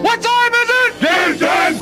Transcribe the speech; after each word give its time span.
What 0.00 0.22
time 0.22 0.52
is 0.54 0.70
it? 0.70 0.96
Game 1.00 1.36
time! 1.38 1.74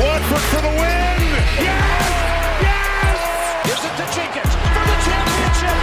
Watford 0.00 0.44
for 0.48 0.62
the 0.62 0.68
win! 0.68 1.20
Yes! 1.60 2.08
Yes! 2.64 3.18
Gives 3.66 3.84
it 3.84 3.92
to 4.00 4.06
Jenkins 4.16 4.48
for 4.48 4.84
the 4.88 4.96
championship! 5.04 5.76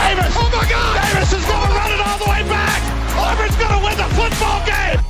Davis! 0.00 0.32
Oh 0.34 0.48
my 0.50 0.64
God! 0.64 0.96
Davis 1.12 1.32
is 1.34 1.44
going 1.44 1.68
to 1.68 1.74
run 1.76 1.92
it 1.92 2.00
all 2.00 2.18
the 2.18 2.24
way 2.24 2.42
back! 2.48 2.80
Auburn's 3.18 3.56
going 3.56 3.74
to 3.76 3.80
win 3.84 3.96
the 3.98 4.08
football 4.16 4.64
game! 4.64 5.00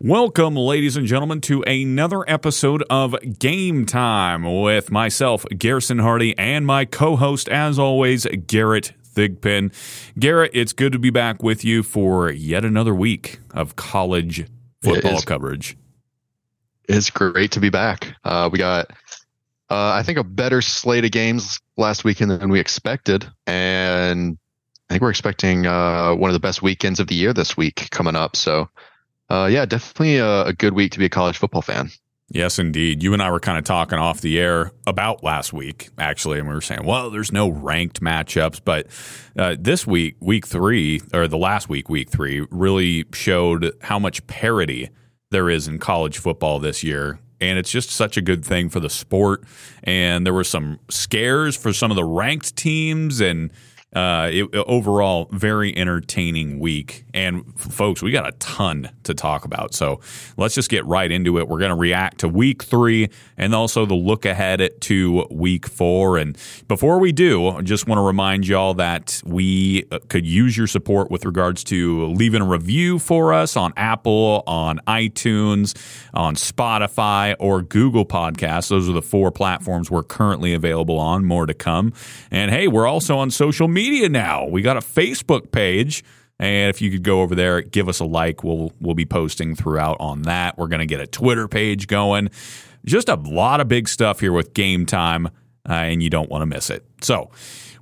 Welcome, 0.00 0.56
ladies 0.56 0.98
and 0.98 1.06
gentlemen, 1.06 1.40
to 1.42 1.62
another 1.62 2.28
episode 2.28 2.84
of 2.90 3.16
Game 3.38 3.86
Time 3.86 4.60
with 4.60 4.90
myself, 4.90 5.46
Garrison 5.56 6.00
Hardy, 6.00 6.36
and 6.36 6.66
my 6.66 6.84
co 6.84 7.16
host, 7.16 7.48
as 7.48 7.78
always, 7.78 8.26
Garrett 8.46 8.92
Thigpen. 9.16 9.72
Garrett, 10.18 10.50
it's 10.54 10.72
good 10.72 10.92
to 10.92 10.98
be 10.98 11.10
back 11.10 11.42
with 11.42 11.64
you 11.64 11.82
for 11.82 12.30
yet 12.30 12.64
another 12.64 12.94
week 12.94 13.40
of 13.52 13.74
college 13.74 14.46
football 14.82 15.16
is. 15.16 15.24
coverage. 15.24 15.76
It's 16.88 17.10
great 17.10 17.52
to 17.52 17.60
be 17.60 17.70
back. 17.70 18.14
Uh, 18.22 18.48
we 18.52 18.58
got, 18.58 18.90
uh, 19.70 19.92
I 19.92 20.02
think, 20.04 20.18
a 20.18 20.24
better 20.24 20.60
slate 20.62 21.04
of 21.04 21.10
games 21.10 21.58
last 21.76 22.04
weekend 22.04 22.30
than 22.30 22.50
we 22.50 22.60
expected, 22.60 23.26
and 23.46 24.38
I 24.88 24.94
think 24.94 25.02
we're 25.02 25.10
expecting 25.10 25.66
uh, 25.66 26.14
one 26.14 26.30
of 26.30 26.34
the 26.34 26.40
best 26.40 26.62
weekends 26.62 27.00
of 27.00 27.08
the 27.08 27.16
year 27.16 27.32
this 27.32 27.56
week 27.56 27.88
coming 27.90 28.14
up. 28.14 28.36
So, 28.36 28.68
uh, 29.30 29.48
yeah, 29.50 29.64
definitely 29.64 30.18
a, 30.18 30.44
a 30.44 30.52
good 30.52 30.74
week 30.74 30.92
to 30.92 30.98
be 31.00 31.06
a 31.06 31.10
college 31.10 31.38
football 31.38 31.62
fan. 31.62 31.90
Yes, 32.28 32.58
indeed. 32.58 33.04
You 33.04 33.12
and 33.12 33.22
I 33.22 33.30
were 33.30 33.38
kind 33.38 33.56
of 33.56 33.64
talking 33.64 33.98
off 33.98 34.20
the 34.20 34.38
air 34.38 34.72
about 34.86 35.22
last 35.22 35.52
week, 35.52 35.90
actually, 35.96 36.40
and 36.40 36.48
we 36.48 36.54
were 36.54 36.60
saying, 36.60 36.84
well, 36.84 37.08
there's 37.08 37.30
no 37.30 37.48
ranked 37.48 38.00
matchups, 38.00 38.60
but 38.64 38.88
uh, 39.38 39.54
this 39.58 39.86
week, 39.86 40.16
week 40.20 40.44
three, 40.46 41.00
or 41.14 41.28
the 41.28 41.38
last 41.38 41.68
week, 41.68 41.88
week 41.88 42.10
three, 42.10 42.44
really 42.50 43.04
showed 43.12 43.72
how 43.82 44.00
much 44.00 44.26
parity 44.26 44.90
there 45.30 45.48
is 45.48 45.68
in 45.68 45.78
college 45.78 46.18
football 46.18 46.58
this 46.58 46.82
year. 46.82 47.20
And 47.40 47.58
it's 47.58 47.70
just 47.70 47.90
such 47.90 48.16
a 48.16 48.22
good 48.22 48.44
thing 48.44 48.70
for 48.70 48.80
the 48.80 48.90
sport. 48.90 49.44
And 49.84 50.26
there 50.26 50.34
were 50.34 50.44
some 50.44 50.80
scares 50.90 51.56
for 51.56 51.72
some 51.72 51.92
of 51.92 51.96
the 51.96 52.04
ranked 52.04 52.56
teams, 52.56 53.20
and 53.20 53.52
uh, 53.94 54.30
it, 54.32 54.52
overall, 54.54 55.28
very 55.30 55.76
entertaining 55.76 56.58
week. 56.58 57.04
And 57.16 57.58
folks, 57.58 58.02
we 58.02 58.12
got 58.12 58.28
a 58.28 58.32
ton 58.32 58.90
to 59.04 59.14
talk 59.14 59.46
about. 59.46 59.72
So 59.72 60.00
let's 60.36 60.54
just 60.54 60.68
get 60.68 60.84
right 60.84 61.10
into 61.10 61.38
it. 61.38 61.48
We're 61.48 61.58
going 61.58 61.70
to 61.70 61.74
react 61.74 62.18
to 62.18 62.28
week 62.28 62.62
three 62.62 63.08
and 63.38 63.54
also 63.54 63.86
the 63.86 63.94
look 63.94 64.26
ahead 64.26 64.68
to 64.82 65.26
week 65.30 65.66
four. 65.66 66.18
And 66.18 66.36
before 66.68 66.98
we 66.98 67.12
do, 67.12 67.48
I 67.48 67.62
just 67.62 67.88
want 67.88 67.98
to 67.98 68.02
remind 68.02 68.46
y'all 68.46 68.74
that 68.74 69.22
we 69.24 69.86
uh, 69.90 69.98
could 70.10 70.26
use 70.26 70.58
your 70.58 70.66
support 70.66 71.10
with 71.10 71.24
regards 71.24 71.64
to 71.64 72.04
leaving 72.08 72.42
a 72.42 72.46
review 72.46 72.98
for 72.98 73.32
us 73.32 73.56
on 73.56 73.72
Apple, 73.78 74.42
on 74.46 74.78
iTunes, 74.86 75.74
on 76.12 76.34
Spotify, 76.34 77.34
or 77.38 77.62
Google 77.62 78.04
Podcasts. 78.04 78.68
Those 78.68 78.90
are 78.90 78.92
the 78.92 79.00
four 79.00 79.30
platforms 79.30 79.90
we're 79.90 80.02
currently 80.02 80.52
available 80.52 80.98
on. 80.98 81.24
More 81.24 81.46
to 81.46 81.54
come. 81.54 81.94
And 82.30 82.50
hey, 82.50 82.68
we're 82.68 82.86
also 82.86 83.16
on 83.16 83.30
social 83.30 83.68
media 83.68 84.10
now. 84.10 84.44
We 84.44 84.60
got 84.60 84.76
a 84.76 84.80
Facebook 84.80 85.50
page. 85.50 86.04
And 86.38 86.68
if 86.68 86.82
you 86.82 86.90
could 86.90 87.02
go 87.02 87.22
over 87.22 87.34
there, 87.34 87.62
give 87.62 87.88
us 87.88 88.00
a 88.00 88.04
like. 88.04 88.44
We'll 88.44 88.72
we'll 88.80 88.94
be 88.94 89.06
posting 89.06 89.54
throughout 89.54 89.96
on 90.00 90.22
that. 90.22 90.58
We're 90.58 90.68
going 90.68 90.80
to 90.80 90.86
get 90.86 91.00
a 91.00 91.06
Twitter 91.06 91.48
page 91.48 91.86
going. 91.86 92.30
Just 92.84 93.08
a 93.08 93.14
lot 93.14 93.60
of 93.60 93.68
big 93.68 93.88
stuff 93.88 94.20
here 94.20 94.32
with 94.32 94.54
game 94.54 94.86
time, 94.86 95.26
uh, 95.68 95.72
and 95.72 96.02
you 96.02 96.10
don't 96.10 96.30
want 96.30 96.42
to 96.42 96.46
miss 96.46 96.70
it. 96.70 96.84
So, 97.00 97.30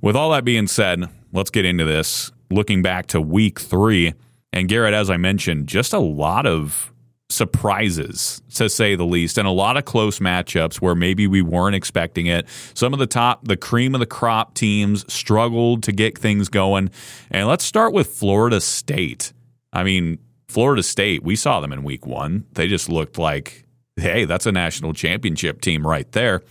with 0.01 0.15
all 0.15 0.31
that 0.31 0.45
being 0.45 0.67
said, 0.67 1.09
let's 1.31 1.49
get 1.49 1.65
into 1.65 1.85
this. 1.85 2.31
Looking 2.49 2.81
back 2.81 3.07
to 3.07 3.19
week 3.19 3.59
three, 3.59 4.13
and 4.53 4.69
Garrett, 4.69 4.93
as 4.93 5.09
I 5.09 5.17
mentioned, 5.17 5.67
just 5.67 5.93
a 5.93 5.99
lot 5.99 6.45
of 6.45 6.93
surprises, 7.35 8.41
to 8.55 8.69
say 8.69 8.95
the 8.95 9.05
least, 9.05 9.37
and 9.37 9.47
a 9.47 9.51
lot 9.51 9.77
of 9.77 9.85
close 9.85 10.19
matchups 10.19 10.77
where 10.77 10.95
maybe 10.95 11.27
we 11.27 11.41
weren't 11.41 11.75
expecting 11.75 12.25
it. 12.25 12.47
Some 12.73 12.93
of 12.93 12.99
the 12.99 13.07
top, 13.07 13.47
the 13.47 13.57
cream 13.57 13.93
of 13.93 13.99
the 13.99 14.05
crop 14.05 14.53
teams 14.53 15.11
struggled 15.11 15.83
to 15.83 15.91
get 15.91 16.17
things 16.17 16.49
going. 16.49 16.89
And 17.29 17.47
let's 17.47 17.65
start 17.65 17.93
with 17.93 18.07
Florida 18.07 18.61
State. 18.61 19.33
I 19.73 19.83
mean, 19.83 20.19
Florida 20.47 20.81
State, 20.83 21.23
we 21.23 21.35
saw 21.35 21.59
them 21.59 21.73
in 21.73 21.83
week 21.83 22.05
one. 22.05 22.45
They 22.53 22.67
just 22.67 22.89
looked 22.89 23.17
like, 23.17 23.65
hey, 23.97 24.25
that's 24.25 24.45
a 24.45 24.51
national 24.51 24.93
championship 24.93 25.61
team 25.61 25.85
right 25.85 26.11
there. 26.11 26.41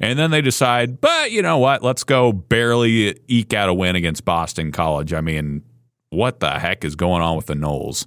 And 0.00 0.18
then 0.18 0.30
they 0.30 0.40
decide, 0.40 1.00
but 1.00 1.30
you 1.32 1.42
know 1.42 1.58
what? 1.58 1.82
Let's 1.82 2.04
go 2.04 2.32
barely 2.32 3.18
eke 3.28 3.54
out 3.54 3.68
a 3.68 3.74
win 3.74 3.96
against 3.96 4.24
Boston 4.24 4.72
College. 4.72 5.12
I 5.12 5.20
mean, 5.20 5.62
what 6.10 6.40
the 6.40 6.58
heck 6.58 6.84
is 6.84 6.94
going 6.94 7.22
on 7.22 7.36
with 7.36 7.46
the 7.46 7.54
Noles? 7.54 8.06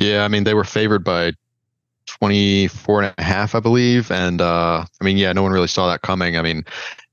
Yeah, 0.00 0.24
I 0.24 0.28
mean, 0.28 0.44
they 0.44 0.54
were 0.54 0.64
favored 0.64 1.04
by 1.04 1.34
24 2.06 3.02
and 3.02 3.14
a 3.18 3.22
half, 3.22 3.54
I 3.54 3.60
believe. 3.60 4.10
And, 4.10 4.40
uh, 4.40 4.84
I 5.00 5.04
mean, 5.04 5.18
yeah, 5.18 5.32
no 5.34 5.42
one 5.42 5.52
really 5.52 5.68
saw 5.68 5.88
that 5.88 6.00
coming. 6.00 6.38
I 6.38 6.42
mean, 6.42 6.64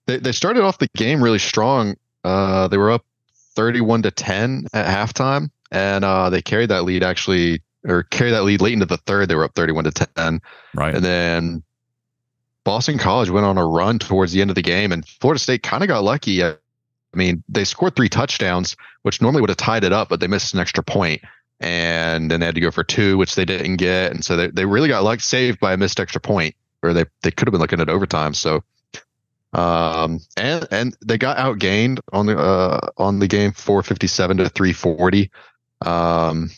they, 0.06 0.18
they 0.18 0.32
started 0.32 0.64
off 0.64 0.80
the 0.80 0.88
game 0.96 1.22
really 1.22 1.38
strong. 1.38 1.96
Uh, 2.24 2.70
they 2.70 2.78
were 2.78 2.92
up 2.92 3.06
31 3.56 4.04
to 4.04 4.12
10 4.12 4.68
at 4.74 4.86
halftime, 4.88 5.52
and 5.70 6.06
uh, 6.06 6.30
they 6.30 6.42
carried 6.42 6.70
that 6.70 6.86
lead 6.86 7.04
actually, 7.04 7.62
or 7.84 8.04
carried 8.04 8.32
that 8.32 8.46
lead 8.46 8.62
late 8.62 8.74
into 8.74 8.86
the 8.86 8.98
third. 8.98 9.28
They 9.28 9.36
were 9.36 9.44
up 9.44 9.54
31 9.54 9.84
to 9.84 9.92
10. 9.92 10.40
Right. 10.74 10.96
And 10.96 11.04
then 11.04 11.64
Boston 12.64 12.98
College 12.98 13.30
went 13.30 13.46
on 13.46 13.58
a 13.58 13.66
run 13.66 14.00
towards 14.00 14.32
the 14.32 14.40
end 14.40 14.50
of 14.50 14.56
the 14.56 14.62
game, 14.62 14.94
and 14.94 15.06
Florida 15.06 15.40
State 15.40 15.62
kind 15.62 15.84
of 15.84 15.90
got 15.90 16.06
lucky. 16.06 16.42
I 16.42 16.56
mean, 17.14 17.44
they 17.50 17.66
scored 17.66 17.98
three 17.98 18.10
touchdowns, 18.10 18.78
which 19.02 19.22
normally 19.22 19.42
would 19.42 19.50
have 19.50 19.58
tied 19.58 19.84
it 19.84 19.92
up, 19.92 20.08
but 20.08 20.22
they 20.22 20.28
missed 20.28 20.54
an 20.54 20.62
extra 20.62 20.84
point 20.84 21.22
and 21.60 22.30
then 22.30 22.40
they 22.40 22.46
had 22.46 22.56
to 22.56 22.62
go 22.62 22.72
for 22.72 22.84
two, 22.84 23.18
which 23.18 23.36
they 23.36 23.46
didn't 23.46 23.78
get, 23.78 24.12
and 24.12 24.24
so 24.24 24.36
they, 24.36 24.48
they 24.48 24.66
really 24.66 24.90
got 24.90 25.04
like 25.04 25.22
saved 25.22 25.60
by 25.60 25.74
a 25.74 25.78
missed 25.78 26.00
extra 26.00 26.22
point, 26.22 26.56
or 26.84 26.94
they 26.94 27.06
they 27.24 27.32
could 27.32 27.48
have 27.48 27.52
been 27.52 27.62
looking 27.62 27.82
at 27.82 27.90
overtime. 27.90 28.34
So, 28.34 28.64
um, 29.54 30.20
and 30.36 30.68
and 30.72 30.98
they 31.06 31.18
got 31.18 31.38
outgained 31.38 32.00
on 32.14 32.28
the 32.28 32.38
uh 32.38 32.90
on 32.98 33.20
the 33.20 33.28
game 33.28 33.52
four 33.54 33.82
fifty 33.84 34.08
seven 34.08 34.38
to 34.38 34.50
three 34.50 34.74
forty. 34.74 35.32
Um, 35.82 36.52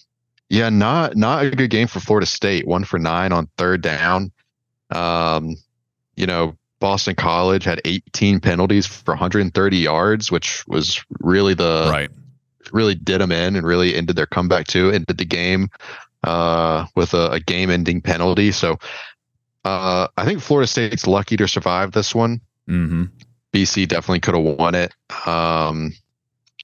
yeah, 0.50 0.70
not 0.70 1.16
not 1.16 1.46
a 1.46 1.52
good 1.52 1.70
game 1.70 1.88
for 1.88 2.00
Florida 2.00 2.26
State. 2.26 2.68
One 2.68 2.84
for 2.84 3.00
nine 3.00 3.32
on 3.32 3.48
third 3.58 3.82
down. 3.82 4.32
Um, 4.90 5.56
you 6.16 6.26
know, 6.26 6.58
Boston 6.80 7.16
College 7.16 7.64
had 7.66 7.82
18 7.86 8.40
penalties 8.40 8.88
for 8.88 9.12
130 9.12 9.78
yards, 9.78 10.32
which 10.32 10.68
was 10.68 11.04
really 11.20 11.54
the 11.54 11.90
right. 11.92 12.10
Really 12.74 12.96
did 12.96 13.22
them 13.22 13.32
in 13.32 13.56
and 13.56 13.66
really 13.66 13.96
ended 13.96 14.16
their 14.16 14.26
comeback 14.26 14.68
too, 14.68 14.92
ended 14.92 15.18
the 15.18 15.26
game 15.26 15.70
uh, 16.24 16.86
with 16.96 17.14
a, 17.14 17.32
a 17.32 17.40
game-ending 17.40 18.02
penalty. 18.02 18.52
So 18.52 18.78
uh, 19.66 20.08
I 20.18 20.26
think 20.26 20.42
Florida 20.42 20.68
State's 20.68 21.08
lucky 21.08 21.38
to 21.38 21.48
survive 21.48 21.92
this 21.92 22.14
one. 22.14 22.42
Mm-hmm. 22.68 23.06
BC 23.54 23.88
definitely 23.88 24.20
could 24.20 24.36
have 24.36 24.58
won 24.58 24.76
it. 24.76 24.94
Um, 25.26 25.94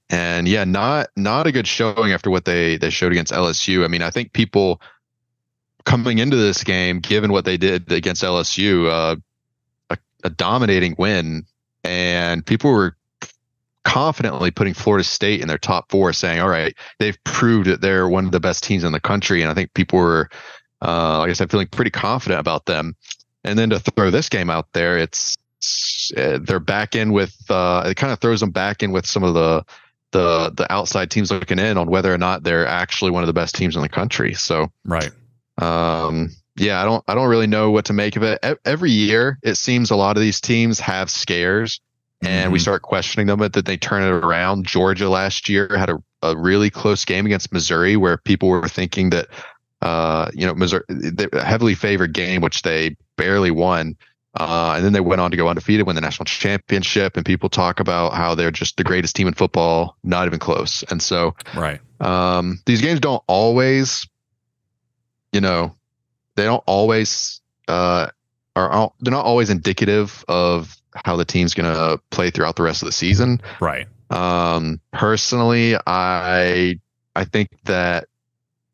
and 0.08 0.46
yeah, 0.46 0.64
not 0.64 1.08
not 1.16 1.48
a 1.48 1.52
good 1.52 1.66
showing 1.66 2.12
after 2.12 2.30
what 2.30 2.44
they 2.44 2.76
they 2.76 2.90
showed 2.90 3.10
against 3.10 3.32
LSU. 3.32 3.84
I 3.84 3.88
mean, 3.88 4.02
I 4.02 4.10
think 4.10 4.32
people 4.32 4.80
coming 5.84 6.18
into 6.18 6.36
this 6.36 6.62
game, 6.62 7.00
given 7.00 7.32
what 7.32 7.44
they 7.44 7.56
did 7.56 7.90
against 7.90 8.22
LSU, 8.22 8.88
uh, 8.88 9.16
a, 9.90 9.98
a 10.22 10.30
dominating 10.30 10.94
win, 10.96 11.44
and 11.82 12.46
people 12.46 12.70
were 12.70 12.96
confidently 13.86 14.50
putting 14.50 14.74
Florida 14.74 15.04
State 15.04 15.40
in 15.40 15.48
their 15.48 15.58
top 15.58 15.90
four, 15.90 16.12
saying, 16.12 16.40
"All 16.40 16.48
right, 16.48 16.76
they've 16.98 17.16
proved 17.24 17.68
that 17.68 17.80
they're 17.80 18.08
one 18.08 18.26
of 18.26 18.32
the 18.32 18.40
best 18.40 18.64
teams 18.64 18.82
in 18.84 18.92
the 18.92 19.00
country." 19.00 19.40
And 19.42 19.50
I 19.50 19.54
think 19.54 19.72
people 19.74 20.00
were, 20.00 20.28
uh, 20.84 21.18
like 21.20 21.30
I 21.30 21.32
said, 21.34 21.50
feeling 21.50 21.68
pretty 21.68 21.92
confident 21.92 22.40
about 22.40 22.66
them. 22.66 22.96
And 23.44 23.56
then 23.58 23.70
to 23.70 23.78
throw 23.78 24.10
this 24.10 24.28
game 24.28 24.50
out 24.50 24.66
there, 24.72 24.98
it's 24.98 25.36
uh, 26.16 26.38
they're 26.42 26.58
back 26.60 26.96
in 26.96 27.12
with 27.12 27.34
uh, 27.48 27.84
it 27.86 27.94
kind 27.96 28.12
of 28.12 28.18
throws 28.18 28.40
them 28.40 28.50
back 28.50 28.82
in 28.82 28.90
with 28.90 29.06
some 29.06 29.22
of 29.22 29.34
the 29.34 29.64
the 30.12 30.50
the 30.56 30.70
outside 30.72 31.10
teams 31.10 31.30
looking 31.30 31.58
in 31.60 31.78
on 31.78 31.86
whether 31.88 32.12
or 32.12 32.18
not 32.18 32.42
they're 32.42 32.66
actually 32.66 33.12
one 33.12 33.22
of 33.22 33.28
the 33.28 33.32
best 33.32 33.54
teams 33.54 33.76
in 33.76 33.82
the 33.82 33.88
country. 33.88 34.34
So 34.34 34.70
Right. 34.84 35.10
um, 35.58 36.30
yeah, 36.56 36.82
I 36.82 36.84
don't 36.84 37.04
I 37.06 37.14
don't 37.14 37.28
really 37.28 37.46
know 37.46 37.70
what 37.70 37.84
to 37.86 37.92
make 37.92 38.16
of 38.16 38.22
it. 38.22 38.38
E- 38.44 38.54
Every 38.64 38.90
year, 38.90 39.38
it 39.42 39.54
seems 39.56 39.90
a 39.90 39.96
lot 39.96 40.16
of 40.16 40.22
these 40.22 40.40
teams 40.40 40.80
have 40.80 41.08
scares, 41.10 41.80
and 42.22 42.52
we 42.52 42.58
Mhm. 42.58 42.62
start 42.62 42.82
questioning 42.82 43.26
them. 43.26 43.38
but 43.38 43.52
That 43.52 43.66
they 43.66 43.76
turn 43.76 44.02
it 44.02 44.08
around. 44.10 44.66
Georgia 44.66 45.08
last 45.08 45.48
year 45.48 45.76
had 45.76 45.90
a, 45.90 45.98
a 46.22 46.36
really 46.36 46.70
close 46.70 47.04
game 47.04 47.26
against 47.26 47.52
Missouri, 47.52 47.96
where 47.96 48.16
people 48.16 48.48
were 48.48 48.68
thinking 48.68 49.10
that 49.10 49.26
uh, 49.82 50.30
you 50.32 50.46
know 50.46 50.54
Missouri 50.54 50.82
heavily 51.34 51.74
favored 51.74 52.12
game, 52.14 52.40
which 52.40 52.62
they 52.62 52.96
barely 53.16 53.50
won. 53.50 53.94
Uh, 54.38 54.74
and 54.76 54.84
then 54.84 54.92
they 54.92 55.00
went 55.00 55.18
on 55.18 55.30
to 55.30 55.36
go 55.36 55.48
undefeated, 55.48 55.86
win 55.86 55.94
the 55.96 56.00
national 56.02 56.26
championship, 56.26 57.16
and 57.16 57.24
people 57.24 57.48
talk 57.48 57.80
about 57.80 58.12
how 58.12 58.34
they're 58.34 58.50
just 58.50 58.76
the 58.76 58.84
greatest 58.84 59.16
team 59.16 59.26
in 59.26 59.32
football, 59.32 59.96
not 60.04 60.26
even 60.26 60.38
close. 60.38 60.84
And 60.90 61.00
so, 61.00 61.34
Right. 61.54 61.80
um, 62.00 62.60
these 62.66 62.82
games 62.82 63.00
don't 63.00 63.22
always, 63.28 64.06
you 65.32 65.40
know, 65.40 65.74
they 66.34 66.44
don't 66.44 66.62
always 66.66 67.40
uh, 67.68 68.08
are 68.54 68.92
they're 69.00 69.10
not 69.12 69.24
always 69.24 69.48
indicative 69.50 70.22
of 70.28 70.76
how 71.04 71.16
the 71.16 71.24
team's 71.24 71.54
going 71.54 71.72
to 71.72 72.00
play 72.10 72.30
throughout 72.30 72.56
the 72.56 72.62
rest 72.62 72.82
of 72.82 72.86
the 72.86 72.92
season. 72.92 73.40
Right. 73.60 73.86
Um, 74.10 74.80
personally, 74.92 75.76
I 75.86 76.78
I 77.14 77.24
think 77.24 77.48
that 77.64 78.08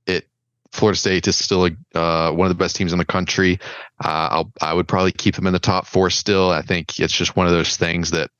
it 0.06 0.26
Florida 0.72 0.98
State 0.98 1.26
is 1.26 1.36
still 1.36 1.66
a, 1.66 1.98
uh, 1.98 2.32
one 2.32 2.46
of 2.46 2.50
the 2.50 2.62
best 2.62 2.76
teams 2.76 2.92
in 2.92 2.98
the 2.98 3.04
country. 3.04 3.58
Uh, 4.04 4.28
I'll, 4.30 4.52
I 4.60 4.74
would 4.74 4.88
probably 4.88 5.12
keep 5.12 5.34
them 5.36 5.46
in 5.46 5.52
the 5.52 5.58
top 5.58 5.86
four 5.86 6.10
still. 6.10 6.50
I 6.50 6.62
think 6.62 6.98
it's 7.00 7.14
just 7.14 7.36
one 7.36 7.46
of 7.46 7.52
those 7.52 7.76
things 7.76 8.10
that 8.10 8.30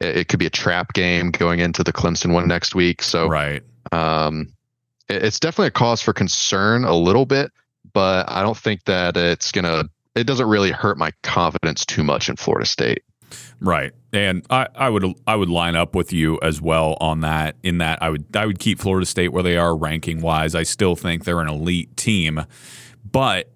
it, 0.00 0.16
it 0.18 0.28
could 0.28 0.38
be 0.38 0.46
a 0.46 0.50
trap 0.50 0.92
game 0.92 1.30
going 1.30 1.60
into 1.60 1.82
the 1.82 1.92
Clemson 1.92 2.32
one 2.32 2.46
next 2.48 2.74
week. 2.74 3.02
So 3.02 3.28
right. 3.28 3.62
Um, 3.92 4.52
it, 5.08 5.24
it's 5.24 5.40
definitely 5.40 5.68
a 5.68 5.72
cause 5.72 6.02
for 6.02 6.12
concern 6.12 6.84
a 6.84 6.94
little 6.94 7.26
bit, 7.26 7.52
but 7.92 8.30
I 8.30 8.42
don't 8.42 8.56
think 8.56 8.84
that 8.84 9.16
it's 9.16 9.52
gonna. 9.52 9.84
It 10.14 10.28
doesn't 10.28 10.46
really 10.46 10.70
hurt 10.70 10.96
my 10.96 11.10
confidence 11.24 11.84
too 11.84 12.04
much 12.04 12.28
in 12.28 12.36
Florida 12.36 12.66
State. 12.66 13.02
Right. 13.60 13.92
And 14.12 14.44
I, 14.50 14.68
I 14.74 14.90
would 14.90 15.04
I 15.26 15.36
would 15.36 15.48
line 15.48 15.76
up 15.76 15.94
with 15.94 16.12
you 16.12 16.38
as 16.42 16.60
well 16.60 16.96
on 17.00 17.20
that. 17.20 17.56
In 17.62 17.78
that 17.78 18.02
I 18.02 18.10
would 18.10 18.24
I 18.36 18.46
would 18.46 18.58
keep 18.58 18.78
Florida 18.78 19.06
State 19.06 19.28
where 19.28 19.42
they 19.42 19.56
are 19.56 19.76
ranking 19.76 20.20
wise. 20.20 20.54
I 20.54 20.62
still 20.62 20.96
think 20.96 21.24
they're 21.24 21.40
an 21.40 21.48
elite 21.48 21.96
team, 21.96 22.44
but 23.10 23.50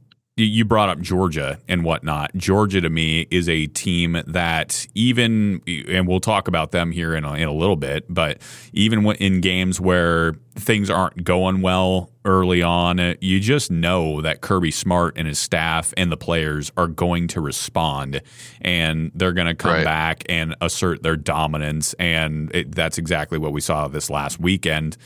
you 0.44 0.64
brought 0.64 0.88
up 0.88 1.00
Georgia 1.00 1.58
and 1.68 1.84
whatnot. 1.84 2.34
Georgia 2.36 2.80
to 2.80 2.88
me 2.88 3.26
is 3.30 3.48
a 3.48 3.66
team 3.66 4.22
that 4.26 4.86
even, 4.94 5.60
and 5.88 6.06
we'll 6.06 6.20
talk 6.20 6.48
about 6.48 6.70
them 6.70 6.92
here 6.92 7.14
in 7.14 7.24
a, 7.24 7.34
in 7.34 7.48
a 7.48 7.52
little 7.52 7.76
bit, 7.76 8.04
but 8.08 8.38
even 8.72 9.04
in 9.16 9.40
games 9.40 9.80
where 9.80 10.34
things 10.54 10.90
aren't 10.90 11.24
going 11.24 11.60
well 11.60 12.10
early 12.24 12.62
on, 12.62 13.16
you 13.20 13.40
just 13.40 13.70
know 13.70 14.20
that 14.20 14.40
Kirby 14.40 14.70
Smart 14.70 15.14
and 15.16 15.26
his 15.26 15.38
staff 15.38 15.92
and 15.96 16.10
the 16.12 16.16
players 16.16 16.70
are 16.76 16.88
going 16.88 17.28
to 17.28 17.40
respond 17.40 18.20
and 18.60 19.10
they're 19.14 19.32
going 19.32 19.46
to 19.46 19.54
come 19.54 19.72
right. 19.72 19.84
back 19.84 20.24
and 20.28 20.54
assert 20.60 21.02
their 21.02 21.16
dominance. 21.16 21.94
And 21.94 22.54
it, 22.54 22.74
that's 22.74 22.98
exactly 22.98 23.38
what 23.38 23.52
we 23.52 23.60
saw 23.60 23.88
this 23.88 24.10
last 24.10 24.38
weekend. 24.40 24.96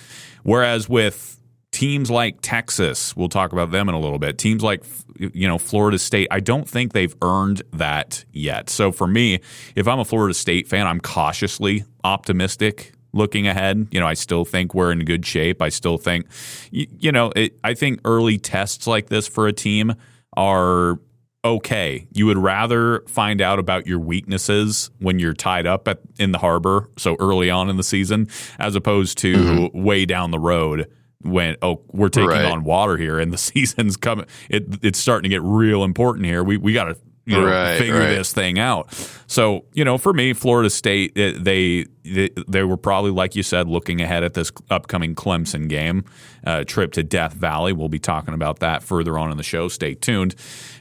Whereas 0.42 0.88
with 0.88 1.41
teams 1.72 2.10
like 2.10 2.38
Texas, 2.42 3.16
we'll 3.16 3.30
talk 3.30 3.52
about 3.52 3.70
them 3.70 3.88
in 3.88 3.94
a 3.94 3.98
little 3.98 4.18
bit. 4.18 4.38
Teams 4.38 4.62
like 4.62 4.84
you 5.18 5.48
know 5.48 5.58
Florida 5.58 5.98
State, 5.98 6.28
I 6.30 6.40
don't 6.40 6.68
think 6.68 6.92
they've 6.92 7.14
earned 7.22 7.62
that 7.72 8.24
yet. 8.30 8.70
So 8.70 8.92
for 8.92 9.06
me, 9.06 9.40
if 9.74 9.88
I'm 9.88 9.98
a 9.98 10.04
Florida 10.04 10.34
State 10.34 10.68
fan, 10.68 10.86
I'm 10.86 11.00
cautiously 11.00 11.84
optimistic 12.04 12.92
looking 13.12 13.48
ahead. 13.48 13.88
You 13.90 14.00
know, 14.00 14.06
I 14.06 14.14
still 14.14 14.44
think 14.44 14.74
we're 14.74 14.92
in 14.92 15.00
good 15.00 15.26
shape. 15.26 15.60
I 15.60 15.70
still 15.70 15.98
think 15.98 16.26
you, 16.70 16.86
you 16.98 17.10
know, 17.10 17.32
it, 17.34 17.58
I 17.64 17.74
think 17.74 18.00
early 18.04 18.38
tests 18.38 18.86
like 18.86 19.08
this 19.08 19.26
for 19.26 19.48
a 19.48 19.52
team 19.52 19.94
are 20.36 21.00
okay. 21.44 22.06
You 22.12 22.26
would 22.26 22.38
rather 22.38 23.00
find 23.08 23.40
out 23.40 23.58
about 23.58 23.86
your 23.86 23.98
weaknesses 23.98 24.90
when 25.00 25.18
you're 25.18 25.34
tied 25.34 25.66
up 25.66 25.88
at, 25.88 26.00
in 26.18 26.32
the 26.32 26.38
harbor, 26.38 26.88
so 26.96 27.16
early 27.18 27.50
on 27.50 27.68
in 27.68 27.76
the 27.76 27.82
season, 27.82 28.28
as 28.58 28.76
opposed 28.76 29.18
to 29.18 29.34
mm-hmm. 29.34 29.82
way 29.82 30.04
down 30.04 30.30
the 30.30 30.38
road 30.38 30.88
when 31.22 31.56
oh 31.62 31.80
we're 31.92 32.08
taking 32.08 32.28
right. 32.28 32.44
on 32.44 32.64
water 32.64 32.96
here 32.96 33.18
and 33.18 33.32
the 33.32 33.38
season's 33.38 33.96
coming 33.96 34.26
it 34.48 34.64
it's 34.82 34.98
starting 34.98 35.24
to 35.24 35.28
get 35.28 35.42
real 35.42 35.84
important 35.84 36.26
here 36.26 36.42
we 36.42 36.56
we 36.56 36.72
got 36.72 36.84
to 36.84 36.96
you 37.24 37.40
know, 37.40 37.46
right, 37.46 37.78
figure 37.78 37.98
right. 37.98 38.08
this 38.08 38.32
thing 38.32 38.58
out. 38.58 38.92
So, 39.26 39.64
you 39.72 39.84
know, 39.84 39.96
for 39.96 40.12
me, 40.12 40.32
Florida 40.32 40.68
State, 40.68 41.14
they, 41.14 41.86
they 42.04 42.30
they 42.48 42.64
were 42.64 42.76
probably 42.76 43.12
like 43.12 43.36
you 43.36 43.42
said, 43.42 43.68
looking 43.68 44.00
ahead 44.00 44.24
at 44.24 44.34
this 44.34 44.50
upcoming 44.70 45.14
Clemson 45.14 45.68
game, 45.68 46.04
uh, 46.44 46.64
trip 46.64 46.92
to 46.92 47.02
Death 47.02 47.32
Valley. 47.32 47.72
We'll 47.72 47.88
be 47.88 48.00
talking 48.00 48.34
about 48.34 48.58
that 48.58 48.82
further 48.82 49.18
on 49.18 49.30
in 49.30 49.36
the 49.36 49.44
show. 49.44 49.68
Stay 49.68 49.94
tuned. 49.94 50.34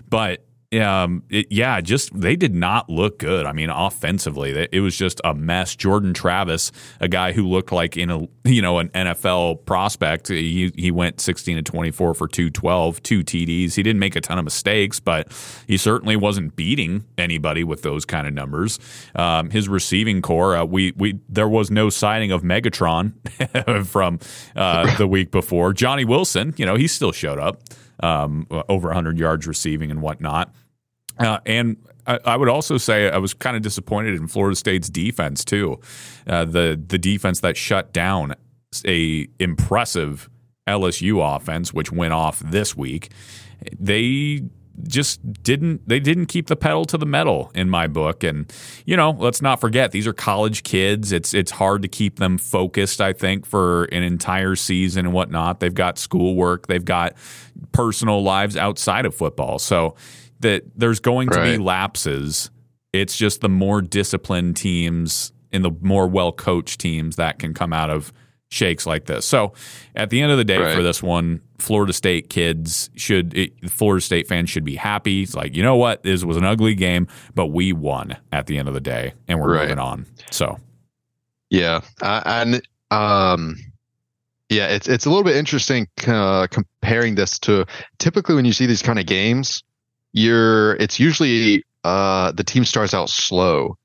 But 0.09 0.43
um, 0.79 1.23
it, 1.29 1.47
yeah, 1.49 1.81
just 1.81 2.17
they 2.17 2.35
did 2.35 2.55
not 2.55 2.89
look 2.89 3.19
good. 3.19 3.45
I 3.45 3.51
mean, 3.51 3.69
offensively, 3.69 4.67
it 4.71 4.79
was 4.79 4.95
just 4.95 5.19
a 5.23 5.33
mess. 5.33 5.75
Jordan 5.75 6.13
Travis, 6.13 6.71
a 7.01 7.09
guy 7.09 7.33
who 7.33 7.47
looked 7.47 7.73
like 7.73 7.97
in 7.97 8.09
a 8.09 8.27
you 8.45 8.61
know 8.61 8.79
an 8.79 8.89
NFL 8.89 9.65
prospect, 9.65 10.29
he 10.29 10.71
he 10.75 10.89
went 10.89 11.19
16 11.19 11.57
to 11.57 11.61
24 11.61 12.13
for 12.13 12.27
212, 12.27 13.03
two 13.03 13.23
TDs. 13.23 13.73
He 13.75 13.83
didn't 13.83 13.99
make 13.99 14.15
a 14.15 14.21
ton 14.21 14.37
of 14.37 14.45
mistakes, 14.45 14.99
but 15.01 15.31
he 15.67 15.75
certainly 15.75 16.15
wasn't 16.15 16.55
beating 16.55 17.03
anybody 17.17 17.65
with 17.65 17.81
those 17.81 18.05
kind 18.05 18.25
of 18.25 18.33
numbers. 18.33 18.79
Um, 19.15 19.49
his 19.49 19.67
receiving 19.67 20.21
corps, 20.21 20.55
uh, 20.55 20.63
we 20.63 20.93
we 20.95 21.19
there 21.27 21.49
was 21.49 21.69
no 21.69 21.89
signing 21.89 22.31
of 22.31 22.43
Megatron 22.43 23.11
from 23.87 24.19
uh, 24.55 24.95
the 24.97 25.07
week 25.07 25.31
before. 25.31 25.73
Johnny 25.73 26.05
Wilson, 26.05 26.53
you 26.55 26.65
know, 26.65 26.75
he 26.75 26.87
still 26.87 27.11
showed 27.11 27.39
up. 27.39 27.61
Um, 28.01 28.47
over 28.67 28.87
100 28.87 29.17
yards 29.19 29.45
receiving 29.45 29.91
and 29.91 30.01
whatnot. 30.01 30.53
Uh, 31.19 31.39
and 31.45 31.77
I, 32.07 32.19
I, 32.25 32.35
would 32.35 32.49
also 32.49 32.77
say 32.77 33.09
I 33.09 33.17
was 33.17 33.33
kind 33.33 33.55
of 33.55 33.61
disappointed 33.61 34.15
in 34.15 34.27
Florida 34.27 34.55
State's 34.55 34.89
defense 34.89 35.45
too. 35.45 35.79
Uh, 36.25 36.45
the 36.45 36.81
the 36.87 36.97
defense 36.97 37.41
that 37.41 37.57
shut 37.57 37.93
down 37.93 38.33
a 38.85 39.27
impressive 39.39 40.29
LSU 40.67 41.35
offense, 41.35 41.73
which 41.73 41.91
went 41.91 42.13
off 42.13 42.39
this 42.39 42.75
week. 42.75 43.11
They 43.79 44.43
just 44.87 45.19
didn't 45.43 45.87
they 45.87 45.99
didn't 45.99 46.25
keep 46.27 46.47
the 46.47 46.55
pedal 46.55 46.85
to 46.85 46.97
the 46.97 47.05
metal 47.05 47.51
in 47.53 47.69
my 47.69 47.87
book. 47.87 48.23
And 48.23 48.51
you 48.85 48.97
know 48.97 49.11
let's 49.11 49.41
not 49.41 49.61
forget 49.61 49.91
these 49.91 50.07
are 50.07 50.13
college 50.13 50.63
kids. 50.63 51.11
It's 51.11 51.33
it's 51.33 51.51
hard 51.51 51.81
to 51.81 51.87
keep 51.87 52.19
them 52.19 52.37
focused 52.37 53.01
i 53.01 53.13
think 53.13 53.45
for 53.45 53.85
an 53.85 54.03
entire 54.03 54.55
season 54.55 55.05
and 55.05 55.13
whatnot. 55.13 55.59
They've 55.59 55.73
got 55.73 55.97
schoolwork. 55.97 56.67
They've 56.67 56.83
got 56.83 57.15
personal 57.71 58.23
lives 58.23 58.57
outside 58.57 59.05
of 59.05 59.15
football. 59.15 59.59
So 59.59 59.95
that 60.41 60.63
there's 60.75 60.99
going 60.99 61.29
to 61.29 61.41
be 61.41 61.57
lapses. 61.57 62.49
It's 62.93 63.15
just 63.15 63.41
the 63.41 63.49
more 63.49 63.81
disciplined 63.81 64.57
teams 64.57 65.31
and 65.51 65.63
the 65.63 65.71
more 65.81 66.07
well 66.07 66.31
coached 66.31 66.79
teams 66.79 67.15
that 67.15 67.39
can 67.39 67.53
come 67.53 67.73
out 67.73 67.89
of 67.89 68.11
shakes 68.51 68.85
like 68.85 69.05
this. 69.05 69.25
So 69.25 69.53
at 69.95 70.09
the 70.09 70.21
end 70.21 70.31
of 70.31 70.37
the 70.37 70.43
day, 70.43 70.57
right. 70.57 70.75
for 70.75 70.83
this 70.83 71.01
one, 71.01 71.41
Florida 71.57 71.93
State 71.93 72.29
kids 72.29 72.89
should, 72.95 73.35
it, 73.35 73.69
Florida 73.69 74.01
State 74.01 74.27
fans 74.27 74.49
should 74.49 74.65
be 74.65 74.75
happy. 74.75 75.23
It's 75.23 75.35
like, 75.35 75.55
you 75.55 75.63
know 75.63 75.77
what? 75.77 76.03
This 76.03 76.23
was 76.23 76.37
an 76.37 76.43
ugly 76.43 76.75
game, 76.75 77.07
but 77.33 77.47
we 77.47 77.73
won 77.73 78.17
at 78.31 78.47
the 78.47 78.57
end 78.57 78.67
of 78.67 78.73
the 78.73 78.81
day 78.81 79.13
and 79.27 79.39
we're 79.39 79.55
right. 79.55 79.63
moving 79.63 79.79
on. 79.79 80.05
So, 80.31 80.59
yeah. 81.49 81.81
Uh, 82.01 82.21
and, 82.25 82.67
um, 82.91 83.55
yeah, 84.49 84.67
it's 84.67 84.89
it's 84.89 85.05
a 85.05 85.09
little 85.09 85.23
bit 85.23 85.37
interesting 85.37 85.87
uh, 86.05 86.45
comparing 86.47 87.15
this 87.15 87.39
to 87.39 87.65
typically 87.99 88.35
when 88.35 88.43
you 88.43 88.51
see 88.51 88.65
these 88.65 88.81
kind 88.81 88.99
of 88.99 89.05
games, 89.05 89.63
you're 90.11 90.75
it's 90.75 90.99
usually 90.99 91.63
uh, 91.85 92.33
the 92.33 92.43
team 92.43 92.65
starts 92.65 92.93
out 92.93 93.07
slow 93.07 93.77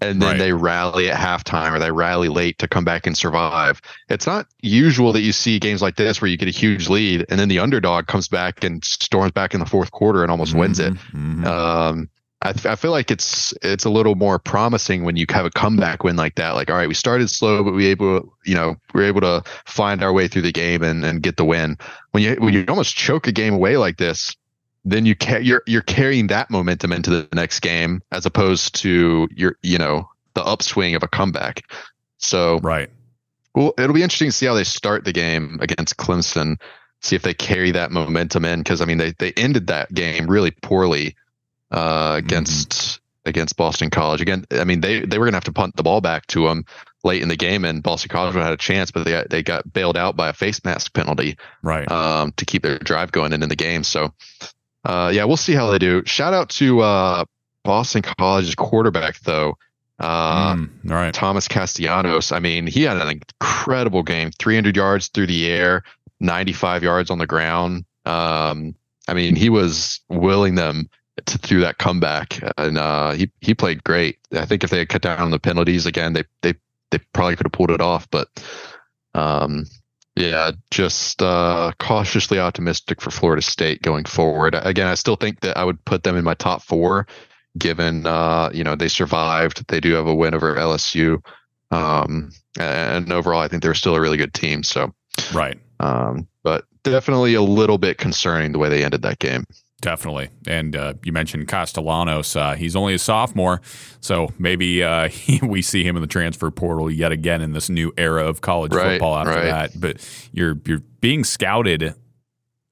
and 0.00 0.20
then 0.20 0.30
right. 0.30 0.38
they 0.38 0.52
rally 0.52 1.10
at 1.10 1.18
halftime 1.18 1.72
or 1.72 1.78
they 1.78 1.90
rally 1.90 2.28
late 2.28 2.58
to 2.58 2.68
come 2.68 2.84
back 2.84 3.06
and 3.06 3.16
survive. 3.16 3.80
It's 4.08 4.26
not 4.26 4.46
usual 4.62 5.12
that 5.12 5.20
you 5.20 5.32
see 5.32 5.58
games 5.58 5.82
like 5.82 5.96
this 5.96 6.20
where 6.20 6.30
you 6.30 6.36
get 6.36 6.48
a 6.48 6.52
huge 6.52 6.88
lead 6.88 7.26
and 7.28 7.38
then 7.38 7.48
the 7.48 7.58
underdog 7.58 8.06
comes 8.06 8.28
back 8.28 8.64
and 8.64 8.84
storms 8.84 9.32
back 9.32 9.54
in 9.54 9.60
the 9.60 9.66
fourth 9.66 9.90
quarter 9.90 10.22
and 10.22 10.30
almost 10.30 10.52
mm-hmm, 10.52 10.60
wins 10.60 10.78
it. 10.78 10.94
Mm-hmm. 10.94 11.44
Um, 11.44 12.08
I, 12.42 12.50
I, 12.64 12.76
feel 12.76 12.90
like 12.90 13.10
it's 13.10 13.52
it's 13.60 13.84
a 13.84 13.90
little 13.90 14.14
more 14.14 14.38
promising 14.38 15.04
when 15.04 15.16
you 15.16 15.26
have 15.28 15.44
a 15.44 15.50
comeback 15.50 16.02
win 16.04 16.16
like 16.16 16.36
that. 16.36 16.52
Like, 16.52 16.70
all 16.70 16.76
right, 16.76 16.88
we 16.88 16.94
started 16.94 17.28
slow, 17.28 17.62
but 17.62 17.74
we 17.74 17.86
able, 17.88 18.20
to, 18.20 18.32
you 18.46 18.54
know, 18.54 18.76
we 18.94 19.02
are 19.02 19.06
able 19.06 19.20
to 19.20 19.42
find 19.66 20.02
our 20.02 20.12
way 20.12 20.26
through 20.26 20.42
the 20.42 20.52
game 20.52 20.82
and, 20.82 21.04
and 21.04 21.22
get 21.22 21.36
the 21.36 21.44
win. 21.44 21.76
When 22.12 22.22
you 22.22 22.36
when 22.36 22.54
you 22.54 22.64
almost 22.68 22.96
choke 22.96 23.26
a 23.26 23.32
game 23.32 23.52
away 23.52 23.76
like 23.76 23.98
this, 23.98 24.34
then 24.84 25.06
you 25.06 25.14
ca- 25.14 25.38
you're 25.38 25.62
you're 25.66 25.82
carrying 25.82 26.28
that 26.28 26.50
momentum 26.50 26.92
into 26.92 27.10
the 27.10 27.28
next 27.34 27.60
game 27.60 28.02
as 28.12 28.26
opposed 28.26 28.74
to 28.76 29.28
your 29.34 29.56
you 29.62 29.78
know 29.78 30.08
the 30.34 30.44
upswing 30.44 30.94
of 30.94 31.02
a 31.02 31.08
comeback. 31.08 31.62
So 32.18 32.58
right. 32.58 32.90
Well, 33.54 33.74
it'll 33.78 33.94
be 33.94 34.02
interesting 34.02 34.28
to 34.28 34.32
see 34.32 34.46
how 34.46 34.54
they 34.54 34.64
start 34.64 35.04
the 35.04 35.12
game 35.12 35.58
against 35.60 35.96
Clemson. 35.96 36.60
See 37.02 37.16
if 37.16 37.22
they 37.22 37.34
carry 37.34 37.72
that 37.72 37.90
momentum 37.90 38.44
in 38.44 38.60
because 38.60 38.80
I 38.80 38.84
mean 38.84 38.98
they 38.98 39.12
they 39.18 39.32
ended 39.32 39.66
that 39.68 39.92
game 39.92 40.26
really 40.26 40.50
poorly 40.50 41.16
uh, 41.70 42.14
against 42.16 42.70
mm-hmm. 42.70 43.28
against 43.28 43.56
Boston 43.56 43.90
College. 43.90 44.20
Again, 44.20 44.44
I 44.50 44.64
mean 44.64 44.80
they 44.80 45.00
they 45.00 45.18
were 45.18 45.26
gonna 45.26 45.36
have 45.36 45.44
to 45.44 45.52
punt 45.52 45.76
the 45.76 45.82
ball 45.82 46.00
back 46.00 46.26
to 46.28 46.46
them 46.46 46.64
late 47.02 47.22
in 47.22 47.28
the 47.28 47.36
game, 47.36 47.64
and 47.64 47.82
Boston 47.82 48.10
College 48.10 48.34
had 48.34 48.52
a 48.52 48.56
chance, 48.56 48.90
but 48.90 49.04
they 49.04 49.24
they 49.28 49.42
got 49.42 49.72
bailed 49.72 49.96
out 49.96 50.16
by 50.16 50.28
a 50.28 50.34
face 50.34 50.62
mask 50.64 50.94
penalty, 50.94 51.36
right? 51.62 51.90
Um, 51.90 52.32
to 52.36 52.44
keep 52.44 52.62
their 52.62 52.78
drive 52.78 53.12
going 53.12 53.32
and 53.32 53.42
in 53.42 53.48
the 53.48 53.56
game. 53.56 53.82
So 53.82 54.12
uh, 54.84 55.10
yeah, 55.12 55.24
we'll 55.24 55.36
see 55.36 55.54
how 55.54 55.70
they 55.70 55.78
do. 55.78 56.02
Shout 56.06 56.32
out 56.32 56.50
to 56.50 56.80
uh, 56.80 57.24
Boston 57.64 58.02
College's 58.02 58.54
quarterback, 58.54 59.20
though. 59.20 59.56
Uh, 59.98 60.54
mm, 60.54 60.90
all 60.90 60.96
right. 60.96 61.12
Thomas 61.12 61.46
Castellanos. 61.46 62.32
I 62.32 62.38
mean, 62.38 62.66
he 62.66 62.82
had 62.84 62.96
an 62.96 63.08
incredible 63.08 64.02
game 64.02 64.30
300 64.38 64.74
yards 64.74 65.08
through 65.08 65.26
the 65.26 65.46
air, 65.50 65.82
95 66.20 66.82
yards 66.82 67.10
on 67.10 67.18
the 67.18 67.26
ground. 67.26 67.84
Um, 68.06 68.74
I 69.08 69.14
mean, 69.14 69.36
he 69.36 69.50
was 69.50 70.00
willing 70.08 70.54
them 70.54 70.88
to, 71.26 71.38
through 71.38 71.60
that 71.60 71.78
comeback, 71.78 72.40
and 72.56 72.78
uh, 72.78 73.12
he 73.12 73.30
he 73.40 73.54
played 73.54 73.84
great. 73.84 74.18
I 74.32 74.46
think 74.46 74.64
if 74.64 74.70
they 74.70 74.78
had 74.78 74.88
cut 74.88 75.02
down 75.02 75.18
on 75.18 75.30
the 75.30 75.38
penalties 75.38 75.84
again, 75.84 76.14
they 76.14 76.24
they 76.42 76.54
they 76.90 76.98
probably 77.12 77.36
could 77.36 77.46
have 77.46 77.52
pulled 77.52 77.70
it 77.70 77.80
off. 77.80 78.08
But 78.10 78.28
um, 79.14 79.66
yeah, 80.16 80.52
just 80.70 81.22
uh, 81.22 81.72
cautiously 81.78 82.38
optimistic 82.38 83.00
for 83.00 83.10
Florida 83.10 83.42
State 83.42 83.82
going 83.82 84.04
forward. 84.04 84.54
Again, 84.54 84.86
I 84.86 84.94
still 84.94 85.16
think 85.16 85.40
that 85.40 85.56
I 85.56 85.64
would 85.64 85.84
put 85.84 86.02
them 86.02 86.16
in 86.16 86.24
my 86.24 86.34
top 86.34 86.62
four, 86.62 87.06
given 87.58 88.06
uh, 88.06 88.50
you 88.52 88.64
know 88.64 88.76
they 88.76 88.88
survived. 88.88 89.66
They 89.68 89.80
do 89.80 89.92
have 89.94 90.06
a 90.06 90.14
win 90.14 90.34
over 90.34 90.54
LSU, 90.54 91.22
Um, 91.70 92.32
and 92.58 93.12
overall, 93.12 93.40
I 93.40 93.48
think 93.48 93.62
they're 93.62 93.74
still 93.74 93.94
a 93.94 94.00
really 94.00 94.16
good 94.16 94.34
team. 94.34 94.62
So, 94.62 94.92
right. 95.32 95.58
Um, 95.78 96.26
but 96.42 96.64
definitely 96.82 97.34
a 97.34 97.42
little 97.42 97.78
bit 97.78 97.98
concerning 97.98 98.52
the 98.52 98.58
way 98.58 98.68
they 98.68 98.84
ended 98.84 99.02
that 99.02 99.18
game. 99.18 99.44
Definitely. 99.80 100.28
And 100.46 100.76
uh, 100.76 100.94
you 101.04 101.12
mentioned 101.12 101.48
Castellanos. 101.48 102.36
Uh, 102.36 102.54
he's 102.54 102.76
only 102.76 102.94
a 102.94 102.98
sophomore, 102.98 103.62
so 104.00 104.32
maybe 104.38 104.82
uh, 104.82 105.08
he, 105.08 105.40
we 105.44 105.62
see 105.62 105.84
him 105.84 105.96
in 105.96 106.02
the 106.02 106.08
transfer 106.08 106.50
portal 106.50 106.90
yet 106.90 107.12
again 107.12 107.40
in 107.40 107.52
this 107.52 107.70
new 107.70 107.92
era 107.96 108.26
of 108.26 108.40
college 108.40 108.72
right, 108.72 108.92
football 108.92 109.16
after 109.16 109.32
right. 109.32 109.44
that. 109.44 109.80
But 109.80 110.28
you're 110.32 110.58
you're 110.66 110.82
being 111.00 111.24
scouted 111.24 111.94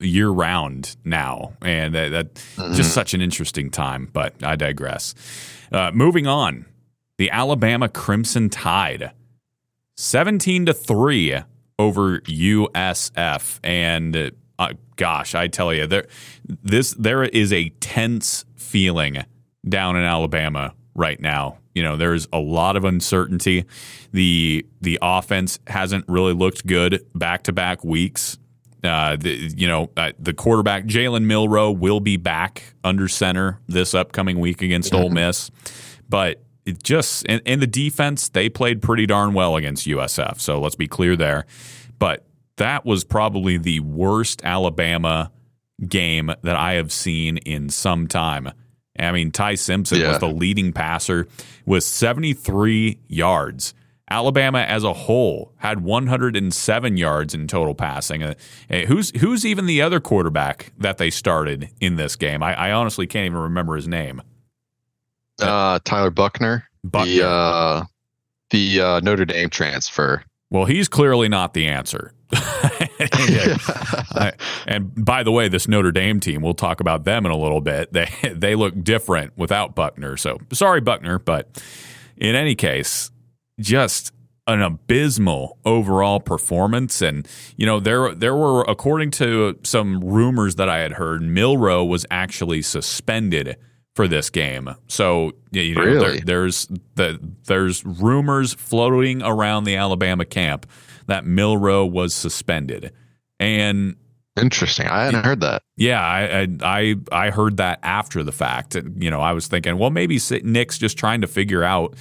year 0.00 0.28
round 0.28 0.96
now, 1.04 1.54
and 1.62 1.94
that, 1.94 2.10
that 2.10 2.34
mm-hmm. 2.34 2.74
just 2.74 2.92
such 2.92 3.14
an 3.14 3.22
interesting 3.22 3.70
time. 3.70 4.08
But 4.12 4.34
I 4.42 4.56
digress. 4.56 5.14
Uh, 5.72 5.90
moving 5.94 6.26
on, 6.26 6.66
the 7.16 7.30
Alabama 7.30 7.88
Crimson 7.88 8.50
Tide, 8.50 9.12
seventeen 9.96 10.66
to 10.66 10.74
three 10.74 11.38
over 11.78 12.20
USF, 12.20 13.60
and 13.62 14.16
uh, 14.16 14.30
gosh, 14.98 15.34
I 15.34 15.46
tell 15.46 15.72
you, 15.72 15.86
there 15.86 16.06
this 16.44 16.92
there 16.98 17.22
is 17.22 17.50
a 17.54 17.70
tense 17.80 18.44
feeling 18.56 19.24
down 19.66 19.96
in 19.96 20.02
Alabama 20.02 20.74
right 20.94 21.18
now. 21.18 21.58
You 21.74 21.82
know, 21.82 21.96
there's 21.96 22.28
a 22.32 22.38
lot 22.38 22.76
of 22.76 22.84
uncertainty. 22.84 23.64
the 24.12 24.66
The 24.82 24.98
offense 25.00 25.58
hasn't 25.66 26.04
really 26.08 26.34
looked 26.34 26.66
good 26.66 27.06
back 27.14 27.44
to 27.44 27.52
back 27.52 27.82
weeks. 27.82 28.36
Uh, 28.84 29.16
the, 29.16 29.52
you 29.56 29.66
know, 29.66 29.90
uh, 29.96 30.12
the 30.20 30.32
quarterback 30.32 30.84
Jalen 30.84 31.24
Milroe 31.24 31.72
will 31.72 32.00
be 32.00 32.16
back 32.16 32.74
under 32.84 33.08
center 33.08 33.58
this 33.66 33.94
upcoming 33.94 34.38
week 34.38 34.62
against 34.62 34.94
Ole 34.94 35.10
Miss, 35.10 35.50
but 36.08 36.44
it 36.64 36.82
just 36.82 37.26
and, 37.28 37.40
and 37.44 37.62
the 37.62 37.66
defense 37.66 38.28
they 38.28 38.48
played 38.48 38.82
pretty 38.82 39.06
darn 39.06 39.32
well 39.32 39.56
against 39.56 39.86
USF. 39.86 40.38
So 40.38 40.60
let's 40.60 40.76
be 40.76 40.86
clear 40.86 41.16
there. 41.16 41.46
But 41.98 42.27
that 42.58 42.84
was 42.84 43.04
probably 43.04 43.56
the 43.56 43.80
worst 43.80 44.40
Alabama 44.44 45.32
game 45.86 46.30
that 46.42 46.56
I 46.56 46.74
have 46.74 46.92
seen 46.92 47.38
in 47.38 47.68
some 47.70 48.06
time. 48.06 48.52
I 48.98 49.12
mean, 49.12 49.30
Ty 49.30 49.54
Simpson 49.54 50.00
yeah. 50.00 50.08
was 50.08 50.18
the 50.18 50.28
leading 50.28 50.72
passer 50.72 51.28
with 51.64 51.84
73 51.84 52.98
yards. 53.06 53.74
Alabama 54.10 54.60
as 54.60 54.84
a 54.84 54.92
whole 54.92 55.52
had 55.58 55.80
107 55.80 56.96
yards 56.96 57.34
in 57.34 57.46
total 57.46 57.74
passing. 57.74 58.22
Uh, 58.22 58.34
who's 58.86 59.10
who's 59.20 59.44
even 59.44 59.66
the 59.66 59.82
other 59.82 60.00
quarterback 60.00 60.72
that 60.78 60.98
they 60.98 61.10
started 61.10 61.68
in 61.80 61.96
this 61.96 62.16
game? 62.16 62.42
I, 62.42 62.54
I 62.54 62.72
honestly 62.72 63.06
can't 63.06 63.26
even 63.26 63.38
remember 63.38 63.76
his 63.76 63.86
name. 63.86 64.22
Uh, 65.40 65.78
Tyler 65.84 66.10
Buckner, 66.10 66.68
Buchner. 66.82 67.12
the 67.12 67.26
uh, 67.26 67.84
the 68.50 68.80
uh, 68.80 69.00
Notre 69.00 69.26
Dame 69.26 69.50
transfer. 69.50 70.24
Well, 70.50 70.64
he's 70.64 70.88
clearly 70.88 71.28
not 71.28 71.52
the 71.52 71.66
answer. 71.66 72.12
and, 74.16 74.34
and 74.66 75.04
by 75.04 75.22
the 75.22 75.32
way, 75.32 75.48
this 75.48 75.68
Notre 75.68 75.92
Dame 75.92 76.20
team, 76.20 76.42
we'll 76.42 76.54
talk 76.54 76.80
about 76.80 77.04
them 77.04 77.24
in 77.24 77.32
a 77.32 77.36
little 77.36 77.60
bit. 77.60 77.92
They 77.98 78.08
they 78.32 78.54
look 78.54 78.84
different 78.84 79.36
without 79.36 79.74
Buckner. 79.74 80.16
So 80.16 80.38
sorry, 80.52 80.80
Buckner, 80.80 81.18
but 81.18 81.62
in 82.16 82.34
any 82.34 82.54
case, 82.54 83.10
just 83.58 84.12
an 84.46 84.62
abysmal 84.62 85.58
overall 85.64 86.20
performance. 86.20 87.02
And 87.02 87.26
you 87.56 87.66
know, 87.66 87.80
there 87.80 88.14
there 88.14 88.34
were, 88.34 88.62
according 88.62 89.10
to 89.12 89.58
some 89.62 90.00
rumors 90.00 90.56
that 90.56 90.68
I 90.68 90.78
had 90.78 90.92
heard, 90.92 91.22
Milroe 91.22 91.84
was 91.84 92.06
actually 92.10 92.62
suspended 92.62 93.56
for 93.94 94.06
this 94.06 94.30
game. 94.30 94.74
So 94.86 95.32
you 95.50 95.74
know, 95.74 95.82
really? 95.82 96.16
there, 96.18 96.20
there's 96.24 96.68
the 96.94 97.20
there's 97.46 97.84
rumors 97.84 98.54
floating 98.54 99.22
around 99.22 99.64
the 99.64 99.76
Alabama 99.76 100.24
camp 100.24 100.66
that 101.08 101.26
Milroe 101.26 101.84
was 101.84 102.14
suspended, 102.14 102.92
and 103.40 103.96
interesting. 104.40 104.86
I 104.86 105.06
hadn't 105.06 105.24
heard 105.24 105.40
that. 105.40 105.62
Yeah, 105.76 106.00
I, 106.00 106.46
I 106.62 106.94
I 107.10 107.30
heard 107.30 107.56
that 107.56 107.80
after 107.82 108.22
the 108.22 108.32
fact. 108.32 108.76
You 108.96 109.10
know, 109.10 109.20
I 109.20 109.32
was 109.32 109.48
thinking, 109.48 109.78
well, 109.78 109.90
maybe 109.90 110.20
Nick's 110.44 110.78
just 110.78 110.96
trying 110.96 111.22
to 111.22 111.26
figure 111.26 111.64
out, 111.64 111.96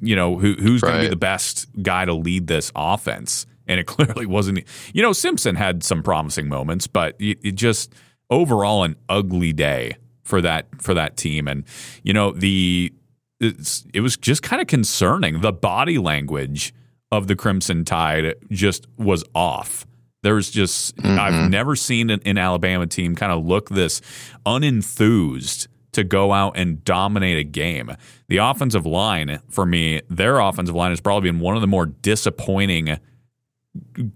you 0.00 0.16
know, 0.16 0.38
who 0.38 0.54
who's 0.54 0.82
right. 0.82 0.90
going 0.90 1.00
to 1.02 1.06
be 1.08 1.10
the 1.10 1.16
best 1.16 1.68
guy 1.82 2.04
to 2.04 2.14
lead 2.14 2.46
this 2.46 2.72
offense, 2.74 3.46
and 3.66 3.78
it 3.78 3.84
clearly 3.86 4.26
wasn't. 4.26 4.64
You 4.94 5.02
know, 5.02 5.12
Simpson 5.12 5.56
had 5.56 5.84
some 5.84 6.02
promising 6.02 6.48
moments, 6.48 6.86
but 6.86 7.16
it, 7.18 7.38
it 7.42 7.52
just 7.52 7.92
overall 8.30 8.84
an 8.84 8.96
ugly 9.08 9.52
day 9.52 9.96
for 10.22 10.40
that 10.40 10.66
for 10.80 10.94
that 10.94 11.16
team. 11.16 11.48
And 11.48 11.64
you 12.02 12.12
know 12.12 12.32
the 12.32 12.92
it 13.40 14.00
was 14.00 14.16
just 14.16 14.42
kind 14.42 14.62
of 14.62 14.68
concerning. 14.68 15.40
The 15.40 15.52
body 15.52 15.98
language 15.98 16.72
of 17.12 17.28
the 17.28 17.36
Crimson 17.36 17.84
Tide 17.84 18.34
just 18.50 18.88
was 18.96 19.22
off. 19.34 19.86
There 20.22 20.34
was 20.34 20.50
just 20.50 20.96
mm-hmm. 20.96 21.20
I've 21.20 21.50
never 21.50 21.76
seen 21.76 22.10
an, 22.10 22.20
an 22.24 22.38
Alabama 22.38 22.86
team 22.86 23.14
kind 23.14 23.30
of 23.30 23.44
look 23.44 23.68
this 23.68 24.00
unenthused 24.46 25.68
to 25.92 26.04
go 26.04 26.32
out 26.32 26.56
and 26.56 26.82
dominate 26.84 27.38
a 27.38 27.44
game. 27.44 27.94
The 28.28 28.38
offensive 28.38 28.86
line, 28.86 29.40
for 29.50 29.66
me, 29.66 30.00
their 30.08 30.38
offensive 30.38 30.74
line 30.74 30.90
has 30.90 31.02
probably 31.02 31.30
been 31.30 31.40
one 31.40 31.54
of 31.54 31.60
the 31.60 31.66
more 31.66 31.84
disappointing 31.84 32.98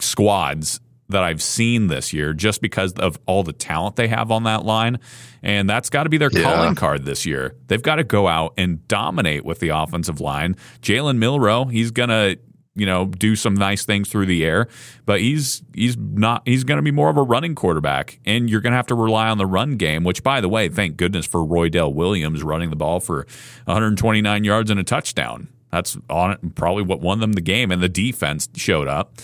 squads 0.01 0.81
that 1.09 1.23
I've 1.23 1.43
seen 1.43 1.87
this 1.87 2.13
year 2.13 2.33
just 2.33 2.61
because 2.61 2.93
of 2.95 3.19
all 3.27 3.43
the 3.43 3.53
talent 3.53 3.97
they 3.97 4.09
have 4.09 4.31
on 4.31 4.45
that 4.45 4.65
line. 4.65 4.99
And 5.43 5.69
that's 5.69 5.91
got 5.91 6.05
to 6.05 6.09
be 6.09 6.19
their 6.19 6.31
yeah. 6.33 6.43
calling 6.43 6.75
card 6.75 7.05
this 7.05 7.27
year. 7.27 7.55
They've 7.69 7.83
got 7.83 7.97
to 7.97 8.05
go 8.05 8.27
out 8.27 8.55
and 8.57 8.87
dominate 8.89 9.45
with 9.45 9.61
the 9.61 9.69
offensive 9.69 10.21
line. 10.21 10.57
Jalen 10.81 11.19
Milroe, 11.19 11.67
he's 11.67 11.91
going 11.91 12.09
to 12.09 12.39
you 12.77 12.87
know 12.87 13.07
do 13.07 13.35
some 13.35 13.55
nice 13.55 13.85
things 13.85 14.09
through 14.09 14.27
the 14.27 14.45
air 14.45 14.69
but 15.05 15.21
he's 15.21 15.63
he's 15.75 15.97
not 15.97 16.43
he's 16.47 16.63
going 16.63 16.77
to 16.77 16.83
be 16.83 16.91
more 16.91 17.11
of 17.11 17.17
a 17.17 17.23
running 17.23 17.55
quarterback 17.55 18.21
and 18.25 18.49
you're 18.49 18.61
going 18.61 18.73
to 18.73 18.77
have 18.77 18.87
to 18.87 18.95
rely 18.95 19.29
on 19.29 19.39
the 19.39 19.47
run 19.47 19.77
game 19.77 20.05
which 20.05 20.23
by 20.23 20.41
the 20.41 20.49
way 20.49 20.69
thank 20.69 20.97
goodness 20.97 21.27
for 21.27 21.41
Roydell 21.41 21.93
Williams 21.93 22.43
running 22.43 22.71
the 22.71 22.77
ball 22.77 23.01
for 23.01 23.27
129 23.65 24.45
yards 24.45 24.71
and 24.71 24.79
a 24.79 24.85
touchdown 24.85 25.49
that's 25.73 25.97
on 26.09 26.53
probably 26.55 26.83
what 26.83 27.01
won 27.01 27.21
them 27.21 27.33
the 27.33 27.41
game 27.41 27.71
and 27.73 27.83
the 27.83 27.89
defense 27.89 28.49
showed 28.55 28.87
up 28.87 29.15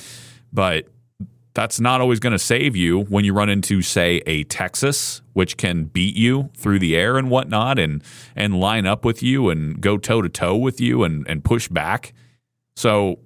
but 0.53 0.89
that's 1.55 1.81
not 1.81 2.01
always 2.01 2.19
going 2.19 2.33
to 2.33 2.39
save 2.39 2.75
you 2.75 3.03
when 3.05 3.25
you 3.25 3.35
run 3.35 3.49
into, 3.49 3.83
say, 3.83 4.23
a 4.27 4.45
Texas, 4.45 5.21
which 5.35 5.57
can 5.57 5.85
beat 5.85 6.17
you 6.17 6.51
through 6.57 6.79
the 6.79 6.97
air 6.97 7.19
and 7.19 7.31
whatnot, 7.31 7.79
and 7.79 8.03
and 8.35 8.59
line 8.59 8.87
up 8.87 9.05
with 9.05 9.23
you 9.23 9.51
and 9.51 9.81
go 9.81 9.99
toe 9.99 10.23
to 10.23 10.29
toe 10.29 10.57
with 10.57 10.81
you 10.81 11.05
and 11.05 11.27
and 11.29 11.45
push 11.45 11.69
back. 11.69 12.15
So, 12.75 13.19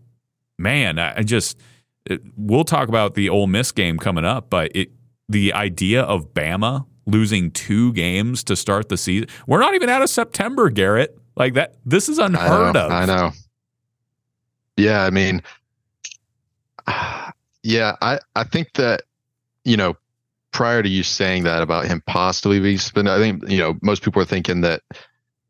man, 0.59 0.99
I 0.99 1.23
just 1.23 1.59
it, 2.07 2.23
we'll 2.37 2.65
talk 2.65 2.89
about 2.89 3.15
the 3.15 3.29
Ole 3.29 3.47
Miss 3.47 3.73
game 3.73 3.99
coming 3.99 4.25
up, 4.25 4.51
but 4.51 4.71
it 4.75 4.91
the 5.29 5.53
idea 5.53 6.03
of 6.03 6.33
Bama 6.35 6.87
losing 7.07 7.51
two 7.51 7.93
games 7.93 8.45
to 8.45 8.57
start 8.57 8.89
the 8.89 8.97
season. 8.97 9.29
We're 9.47 9.61
not 9.61 9.75
even 9.75 9.89
out 9.89 10.03
of 10.03 10.11
September, 10.11 10.71
Garrett. 10.71 11.19
Like 11.37 11.55
that, 11.55 11.77
this 11.85 12.09
is 12.09 12.19
unheard 12.19 12.77
I 12.77 12.81
of. 12.81 12.93
I 12.93 13.05
know. 13.05 13.31
Yeah, 14.77 15.03
I 15.03 15.11
mean. 15.11 15.43
Yeah, 17.63 17.97
I, 18.01 18.21
I 18.37 18.45
think 18.45 18.75
that, 18.75 19.03
you 19.65 19.77
know, 19.77 19.97
prior 20.53 20.85
to 20.85 20.89
you 20.89 21.03
saying 21.03 21.43
that 21.43 21.63
about 21.63 21.87
him 21.87 22.01
possibly 22.07 22.61
being 22.61 22.79
suspended, 22.79 23.13
I 23.13 23.19
think, 23.19 23.49
you 23.49 23.59
know, 23.59 23.77
most 23.83 24.05
people 24.05 24.23
are 24.23 24.27
thinking 24.27 24.61
that 24.61 24.83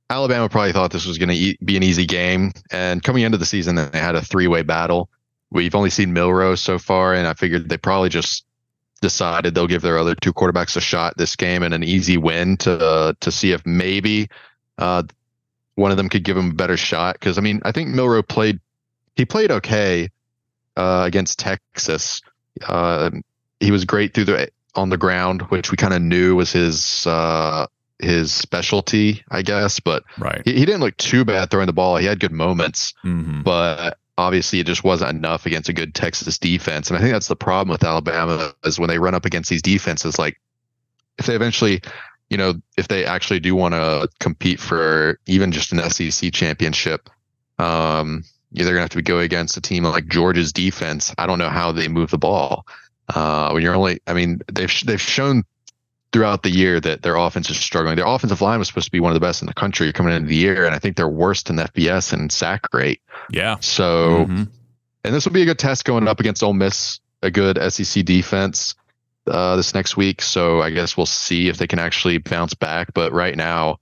Alabama 0.08 0.48
probably 0.48 0.72
thought 0.72 0.92
this 0.92 1.06
was 1.06 1.18
going 1.18 1.28
to 1.30 1.56
be 1.64 1.76
an 1.76 1.82
easy 1.82 2.06
game. 2.06 2.52
And 2.70 3.02
coming 3.02 3.22
into 3.22 3.38
the 3.38 3.46
season, 3.46 3.74
they 3.74 3.98
had 3.98 4.14
a 4.14 4.22
three 4.22 4.46
way 4.46 4.62
battle. 4.62 5.08
We've 5.50 5.74
only 5.74 5.90
seen 5.90 6.12
Milroe 6.12 6.54
so 6.54 6.78
far, 6.78 7.14
and 7.14 7.26
I 7.26 7.34
figured 7.34 7.68
they 7.68 7.78
probably 7.78 8.08
just 8.08 8.44
decided 9.00 9.54
they'll 9.54 9.66
give 9.66 9.82
their 9.82 9.98
other 9.98 10.14
two 10.14 10.32
quarterbacks 10.32 10.76
a 10.76 10.80
shot 10.80 11.16
this 11.16 11.36
game 11.36 11.62
and 11.62 11.74
an 11.74 11.84
easy 11.84 12.16
win 12.16 12.56
to 12.58 12.78
uh, 12.78 13.12
to 13.20 13.30
see 13.30 13.52
if 13.52 13.64
maybe 13.66 14.28
uh, 14.78 15.02
one 15.74 15.90
of 15.90 15.96
them 15.96 16.08
could 16.08 16.24
give 16.24 16.36
them 16.36 16.50
a 16.50 16.54
better 16.54 16.76
shot. 16.76 17.14
Because 17.14 17.38
I 17.38 17.40
mean, 17.40 17.60
I 17.64 17.72
think 17.72 17.90
Milroe 17.90 18.22
played 18.22 18.60
he 19.16 19.24
played 19.24 19.50
okay, 19.50 20.10
uh, 20.76 21.04
against 21.06 21.38
Texas. 21.38 22.22
Uh, 22.66 23.10
he 23.60 23.70
was 23.70 23.84
great 23.84 24.14
through 24.14 24.24
the 24.24 24.50
on 24.74 24.90
the 24.90 24.98
ground, 24.98 25.42
which 25.42 25.70
we 25.70 25.76
kind 25.76 25.94
of 25.94 26.02
knew 26.02 26.36
was 26.36 26.52
his 26.52 27.06
uh, 27.06 27.66
his 27.98 28.32
specialty, 28.32 29.24
I 29.30 29.42
guess. 29.42 29.80
But 29.80 30.04
right. 30.18 30.42
he, 30.44 30.54
he, 30.54 30.64
didn't 30.64 30.80
look 30.80 30.96
too 30.96 31.24
bad 31.24 31.50
throwing 31.50 31.66
the 31.66 31.72
ball. 31.72 31.96
He 31.96 32.06
had 32.06 32.20
good 32.20 32.32
moments, 32.32 32.94
mm-hmm. 33.04 33.42
but 33.42 33.98
obviously 34.18 34.60
it 34.60 34.66
just 34.66 34.84
wasn't 34.84 35.10
enough 35.10 35.46
against 35.46 35.68
a 35.68 35.72
good 35.72 35.94
Texas 35.94 36.38
defense. 36.38 36.88
And 36.88 36.96
I 36.96 37.00
think 37.00 37.12
that's 37.12 37.28
the 37.28 37.36
problem 37.36 37.70
with 37.70 37.84
Alabama 37.84 38.52
is 38.64 38.78
when 38.78 38.88
they 38.88 38.98
run 38.98 39.14
up 39.14 39.24
against 39.24 39.50
these 39.50 39.62
defenses. 39.62 40.18
Like 40.18 40.40
if 41.18 41.26
they 41.26 41.34
eventually, 41.34 41.82
you 42.30 42.36
know, 42.36 42.54
if 42.76 42.88
they 42.88 43.04
actually 43.04 43.40
do 43.40 43.54
want 43.54 43.74
to 43.74 44.08
compete 44.20 44.60
for 44.60 45.18
even 45.26 45.52
just 45.52 45.72
an 45.72 45.90
SEC 45.90 46.32
championship, 46.32 47.08
um, 47.58 48.24
they're 48.52 48.64
going 48.64 48.76
to 48.76 48.82
have 48.82 48.90
to 48.90 49.02
go 49.02 49.18
against 49.18 49.56
a 49.56 49.60
team 49.60 49.84
like 49.84 50.08
Georgia's 50.08 50.52
defense. 50.52 51.14
I 51.18 51.26
don't 51.26 51.38
know 51.38 51.50
how 51.50 51.72
they 51.72 51.88
move 51.88 52.10
the 52.10 52.18
ball. 52.18 52.66
Uh, 53.14 53.50
when 53.50 53.62
you're 53.62 53.74
only, 53.74 54.00
I 54.06 54.14
mean, 54.14 54.40
they've 54.52 54.72
they've 54.84 55.00
shown 55.00 55.44
throughout 56.12 56.42
the 56.42 56.50
year 56.50 56.80
that 56.80 57.02
their 57.02 57.16
offense 57.16 57.50
is 57.50 57.58
struggling. 57.58 57.96
Their 57.96 58.06
offensive 58.06 58.40
line 58.40 58.58
was 58.58 58.68
supposed 58.68 58.86
to 58.86 58.92
be 58.92 59.00
one 59.00 59.12
of 59.12 59.14
the 59.14 59.26
best 59.26 59.42
in 59.42 59.46
the 59.46 59.54
country 59.54 59.92
coming 59.92 60.14
into 60.14 60.28
the 60.28 60.36
year, 60.36 60.64
and 60.64 60.74
I 60.74 60.78
think 60.78 60.96
they're 60.96 61.08
worst 61.08 61.50
in 61.50 61.56
FBS 61.56 62.12
and 62.12 62.30
sack 62.30 62.62
rate. 62.72 63.00
Yeah. 63.30 63.56
So, 63.60 64.26
mm-hmm. 64.26 64.44
and 65.04 65.14
this 65.14 65.24
will 65.24 65.32
be 65.32 65.42
a 65.42 65.46
good 65.46 65.58
test 65.58 65.84
going 65.84 66.08
up 66.08 66.20
against 66.20 66.42
Ole 66.42 66.52
Miss, 66.52 67.00
a 67.22 67.30
good 67.30 67.58
SEC 67.72 68.04
defense 68.04 68.74
uh, 69.26 69.56
this 69.56 69.74
next 69.74 69.96
week. 69.96 70.22
So 70.22 70.62
I 70.62 70.70
guess 70.70 70.96
we'll 70.96 71.06
see 71.06 71.48
if 71.48 71.58
they 71.58 71.66
can 71.66 71.78
actually 71.78 72.18
bounce 72.18 72.54
back. 72.54 72.94
But 72.94 73.12
right 73.12 73.36
now, 73.36 73.78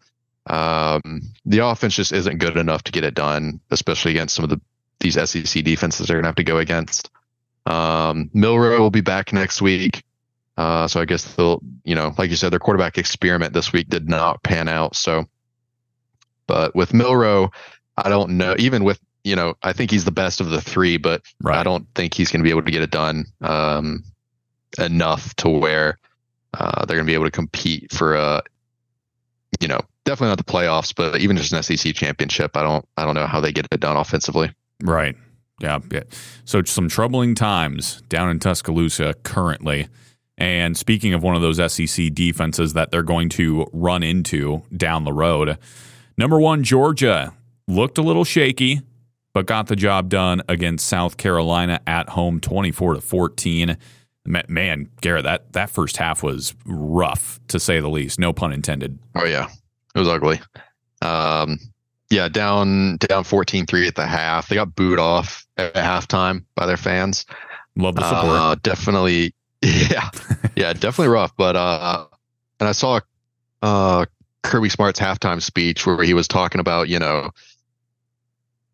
um, 0.46 1.22
the 1.44 1.58
offense 1.58 1.94
just 1.94 2.12
isn't 2.12 2.38
good 2.38 2.56
enough 2.56 2.84
to 2.84 2.92
get 2.92 3.04
it 3.04 3.14
done, 3.14 3.60
especially 3.70 4.12
against 4.12 4.34
some 4.34 4.44
of 4.44 4.50
the 4.50 4.60
these 5.00 5.14
SEC 5.14 5.64
defenses 5.64 6.06
they're 6.06 6.16
going 6.16 6.22
to 6.22 6.28
have 6.28 6.36
to 6.36 6.44
go 6.44 6.58
against. 6.58 7.10
Um, 7.66 8.30
Milroe 8.32 8.78
will 8.78 8.90
be 8.90 9.00
back 9.00 9.32
next 9.32 9.60
week. 9.60 10.02
Uh, 10.56 10.86
so 10.86 11.00
I 11.00 11.04
guess 11.04 11.34
they'll, 11.34 11.60
you 11.84 11.94
know, 11.94 12.14
like 12.16 12.30
you 12.30 12.36
said, 12.36 12.52
their 12.52 12.60
quarterback 12.60 12.96
experiment 12.96 13.52
this 13.52 13.72
week 13.72 13.88
did 13.88 14.08
not 14.08 14.42
pan 14.42 14.68
out. 14.68 14.94
So, 14.94 15.24
but 16.46 16.74
with 16.74 16.94
Milroe, 16.94 17.50
I 17.96 18.08
don't 18.08 18.36
know. 18.36 18.54
Even 18.58 18.84
with, 18.84 19.00
you 19.24 19.34
know, 19.34 19.54
I 19.62 19.72
think 19.72 19.90
he's 19.90 20.04
the 20.04 20.12
best 20.12 20.40
of 20.40 20.50
the 20.50 20.60
three, 20.60 20.96
but 20.96 21.22
right. 21.42 21.58
I 21.58 21.62
don't 21.62 21.86
think 21.94 22.14
he's 22.14 22.30
going 22.30 22.40
to 22.40 22.44
be 22.44 22.50
able 22.50 22.62
to 22.62 22.70
get 22.70 22.82
it 22.82 22.90
done 22.90 23.24
um, 23.40 24.04
enough 24.78 25.34
to 25.36 25.48
where 25.48 25.98
uh, 26.52 26.84
they're 26.84 26.96
going 26.96 27.06
to 27.06 27.10
be 27.10 27.14
able 27.14 27.24
to 27.24 27.30
compete 27.30 27.92
for 27.92 28.14
a, 28.14 28.42
you 29.60 29.66
know, 29.66 29.80
definitely 30.04 30.28
not 30.28 30.38
the 30.38 30.44
playoffs, 30.44 30.94
but 30.94 31.20
even 31.20 31.36
just 31.36 31.52
an 31.52 31.62
SEC 31.62 31.94
championship. 31.94 32.56
I 32.56 32.62
don't, 32.62 32.86
I 32.96 33.04
don't 33.04 33.14
know 33.14 33.26
how 33.26 33.40
they 33.40 33.52
get 33.52 33.66
it 33.72 33.80
done 33.80 33.96
offensively. 33.96 34.52
Right. 34.82 35.16
Yeah. 35.60 35.78
yeah. 35.90 36.02
So 36.44 36.62
some 36.62 36.88
troubling 36.88 37.34
times 37.34 38.02
down 38.08 38.28
in 38.28 38.38
Tuscaloosa 38.38 39.14
currently. 39.22 39.88
And 40.36 40.76
speaking 40.76 41.14
of 41.14 41.22
one 41.22 41.36
of 41.36 41.42
those 41.42 41.72
SEC 41.72 42.12
defenses 42.12 42.72
that 42.72 42.90
they're 42.90 43.02
going 43.02 43.28
to 43.30 43.66
run 43.72 44.02
into 44.02 44.62
down 44.76 45.04
the 45.04 45.12
road, 45.12 45.58
number 46.18 46.40
one, 46.40 46.64
Georgia 46.64 47.32
looked 47.68 47.98
a 47.98 48.02
little 48.02 48.24
shaky, 48.24 48.82
but 49.32 49.46
got 49.46 49.68
the 49.68 49.76
job 49.76 50.08
done 50.08 50.42
against 50.48 50.86
South 50.86 51.16
Carolina 51.16 51.80
at 51.86 52.10
home 52.10 52.40
24 52.40 52.94
to 52.94 53.00
14. 53.00 53.76
Man, 54.26 54.88
Garrett, 55.00 55.24
that, 55.24 55.52
that 55.52 55.70
first 55.70 55.98
half 55.98 56.22
was 56.22 56.54
rough 56.64 57.38
to 57.48 57.60
say 57.60 57.78
the 57.78 57.88
least. 57.90 58.18
No 58.18 58.32
pun 58.32 58.52
intended. 58.52 58.98
Oh, 59.14 59.26
yeah. 59.26 59.48
It 59.94 59.98
was 59.98 60.08
ugly. 60.08 60.40
Um, 61.02 61.58
yeah, 62.10 62.28
down 62.28 62.96
down 62.98 63.24
14-3 63.24 63.88
at 63.88 63.94
the 63.94 64.06
half. 64.06 64.48
They 64.48 64.54
got 64.54 64.74
booed 64.74 64.98
off 64.98 65.46
at 65.56 65.74
halftime 65.74 66.44
by 66.54 66.66
their 66.66 66.76
fans. 66.76 67.26
Love 67.76 67.96
the 67.96 68.08
support. 68.08 68.40
Uh, 68.40 68.56
definitely 68.62 69.34
yeah, 69.64 70.10
yeah, 70.56 70.72
definitely 70.72 71.08
rough. 71.08 71.36
But 71.36 71.56
uh, 71.56 72.06
and 72.60 72.68
I 72.68 72.72
saw 72.72 73.00
uh 73.62 74.06
Kirby 74.42 74.68
Smart's 74.68 75.00
halftime 75.00 75.42
speech 75.42 75.86
where 75.86 76.02
he 76.02 76.14
was 76.14 76.28
talking 76.28 76.60
about, 76.60 76.88
you 76.88 76.98
know, 76.98 77.30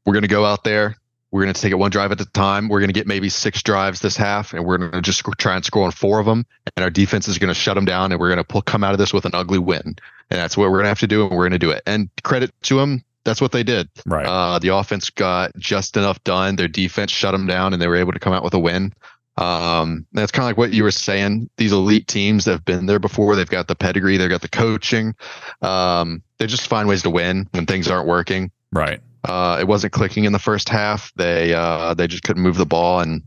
we're 0.05 0.13
going 0.15 0.23
to 0.23 0.29
go 0.29 0.45
out 0.45 0.65
there, 0.65 0.97
we're 1.31 1.43
going 1.43 1.55
to 1.55 1.61
take 1.61 1.71
it 1.71 1.77
one 1.77 1.91
drive 1.91 2.11
at 2.11 2.21
a 2.21 2.27
time. 2.27 2.69
We're 2.69 2.81
going 2.81 2.89
to 2.89 2.95
get 2.95 3.07
maybe 3.07 3.29
six 3.29 3.63
drives 3.63 4.01
this 4.01 4.17
half, 4.17 4.53
and 4.53 4.65
we're 4.65 4.79
going 4.79 4.91
to 4.91 5.01
just 5.01 5.23
try 5.39 5.55
and 5.55 5.65
score 5.65 5.85
on 5.85 5.93
four 5.93 6.19
of 6.19 6.27
them. 6.27 6.45
And 6.77 6.83
our 6.83 6.91
defense 6.91 7.29
is 7.29 7.39
going 7.39 7.49
to 7.49 7.55
shut 7.55 7.77
them 7.77 7.85
down, 7.85 8.11
and 8.11 8.21
we're 8.21 8.29
going 8.29 8.39
to 8.39 8.45
pull, 8.45 8.63
come 8.63 8.83
out 8.83 8.93
of 8.93 8.99
this 8.99 9.13
with 9.13 9.25
an 9.25 9.35
ugly 9.35 9.59
win. 9.59 9.81
And 9.85 10.39
that's 10.41 10.57
what 10.57 10.65
we're 10.65 10.79
going 10.79 10.85
to 10.85 10.89
have 10.89 10.99
to 11.01 11.07
do, 11.07 11.23
and 11.23 11.31
we're 11.31 11.45
going 11.45 11.53
to 11.53 11.59
do 11.59 11.71
it. 11.71 11.83
And 11.87 12.11
credit 12.25 12.53
to 12.63 12.77
them, 12.77 13.05
that's 13.23 13.41
what 13.41 13.53
they 13.53 13.63
did. 13.63 13.89
Right. 14.07 14.27
Uh, 14.27 14.59
the 14.59 14.69
offense 14.69 15.09
got 15.11 15.57
just 15.57 15.97
enough 15.97 16.23
done. 16.25 16.57
Their 16.57 16.69
defense 16.69 17.13
shut 17.13 17.31
them 17.33 17.47
down, 17.47 17.73
and 17.73 17.81
they 17.81 17.87
were 17.87 17.97
able 17.97 18.13
to 18.13 18.19
come 18.19 18.33
out 18.33 18.43
with 18.43 18.55
a 18.55 18.59
win. 18.59 18.93
Um, 19.41 20.07
that's 20.13 20.31
kind 20.31 20.45
of 20.45 20.49
like 20.49 20.59
what 20.59 20.75
you 20.75 20.83
were 20.83 20.91
saying. 20.91 21.49
These 21.57 21.73
elite 21.73 22.07
teams 22.07 22.45
that 22.45 22.53
have 22.53 22.65
been 22.65 22.85
there 22.87 22.99
before, 22.99 23.37
they've 23.37 23.49
got 23.49 23.69
the 23.69 23.75
pedigree, 23.75 24.19
they've 24.19 24.29
got 24.29 24.43
the 24.43 24.49
coaching. 24.49 25.15
Um, 25.63 26.23
they 26.39 26.47
just 26.47 26.69
find 26.69 26.87
ways 26.87 27.03
to 27.03 27.11
win 27.11 27.49
when 27.53 27.65
things 27.65 27.89
aren't 27.89 28.07
working. 28.07 28.51
Right. 28.71 29.01
Uh, 29.25 29.57
it 29.59 29.67
wasn't 29.67 29.95
clicking 29.95 30.25
in 30.25 30.33
the 30.33 30.39
first 30.39 30.69
half. 30.69 31.13
They 31.17 31.55
uh, 31.55 31.95
they 31.95 32.07
just 32.07 32.23
couldn't 32.23 32.43
move 32.43 32.57
the 32.57 32.67
ball, 32.67 33.01
and 33.01 33.23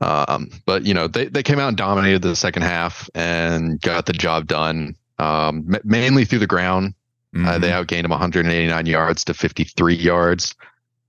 um, 0.00 0.50
but 0.66 0.84
you 0.84 0.94
know 0.94 1.08
they 1.08 1.26
they 1.26 1.42
came 1.42 1.58
out 1.58 1.68
and 1.68 1.76
dominated 1.76 2.22
the 2.22 2.36
second 2.36 2.62
half 2.62 3.08
and 3.14 3.80
got 3.80 4.06
the 4.06 4.12
job 4.12 4.46
done. 4.46 4.96
Um, 5.18 5.76
mainly 5.84 6.24
through 6.24 6.40
the 6.40 6.46
ground. 6.48 6.94
Mm-hmm. 7.34 7.46
Uh, 7.46 7.58
they 7.58 7.68
mm-hmm. 7.68 7.82
outgained 7.82 8.02
them 8.02 8.10
189 8.10 8.86
yards 8.86 9.24
to 9.24 9.34
53 9.34 9.94
yards 9.94 10.54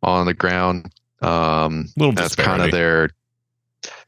on 0.04 0.26
the 0.26 0.34
ground. 0.34 0.94
Um, 1.22 1.88
Little 1.98 2.14
that's 2.14 2.36
kind 2.36 2.62
of 2.62 2.72
their 2.72 3.10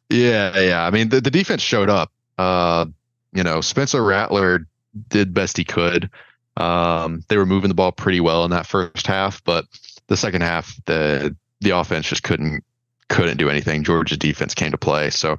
yeah, 0.09 0.59
yeah. 0.59 0.85
I 0.85 0.91
mean, 0.91 1.09
the, 1.09 1.21
the 1.21 1.31
defense 1.31 1.61
showed 1.61 1.89
up. 1.89 2.11
Uh, 2.37 2.85
you 3.33 3.43
know, 3.43 3.61
Spencer 3.61 4.03
Rattler 4.03 4.67
did 5.09 5.33
best 5.33 5.57
he 5.57 5.63
could. 5.63 6.09
Um, 6.57 7.23
they 7.27 7.37
were 7.37 7.45
moving 7.45 7.69
the 7.69 7.75
ball 7.75 7.91
pretty 7.91 8.21
well 8.21 8.45
in 8.45 8.51
that 8.51 8.65
first 8.65 9.07
half, 9.07 9.43
but 9.43 9.65
the 10.07 10.17
second 10.17 10.41
half, 10.41 10.73
the 10.85 11.35
the 11.61 11.71
offense 11.71 12.07
just 12.07 12.23
couldn't 12.23 12.63
couldn't 13.09 13.37
do 13.37 13.49
anything. 13.49 13.83
Georgia's 13.83 14.17
defense 14.17 14.53
came 14.53 14.71
to 14.71 14.77
play. 14.77 15.09
So, 15.09 15.37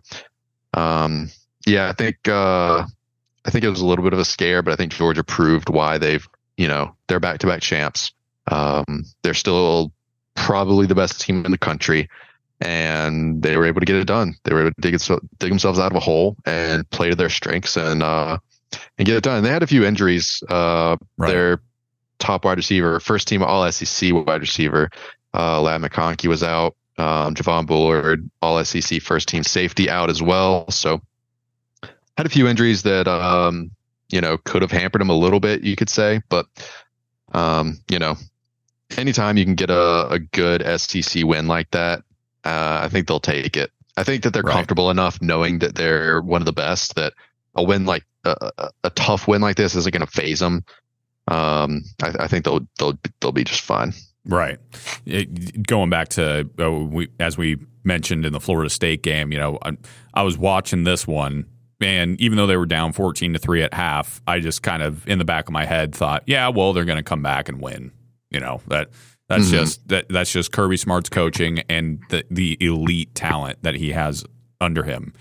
um, 0.75 1.31
yeah, 1.67 1.89
I 1.89 1.93
think 1.93 2.29
uh, 2.29 2.85
I 3.45 3.51
think 3.51 3.65
it 3.65 3.71
was 3.71 3.81
a 3.81 3.87
little 3.87 4.05
bit 4.05 4.13
of 4.13 4.19
a 4.19 4.25
scare, 4.25 4.63
but 4.63 4.73
I 4.73 4.77
think 4.77 4.93
Georgia 4.93 5.25
proved 5.25 5.69
why 5.69 5.99
they've 5.99 6.27
you 6.57 6.69
know 6.69 6.95
they're 7.09 7.21
back 7.21 7.39
to 7.39 7.47
back 7.47 7.63
champs. 7.63 8.13
Um, 8.51 9.05
they're 9.23 9.35
still 9.35 9.93
probably 10.35 10.87
the 10.87 10.95
best 10.95 11.21
team 11.21 11.45
in 11.45 11.51
the 11.51 11.59
country 11.59 12.09
and 12.61 13.43
they 13.43 13.57
were 13.57 13.67
able 13.67 13.81
to 13.81 13.87
get 13.87 13.97
it 13.97 14.07
done. 14.07 14.35
They 14.45 14.55
were 14.55 14.63
able 14.63 14.71
to 14.73 14.81
dig, 14.81 14.95
it, 14.95 15.09
dig 15.39 15.51
themselves 15.51 15.79
out 15.79 15.93
of 15.93 15.97
a 15.97 16.01
hole 16.01 16.37
and 16.45 16.89
play 16.91 17.11
to 17.11 17.17
their 17.17 17.29
strengths 17.29 17.77
and 17.77 18.03
uh, 18.03 18.39
and 18.99 19.07
get 19.07 19.17
it 19.17 19.25
done. 19.25 19.39
And 19.39 19.47
they 19.47 19.51
had 19.51 19.63
a 19.63 19.67
few 19.67 19.85
injuries. 19.85 20.43
Uh, 20.49 20.97
right. 21.17 21.29
Their 21.29 21.61
top 22.19 22.45
wide 22.45 22.57
receiver, 22.57 22.99
first 23.01 23.29
team 23.29 23.43
All 23.43 23.71
SEC 23.71 24.13
wide 24.13 24.41
receiver, 24.41 24.91
uh, 25.35 25.61
Ladd 25.61 25.83
McConkey 25.83 26.29
was 26.29 26.43
out. 26.43 26.77
Um, 26.99 27.35
Javon 27.35 27.67
Bullard, 27.67 28.29
All 28.41 28.65
SEC 28.65 29.03
first 29.03 29.29
team 29.29 29.43
safety, 29.43 29.91
out 29.91 30.09
as 30.09 30.23
well. 30.23 30.71
So 30.71 31.03
had 32.17 32.27
a 32.27 32.31
few 32.31 32.49
injuries 32.49 32.83
that 32.85 33.07
um, 33.07 33.71
you 34.09 34.21
know 34.21 34.39
could 34.39 34.63
have 34.63 34.71
hampered 34.71 35.03
him 35.03 35.11
a 35.11 35.17
little 35.17 35.41
bit, 35.41 35.63
you 35.63 35.77
could 35.77 35.91
say. 35.91 36.23
But 36.31 36.47
um, 37.33 37.79
you 37.91 37.99
know, 37.99 38.17
anytime 38.97 39.37
you 39.37 39.45
can 39.45 39.55
get 39.55 39.71
a, 39.71 40.09
a 40.09 40.19
good 40.19 40.63
SEC 40.81 41.25
win 41.25 41.47
like 41.47 41.71
that, 41.73 42.03
uh, 42.47 42.81
I 42.83 42.89
think 42.89 43.09
they'll 43.09 43.19
take 43.19 43.57
it. 43.57 43.73
I 43.97 44.05
think 44.05 44.23
that 44.23 44.33
they're 44.33 44.43
right. 44.43 44.53
comfortable 44.53 44.91
enough 44.91 45.21
knowing 45.21 45.59
that 45.61 45.75
they're 45.75 46.21
one 46.21 46.41
of 46.41 46.47
the 46.47 46.53
best 46.53 46.95
that 46.95 47.13
a 47.55 47.63
win 47.63 47.87
like 47.87 48.05
a, 48.25 48.53
a, 48.59 48.71
a 48.85 48.91
tough 48.91 49.27
win 49.27 49.41
like 49.41 49.57
this 49.57 49.75
isn't 49.75 49.93
going 49.93 50.07
to 50.07 50.13
faze 50.13 50.39
them. 50.39 50.65
Um, 51.29 51.83
I, 52.03 52.13
I, 52.21 52.29
think 52.29 52.45
they'll 52.45 52.67
they'll 52.79 52.97
they'll 53.21 53.33
be 53.33 53.43
just 53.43 53.63
fine. 53.63 53.93
Right. 54.25 54.59
It, 55.07 55.67
going 55.67 55.91
back 55.91 56.09
to 56.11 56.49
uh, 56.61 56.71
we, 56.71 57.09
as 57.19 57.37
we 57.37 57.59
mentioned 57.83 58.25
in 58.25 58.33
the 58.33 58.41
Florida 58.41 58.71
State 58.71 59.03
game, 59.03 59.33
you 59.33 59.39
know, 59.39 59.59
I, 59.63 59.77
I 60.15 60.23
was 60.23 60.39
watching 60.39 60.85
this 60.85 61.07
one, 61.07 61.47
and 61.81 62.21
even 62.21 62.37
though 62.37 62.47
they 62.47 62.57
were 62.57 62.67
down 62.67 62.93
fourteen 62.93 63.33
to 63.33 63.41
three 63.41 63.63
at 63.63 63.75
half, 63.75 64.21
I 64.27 64.39
just 64.39 64.63
kind 64.63 64.85
of 64.85 65.09
in 65.09 65.19
the 65.19 65.25
back 65.25 65.49
of 65.49 65.53
my 65.53 65.65
head 65.65 65.95
thought, 65.95 66.23
yeah, 66.27 66.49
well, 66.49 66.73
they're 66.73 66.85
going 66.85 66.99
to 66.99 67.03
come 67.03 67.23
back 67.23 67.49
and 67.49 67.61
win. 67.61 67.91
You 68.31 68.39
know 68.39 68.61
that 68.69 68.91
that's 69.29 69.47
mm-hmm. 69.47 69.57
just 69.57 69.89
that 69.89 70.07
that's 70.09 70.33
just 70.33 70.53
Kirby 70.53 70.77
Smart's 70.77 71.09
coaching 71.09 71.61
and 71.69 72.01
the 72.11 72.25
the 72.31 72.57
elite 72.61 73.15
talent 73.15 73.63
that 73.63 73.75
he 73.75 73.93
has 73.93 74.25
under 74.61 74.83
him. 74.83 75.13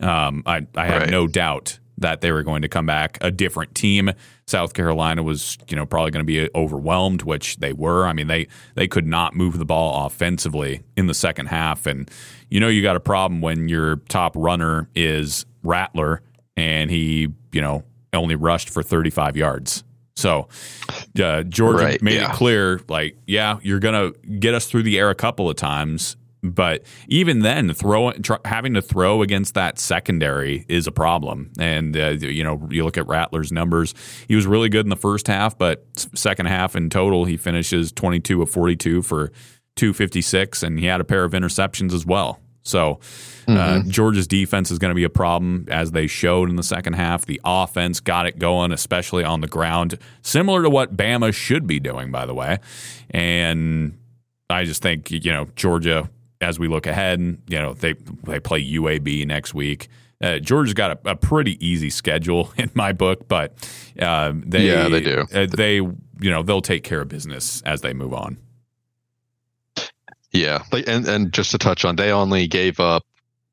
Um, 0.00 0.42
I 0.46 0.66
I 0.76 0.86
have 0.86 1.02
right. 1.02 1.10
no 1.10 1.26
doubt 1.26 1.78
that 1.98 2.20
they 2.20 2.32
were 2.32 2.42
going 2.42 2.62
to 2.62 2.68
come 2.68 2.86
back 2.86 3.18
a 3.20 3.30
different 3.30 3.74
team. 3.74 4.10
South 4.46 4.74
Carolina 4.74 5.22
was, 5.22 5.56
you 5.68 5.76
know, 5.76 5.86
probably 5.86 6.10
going 6.10 6.26
to 6.26 6.26
be 6.26 6.50
overwhelmed, 6.54 7.22
which 7.22 7.56
they 7.56 7.72
were. 7.72 8.06
I 8.06 8.12
mean, 8.12 8.26
they 8.26 8.48
they 8.74 8.88
could 8.88 9.06
not 9.06 9.34
move 9.34 9.58
the 9.58 9.64
ball 9.64 10.06
offensively 10.06 10.82
in 10.96 11.06
the 11.06 11.14
second 11.14 11.46
half, 11.46 11.86
and 11.86 12.10
you 12.50 12.60
know, 12.60 12.68
you 12.68 12.82
got 12.82 12.96
a 12.96 13.00
problem 13.00 13.40
when 13.40 13.68
your 13.68 13.96
top 14.08 14.34
runner 14.36 14.88
is 14.94 15.46
Rattler 15.62 16.22
and 16.56 16.90
he, 16.90 17.28
you 17.52 17.60
know, 17.60 17.82
only 18.12 18.36
rushed 18.36 18.70
for 18.70 18.82
35 18.82 19.36
yards. 19.36 19.82
So 20.16 20.48
uh, 21.20 21.42
Georgia 21.42 21.84
right, 21.84 22.02
made 22.02 22.14
yeah. 22.14 22.30
it 22.30 22.36
clear, 22.36 22.80
like, 22.88 23.16
yeah, 23.26 23.58
you're 23.62 23.80
gonna 23.80 24.12
get 24.38 24.54
us 24.54 24.66
through 24.66 24.84
the 24.84 24.98
air 24.98 25.10
a 25.10 25.14
couple 25.14 25.50
of 25.50 25.56
times, 25.56 26.16
but 26.44 26.84
even 27.08 27.40
then, 27.40 27.72
throw 27.72 28.12
tr- 28.12 28.34
having 28.44 28.74
to 28.74 28.82
throw 28.82 29.22
against 29.22 29.54
that 29.54 29.78
secondary 29.78 30.66
is 30.68 30.86
a 30.86 30.92
problem. 30.92 31.50
And 31.58 31.96
uh, 31.96 32.10
you 32.10 32.44
know, 32.44 32.68
you 32.70 32.84
look 32.84 32.98
at 32.98 33.08
Rattler's 33.08 33.50
numbers; 33.50 33.94
he 34.28 34.36
was 34.36 34.46
really 34.46 34.68
good 34.68 34.84
in 34.84 34.90
the 34.90 34.96
first 34.96 35.26
half, 35.26 35.56
but 35.56 35.86
second 36.14 36.46
half 36.46 36.76
in 36.76 36.90
total, 36.90 37.24
he 37.24 37.36
finishes 37.36 37.92
22 37.92 38.42
of 38.42 38.50
42 38.50 39.02
for 39.02 39.28
256, 39.76 40.62
and 40.62 40.78
he 40.78 40.86
had 40.86 41.00
a 41.00 41.04
pair 41.04 41.24
of 41.24 41.32
interceptions 41.32 41.92
as 41.92 42.04
well. 42.04 42.40
So 42.64 42.98
uh, 43.46 43.52
mm-hmm. 43.52 43.90
Georgia's 43.90 44.26
defense 44.26 44.70
is 44.70 44.78
going 44.78 44.90
to 44.90 44.94
be 44.94 45.04
a 45.04 45.10
problem, 45.10 45.66
as 45.70 45.92
they 45.92 46.06
showed 46.06 46.48
in 46.48 46.56
the 46.56 46.62
second 46.62 46.94
half. 46.94 47.26
The 47.26 47.40
offense 47.44 48.00
got 48.00 48.26
it 48.26 48.38
going, 48.38 48.72
especially 48.72 49.22
on 49.22 49.42
the 49.42 49.46
ground, 49.46 49.98
similar 50.22 50.62
to 50.62 50.70
what 50.70 50.96
Bama 50.96 51.32
should 51.34 51.66
be 51.66 51.78
doing, 51.78 52.10
by 52.10 52.24
the 52.24 52.34
way. 52.34 52.58
And 53.10 53.98
I 54.48 54.64
just 54.64 54.82
think 54.82 55.10
you 55.10 55.32
know 55.32 55.48
Georgia, 55.56 56.10
as 56.40 56.58
we 56.58 56.68
look 56.68 56.86
ahead, 56.86 57.20
you 57.20 57.58
know 57.58 57.74
they 57.74 57.94
they 58.24 58.40
play 58.40 58.64
UAB 58.64 59.26
next 59.26 59.52
week. 59.52 59.88
Uh, 60.22 60.38
Georgia's 60.38 60.74
got 60.74 60.92
a, 60.92 61.10
a, 61.10 61.16
pretty 61.16 61.62
easy 61.64 61.90
schedule 61.90 62.50
in 62.56 62.70
my 62.74 62.92
book, 62.92 63.28
but 63.28 63.52
uh, 64.00 64.32
they 64.34 64.66
yeah 64.66 64.88
they 64.88 65.02
do 65.02 65.26
uh, 65.34 65.46
they 65.46 65.74
you 65.74 66.30
know 66.30 66.42
they'll 66.42 66.62
take 66.62 66.82
care 66.82 67.02
of 67.02 67.08
business 67.08 67.60
as 67.62 67.82
they 67.82 67.92
move 67.92 68.14
on. 68.14 68.38
Yeah, 70.34 70.64
and 70.72 71.06
and 71.06 71.32
just 71.32 71.52
to 71.52 71.58
touch 71.58 71.84
on, 71.84 71.94
they 71.94 72.10
only 72.10 72.48
gave 72.48 72.80
up 72.80 73.04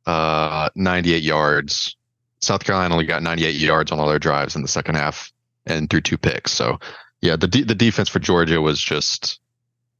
uh, 0.08 0.70
98 0.76 1.22
yards. 1.22 1.96
South 2.40 2.64
Carolina 2.64 2.96
only 2.96 3.06
got 3.06 3.22
98 3.22 3.56
yards 3.56 3.92
on 3.92 4.00
all 4.00 4.10
their 4.10 4.18
drives 4.18 4.56
in 4.56 4.64
the 4.64 4.68
second 4.68 4.96
half 4.96 5.32
and 5.68 5.88
threw 5.88 6.02
two 6.02 6.18
picks. 6.18 6.52
So 6.52 6.80
yeah, 7.22 7.36
the 7.36 7.48
de- 7.48 7.66
the 7.66 7.76
defense 7.76 8.10
for 8.10 8.18
Georgia 8.18 8.60
was 8.60 8.82
just 8.82 9.40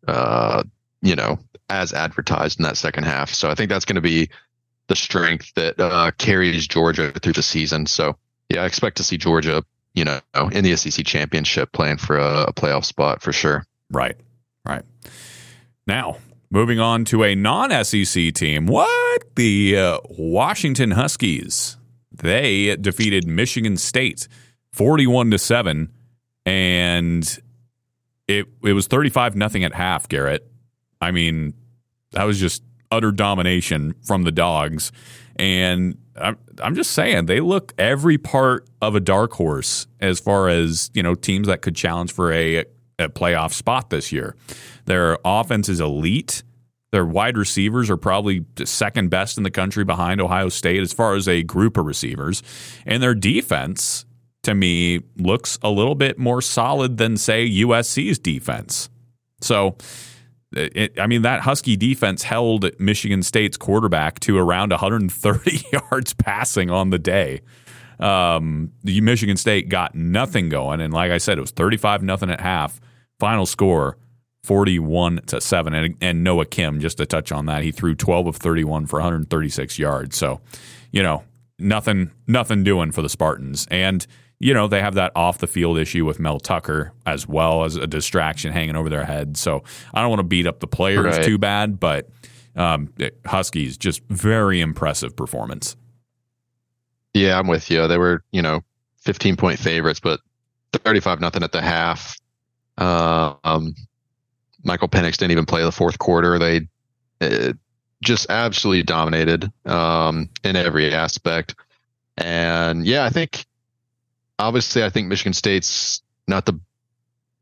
uh, 0.08 0.64
you 1.04 1.16
know 1.16 1.38
as 1.70 1.94
advertised 1.94 2.60
in 2.60 2.64
that 2.64 2.78
second 2.78 3.04
half. 3.04 3.32
So 3.32 3.52
I 3.52 3.54
think 3.54 3.70
that's 3.70 3.86
going 3.86 3.96
to 3.96 4.02
be 4.02 4.32
the 4.88 4.96
strength 4.96 5.54
that 5.54 5.80
uh, 5.80 6.10
carries 6.18 6.68
Georgia 6.68 7.12
through 7.12 7.34
the 7.34 7.44
season. 7.44 7.86
So 7.86 8.18
yeah, 8.50 8.64
I 8.64 8.66
expect 8.66 8.98
to 8.98 9.04
see 9.04 9.18
Georgia, 9.18 9.64
you 9.94 10.04
know, 10.04 10.20
in 10.52 10.64
the 10.64 10.76
SEC 10.76 11.06
championship 11.06 11.72
playing 11.74 11.98
for 11.98 12.18
a, 12.18 12.46
a 12.48 12.54
playoff 12.54 12.86
spot 12.86 13.22
for 13.22 13.32
sure. 13.32 13.68
Right, 13.92 14.18
right. 14.66 14.84
Now 15.86 16.18
moving 16.52 16.80
on 16.80 17.06
to 17.06 17.24
a 17.24 17.34
non-SEC 17.34 18.34
team. 18.34 18.68
What 18.68 19.36
the 19.36 19.78
uh, 19.78 20.00
Washington 20.10 20.92
Huskies? 20.92 21.78
They 22.12 22.76
defeated 22.76 23.26
Michigan 23.26 23.78
State 23.78 24.28
forty-one 24.72 25.32
to 25.32 25.40
seven, 25.40 25.90
and 26.46 27.24
it 28.28 28.46
it 28.64 28.74
was 28.74 28.86
thirty-five 28.86 29.36
nothing 29.36 29.64
at 29.64 29.74
half. 29.74 30.08
Garrett, 30.08 30.52
I 31.00 31.12
mean, 31.12 31.54
that 32.12 32.26
was 32.26 32.40
just 32.40 32.62
utter 32.92 33.12
domination 33.12 33.96
from 34.06 34.24
the 34.24 34.32
dogs. 34.32 34.92
And 35.38 35.98
I'm, 36.20 36.38
I'm 36.62 36.76
just 36.76 36.92
saying, 36.92 37.28
they 37.28 37.40
look 37.40 37.74
every 37.78 38.18
part 38.18 38.70
of 38.82 38.96
a 38.96 39.00
dark 39.00 39.32
horse 39.32 39.88
as 40.02 40.20
far 40.20 40.50
as, 40.50 40.92
you 40.94 41.02
know, 41.02 41.16
teams 41.16 41.48
that 41.48 41.62
could 41.62 41.76
challenge 41.76 42.12
for 42.12 42.34
a, 42.34 42.66
a 43.02 43.10
playoff 43.10 43.54
spot 43.54 43.90
this 43.90 44.12
year. 44.12 44.36
Their 44.86 45.18
offense 45.26 45.70
is 45.70 45.80
elite. 45.80 46.44
Their 46.92 47.06
wide 47.06 47.38
receivers 47.38 47.90
are 47.90 47.98
probably 47.98 48.46
second 48.66 49.10
best 49.10 49.38
in 49.38 49.44
the 49.44 49.52
country 49.52 49.86
behind 49.86 50.20
Ohio 50.20 50.50
State 50.50 50.82
as 50.82 50.92
far 50.92 51.16
as 51.16 51.28
a 51.28 51.42
group 51.44 51.78
of 51.78 51.86
receivers. 51.86 52.44
And 52.86 53.02
their 53.02 53.16
defense, 53.16 54.06
to 54.44 54.54
me, 54.54 55.02
looks 55.18 55.58
a 55.62 55.70
little 55.70 55.96
bit 55.96 56.20
more 56.20 56.42
solid 56.42 56.98
than, 56.98 57.16
say, 57.16 57.50
USC's 57.50 58.20
defense. 58.20 58.90
So, 59.40 59.78
it, 60.54 61.00
I 61.00 61.08
mean, 61.08 61.22
that 61.22 61.42
Husky 61.42 61.78
defense 61.78 62.24
held 62.24 62.70
Michigan 62.78 63.24
State's 63.24 63.56
quarterback 63.56 64.20
to 64.22 64.38
around 64.38 64.72
130 64.72 65.64
yards 65.72 66.14
passing 66.14 66.70
on 66.70 66.90
the 66.90 67.00
day. 67.00 67.42
Um, 68.02 68.72
Michigan 68.84 69.38
State 69.38 69.70
got 69.70 69.96
nothing 69.96 70.50
going, 70.50 70.82
and 70.82 70.94
like 70.94 71.12
I 71.12 71.20
said, 71.20 71.38
it 71.38 71.42
was 71.42 71.52
35 71.52 72.04
nothing 72.04 72.32
at 72.32 72.42
half. 72.42 72.82
Final 73.22 73.46
score 73.46 73.98
41 74.44 75.22
to 75.28 75.40
7 75.40 75.74
and, 75.74 75.96
and 76.02 76.24
Noah 76.24 76.46
Kim 76.46 76.80
just 76.80 76.98
to 76.98 77.06
touch 77.06 77.32
on 77.32 77.46
that 77.46 77.64
he 77.64 77.72
threw 77.72 77.94
12 77.94 78.26
of 78.26 78.36
31 78.38 78.88
for 78.88 78.98
136 78.98 79.78
yards 79.78 80.18
so 80.18 80.42
you 80.92 81.04
know 81.04 81.24
nothing 81.60 82.10
nothing 82.26 82.64
doing 82.64 82.92
for 82.92 83.04
the 83.04 83.10
Spartans 83.10 83.68
and 83.70 84.08
you 84.42 84.56
know, 84.56 84.68
they 84.68 84.82
have 84.82 84.96
that 84.96 85.12
off 85.16 85.38
the 85.38 85.46
field 85.46 85.78
issue 85.78 86.04
with 86.04 86.20
Mel 86.20 86.40
Tucker 86.40 86.94
as 87.06 87.28
well 87.28 87.64
as 87.64 87.76
a 87.76 87.86
distraction 87.86 88.52
hanging 88.52 88.76
over 88.76 88.90
their 88.90 89.06
head. 89.06 89.38
So 89.38 89.64
I 89.94 90.02
don't 90.02 90.10
want 90.10 90.20
to 90.20 90.24
beat 90.24 90.48
up 90.48 90.62
the 90.62 90.68
players 90.68 91.18
right. 91.18 91.24
too 91.24 91.38
bad, 91.38 91.80
but 91.80 92.10
um, 92.56 92.92
Huskies 93.28 93.78
just 93.78 94.02
very 94.10 94.60
impressive 94.60 95.16
performance. 95.16 95.78
Yeah, 97.14 97.38
I'm 97.38 97.46
with 97.46 97.70
you. 97.70 97.88
They 97.88 98.00
were, 98.00 98.24
you 98.32 98.42
know, 98.42 98.62
15 99.02 99.36
point 99.38 99.60
favorites, 99.60 100.00
but 100.00 100.22
35 100.74 101.20
nothing 101.20 101.44
at 101.44 101.52
the 101.52 101.62
half. 101.62 102.16
Uh, 102.82 103.36
um, 103.44 103.76
Michael 104.64 104.88
Penix 104.90 105.18
didn't 105.18 105.32
even 105.32 105.46
play 105.46 105.64
the 105.64 105.72
fourth 105.72 106.00
quarter. 106.00 106.40
They 106.40 106.68
uh, 107.22 107.54
just 108.04 108.30
absolutely 108.30 108.82
dominated 108.84 109.52
um, 109.66 110.30
in 110.44 110.56
every 110.56 110.92
aspect. 110.92 111.54
And 112.18 112.86
yeah, 112.86 113.06
I 113.06 113.10
think 113.10 113.46
obviously, 114.40 114.84
I 114.84 114.90
think 114.90 115.08
Michigan 115.08 115.34
State's 115.34 116.02
not 116.28 116.46
the, 116.46 116.60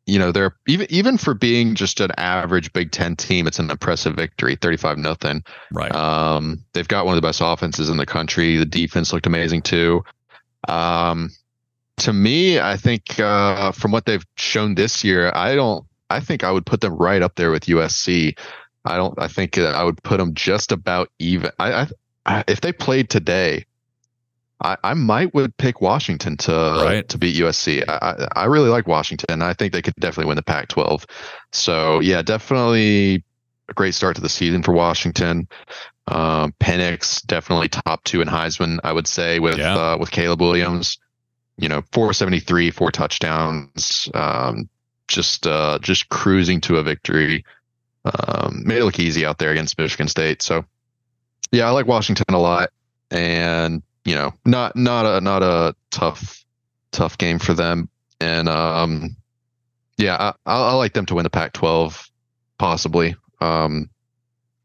you 0.06 0.20
know, 0.20 0.34
they're 0.34 0.56
even 0.68 0.88
even 0.90 1.18
for 1.18 1.34
being 1.34 1.76
just 1.76 2.02
an 2.02 2.12
average 2.18 2.74
Big 2.74 2.92
Ten 2.92 3.16
team, 3.16 3.48
it's 3.48 3.60
an 3.60 3.72
impressive 3.72 4.16
victory, 4.16 4.58
thirty-five 4.58 4.98
nothing. 4.98 5.44
Right. 5.72 5.94
Um, 5.96 6.66
they've 6.74 6.88
got 6.88 7.06
one 7.06 7.16
of 7.16 7.22
the 7.22 7.28
best 7.28 7.42
offenses 7.42 7.90
in 7.90 7.98
the 7.98 8.06
country. 8.06 8.58
The 8.58 8.66
defense 8.66 9.14
looked 9.14 9.28
amazing 9.28 9.62
too. 9.62 10.04
Um, 10.68 11.30
to 12.00 12.14
me, 12.14 12.60
I 12.60 12.78
think 12.78 13.20
uh, 13.20 13.72
from 13.72 13.92
what 13.92 14.06
they've 14.06 14.26
shown 14.38 14.76
this 14.76 15.04
year, 15.04 15.32
I 15.34 15.56
don't. 15.56 15.86
I 16.10 16.20
think 16.20 16.44
I 16.44 16.52
would 16.52 16.66
put 16.66 16.82
them 16.82 16.96
right 16.96 17.22
up 17.22 17.36
there 17.36 17.52
with 17.52 17.66
USC. 17.66 18.38
I 18.86 18.98
don't. 18.98 19.20
I 19.22 19.28
think 19.28 19.58
I 19.58 19.84
would 19.84 20.02
put 20.04 20.18
them 20.18 20.34
just 20.34 20.72
about 20.72 21.10
even. 21.20 21.52
I, 21.60 21.88
I 22.26 22.44
if 22.48 22.62
they 22.62 22.72
played 22.72 23.10
today, 23.10 23.66
I, 24.62 24.78
I 24.84 24.94
might 24.94 25.34
would 25.34 25.56
pick 25.58 25.82
Washington 25.82 26.38
to 26.38 26.52
right. 26.84 27.08
to 27.10 27.18
beat 27.18 27.38
USC. 27.38 27.84
I, 27.88 28.28
I 28.36 28.46
really 28.46 28.70
like 28.70 28.88
Washington. 28.88 29.42
I 29.42 29.54
think 29.54 29.74
they 29.74 29.82
could 29.82 29.96
definitely 30.00 30.28
win 30.28 30.36
the 30.36 30.44
Pac-12. 30.44 31.06
So 31.52 32.00
yeah, 32.00 32.22
definitely 32.22 33.24
a 33.70 33.74
great 33.74 33.94
start 33.94 34.16
to 34.16 34.22
the 34.22 34.30
season 34.30 34.64
for 34.64 34.74
Washington. 34.74 35.48
Um, 36.08 36.54
Penix 36.60 37.26
definitely 37.26 37.70
top 37.70 38.04
two 38.04 38.22
in 38.22 38.28
Heisman, 38.28 38.80
I 38.84 38.92
would 38.92 39.08
say 39.08 39.40
with 39.40 39.58
yeah. 39.58 39.76
uh, 39.76 39.98
with 39.98 40.12
Caleb 40.12 40.42
Williams. 40.42 40.98
You 41.60 41.70
know, 41.70 41.84
473, 41.92 42.72
four 42.72 42.92
touchdowns. 42.92 44.10
Um, 44.14 44.70
just 45.08 45.46
uh, 45.48 45.80
just 45.82 46.10
cruising 46.10 46.62
to 46.62 46.78
a 46.78 46.84
victory. 46.84 47.44
Um, 48.06 48.64
made 48.66 48.78
it 48.78 48.86
look 48.86 49.00
easy 49.00 49.26
out 49.26 49.38
there 49.40 49.52
against 49.52 49.78
Michigan 49.78 50.08
State. 50.08 50.42
So 50.42 50.66
yeah, 51.52 51.68
I 51.68 51.72
like 51.72 51.88
Washington 51.88 52.26
a 52.30 52.40
lot. 52.40 52.70
And 53.12 53.82
you 54.06 54.16
know, 54.16 54.34
not 54.46 54.76
not 54.76 55.06
a 55.06 55.22
not 55.22 55.44
a 55.44 55.76
tough 55.92 56.46
tough 56.92 57.18
game 57.18 57.40
for 57.40 57.54
them. 57.54 57.90
And 58.22 58.48
um, 58.48 59.16
yeah, 59.98 60.34
I, 60.46 60.54
I 60.54 60.74
like 60.74 60.94
them 60.94 61.06
to 61.08 61.16
win 61.16 61.24
the 61.24 61.30
Pac-12, 61.30 62.10
possibly. 62.58 63.16
Um, 63.42 63.90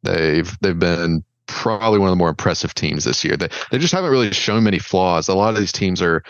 they've 0.03 0.57
they've 0.61 0.79
been 0.79 1.25
probably 1.47 1.99
one 1.99 2.09
of 2.09 2.13
the 2.13 2.17
more 2.17 2.29
impressive 2.29 2.75
teams 2.75 3.05
this 3.05 3.25
year. 3.25 3.37
They 3.37 3.49
they 3.71 3.79
just 3.79 3.93
haven't 3.93 4.11
really 4.11 4.33
shown 4.33 4.65
many 4.65 4.79
flaws. 4.79 5.29
A 5.29 5.35
lot 5.35 5.55
of 5.55 5.61
these 5.61 5.73
teams 5.73 6.03
are, 6.03 6.23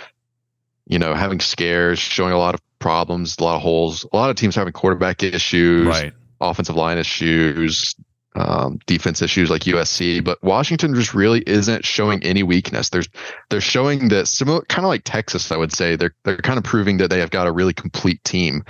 you 0.87 0.99
know, 0.99 1.15
having 1.15 1.41
scares, 1.41 1.99
showing 1.99 2.33
a 2.33 2.39
lot 2.39 2.55
of 2.55 2.61
problems, 2.79 3.37
a 3.39 3.45
lot 3.45 3.57
of 3.57 3.63
holes. 3.63 4.05
A 4.13 4.17
lot 4.17 4.31
of 4.31 4.37
teams 4.37 4.55
having 4.55 4.73
quarterback 4.73 5.23
issues, 5.23 5.87
right. 5.87 6.13
offensive 6.41 6.77
line 6.77 6.99
issues, 6.99 7.95
um, 8.37 8.81
defense 8.87 9.23
issues 9.23 9.49
like 9.49 9.63
USC, 9.63 10.23
but 10.23 10.43
Washington 10.43 10.95
just 10.95 11.15
really 11.15 11.43
isn't 11.47 11.85
showing 11.85 12.23
any 12.25 12.43
weakness. 12.43 12.91
There's 12.91 13.09
they're 13.49 13.61
showing 13.61 14.09
that 14.09 14.27
similar, 14.27 14.63
kind 14.63 14.85
of 14.85 14.89
like 14.89 15.03
Texas, 15.05 15.53
I 15.53 15.57
would 15.57 15.73
say. 15.73 15.97
They're 15.97 16.15
they're 16.25 16.37
kind 16.39 16.59
of 16.59 16.65
proving 16.65 16.99
that 16.99 17.11
they 17.11 17.21
have 17.21 17.31
got 17.31 17.47
a 17.47 17.53
really 17.53 17.73
complete 17.73 18.23
team, 18.25 18.65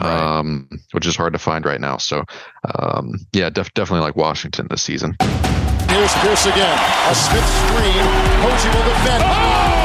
right. 0.00 0.38
um, 0.38 0.68
which 0.92 1.06
is 1.06 1.16
hard 1.16 1.34
to 1.34 1.38
find 1.38 1.64
right 1.66 1.80
now. 1.80 1.98
So, 1.98 2.24
um, 2.78 3.14
yeah, 3.32 3.50
def- 3.50 3.74
definitely 3.74 4.06
like 4.06 4.16
Washington 4.16 4.68
this 4.70 4.82
season. 4.82 5.16
Here's 5.20 6.14
Pierce 6.14 6.46
again. 6.46 6.78
A 7.10 7.14
Smith 7.14 7.44
screen. 7.44 8.06
Posey 8.40 8.68
will 8.68 8.84
defend. 8.84 9.24
Oh! 9.26 9.79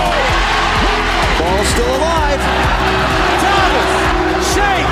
Ball 1.46 1.64
still 1.66 1.96
alive. 1.98 2.42
Thomas. 3.46 4.48
Shake. 4.54 4.90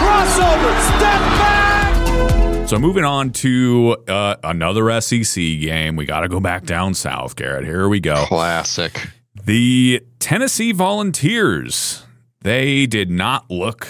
Crossover. 0.00 0.72
Step 0.98 1.20
back. 1.38 2.68
So 2.68 2.78
moving 2.80 3.04
on 3.04 3.30
to 3.30 3.96
uh, 4.08 4.34
another 4.42 5.00
SEC 5.00 5.36
game, 5.36 5.94
we 5.94 6.04
got 6.04 6.20
to 6.20 6.28
go 6.28 6.40
back 6.40 6.64
down 6.64 6.94
south, 6.94 7.36
Garrett. 7.36 7.64
Here 7.64 7.88
we 7.88 8.00
go. 8.00 8.24
Classic. 8.26 9.08
The 9.44 10.02
Tennessee 10.18 10.72
Volunteers. 10.72 12.02
They 12.42 12.86
did 12.86 13.08
not 13.10 13.48
look 13.48 13.86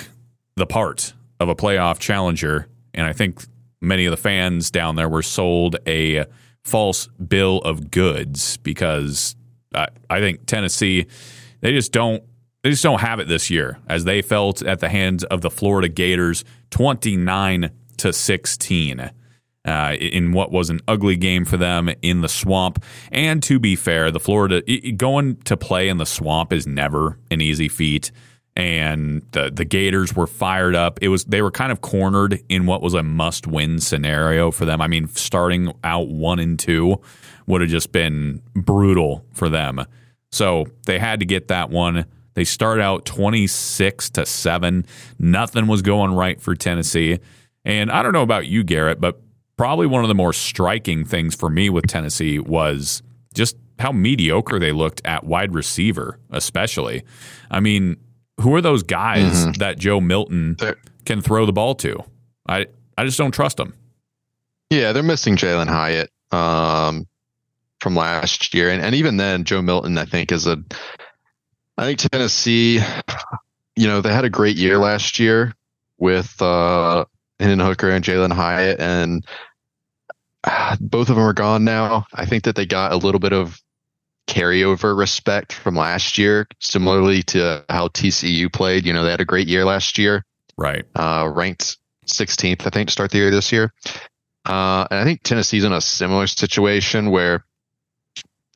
the 0.57 0.67
part 0.67 1.15
of 1.41 1.49
a 1.49 1.55
playoff 1.57 1.99
challenger, 1.99 2.69
and 2.93 3.07
I 3.07 3.15
think 3.15 3.43
many 3.81 4.05
of 4.05 4.11
the 4.11 4.19
fans 4.19 4.71
down 4.71 4.97
there 4.97 5.09
were 5.09 5.23
sold 5.23 5.77
a 5.87 6.27
false 6.65 7.07
bill 7.07 7.59
of 7.59 7.91
goods 7.91 8.59
because 8.59 9.37
I, 9.75 9.89
I 10.11 10.21
think 10.21 10.45
Tennessee 10.47 11.07
they 11.65 11.73
just 11.73 11.93
don't 11.93 12.23
they 12.63 12.71
just 12.71 12.83
don't 12.83 13.01
have 13.01 13.19
it 13.21 13.27
this 13.27 13.51
year 13.51 13.79
as 13.89 14.05
they 14.05 14.23
felt 14.23 14.63
at 14.63 14.81
the 14.81 14.89
hands 14.89 15.25
of 15.25 15.41
the 15.41 15.51
Florida 15.51 15.89
Gators 15.89 16.45
29 16.71 17.71
to 17.99 18.13
16. 18.13 19.11
Uh, 19.67 19.97
in 19.99 20.33
what 20.33 20.53
was 20.53 20.69
an 20.69 20.79
ugly 20.87 21.17
game 21.17 21.47
for 21.47 21.57
them 21.57 21.89
in 22.03 22.21
the 22.21 22.29
swamp. 22.29 22.85
And 23.11 23.43
to 23.45 23.59
be 23.59 23.77
fair, 23.77 24.11
the 24.11 24.21
Florida 24.21 24.61
going 24.93 25.37
to 25.45 25.57
play 25.57 25.89
in 25.89 25.97
the 25.97 26.05
swamp 26.05 26.53
is 26.53 26.67
never 26.67 27.19
an 27.31 27.41
easy 27.41 27.69
feat. 27.69 28.13
and 28.57 29.23
the 29.33 29.51
the 29.51 29.65
Gators 29.65 30.15
were 30.15 30.27
fired 30.27 30.75
up. 30.75 30.99
It 31.01 31.09
was 31.09 31.25
they 31.25 31.41
were 31.43 31.51
kind 31.51 31.73
of 31.73 31.81
cornered 31.81 32.41
in 32.49 32.67
what 32.67 32.83
was 32.83 32.93
a 32.95 33.03
must 33.03 33.47
win 33.47 33.81
scenario 33.81 34.51
for 34.51 34.65
them. 34.67 34.81
I 34.83 34.87
mean, 34.87 35.09
starting 35.09 35.73
out 35.83 36.09
one 36.09 36.39
and 36.39 36.59
two 36.59 37.01
would 37.47 37.63
have 37.63 37.71
just 37.71 37.91
been 37.91 38.43
brutal 38.55 39.25
for 39.33 39.49
them. 39.49 39.85
So 40.35 40.67
they 40.87 40.99
had 40.99 41.21
to 41.21 41.27
get 41.27 41.49
that 41.49 41.71
one. 41.71 42.07
They 42.35 42.45
start 42.45 42.81
out 42.81 43.05
26 43.05 44.11
to 44.11 44.27
7. 44.27 44.87
Nothing 45.19 45.67
was 45.67 45.83
going 45.83 46.13
right 46.13 46.41
for 46.41 46.55
Tennessee. 46.57 47.21
And 47.65 47.91
I 47.91 48.03
don't 48.03 48.13
know 48.13 48.23
about 48.23 48.47
you, 48.47 48.65
Garrett, 48.65 49.01
but 49.01 49.21
probably 49.57 49.87
one 49.87 50.03
of 50.03 50.09
the 50.09 50.15
more 50.15 50.33
striking 50.33 51.05
things 51.05 51.35
for 51.35 51.49
me 51.49 51.71
with 51.71 51.87
Tennessee 51.87 52.39
was 52.39 53.03
just 53.35 53.57
how 53.79 53.93
mediocre 53.93 54.59
they 54.59 54.73
looked 54.73 55.01
at 55.05 55.25
wide 55.25 55.55
receiver, 55.55 56.19
especially. 56.31 57.05
I 57.51 57.61
mean, 57.61 57.97
who 58.41 58.55
are 58.55 58.61
those 58.61 58.83
guys 58.83 59.47
mm-hmm. 59.47 59.53
that 59.53 59.79
Joe 59.79 60.01
Milton 60.01 60.57
can 61.05 61.21
throw 61.21 61.47
the 61.47 61.53
ball 61.53 61.75
to? 61.77 62.03
I 62.49 62.67
I 62.99 63.05
just 63.05 63.19
don't 63.19 63.33
trust 63.33 63.57
them. 63.57 63.75
Yeah, 64.71 64.93
they're 64.93 65.03
missing 65.03 65.37
Jalin 65.37 65.69
Hyatt 65.69 66.11
um, 66.33 67.07
from 67.85 67.95
last 67.95 68.55
year, 68.55 68.71
and, 68.71 68.83
and 68.83 68.95
even 68.95 69.19
then, 69.19 69.45
Joe 69.45 69.63
Milton, 69.63 69.97
I 69.99 70.07
think, 70.07 70.33
is 70.33 70.47
a. 70.47 70.57
I 71.77 71.85
think 71.85 71.99
Tennessee, 71.99 72.81
you 73.77 73.87
know, 73.87 74.01
they 74.01 74.13
had 74.13 74.25
a 74.25 74.31
great 74.31 74.57
year 74.57 74.79
last 74.79 75.19
year 75.21 75.55
with 75.99 76.41
uh, 76.41 77.05
Hendon 77.39 77.61
Hooker 77.61 77.91
and 77.91 78.05
Jalin 78.05 78.33
Hyatt, 78.33 78.81
and 78.81 79.27
uh, 80.45 80.77
both 80.81 81.11
of 81.11 81.17
them 81.17 81.25
are 81.25 81.35
gone 81.35 81.65
now. 81.65 82.07
I 82.13 82.25
think 82.25 82.45
that 82.45 82.57
they 82.57 82.65
got 82.65 82.93
a 82.93 82.97
little 82.97 83.21
bit 83.21 83.33
of 83.33 83.61
carryover 84.27 84.97
respect 84.97 85.53
from 85.53 85.77
last 85.77 86.17
year, 86.17 86.47
similarly 86.61 87.23
to 87.25 87.65
how 87.69 87.89
TCU 87.89 88.51
played. 88.51 88.87
You 88.87 88.95
know, 88.95 89.05
they 89.05 89.11
had 89.11 89.21
a 89.21 89.27
great 89.27 89.49
year 89.49 89.65
last 89.65 89.99
year. 89.99 90.25
Right. 90.57 90.85
Uh, 90.95 91.31
ranked 91.33 91.77
16th, 92.07 92.67
I 92.67 92.71
think, 92.71 92.89
to 92.89 92.93
start 92.93 93.11
the 93.11 93.19
year 93.19 93.31
this 93.31 93.53
year. 93.53 93.73
Uh, 94.47 94.87
and 94.91 95.01
I 95.01 95.05
think 95.05 95.23
Tennessee's 95.23 95.65
in 95.65 95.73
a 95.73 95.81
similar 95.81 96.27
situation 96.27 97.11
where, 97.11 97.45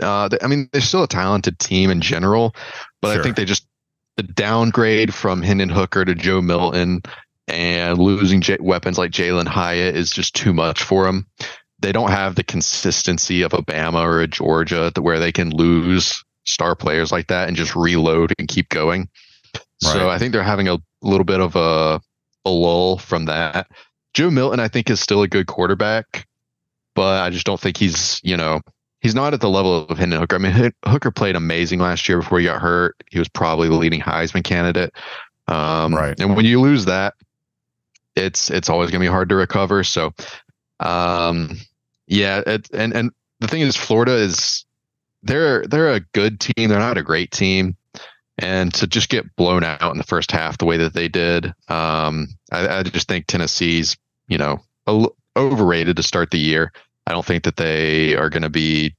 uh, 0.02 0.28
they, 0.28 0.38
I 0.42 0.46
mean, 0.46 0.68
they're 0.72 0.80
still 0.80 1.04
a 1.04 1.08
talented 1.08 1.58
team 1.58 1.90
in 1.90 2.00
general, 2.00 2.54
but 3.00 3.12
sure. 3.12 3.20
I 3.20 3.22
think 3.22 3.36
they 3.36 3.44
just, 3.44 3.66
the 4.16 4.22
downgrade 4.22 5.14
from 5.14 5.42
Hendon 5.42 5.68
Hooker 5.68 6.04
to 6.04 6.14
Joe 6.14 6.40
Milton 6.40 7.02
and 7.46 7.98
losing 7.98 8.40
J- 8.40 8.58
weapons 8.60 8.98
like 8.98 9.10
Jalin 9.10 9.46
Hyatt 9.46 9.96
is 9.96 10.10
just 10.10 10.34
too 10.34 10.52
much 10.52 10.82
for 10.82 11.04
them 11.04 11.26
they 11.80 11.92
don't 11.92 12.10
have 12.10 12.34
the 12.34 12.42
consistency 12.42 13.42
of 13.42 13.52
a 13.52 13.62
Bama 13.62 14.02
or 14.02 14.20
a 14.20 14.26
Georgia 14.26 14.92
where 14.98 15.18
they 15.18 15.32
can 15.32 15.50
lose 15.50 16.22
star 16.44 16.74
players 16.74 17.12
like 17.12 17.28
that 17.28 17.48
and 17.48 17.56
just 17.56 17.76
reload 17.76 18.32
and 18.38 18.48
keep 18.48 18.68
going. 18.68 19.08
Right. 19.84 19.92
So 19.92 20.10
I 20.10 20.18
think 20.18 20.32
they're 20.32 20.42
having 20.42 20.68
a 20.68 20.78
little 21.02 21.24
bit 21.24 21.40
of 21.40 21.54
a, 21.54 22.00
a 22.44 22.50
lull 22.50 22.98
from 22.98 23.26
that. 23.26 23.68
Joe 24.14 24.30
Milton, 24.30 24.58
I 24.58 24.68
think, 24.68 24.90
is 24.90 25.00
still 25.00 25.22
a 25.22 25.28
good 25.28 25.46
quarterback, 25.46 26.26
but 26.94 27.22
I 27.22 27.30
just 27.30 27.46
don't 27.46 27.60
think 27.60 27.76
he's, 27.76 28.20
you 28.24 28.36
know, 28.36 28.60
he's 29.00 29.14
not 29.14 29.34
at 29.34 29.40
the 29.40 29.50
level 29.50 29.86
of 29.88 29.98
Hendon 29.98 30.20
Hooker. 30.20 30.36
I 30.36 30.38
mean, 30.38 30.72
Hooker 30.84 31.10
played 31.10 31.36
amazing 31.36 31.78
last 31.80 32.08
year 32.08 32.18
before 32.18 32.38
he 32.38 32.44
got 32.44 32.60
hurt. 32.60 33.02
He 33.10 33.18
was 33.18 33.28
probably 33.28 33.68
the 33.68 33.74
leading 33.74 34.00
Heisman 34.00 34.44
candidate. 34.44 34.92
Um, 35.46 35.94
right. 35.94 36.18
And 36.20 36.36
when 36.36 36.44
you 36.44 36.60
lose 36.60 36.84
that, 36.86 37.14
it's 38.16 38.50
it's 38.50 38.68
always 38.68 38.90
going 38.90 39.00
to 39.00 39.06
be 39.06 39.12
hard 39.12 39.28
to 39.30 39.36
recover. 39.36 39.84
So 39.84 40.12
um, 40.80 41.56
yeah, 42.06 42.42
it, 42.46 42.68
and 42.72 42.94
and 42.94 43.10
the 43.40 43.48
thing 43.48 43.62
is, 43.62 43.76
Florida 43.76 44.14
is 44.14 44.64
they're 45.22 45.66
they're 45.66 45.92
a 45.92 46.00
good 46.00 46.40
team. 46.40 46.68
They're 46.68 46.78
not 46.78 46.98
a 46.98 47.02
great 47.02 47.30
team, 47.30 47.76
and 48.38 48.72
to 48.74 48.86
just 48.86 49.08
get 49.08 49.36
blown 49.36 49.64
out 49.64 49.92
in 49.92 49.98
the 49.98 50.04
first 50.04 50.30
half 50.30 50.58
the 50.58 50.66
way 50.66 50.76
that 50.78 50.94
they 50.94 51.08
did, 51.08 51.46
um, 51.68 52.28
I, 52.52 52.78
I 52.78 52.82
just 52.82 53.08
think 53.08 53.26
Tennessee's 53.26 53.96
you 54.28 54.38
know 54.38 54.58
a, 54.86 55.06
overrated 55.36 55.96
to 55.96 56.02
start 56.02 56.30
the 56.30 56.38
year. 56.38 56.72
I 57.08 57.12
don't 57.12 57.24
think 57.24 57.44
that 57.44 57.56
they 57.56 58.14
are 58.16 58.28
going 58.28 58.42
to 58.42 58.50
be 58.50 58.94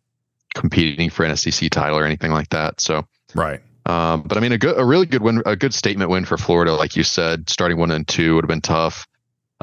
competing 0.56 1.12
for 1.12 1.24
an 1.24 1.38
SEC 1.38 1.70
title 1.70 1.98
or 1.98 2.06
anything 2.06 2.32
like 2.32 2.50
that. 2.50 2.82
So 2.82 3.06
right. 3.36 3.62
Um, 3.86 4.24
but 4.24 4.38
I 4.38 4.42
mean, 4.42 4.52
a 4.52 4.58
good, 4.58 4.78
a 4.80 4.84
really 4.84 5.06
good 5.06 5.22
win, 5.22 5.44
a 5.46 5.56
good 5.56 5.76
statement 5.76 6.10
win 6.10 6.26
for 6.26 6.38
Florida, 6.38 6.74
like 6.74 6.96
you 6.96 7.04
said, 7.04 7.50
starting 7.50 7.78
one 7.78 7.92
and 7.92 8.08
two 8.08 8.36
would 8.36 8.44
have 8.44 8.50
been 8.50 8.62
tough. 8.62 9.08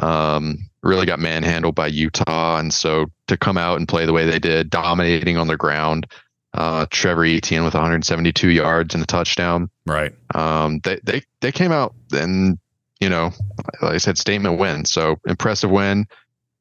Um, 0.00 0.58
really 0.82 1.06
got 1.06 1.18
manhandled 1.18 1.74
by 1.74 1.88
Utah, 1.88 2.58
and 2.58 2.72
so 2.72 3.06
to 3.26 3.36
come 3.36 3.58
out 3.58 3.78
and 3.78 3.88
play 3.88 4.06
the 4.06 4.12
way 4.12 4.26
they 4.26 4.38
did, 4.38 4.70
dominating 4.70 5.36
on 5.36 5.48
the 5.48 5.56
ground, 5.56 6.06
uh, 6.54 6.86
Trevor 6.90 7.24
Etienne 7.24 7.64
with 7.64 7.74
172 7.74 8.48
yards 8.48 8.94
and 8.94 9.02
a 9.02 9.06
touchdown. 9.06 9.70
Right. 9.86 10.14
Um, 10.34 10.80
they 10.84 11.00
they 11.02 11.22
they 11.40 11.50
came 11.50 11.72
out 11.72 11.94
and 12.12 12.58
you 13.00 13.08
know, 13.08 13.32
like 13.82 13.94
I 13.94 13.98
said, 13.98 14.18
statement 14.18 14.58
win. 14.58 14.84
So 14.84 15.16
impressive 15.26 15.70
win. 15.70 16.06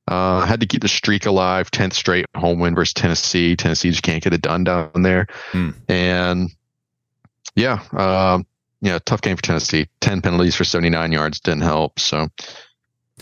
Uh, 0.08 0.46
had 0.46 0.60
to 0.60 0.68
keep 0.68 0.82
the 0.82 0.88
streak 0.88 1.26
alive. 1.26 1.72
Tenth 1.72 1.94
straight 1.94 2.26
home 2.36 2.60
win 2.60 2.76
versus 2.76 2.94
Tennessee. 2.94 3.56
Tennessee 3.56 3.90
just 3.90 4.04
can't 4.04 4.24
get 4.24 4.34
it 4.34 4.42
done 4.42 4.64
down 4.64 5.02
there. 5.02 5.28
Hmm. 5.52 5.72
And 5.88 6.52
yeah, 7.56 7.82
um, 7.92 8.46
yeah, 8.82 9.00
tough 9.04 9.22
game 9.22 9.36
for 9.36 9.42
Tennessee. 9.42 9.88
Ten 10.02 10.22
penalties 10.22 10.56
for 10.56 10.64
79 10.64 11.12
yards 11.12 11.40
didn't 11.40 11.62
help. 11.62 12.00
So 12.00 12.28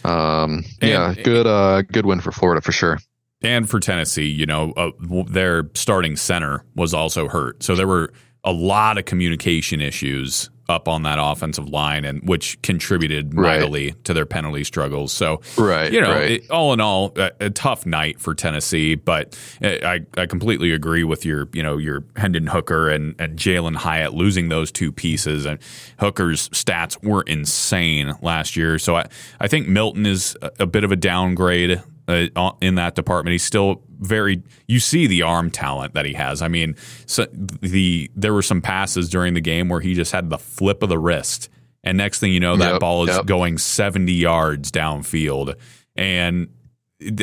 um, 0.04 0.66
yeah, 0.82 1.14
good, 1.14 1.48
uh, 1.48 1.84
good 1.84 2.06
win 2.06 2.20
for 2.20 2.32
Florida 2.32 2.62
for 2.62 2.72
sure. 2.72 3.00
And 3.42 3.70
for 3.70 3.80
Tennessee, 3.80 4.28
you 4.28 4.46
know, 4.46 4.72
uh, 4.74 4.92
their 5.28 5.70
starting 5.76 6.16
center 6.16 6.64
was 6.76 6.94
also 6.94 7.28
hurt, 7.28 7.62
so 7.62 7.76
there 7.76 7.88
were 7.88 8.14
a 8.44 8.52
lot 8.52 8.98
of 8.98 9.06
communication 9.06 9.82
issues 9.82 10.50
up 10.70 10.88
on 10.88 11.04
that 11.04 11.20
offensive 11.22 11.68
line, 11.68 12.06
and 12.06 12.28
which 12.28 12.62
contributed 12.62 13.34
mightily 13.34 13.88
right. 13.88 14.04
to 14.06 14.14
their 14.14 14.26
penalty 14.26 14.64
struggles. 14.64 15.12
So, 15.12 15.42
right, 15.58 15.92
you 15.92 16.00
know, 16.00 16.12
right. 16.12 16.32
It, 16.32 16.52
all 16.52 16.74
in 16.74 16.80
all, 16.80 17.12
a, 17.18 17.32
a, 17.40 17.50
tough 17.50 17.86
night 17.86 18.20
for 18.20 18.34
Tennessee. 18.34 18.96
But 18.96 19.38
eh, 19.62 19.80
I, 19.84 20.22
I 20.22 20.26
completely 20.26 20.72
agree 20.72 21.04
with 21.04 21.26
your, 21.26 21.50
you 21.54 21.62
know, 21.62 21.78
your 21.78 22.04
Hendon 22.16 22.48
Hooker 22.48 22.90
and, 22.90 23.16
and 23.20 23.38
Jalin 23.38 23.76
Hyatt 23.76 24.14
losing 24.14 24.50
those 24.50 24.72
two 24.72 24.92
pieces. 24.92 25.46
And 25.46 25.60
Hooker's 26.00 26.50
stats 26.50 27.02
were 27.04 27.24
insane 27.24 28.14
last 28.22 28.56
year. 28.56 28.80
So 28.80 28.96
I, 28.96 29.08
I 29.40 29.48
think 29.48 29.68
Milton 29.68 30.06
is 30.06 30.38
a, 30.42 30.52
a 30.62 30.66
bit 30.66 30.84
of 30.84 30.92
a 30.92 30.96
downgrade 30.96 31.82
uh, 32.08 32.52
in 32.62 32.76
that 32.76 32.96
department. 32.96 33.32
He's 33.32 33.44
still 33.44 33.82
very. 34.00 34.44
You 34.68 34.80
see 34.80 35.08
the 35.08 35.22
arm 35.22 35.50
talent 35.50 35.94
that 35.94 36.06
he 36.06 36.14
has. 36.14 36.42
I 36.42 36.48
mean, 36.48 36.76
so 37.06 37.26
the 37.32 38.12
there 38.16 38.34
were 38.34 38.42
some 38.42 38.62
passes 38.62 39.10
during 39.10 39.34
the 39.34 39.42
game 39.42 39.70
where 39.70 39.80
he 39.80 39.94
just 39.94 40.12
had 40.12 40.30
the 40.30 40.38
flip 40.38 40.84
of 40.84 40.90
the 40.90 41.00
wrist, 41.00 41.50
and 41.84 41.98
next 41.98 42.20
thing 42.20 42.34
you 42.34 42.40
know, 42.40 42.58
that 42.58 42.74
yep, 42.74 42.80
ball 42.80 43.08
is 43.08 43.16
yep. 43.16 43.26
going 43.26 43.58
seventy 43.58 44.14
yards 44.14 44.72
downfield, 44.72 45.56
and 45.96 46.50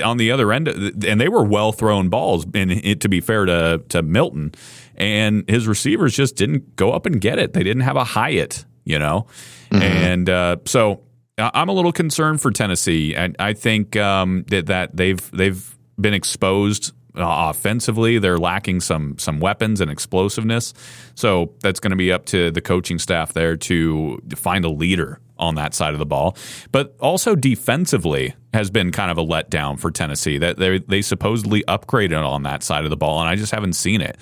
on 0.04 0.16
the 0.16 0.30
other 0.30 0.52
end, 0.52 0.68
and 0.68 1.20
they 1.20 1.28
were 1.28 1.44
well 1.44 1.72
thrown 1.72 2.08
balls. 2.08 2.46
And 2.54 2.72
it, 2.72 3.00
to 3.00 3.08
be 3.08 3.20
fair 3.20 3.44
to 3.44 3.82
to 3.88 4.02
Milton, 4.02 4.52
and 4.94 5.48
his 5.48 5.66
receivers 5.66 6.14
just 6.14 6.36
didn't 6.36 6.76
go 6.76 6.92
up 6.92 7.06
and 7.06 7.20
get 7.20 7.38
it. 7.38 7.52
They 7.52 7.62
didn't 7.62 7.82
have 7.82 7.96
a 7.96 8.04
Hyatt, 8.04 8.64
you 8.84 8.98
know, 8.98 9.26
mm-hmm. 9.70 9.82
and 9.82 10.30
uh, 10.30 10.56
so 10.64 11.02
I'm 11.40 11.68
a 11.68 11.72
little 11.72 11.92
concerned 11.92 12.40
for 12.40 12.50
Tennessee. 12.50 13.16
I, 13.16 13.32
I 13.38 13.52
think 13.52 13.96
um, 13.96 14.44
that 14.48 14.66
that 14.66 14.96
they've 14.96 15.30
they've 15.30 15.78
been 15.98 16.14
exposed 16.14 16.92
uh, 17.16 17.50
offensively. 17.50 18.18
They're 18.18 18.38
lacking 18.38 18.80
some 18.80 19.18
some 19.18 19.40
weapons 19.40 19.80
and 19.80 19.90
explosiveness. 19.90 20.74
So 21.14 21.52
that's 21.60 21.80
going 21.80 21.90
to 21.90 21.96
be 21.96 22.12
up 22.12 22.26
to 22.26 22.50
the 22.50 22.60
coaching 22.60 22.98
staff 22.98 23.32
there 23.32 23.56
to 23.56 24.20
find 24.34 24.64
a 24.64 24.70
leader 24.70 25.20
on 25.38 25.54
that 25.56 25.74
side 25.74 25.92
of 25.94 25.98
the 25.98 26.06
ball. 26.06 26.36
But 26.70 26.94
also 27.00 27.34
defensively 27.34 28.34
has 28.52 28.70
been 28.70 28.92
kind 28.92 29.10
of 29.10 29.18
a 29.18 29.24
letdown 29.24 29.78
for 29.78 29.90
Tennessee. 29.90 30.38
That 30.38 30.58
they 30.58 30.78
they 30.78 31.02
supposedly 31.02 31.64
upgraded 31.64 32.22
on 32.24 32.42
that 32.44 32.62
side 32.62 32.84
of 32.84 32.90
the 32.90 32.96
ball, 32.96 33.20
and 33.20 33.28
I 33.28 33.36
just 33.36 33.52
haven't 33.52 33.74
seen 33.74 34.00
it. 34.00 34.16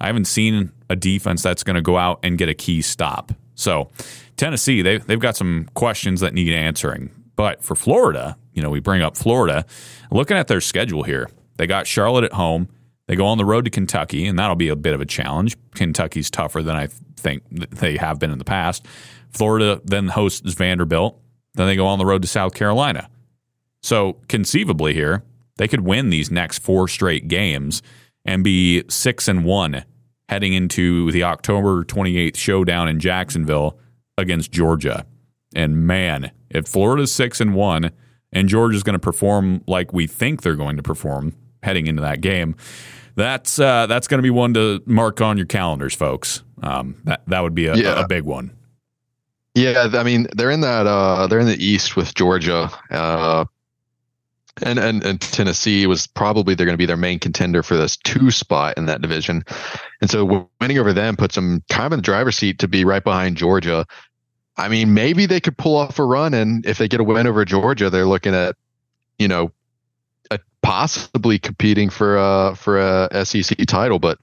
I 0.00 0.06
haven't 0.06 0.24
seen 0.24 0.72
a 0.90 0.96
defense 0.96 1.42
that's 1.42 1.62
going 1.62 1.76
to 1.76 1.82
go 1.82 1.96
out 1.96 2.20
and 2.24 2.36
get 2.36 2.48
a 2.48 2.54
key 2.54 2.82
stop. 2.82 3.32
So 3.54 3.90
Tennessee, 4.36 4.82
they, 4.82 4.98
they've 4.98 5.20
got 5.20 5.36
some 5.36 5.68
questions 5.74 6.20
that 6.20 6.34
need 6.34 6.52
answering. 6.52 7.10
But 7.36 7.62
for 7.62 7.74
Florida, 7.74 8.36
you 8.52 8.62
know, 8.62 8.70
we 8.70 8.80
bring 8.80 9.02
up 9.02 9.16
Florida, 9.16 9.64
looking 10.10 10.36
at 10.36 10.48
their 10.48 10.60
schedule 10.60 11.02
here, 11.02 11.30
they 11.56 11.66
got 11.66 11.86
Charlotte 11.86 12.24
at 12.24 12.32
home. 12.32 12.68
They 13.06 13.16
go 13.16 13.26
on 13.26 13.38
the 13.38 13.44
road 13.44 13.64
to 13.64 13.70
Kentucky, 13.70 14.26
and 14.26 14.38
that'll 14.38 14.56
be 14.56 14.68
a 14.68 14.76
bit 14.76 14.94
of 14.94 15.00
a 15.00 15.06
challenge. 15.06 15.56
Kentucky's 15.74 16.30
tougher 16.30 16.62
than 16.62 16.76
I 16.76 16.88
think 17.16 17.42
they 17.50 17.96
have 17.96 18.18
been 18.18 18.30
in 18.30 18.38
the 18.38 18.44
past. 18.44 18.86
Florida 19.30 19.80
then 19.84 20.08
hosts 20.08 20.54
Vanderbilt. 20.54 21.20
Then 21.54 21.66
they 21.66 21.76
go 21.76 21.86
on 21.86 21.98
the 21.98 22.06
road 22.06 22.22
to 22.22 22.28
South 22.28 22.54
Carolina. 22.54 23.08
So 23.82 24.18
conceivably 24.28 24.94
here, 24.94 25.22
they 25.56 25.68
could 25.68 25.80
win 25.80 26.10
these 26.10 26.30
next 26.30 26.58
four 26.58 26.88
straight 26.88 27.28
games 27.28 27.82
and 28.24 28.44
be 28.44 28.84
six 28.88 29.28
and 29.28 29.44
one 29.44 29.84
heading 30.28 30.54
into 30.54 31.10
the 31.10 31.24
October 31.24 31.84
28th 31.84 32.36
showdown 32.36 32.88
in 32.88 33.00
Jacksonville 33.00 33.78
against 34.18 34.52
Georgia. 34.52 35.06
And 35.54 35.86
man, 35.86 36.30
if 36.50 36.66
Florida's 36.66 37.14
six 37.14 37.40
and 37.40 37.54
one 37.54 37.90
and 38.32 38.48
Georgia's 38.48 38.82
going 38.82 38.94
to 38.94 39.00
perform 39.00 39.62
like 39.66 39.92
we 39.92 40.06
think 40.06 40.42
they're 40.42 40.56
going 40.56 40.76
to 40.76 40.82
perform 40.82 41.34
heading 41.62 41.86
into 41.86 42.02
that 42.02 42.20
game, 42.20 42.56
that's 43.14 43.58
uh, 43.58 43.86
that's 43.86 44.08
going 44.08 44.18
to 44.18 44.22
be 44.22 44.30
one 44.30 44.54
to 44.54 44.82
mark 44.86 45.20
on 45.20 45.36
your 45.36 45.46
calendars, 45.46 45.94
folks. 45.94 46.42
Um, 46.62 47.00
that 47.04 47.22
that 47.26 47.40
would 47.40 47.54
be 47.54 47.66
a, 47.66 47.74
yeah. 47.74 48.00
a 48.00 48.08
big 48.08 48.24
one. 48.24 48.56
Yeah, 49.54 49.88
I 49.92 50.02
mean 50.02 50.28
they're 50.34 50.50
in 50.50 50.62
that 50.62 50.86
uh, 50.86 51.26
they're 51.26 51.40
in 51.40 51.46
the 51.46 51.62
East 51.62 51.94
with 51.94 52.14
Georgia, 52.14 52.70
uh, 52.90 53.44
and, 54.60 54.78
and 54.78 55.04
and 55.04 55.20
Tennessee 55.20 55.86
was 55.86 56.06
probably 56.06 56.54
they're 56.54 56.66
going 56.66 56.74
to 56.74 56.78
be 56.78 56.86
their 56.86 56.96
main 56.96 57.18
contender 57.18 57.62
for 57.62 57.76
this 57.76 57.96
two 57.96 58.30
spot 58.30 58.76
in 58.76 58.86
that 58.86 59.00
division, 59.00 59.44
and 60.00 60.10
so 60.10 60.50
winning 60.60 60.78
over 60.78 60.92
them 60.92 61.16
puts 61.16 61.34
them 61.34 61.62
kind 61.70 61.86
of 61.86 61.92
in 61.92 61.98
the 61.98 62.02
driver's 62.02 62.36
seat 62.36 62.58
to 62.58 62.68
be 62.68 62.84
right 62.84 63.02
behind 63.02 63.36
Georgia. 63.36 63.86
I 64.56 64.68
mean, 64.68 64.92
maybe 64.92 65.24
they 65.24 65.40
could 65.40 65.56
pull 65.56 65.76
off 65.76 65.98
a 65.98 66.04
run, 66.04 66.34
and 66.34 66.66
if 66.66 66.76
they 66.76 66.88
get 66.88 67.00
a 67.00 67.04
win 67.04 67.26
over 67.26 67.44
Georgia, 67.44 67.88
they're 67.88 68.06
looking 68.06 68.34
at, 68.34 68.54
you 69.18 69.26
know, 69.26 69.50
possibly 70.62 71.38
competing 71.38 71.90
for 71.90 72.16
a 72.16 72.54
for 72.56 72.78
a 72.78 73.24
SEC 73.24 73.58
title. 73.66 73.98
But 73.98 74.18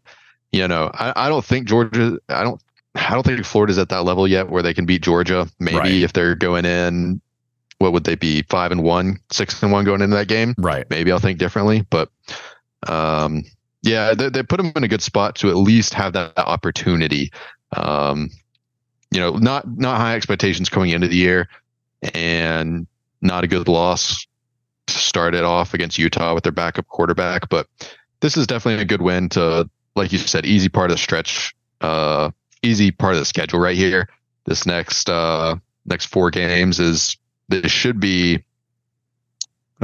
you 0.52 0.68
know, 0.68 0.90
I, 0.94 1.14
I 1.16 1.30
don't 1.30 1.46
think 1.46 1.68
Georgia. 1.68 2.20
I 2.30 2.44
don't. 2.44 2.62
I 2.96 3.12
don't 3.12 3.24
think 3.24 3.46
Florida's 3.46 3.78
at 3.78 3.90
that 3.90 4.04
level 4.04 4.28
yet 4.28 4.50
where 4.50 4.64
they 4.64 4.74
can 4.74 4.86
beat 4.86 5.04
Georgia. 5.04 5.48
Maybe 5.60 5.78
right. 5.78 5.92
if 5.92 6.14
they're 6.14 6.36
going 6.36 6.66
in, 6.66 7.22
what 7.80 7.94
would 7.94 8.04
they 8.04 8.16
be? 8.16 8.44
Five 8.44 8.72
and 8.72 8.84
one, 8.84 9.20
six 9.32 9.62
and 9.64 9.72
one 9.72 9.86
going 9.86 10.02
into 10.02 10.16
that 10.16 10.28
game. 10.28 10.54
Right. 10.58 10.88
Maybe 10.90 11.12
I'll 11.12 11.20
think 11.20 11.40
differently, 11.40 11.86
but 11.90 12.10
um, 12.88 13.44
yeah, 13.82 14.14
they, 14.14 14.30
they 14.30 14.44
put 14.44 14.58
them 14.58 14.72
in 14.76 14.84
a 14.84 14.88
good 14.88 15.02
spot 15.02 15.36
to 15.38 15.50
at 15.50 15.56
least 15.56 15.94
have 15.94 16.14
that 16.14 16.38
opportunity. 16.38 17.32
Um, 17.76 18.30
you 19.12 19.20
know, 19.20 19.32
not 19.32 19.68
not 19.78 19.98
high 19.98 20.16
expectations 20.16 20.70
coming 20.70 20.92
into 20.92 21.08
the 21.08 21.16
year, 21.16 21.50
and 22.14 22.86
not 23.22 23.44
a 23.44 23.48
good 23.48 23.68
loss 23.68 24.28
to 24.88 24.94
start 24.94 25.36
it 25.36 25.44
off 25.44 25.74
against 25.74 25.98
Utah 25.98 26.34
with 26.34 26.44
their 26.44 26.52
backup 26.52 26.88
quarterback. 26.88 27.50
But 27.50 27.68
this 28.20 28.38
is 28.38 28.48
definitely 28.48 28.82
a 28.82 28.86
good 28.86 29.02
win 29.02 29.30
to, 29.30 29.70
like 29.96 30.12
you 30.12 30.18
said, 30.18 30.46
easy 30.46 30.70
part 30.70 30.92
of 30.92 30.98
the 30.98 31.02
stretch, 31.02 31.56
uh, 31.82 32.32
easy 32.62 32.92
part 32.92 33.14
of 33.14 33.20
the 33.20 33.26
schedule 33.26 33.60
right 33.60 33.78
here. 33.78 34.10
This 34.46 34.66
next 34.66 35.10
uh, 35.10 35.56
next 35.86 36.08
four 36.08 36.30
games 36.30 36.80
is 36.80 37.18
this 37.50 37.72
should 37.72 38.00
be 38.00 38.44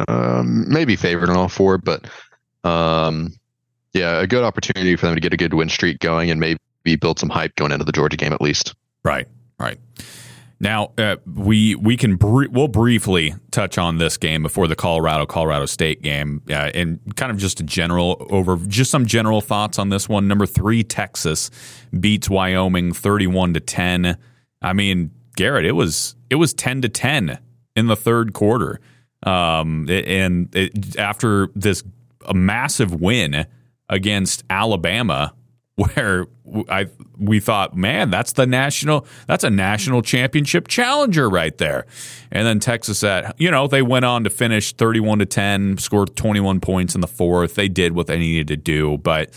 um, 0.07 0.71
maybe 0.71 0.95
favored 0.95 1.29
in 1.29 1.35
all 1.35 1.49
four, 1.49 1.77
but 1.77 2.05
um, 2.63 3.33
yeah, 3.93 4.21
a 4.21 4.27
good 4.27 4.43
opportunity 4.43 4.95
for 4.95 5.07
them 5.07 5.15
to 5.15 5.21
get 5.21 5.33
a 5.33 5.37
good 5.37 5.53
win 5.53 5.69
streak 5.69 5.99
going 5.99 6.29
and 6.29 6.39
maybe 6.39 6.59
build 6.99 7.19
some 7.19 7.29
hype 7.29 7.55
going 7.55 7.71
into 7.71 7.85
the 7.85 7.91
Georgia 7.91 8.17
game 8.17 8.33
at 8.33 8.41
least. 8.41 8.75
Right, 9.03 9.27
right. 9.59 9.79
Now 10.59 10.93
uh, 10.97 11.17
we 11.25 11.75
we 11.75 11.97
can 11.97 12.15
br- 12.15 12.47
we'll 12.49 12.69
briefly 12.69 13.35
touch 13.51 13.77
on 13.77 13.97
this 13.97 14.15
game 14.15 14.41
before 14.41 14.67
the 14.67 14.75
Colorado 14.75 15.25
Colorado 15.25 15.65
State 15.65 16.01
game, 16.01 16.41
uh, 16.49 16.71
and 16.73 16.99
kind 17.17 17.31
of 17.31 17.37
just 17.37 17.59
a 17.59 17.63
general 17.63 18.25
over 18.29 18.55
just 18.67 18.89
some 18.89 19.05
general 19.05 19.41
thoughts 19.41 19.77
on 19.77 19.89
this 19.89 20.07
one. 20.07 20.29
Number 20.29 20.45
three, 20.45 20.81
Texas 20.81 21.51
beats 21.99 22.29
Wyoming 22.29 22.93
thirty 22.93 23.27
one 23.27 23.53
to 23.53 23.59
ten. 23.59 24.17
I 24.61 24.71
mean, 24.71 25.11
Garrett, 25.35 25.65
it 25.65 25.73
was 25.73 26.15
it 26.29 26.35
was 26.35 26.53
ten 26.53 26.81
to 26.83 26.89
ten 26.89 27.37
in 27.75 27.87
the 27.87 27.95
third 27.95 28.33
quarter, 28.33 28.79
um, 29.23 29.87
and 29.89 30.55
it, 30.55 30.97
after 30.97 31.49
this 31.55 31.83
a 32.25 32.33
massive 32.33 32.93
win 32.99 33.45
against 33.89 34.43
Alabama 34.49 35.33
where 35.75 36.27
I 36.69 36.87
we 37.17 37.41
thought, 37.41 37.75
man, 37.75 38.09
that's 38.09 38.33
the 38.33 38.45
national 38.45 39.05
that's 39.27 39.43
a 39.43 39.49
national 39.49 40.01
championship 40.01 40.69
challenger 40.69 41.29
right 41.29 41.57
there. 41.57 41.85
And 42.31 42.47
then 42.47 42.59
Texas 42.59 43.03
at 43.03 43.39
you 43.39 43.51
know, 43.51 43.67
they 43.67 43.81
went 43.81 44.05
on 44.05 44.23
to 44.23 44.29
finish 44.29 44.71
31 44.73 45.19
to 45.19 45.25
10, 45.25 45.77
scored 45.77 46.15
21 46.15 46.61
points 46.61 46.95
in 46.95 47.01
the 47.01 47.07
fourth. 47.07 47.55
They 47.55 47.67
did 47.67 47.93
what 47.93 48.07
they 48.07 48.17
needed 48.17 48.47
to 48.47 48.57
do, 48.57 48.97
but 48.99 49.31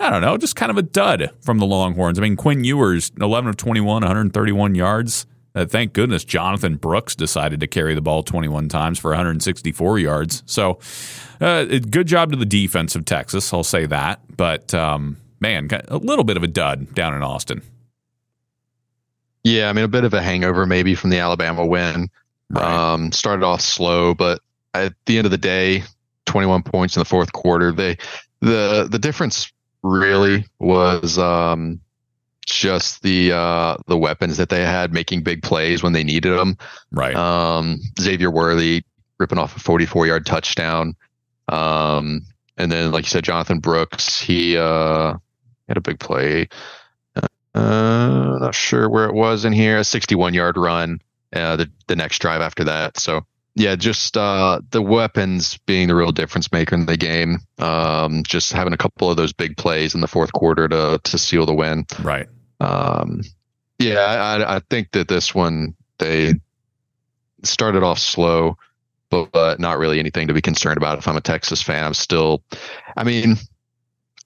I 0.00 0.08
don't 0.08 0.22
know, 0.22 0.38
just 0.38 0.56
kind 0.56 0.70
of 0.70 0.78
a 0.78 0.82
dud 0.82 1.30
from 1.42 1.58
the 1.58 1.66
Longhorns. 1.66 2.18
I 2.18 2.22
mean, 2.22 2.36
Quinn 2.36 2.64
Ewers 2.64 3.12
11 3.20 3.50
of 3.50 3.56
21, 3.56 4.02
131 4.02 4.74
yards. 4.74 5.26
Uh, 5.54 5.66
thank 5.66 5.92
goodness 5.92 6.24
Jonathan 6.24 6.76
Brooks 6.76 7.14
decided 7.14 7.60
to 7.60 7.66
carry 7.66 7.94
the 7.94 8.00
ball 8.00 8.22
21 8.22 8.68
times 8.68 8.98
for 8.98 9.10
164 9.10 9.98
yards. 9.98 10.42
So, 10.46 10.78
uh, 11.40 11.64
good 11.64 12.06
job 12.06 12.30
to 12.30 12.36
the 12.36 12.46
defense 12.46 12.96
of 12.96 13.04
Texas. 13.04 13.52
I'll 13.52 13.62
say 13.62 13.86
that. 13.86 14.20
But 14.36 14.72
um, 14.72 15.18
man, 15.40 15.68
a 15.88 15.98
little 15.98 16.24
bit 16.24 16.36
of 16.36 16.42
a 16.42 16.48
dud 16.48 16.94
down 16.94 17.14
in 17.14 17.22
Austin. 17.22 17.62
Yeah, 19.44 19.68
I 19.68 19.72
mean, 19.72 19.84
a 19.84 19.88
bit 19.88 20.04
of 20.04 20.14
a 20.14 20.22
hangover 20.22 20.66
maybe 20.66 20.94
from 20.94 21.10
the 21.10 21.18
Alabama 21.18 21.66
win. 21.66 22.08
Right. 22.48 22.64
Um, 22.64 23.12
started 23.12 23.44
off 23.44 23.60
slow, 23.60 24.14
but 24.14 24.40
at 24.74 24.94
the 25.06 25.18
end 25.18 25.26
of 25.26 25.30
the 25.30 25.38
day, 25.38 25.82
21 26.26 26.62
points 26.62 26.96
in 26.96 27.00
the 27.00 27.04
fourth 27.04 27.32
quarter. 27.32 27.72
They 27.72 27.96
the 28.40 28.86
the 28.90 28.98
difference 28.98 29.52
really 29.82 30.46
was 30.58 31.18
um, 31.18 31.80
just 32.46 33.02
the 33.02 33.32
uh, 33.32 33.76
the 33.86 33.96
weapons 33.96 34.36
that 34.36 34.48
they 34.48 34.64
had 34.64 34.92
making 34.92 35.22
big 35.22 35.42
plays 35.42 35.82
when 35.82 35.92
they 35.92 36.04
needed 36.04 36.36
them. 36.36 36.56
Right. 36.90 37.14
Um, 37.14 37.80
Xavier 38.00 38.30
Worthy 38.30 38.82
ripping 39.18 39.38
off 39.38 39.56
a 39.56 39.60
44 39.60 40.06
yard 40.06 40.26
touchdown. 40.26 40.96
Um, 41.48 42.22
and 42.56 42.70
then, 42.70 42.92
like 42.92 43.04
you 43.04 43.10
said, 43.10 43.24
Jonathan 43.24 43.60
Brooks, 43.60 44.20
he 44.20 44.56
uh, 44.56 45.14
had 45.68 45.76
a 45.76 45.80
big 45.80 45.98
play. 45.98 46.48
Uh, 47.54 48.38
not 48.40 48.54
sure 48.54 48.88
where 48.88 49.04
it 49.04 49.14
was 49.14 49.44
in 49.44 49.52
here. 49.52 49.78
A 49.78 49.84
61 49.84 50.34
yard 50.34 50.56
run. 50.56 51.00
Uh, 51.32 51.56
the 51.56 51.70
the 51.86 51.96
next 51.96 52.18
drive 52.18 52.42
after 52.42 52.64
that. 52.64 52.98
So 52.98 53.24
yeah, 53.54 53.76
just 53.76 54.16
uh, 54.16 54.60
the 54.70 54.80
weapons 54.80 55.58
being 55.66 55.88
the 55.88 55.94
real 55.94 56.12
difference 56.12 56.50
maker 56.52 56.74
in 56.74 56.86
the 56.86 56.96
game. 56.96 57.38
Um, 57.58 58.22
just 58.24 58.52
having 58.52 58.72
a 58.72 58.78
couple 58.78 59.10
of 59.10 59.16
those 59.16 59.32
big 59.32 59.56
plays 59.56 59.94
in 59.94 60.00
the 60.00 60.08
fourth 60.08 60.32
quarter 60.32 60.68
to 60.68 61.00
to 61.02 61.18
seal 61.18 61.44
the 61.44 61.54
win. 61.54 61.86
Right. 62.02 62.26
Um, 62.60 63.22
yeah, 63.78 64.00
I, 64.00 64.56
I 64.56 64.60
think 64.70 64.92
that 64.92 65.08
this 65.08 65.34
one 65.34 65.74
they 65.98 66.34
started 67.42 67.82
off 67.82 67.98
slow, 67.98 68.56
but, 69.10 69.32
but 69.32 69.60
not 69.60 69.78
really 69.78 69.98
anything 69.98 70.28
to 70.28 70.34
be 70.34 70.40
concerned 70.40 70.78
about. 70.78 70.98
If 70.98 71.08
I'm 71.08 71.16
a 71.16 71.20
Texas 71.20 71.62
fan, 71.62 71.84
I'm 71.84 71.94
still. 71.94 72.42
I 72.96 73.04
mean, 73.04 73.36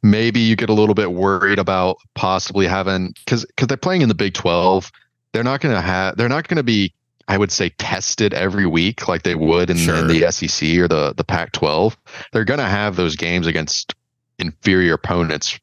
maybe 0.03 0.41
you 0.41 0.55
get 0.55 0.71
a 0.71 0.75
little 0.75 0.95
bit 0.95 1.13
worried 1.13 1.59
about 1.59 1.97
possibly 2.15 2.67
having 2.67 3.13
because 3.25 3.45
because 3.45 3.67
they're 3.67 3.77
playing 3.77 4.03
in 4.03 4.09
the 4.09 4.15
Big 4.15 4.35
Twelve. 4.35 4.93
They're 5.33 5.45
not 5.45 5.61
going 5.61 5.75
to 5.75 5.81
have. 5.81 6.17
They're 6.17 6.29
not 6.29 6.47
going 6.47 6.59
to 6.59 6.63
be. 6.63 6.95
I 7.29 7.37
would 7.37 7.51
say 7.51 7.71
tested 7.71 8.35
every 8.35 8.67
week 8.67 9.09
like 9.09 9.23
they 9.23 9.35
would 9.35 9.71
in, 9.71 9.77
sure. 9.77 9.97
in 9.97 10.07
the 10.07 10.31
SEC 10.31 10.79
or 10.79 10.89
the 10.89 11.13
the 11.17 11.25
Pac-12. 11.25 11.97
They're 12.33 12.45
going 12.45 12.61
to 12.61 12.65
have 12.65 12.97
those 12.97 13.17
games 13.17 13.47
against 13.47 13.95
inferior 14.39 14.95
opponents 14.95 15.59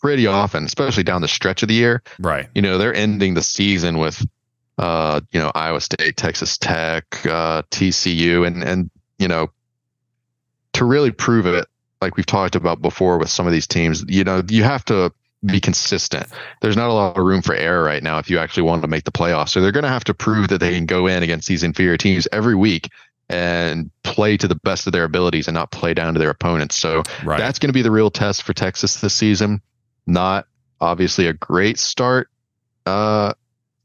pretty 0.00 0.26
often, 0.26 0.64
especially 0.64 1.02
down 1.02 1.22
the 1.22 1.28
stretch 1.28 1.62
of 1.62 1.68
the 1.68 1.74
year. 1.74 2.02
Right. 2.18 2.48
You 2.54 2.62
know, 2.62 2.78
they're 2.78 2.94
ending 2.94 3.34
the 3.34 3.42
season 3.42 3.98
with, 3.98 4.24
uh, 4.78 5.20
you 5.32 5.40
know, 5.40 5.50
Iowa 5.54 5.80
State, 5.80 6.16
Texas 6.16 6.58
Tech, 6.58 7.04
uh, 7.26 7.62
TCU, 7.70 8.46
and 8.46 8.62
and 8.62 8.90
you 9.18 9.28
know, 9.28 9.50
to 10.74 10.84
really 10.84 11.10
prove 11.10 11.46
it, 11.46 11.66
like 12.00 12.16
we've 12.16 12.26
talked 12.26 12.54
about 12.54 12.82
before 12.82 13.18
with 13.18 13.30
some 13.30 13.46
of 13.46 13.52
these 13.52 13.66
teams, 13.66 14.04
you 14.06 14.24
know, 14.24 14.42
you 14.46 14.62
have 14.62 14.84
to 14.86 15.12
be 15.46 15.60
consistent. 15.60 16.26
There's 16.60 16.76
not 16.76 16.90
a 16.90 16.92
lot 16.92 17.16
of 17.16 17.24
room 17.24 17.42
for 17.42 17.54
error 17.54 17.82
right 17.82 18.02
now 18.02 18.18
if 18.18 18.30
you 18.30 18.38
actually 18.38 18.64
want 18.64 18.82
to 18.82 18.88
make 18.88 19.04
the 19.04 19.12
playoffs. 19.12 19.50
So 19.50 19.60
they're 19.60 19.72
going 19.72 19.84
to 19.84 19.88
have 19.88 20.04
to 20.04 20.14
prove 20.14 20.48
that 20.48 20.58
they 20.58 20.74
can 20.74 20.86
go 20.86 21.06
in 21.06 21.22
against 21.22 21.48
these 21.48 21.62
inferior 21.62 21.96
teams 21.96 22.26
every 22.32 22.54
week 22.54 22.90
and 23.28 23.90
play 24.02 24.36
to 24.36 24.46
the 24.46 24.54
best 24.54 24.86
of 24.86 24.92
their 24.92 25.04
abilities 25.04 25.48
and 25.48 25.54
not 25.54 25.70
play 25.70 25.94
down 25.94 26.14
to 26.14 26.18
their 26.18 26.30
opponents. 26.30 26.76
So 26.76 27.02
right. 27.24 27.38
that's 27.38 27.58
going 27.58 27.68
to 27.68 27.74
be 27.74 27.82
the 27.82 27.90
real 27.90 28.10
test 28.10 28.42
for 28.42 28.52
Texas 28.52 29.00
this 29.00 29.14
season. 29.14 29.60
Not 30.06 30.46
obviously 30.80 31.26
a 31.26 31.32
great 31.32 31.78
start 31.78 32.28
uh, 32.86 33.32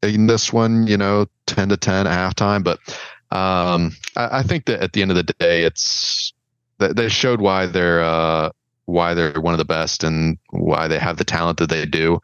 in 0.04 0.28
this 0.28 0.52
one, 0.52 0.88
you 0.88 0.98
know, 0.98 1.28
10 1.46 1.70
to 1.70 1.78
10 1.78 2.08
at 2.08 2.18
halftime, 2.18 2.64
but 2.64 2.80
um, 3.32 3.96
I, 4.16 4.40
I 4.40 4.44
think 4.44 4.66
that 4.66 4.82
at 4.82 4.94
the 4.94 5.02
end 5.02 5.12
of 5.12 5.18
the 5.18 5.34
day, 5.40 5.64
it's 5.64 6.34
they 6.78 7.10
showed 7.10 7.42
why 7.42 7.66
they're 7.66 8.02
uh, 8.02 8.52
why 8.90 9.14
they're 9.14 9.40
one 9.40 9.54
of 9.54 9.58
the 9.58 9.66
best 9.66 10.04
and 10.04 10.38
why 10.50 10.88
they 10.88 11.00
have 11.00 11.18
the 11.18 11.24
talent 11.24 11.60
that 11.60 11.70
they 11.70 11.86
do. 11.86 12.20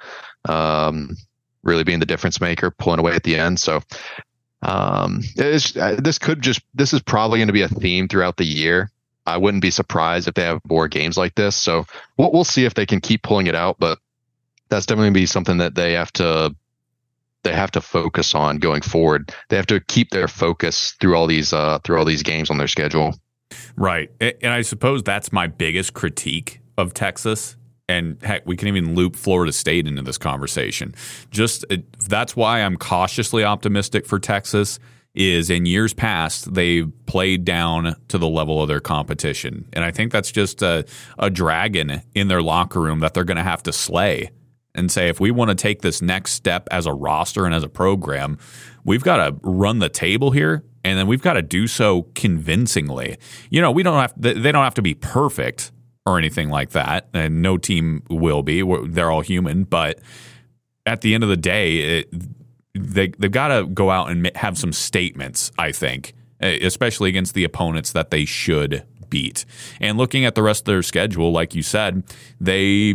Um, 0.47 1.15
really 1.63 1.83
being 1.83 1.99
the 1.99 2.05
difference 2.05 2.39
maker, 2.39 2.71
pulling 2.71 2.99
away 2.99 3.13
at 3.13 3.23
the 3.23 3.35
end. 3.37 3.59
So 3.59 3.81
um, 4.61 5.21
uh, 5.39 5.95
this 5.97 6.19
could 6.19 6.41
just 6.41 6.61
this 6.73 6.93
is 6.93 7.01
probably 7.01 7.39
going 7.39 7.47
to 7.47 7.53
be 7.53 7.63
a 7.63 7.69
theme 7.69 8.07
throughout 8.07 8.37
the 8.37 8.45
year. 8.45 8.91
I 9.25 9.37
wouldn't 9.37 9.61
be 9.61 9.71
surprised 9.71 10.27
if 10.27 10.35
they 10.35 10.43
have 10.43 10.61
more 10.67 10.87
games 10.87 11.17
like 11.17 11.33
this. 11.33 11.55
So 11.55 11.85
we'll, 12.17 12.31
we'll 12.31 12.43
see 12.43 12.65
if 12.65 12.75
they 12.75 12.85
can 12.85 13.01
keep 13.01 13.23
pulling 13.23 13.47
it 13.47 13.55
out, 13.55 13.77
but 13.79 13.97
that's 14.69 14.85
definitely 14.85 15.11
be 15.11 15.25
something 15.25 15.57
that 15.57 15.75
they 15.75 15.93
have 15.93 16.11
to 16.13 16.55
they 17.43 17.53
have 17.53 17.71
to 17.71 17.81
focus 17.81 18.33
on 18.33 18.57
going 18.57 18.81
forward. 18.81 19.33
They 19.49 19.55
have 19.55 19.67
to 19.67 19.79
keep 19.79 20.09
their 20.09 20.27
focus 20.27 20.95
through 20.99 21.15
all 21.15 21.27
these 21.27 21.53
uh, 21.53 21.79
through 21.83 21.97
all 21.97 22.05
these 22.05 22.23
games 22.23 22.49
on 22.49 22.57
their 22.57 22.67
schedule. 22.67 23.15
Right. 23.75 24.09
And 24.19 24.51
I 24.53 24.61
suppose 24.61 25.03
that's 25.03 25.31
my 25.31 25.47
biggest 25.47 25.93
critique 25.93 26.61
of 26.77 26.93
Texas. 26.93 27.55
And 27.87 28.17
heck, 28.23 28.45
we 28.47 28.57
can 28.57 28.67
even 28.67 28.95
loop 28.95 29.15
Florida 29.15 29.51
State 29.51 29.87
into 29.87 30.01
this 30.01 30.17
conversation. 30.17 30.95
Just 31.29 31.65
uh, 31.69 31.77
that's 32.07 32.35
why 32.35 32.61
I'm 32.61 32.77
cautiously 32.77 33.43
optimistic 33.43 34.05
for 34.05 34.19
Texas. 34.19 34.79
Is 35.13 35.49
in 35.49 35.65
years 35.65 35.93
past 35.93 36.53
they've 36.55 36.91
played 37.05 37.45
down 37.45 37.95
to 38.09 38.17
the 38.17 38.27
level 38.27 38.61
of 38.61 38.67
their 38.67 38.81
competition, 38.81 39.65
and 39.71 39.85
I 39.85 39.91
think 39.91 40.11
that's 40.11 40.29
just 40.29 40.61
a, 40.61 40.83
a 41.17 41.29
dragon 41.29 42.01
in 42.13 42.27
their 42.27 42.41
locker 42.41 42.81
room 42.81 42.99
that 42.99 43.13
they're 43.13 43.23
going 43.23 43.37
to 43.37 43.43
have 43.43 43.63
to 43.63 43.71
slay 43.71 44.31
and 44.75 44.91
say 44.91 45.07
if 45.07 45.19
we 45.19 45.31
want 45.31 45.49
to 45.49 45.55
take 45.55 45.81
this 45.81 46.01
next 46.01 46.33
step 46.33 46.67
as 46.69 46.85
a 46.85 46.93
roster 46.93 47.45
and 47.45 47.55
as 47.55 47.63
a 47.63 47.69
program, 47.69 48.37
we've 48.83 49.03
got 49.03 49.17
to 49.17 49.35
run 49.41 49.79
the 49.79 49.89
table 49.89 50.31
here 50.31 50.63
and 50.85 50.99
then 50.99 51.07
we've 51.07 51.21
got 51.21 51.33
to 51.33 51.41
do 51.41 51.65
so 51.65 52.03
convincingly. 52.13 53.17
You 53.49 53.59
know, 53.59 53.71
we 53.71 53.81
don't 53.81 53.99
have 53.99 54.13
they 54.15 54.51
don't 54.51 54.63
have 54.63 54.75
to 54.75 54.83
be 54.83 54.93
perfect 54.93 55.71
or 56.05 56.19
anything 56.19 56.49
like 56.49 56.69
that, 56.69 57.09
and 57.11 57.41
no 57.41 57.57
team 57.57 58.03
will 58.07 58.43
be. 58.43 58.63
They're 58.85 59.09
all 59.09 59.21
human, 59.21 59.63
but 59.63 59.99
at 60.85 61.01
the 61.01 61.15
end 61.15 61.23
of 61.23 61.29
the 61.29 61.37
day, 61.37 61.77
it, 61.99 62.13
they 62.75 63.07
they've 63.17 63.31
got 63.31 63.47
to 63.47 63.65
go 63.65 63.89
out 63.89 64.11
and 64.11 64.29
have 64.35 64.59
some 64.59 64.71
statements. 64.71 65.51
I 65.57 65.71
think, 65.71 66.13
especially 66.39 67.09
against 67.09 67.33
the 67.33 67.43
opponents 67.43 67.91
that 67.93 68.11
they 68.11 68.23
should 68.23 68.83
beat. 69.09 69.43
And 69.81 69.97
looking 69.97 70.23
at 70.23 70.35
the 70.35 70.43
rest 70.43 70.61
of 70.61 70.65
their 70.65 70.83
schedule, 70.83 71.31
like 71.31 71.55
you 71.55 71.63
said, 71.63 72.03
they 72.39 72.93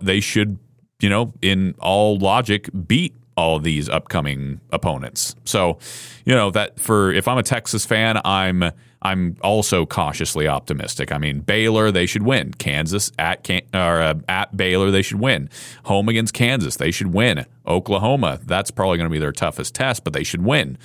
they 0.00 0.20
should, 0.20 0.58
you 1.00 1.10
know, 1.10 1.34
in 1.42 1.74
all 1.80 2.16
logic, 2.16 2.70
beat 2.86 3.14
all 3.36 3.58
these 3.58 3.88
upcoming 3.88 4.60
opponents. 4.70 5.34
So, 5.44 5.78
you 6.24 6.34
know, 6.34 6.50
that 6.50 6.80
for 6.80 7.12
if 7.12 7.28
I'm 7.28 7.38
a 7.38 7.42
Texas 7.42 7.84
fan, 7.84 8.20
I'm 8.24 8.64
I'm 9.02 9.36
also 9.42 9.84
cautiously 9.86 10.48
optimistic. 10.48 11.12
I 11.12 11.18
mean, 11.18 11.40
Baylor 11.40 11.90
they 11.90 12.06
should 12.06 12.22
win. 12.22 12.52
Kansas 12.54 13.12
at 13.18 13.44
Can- 13.44 13.66
or 13.74 14.00
uh, 14.00 14.14
at 14.28 14.56
Baylor 14.56 14.90
they 14.90 15.02
should 15.02 15.20
win. 15.20 15.50
Home 15.84 16.08
against 16.08 16.34
Kansas 16.34 16.76
they 16.76 16.90
should 16.90 17.12
win. 17.12 17.44
Oklahoma 17.66 18.40
that's 18.44 18.70
probably 18.70 18.96
going 18.96 19.08
to 19.08 19.12
be 19.12 19.18
their 19.18 19.32
toughest 19.32 19.74
test, 19.74 20.02
but 20.02 20.12
they 20.12 20.24
should 20.24 20.42
win. 20.42 20.78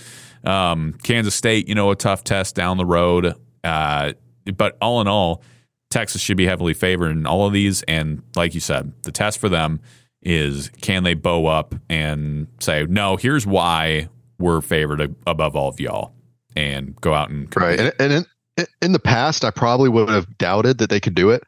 Um, 0.43 0.93
Kansas 1.03 1.35
State, 1.35 1.69
you 1.69 1.75
know, 1.75 1.91
a 1.91 1.95
tough 1.95 2.23
test 2.23 2.55
down 2.55 2.77
the 2.77 2.85
road. 2.85 3.35
Uh, 3.63 4.13
but 4.57 4.75
all 4.81 5.01
in 5.01 5.07
all, 5.07 5.43
Texas 5.89 6.21
should 6.21 6.37
be 6.37 6.45
heavily 6.47 6.73
favored 6.73 7.11
in 7.11 7.25
all 7.25 7.45
of 7.45 7.53
these. 7.53 7.83
And 7.83 8.23
like 8.35 8.53
you 8.53 8.59
said, 8.59 8.91
the 9.03 9.11
test 9.11 9.39
for 9.39 9.49
them 9.49 9.81
is 10.22 10.69
can 10.82 11.03
they 11.03 11.13
bow 11.13 11.47
up 11.47 11.76
and 11.89 12.47
say, 12.59 12.86
no, 12.88 13.17
here's 13.17 13.45
why 13.45 14.09
we're 14.38 14.61
favored 14.61 15.15
above 15.26 15.55
all 15.55 15.69
of 15.69 15.80
y'all 15.80 16.13
and 16.55 16.95
go 16.99 17.13
out 17.13 17.30
and 17.30 17.49
compete. 17.49 17.80
right. 17.80 17.93
And, 17.99 18.11
and 18.11 18.28
in, 18.57 18.65
in 18.82 18.91
the 18.91 18.99
past, 18.99 19.45
I 19.45 19.51
probably 19.51 19.89
would 19.89 20.09
have 20.09 20.38
doubted 20.38 20.80
that 20.80 20.89
they 20.89 20.99
could 20.99 21.15
do 21.15 21.30
it. 21.30 21.43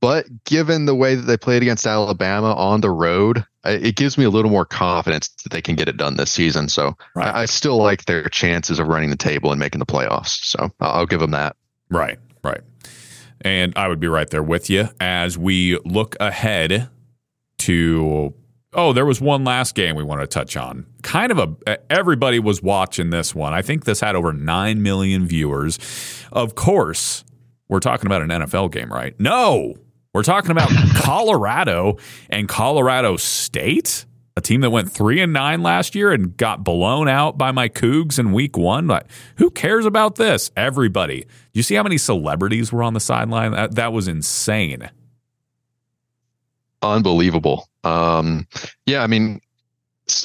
But 0.00 0.26
given 0.44 0.84
the 0.84 0.94
way 0.94 1.14
that 1.14 1.22
they 1.22 1.38
played 1.38 1.62
against 1.62 1.86
Alabama 1.86 2.52
on 2.54 2.82
the 2.82 2.90
road, 2.90 3.44
it 3.64 3.96
gives 3.96 4.18
me 4.18 4.24
a 4.24 4.30
little 4.30 4.50
more 4.50 4.66
confidence 4.66 5.28
that 5.28 5.50
they 5.50 5.62
can 5.62 5.76
get 5.76 5.88
it 5.88 5.96
done 5.96 6.16
this 6.16 6.30
season. 6.30 6.68
So 6.68 6.94
right. 7.14 7.34
I, 7.34 7.42
I, 7.42 7.44
still 7.46 7.78
like 7.78 8.04
their 8.04 8.28
chances 8.28 8.78
of 8.78 8.88
running 8.88 9.08
the 9.08 9.16
table 9.16 9.50
and 9.50 9.58
making 9.58 9.78
the 9.78 9.86
playoffs. 9.86 10.44
So 10.44 10.70
I'll 10.78 11.06
give 11.06 11.20
them 11.20 11.30
that. 11.30 11.56
Right, 11.88 12.18
right. 12.42 12.60
And 13.40 13.72
I 13.76 13.88
would 13.88 13.98
be 13.98 14.06
right 14.06 14.28
there 14.28 14.42
with 14.42 14.68
you 14.68 14.90
as 15.00 15.38
we 15.38 15.78
look 15.86 16.16
ahead 16.20 16.90
to 17.64 18.34
oh, 18.74 18.92
there 18.92 19.06
was 19.06 19.20
one 19.20 19.44
last 19.44 19.74
game 19.74 19.96
we 19.96 20.02
want 20.02 20.20
to 20.20 20.26
touch 20.26 20.56
on. 20.56 20.86
Kind 21.02 21.32
of 21.32 21.38
a 21.38 21.92
everybody 21.92 22.38
was 22.38 22.62
watching 22.62 23.10
this 23.10 23.34
one. 23.34 23.54
I 23.54 23.62
think 23.62 23.84
this 23.84 24.00
had 24.00 24.16
over 24.16 24.32
9 24.32 24.82
million 24.82 25.26
viewers. 25.26 25.78
Of 26.32 26.54
course, 26.54 27.24
we're 27.68 27.80
talking 27.80 28.06
about 28.06 28.22
an 28.22 28.28
NFL 28.28 28.72
game, 28.72 28.92
right? 28.92 29.18
No. 29.18 29.74
We're 30.12 30.22
talking 30.22 30.50
about 30.50 30.70
Colorado 30.94 31.96
and 32.30 32.48
Colorado 32.48 33.16
State, 33.16 34.04
a 34.36 34.40
team 34.40 34.60
that 34.60 34.70
went 34.70 34.92
3 34.92 35.20
and 35.20 35.32
9 35.32 35.62
last 35.62 35.94
year 35.94 36.12
and 36.12 36.36
got 36.36 36.62
blown 36.62 37.08
out 37.08 37.36
by 37.36 37.50
my 37.50 37.68
Cougs 37.68 38.18
in 38.18 38.32
week 38.32 38.56
1. 38.56 38.86
Like, 38.86 39.06
who 39.36 39.50
cares 39.50 39.86
about 39.86 40.14
this? 40.14 40.52
Everybody. 40.56 41.26
You 41.52 41.64
see 41.64 41.74
how 41.74 41.82
many 41.82 41.98
celebrities 41.98 42.72
were 42.72 42.82
on 42.82 42.94
the 42.94 43.00
sideline? 43.00 43.52
That, 43.52 43.74
that 43.74 43.92
was 43.92 44.06
insane 44.06 44.88
unbelievable. 46.92 47.68
Um, 47.82 48.46
yeah, 48.86 49.02
I 49.02 49.06
mean, 49.06 49.40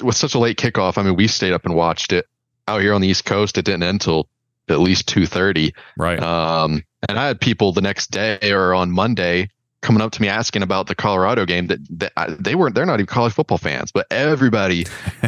with 0.02 0.16
such 0.16 0.36
a 0.36 0.40
late 0.40 0.58
kickoff, 0.58 0.98
I 0.98 1.04
mean, 1.04 1.16
we 1.16 1.28
stayed 1.28 1.54
up 1.54 1.66
and 1.66 1.76
watched 1.76 2.14
it 2.14 2.26
out 2.68 2.82
here 2.82 2.94
on 2.94 3.02
the 3.02 3.08
East 3.08 3.26
Coast. 3.26 3.58
It 3.58 3.66
didn't 3.66 3.84
end 3.84 3.96
until 3.96 4.28
at 4.70 4.80
least 4.80 5.08
two 5.08 5.26
thirty. 5.26 5.74
Right. 5.98 6.22
Um, 6.22 6.84
and 7.08 7.18
I 7.18 7.28
had 7.28 7.40
people 7.40 7.72
the 7.72 7.82
next 7.82 8.12
day 8.12 8.52
or 8.52 8.74
on 8.74 8.92
Monday 8.92 9.50
coming 9.82 10.02
up 10.02 10.12
to 10.12 10.22
me 10.22 10.28
asking 10.28 10.62
about 10.62 10.88
the 10.88 10.96
Colorado 10.96 11.46
game 11.46 11.68
that, 11.68 11.80
that 12.00 12.44
they 12.44 12.56
weren't 12.56 12.76
they're 12.76 12.86
not 12.86 12.96
even 12.96 13.06
college 13.06 13.34
football 13.34 13.58
fans, 13.58 13.92
but 13.92 14.08
everybody 14.12 14.86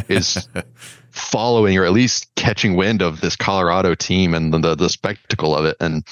is 0.08 0.48
following 1.10 1.78
or 1.78 1.84
at 1.84 1.92
least 1.92 2.34
catching 2.34 2.76
wind 2.76 3.02
of 3.02 3.20
this 3.20 3.36
Colorado 3.36 3.94
team 3.94 4.34
and 4.34 4.52
the, 4.52 4.58
the, 4.58 4.74
the 4.74 4.88
spectacle 4.88 5.56
of 5.56 5.64
it. 5.64 5.76
And 5.80 6.06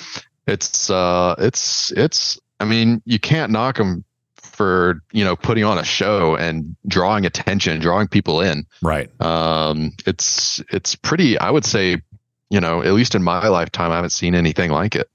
it's 0.47 0.91
uh 0.91 1.35
it's 1.39 1.93
it's 1.93 2.39
I 2.59 2.65
mean 2.65 3.03
you 3.05 3.19
can't 3.19 3.53
knock 3.53 3.77
them 3.77 4.05
for 4.61 5.01
you 5.11 5.25
know 5.25 5.37
putting 5.37 5.65
on 5.65 5.79
a 5.79 5.85
show 5.85 6.37
and 6.37 6.77
drawing 6.87 7.25
attention, 7.25 7.81
drawing 7.81 8.09
people 8.09 8.43
in. 8.43 8.67
Right. 8.83 9.09
Um, 9.19 9.93
it's 10.05 10.63
it's 10.71 10.97
pretty. 10.97 11.39
I 11.39 11.51
would 11.51 11.65
say, 11.65 12.03
you 12.51 12.61
know, 12.61 12.83
at 12.83 12.93
least 12.93 13.15
in 13.15 13.23
my 13.23 13.49
lifetime, 13.49 13.91
I 13.91 13.95
haven't 13.95 14.11
seen 14.11 14.35
anything 14.35 14.71
like 14.71 14.97
it. 14.97 15.09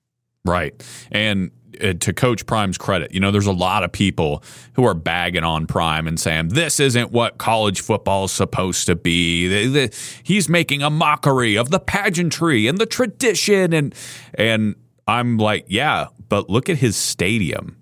Right. 0.46 0.74
And 1.12 1.52
uh, 1.80 1.94
to 1.94 2.12
Coach 2.12 2.48
Prime's 2.48 2.80
credit, 2.80 3.14
you 3.14 3.20
know, 3.20 3.30
there's 3.30 3.46
a 3.46 3.52
lot 3.52 3.84
of 3.84 3.92
people 3.92 4.42
who 4.74 4.84
are 4.84 4.96
bagging 4.96 5.44
on 5.44 5.68
Prime 5.68 6.08
and 6.08 6.20
saying 6.20 6.48
this 6.48 6.80
isn't 6.80 7.12
what 7.12 7.38
college 7.38 7.82
football 7.82 8.26
is 8.26 8.32
supposed 8.32 8.88
to 8.88 8.96
be. 8.96 9.92
He's 10.24 10.50
making 10.50 10.82
a 10.82 10.90
mockery 10.90 11.56
of 11.56 11.70
the 11.70 11.80
pageantry 11.80 12.66
and 12.66 12.80
the 12.80 12.88
tradition, 12.88 13.74
and 13.74 13.94
and 14.34 14.74
I'm 15.08 15.38
like, 15.38 15.66
yeah, 15.68 16.08
but 16.30 16.50
look 16.50 16.68
at 16.68 16.78
his 16.78 16.96
stadium. 16.96 17.78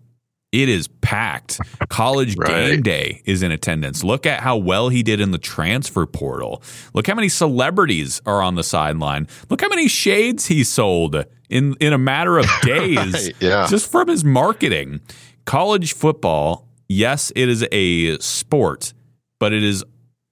It 0.53 0.69
is 0.69 0.87
packed. 0.87 1.59
College 1.89 2.37
right. 2.37 2.47
game 2.47 2.83
day 2.83 3.23
is 3.25 3.41
in 3.41 3.51
attendance. 3.51 4.03
Look 4.03 4.27
at 4.27 4.41
how 4.41 4.55
well 4.55 4.89
he 4.89 5.01
did 5.01 5.19
in 5.19 5.31
the 5.31 5.39
transfer 5.39 6.05
portal. 6.05 6.61
Look 6.93 7.07
how 7.07 7.15
many 7.15 7.27
celebrities 7.27 8.21
are 8.27 8.41
on 8.41 8.53
the 8.53 8.63
sideline. 8.63 9.27
Look 9.49 9.61
how 9.61 9.67
many 9.67 9.87
shades 9.87 10.45
he 10.45 10.63
sold 10.63 11.25
in 11.49 11.75
in 11.79 11.91
a 11.91 11.97
matter 11.97 12.37
of 12.37 12.45
days 12.61 13.13
right. 13.13 13.35
yeah. 13.39 13.67
just 13.67 13.91
from 13.91 14.07
his 14.07 14.23
marketing. 14.23 15.01
College 15.45 15.93
football, 15.93 16.69
yes, 16.87 17.33
it 17.35 17.49
is 17.49 17.65
a 17.71 18.17
sport, 18.19 18.93
but 19.39 19.53
it 19.53 19.63
is 19.63 19.83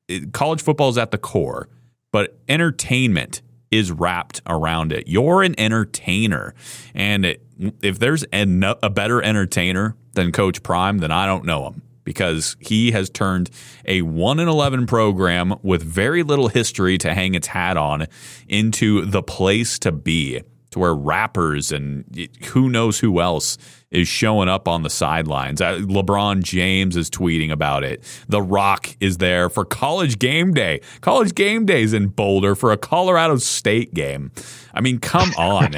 it, 0.08 0.34
college 0.34 0.62
football 0.62 0.90
is 0.90 1.00
at 1.00 1.10
the 1.10 1.18
core, 1.18 1.68
but 2.12 2.38
entertainment 2.48 3.42
is 3.72 3.92
wrapped 3.92 4.42
around 4.46 4.92
it. 4.92 5.08
You're 5.08 5.42
an 5.42 5.56
entertainer. 5.58 6.54
And 6.94 7.26
it, 7.26 7.42
if 7.82 7.98
there's 8.00 8.24
a, 8.34 8.76
a 8.84 8.90
better 8.90 9.22
entertainer 9.22 9.96
than 10.14 10.32
Coach 10.32 10.64
Prime, 10.64 11.00
then 11.00 11.12
I 11.12 11.26
don't 11.26 11.46
know 11.46 11.68
him 11.68 11.82
because 12.04 12.56
he 12.60 12.92
has 12.92 13.10
turned 13.10 13.50
a 13.86 14.02
1 14.02 14.40
in 14.40 14.48
11 14.48 14.88
program 14.88 15.54
with 15.62 15.84
very 15.84 16.24
little 16.24 16.48
history 16.48 16.98
to 16.98 17.14
hang 17.14 17.36
its 17.36 17.48
hat 17.48 17.78
on 17.78 18.08
into 18.48 19.06
the 19.06 19.22
place 19.22 19.78
to 19.80 19.92
be 19.92 20.42
to 20.72 20.80
where 20.80 20.96
rappers 20.96 21.72
and 21.72 22.30
who 22.46 22.70
knows 22.70 23.00
who 23.00 23.20
else 23.20 23.58
is 23.92 24.08
showing 24.08 24.48
up 24.48 24.70
on 24.70 24.84
the 24.84 24.90
sidelines. 24.90 25.60
LeBron 25.60 26.42
James 26.44 26.96
is 26.96 27.10
tweeting 27.10 27.52
about 27.52 27.84
it. 27.84 28.02
The 28.30 28.42
Rock 28.42 28.96
is 29.02 29.18
there 29.18 29.50
for 29.50 29.66
college 29.66 30.18
game 30.18 30.54
day. 30.54 30.80
College 31.02 31.36
game 31.36 31.66
day 31.66 31.84
is 31.84 31.94
in 31.94 32.08
Boulder 32.08 32.56
for 32.56 32.72
a 32.72 32.78
Colorado 32.78 33.36
State 33.36 33.94
game. 33.94 34.32
I 34.74 34.80
mean, 34.80 35.00
come 35.00 35.32
on. 35.38 35.76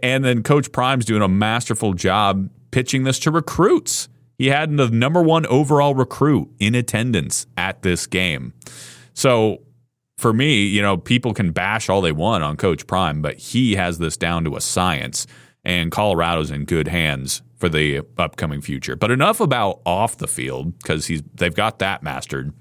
And 0.00 0.24
then 0.24 0.44
Coach 0.44 0.70
Prime's 0.70 1.04
doing 1.04 1.22
a 1.22 1.28
masterful 1.28 1.92
job 1.92 2.48
pitching 2.70 3.04
this 3.04 3.18
to 3.20 3.30
recruits. 3.30 4.08
He 4.38 4.48
had 4.48 4.76
the 4.76 4.88
number 4.88 5.22
one 5.22 5.46
overall 5.46 5.94
recruit 5.94 6.48
in 6.58 6.74
attendance 6.74 7.46
at 7.56 7.82
this 7.82 8.06
game. 8.06 8.52
So 9.14 9.62
for 10.16 10.32
me, 10.32 10.66
you 10.66 10.82
know, 10.82 10.96
people 10.96 11.32
can 11.32 11.52
bash 11.52 11.88
all 11.88 12.00
they 12.00 12.12
want 12.12 12.44
on 12.44 12.56
Coach 12.56 12.86
Prime, 12.86 13.22
but 13.22 13.38
he 13.38 13.76
has 13.76 13.98
this 13.98 14.16
down 14.16 14.44
to 14.44 14.56
a 14.56 14.60
science, 14.60 15.26
and 15.64 15.90
Colorado's 15.90 16.50
in 16.50 16.64
good 16.64 16.88
hands 16.88 17.42
for 17.56 17.68
the 17.68 18.02
upcoming 18.16 18.60
future. 18.60 18.96
But 18.96 19.10
enough 19.10 19.40
about 19.40 19.80
off 19.84 20.18
the 20.18 20.28
field 20.28 20.78
because 20.78 21.06
he's 21.06 21.22
they've 21.34 21.54
got 21.54 21.78
that 21.78 22.02
mastered. 22.02 22.52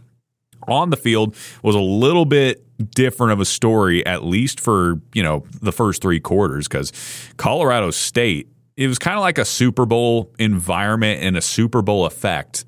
On 0.67 0.89
the 0.89 0.97
field 0.97 1.35
was 1.63 1.75
a 1.75 1.79
little 1.79 2.25
bit 2.25 2.65
different 2.91 3.33
of 3.33 3.39
a 3.39 3.45
story, 3.45 4.05
at 4.05 4.23
least 4.23 4.59
for 4.59 5.01
you 5.13 5.23
know 5.23 5.45
the 5.61 5.71
first 5.71 6.01
three 6.01 6.19
quarters, 6.19 6.67
because 6.67 6.91
Colorado 7.37 7.91
State 7.91 8.49
it 8.77 8.87
was 8.87 8.99
kind 8.99 9.17
of 9.17 9.21
like 9.21 9.39
a 9.39 9.45
Super 9.45 9.85
Bowl 9.85 10.31
environment 10.37 11.21
and 11.23 11.35
a 11.35 11.41
Super 11.41 11.81
Bowl 11.81 12.05
effect 12.05 12.63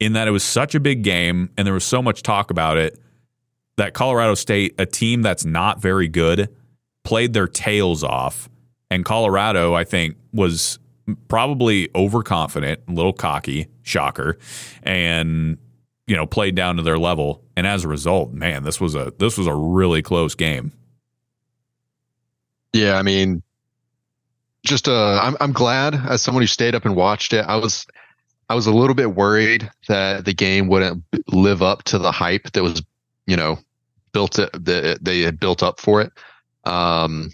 in 0.00 0.14
that 0.14 0.26
it 0.26 0.32
was 0.32 0.42
such 0.42 0.74
a 0.74 0.80
big 0.80 1.04
game 1.04 1.50
and 1.56 1.64
there 1.64 1.72
was 1.72 1.84
so 1.84 2.02
much 2.02 2.22
talk 2.22 2.50
about 2.50 2.76
it 2.76 2.98
that 3.76 3.94
Colorado 3.94 4.34
State, 4.34 4.74
a 4.78 4.84
team 4.84 5.22
that's 5.22 5.44
not 5.44 5.80
very 5.80 6.08
good, 6.08 6.54
played 7.04 7.32
their 7.32 7.46
tails 7.46 8.02
off. 8.02 8.48
And 8.90 9.04
Colorado, 9.04 9.72
I 9.72 9.84
think, 9.84 10.16
was 10.32 10.78
probably 11.28 11.88
overconfident, 11.94 12.80
a 12.88 12.92
little 12.92 13.12
cocky, 13.12 13.68
shocker, 13.82 14.38
and 14.82 15.56
you 16.06 16.16
know, 16.16 16.26
played 16.26 16.56
down 16.56 16.76
to 16.76 16.82
their 16.82 16.98
level. 16.98 17.42
And 17.56 17.66
as 17.66 17.84
a 17.84 17.88
result, 17.88 18.32
man, 18.32 18.64
this 18.64 18.80
was 18.80 18.94
a 18.94 19.12
this 19.18 19.38
was 19.38 19.46
a 19.46 19.54
really 19.54 20.02
close 20.02 20.34
game. 20.34 20.72
Yeah, 22.72 22.96
I 22.96 23.02
mean, 23.02 23.42
just 24.64 24.88
uh, 24.88 25.20
I'm 25.22 25.36
I'm 25.40 25.52
glad 25.52 25.94
as 25.94 26.22
someone 26.22 26.42
who 26.42 26.46
stayed 26.46 26.74
up 26.74 26.84
and 26.84 26.94
watched 26.94 27.32
it. 27.32 27.44
I 27.46 27.56
was 27.56 27.86
I 28.48 28.54
was 28.54 28.66
a 28.66 28.72
little 28.72 28.94
bit 28.94 29.14
worried 29.14 29.70
that 29.88 30.24
the 30.24 30.34
game 30.34 30.68
wouldn't 30.68 31.04
live 31.28 31.62
up 31.62 31.84
to 31.84 31.98
the 31.98 32.12
hype 32.12 32.52
that 32.52 32.62
was, 32.62 32.82
you 33.26 33.36
know, 33.36 33.58
built 34.12 34.38
it, 34.38 34.50
that 34.52 34.98
they 35.02 35.20
had 35.20 35.40
built 35.40 35.62
up 35.62 35.80
for 35.80 36.02
it. 36.02 36.12
Um, 36.64 37.30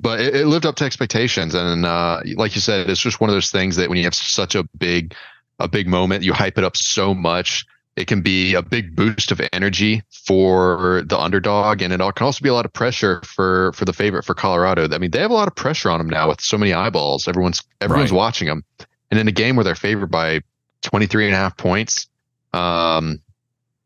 but 0.00 0.20
it, 0.20 0.34
it 0.34 0.46
lived 0.46 0.66
up 0.66 0.76
to 0.76 0.84
expectations, 0.84 1.54
and 1.54 1.86
uh, 1.86 2.20
like 2.36 2.54
you 2.54 2.60
said, 2.60 2.90
it's 2.90 3.00
just 3.00 3.20
one 3.20 3.30
of 3.30 3.34
those 3.34 3.50
things 3.50 3.76
that 3.76 3.88
when 3.88 3.98
you 3.98 4.04
have 4.04 4.14
such 4.14 4.54
a 4.54 4.64
big, 4.76 5.14
a 5.58 5.68
big 5.68 5.88
moment, 5.88 6.24
you 6.24 6.32
hype 6.32 6.58
it 6.58 6.64
up 6.64 6.76
so 6.76 7.14
much 7.14 7.64
it 7.98 8.06
can 8.06 8.20
be 8.20 8.54
a 8.54 8.62
big 8.62 8.94
boost 8.94 9.32
of 9.32 9.40
energy 9.52 10.02
for 10.10 11.02
the 11.06 11.18
underdog, 11.18 11.82
and 11.82 11.92
it 11.92 11.98
can 11.98 12.24
also 12.24 12.42
be 12.42 12.48
a 12.48 12.54
lot 12.54 12.64
of 12.64 12.72
pressure 12.72 13.20
for 13.24 13.72
for 13.72 13.84
the 13.84 13.92
favorite 13.92 14.24
for 14.24 14.34
Colorado. 14.34 14.88
I 14.90 14.98
mean, 14.98 15.10
they 15.10 15.18
have 15.18 15.32
a 15.32 15.34
lot 15.34 15.48
of 15.48 15.56
pressure 15.56 15.90
on 15.90 15.98
them 15.98 16.08
now 16.08 16.28
with 16.28 16.40
so 16.40 16.56
many 16.56 16.72
eyeballs. 16.72 17.26
Everyone's 17.26 17.62
everyone's 17.80 18.12
right. 18.12 18.16
watching 18.16 18.46
them, 18.46 18.64
and 19.10 19.18
in 19.18 19.26
a 19.26 19.32
game 19.32 19.56
where 19.56 19.64
they're 19.64 19.74
favored 19.74 20.12
by 20.12 20.42
23 20.82 21.26
and 21.26 21.34
a 21.34 21.36
half 21.36 21.56
points, 21.56 22.06
um, 22.52 23.20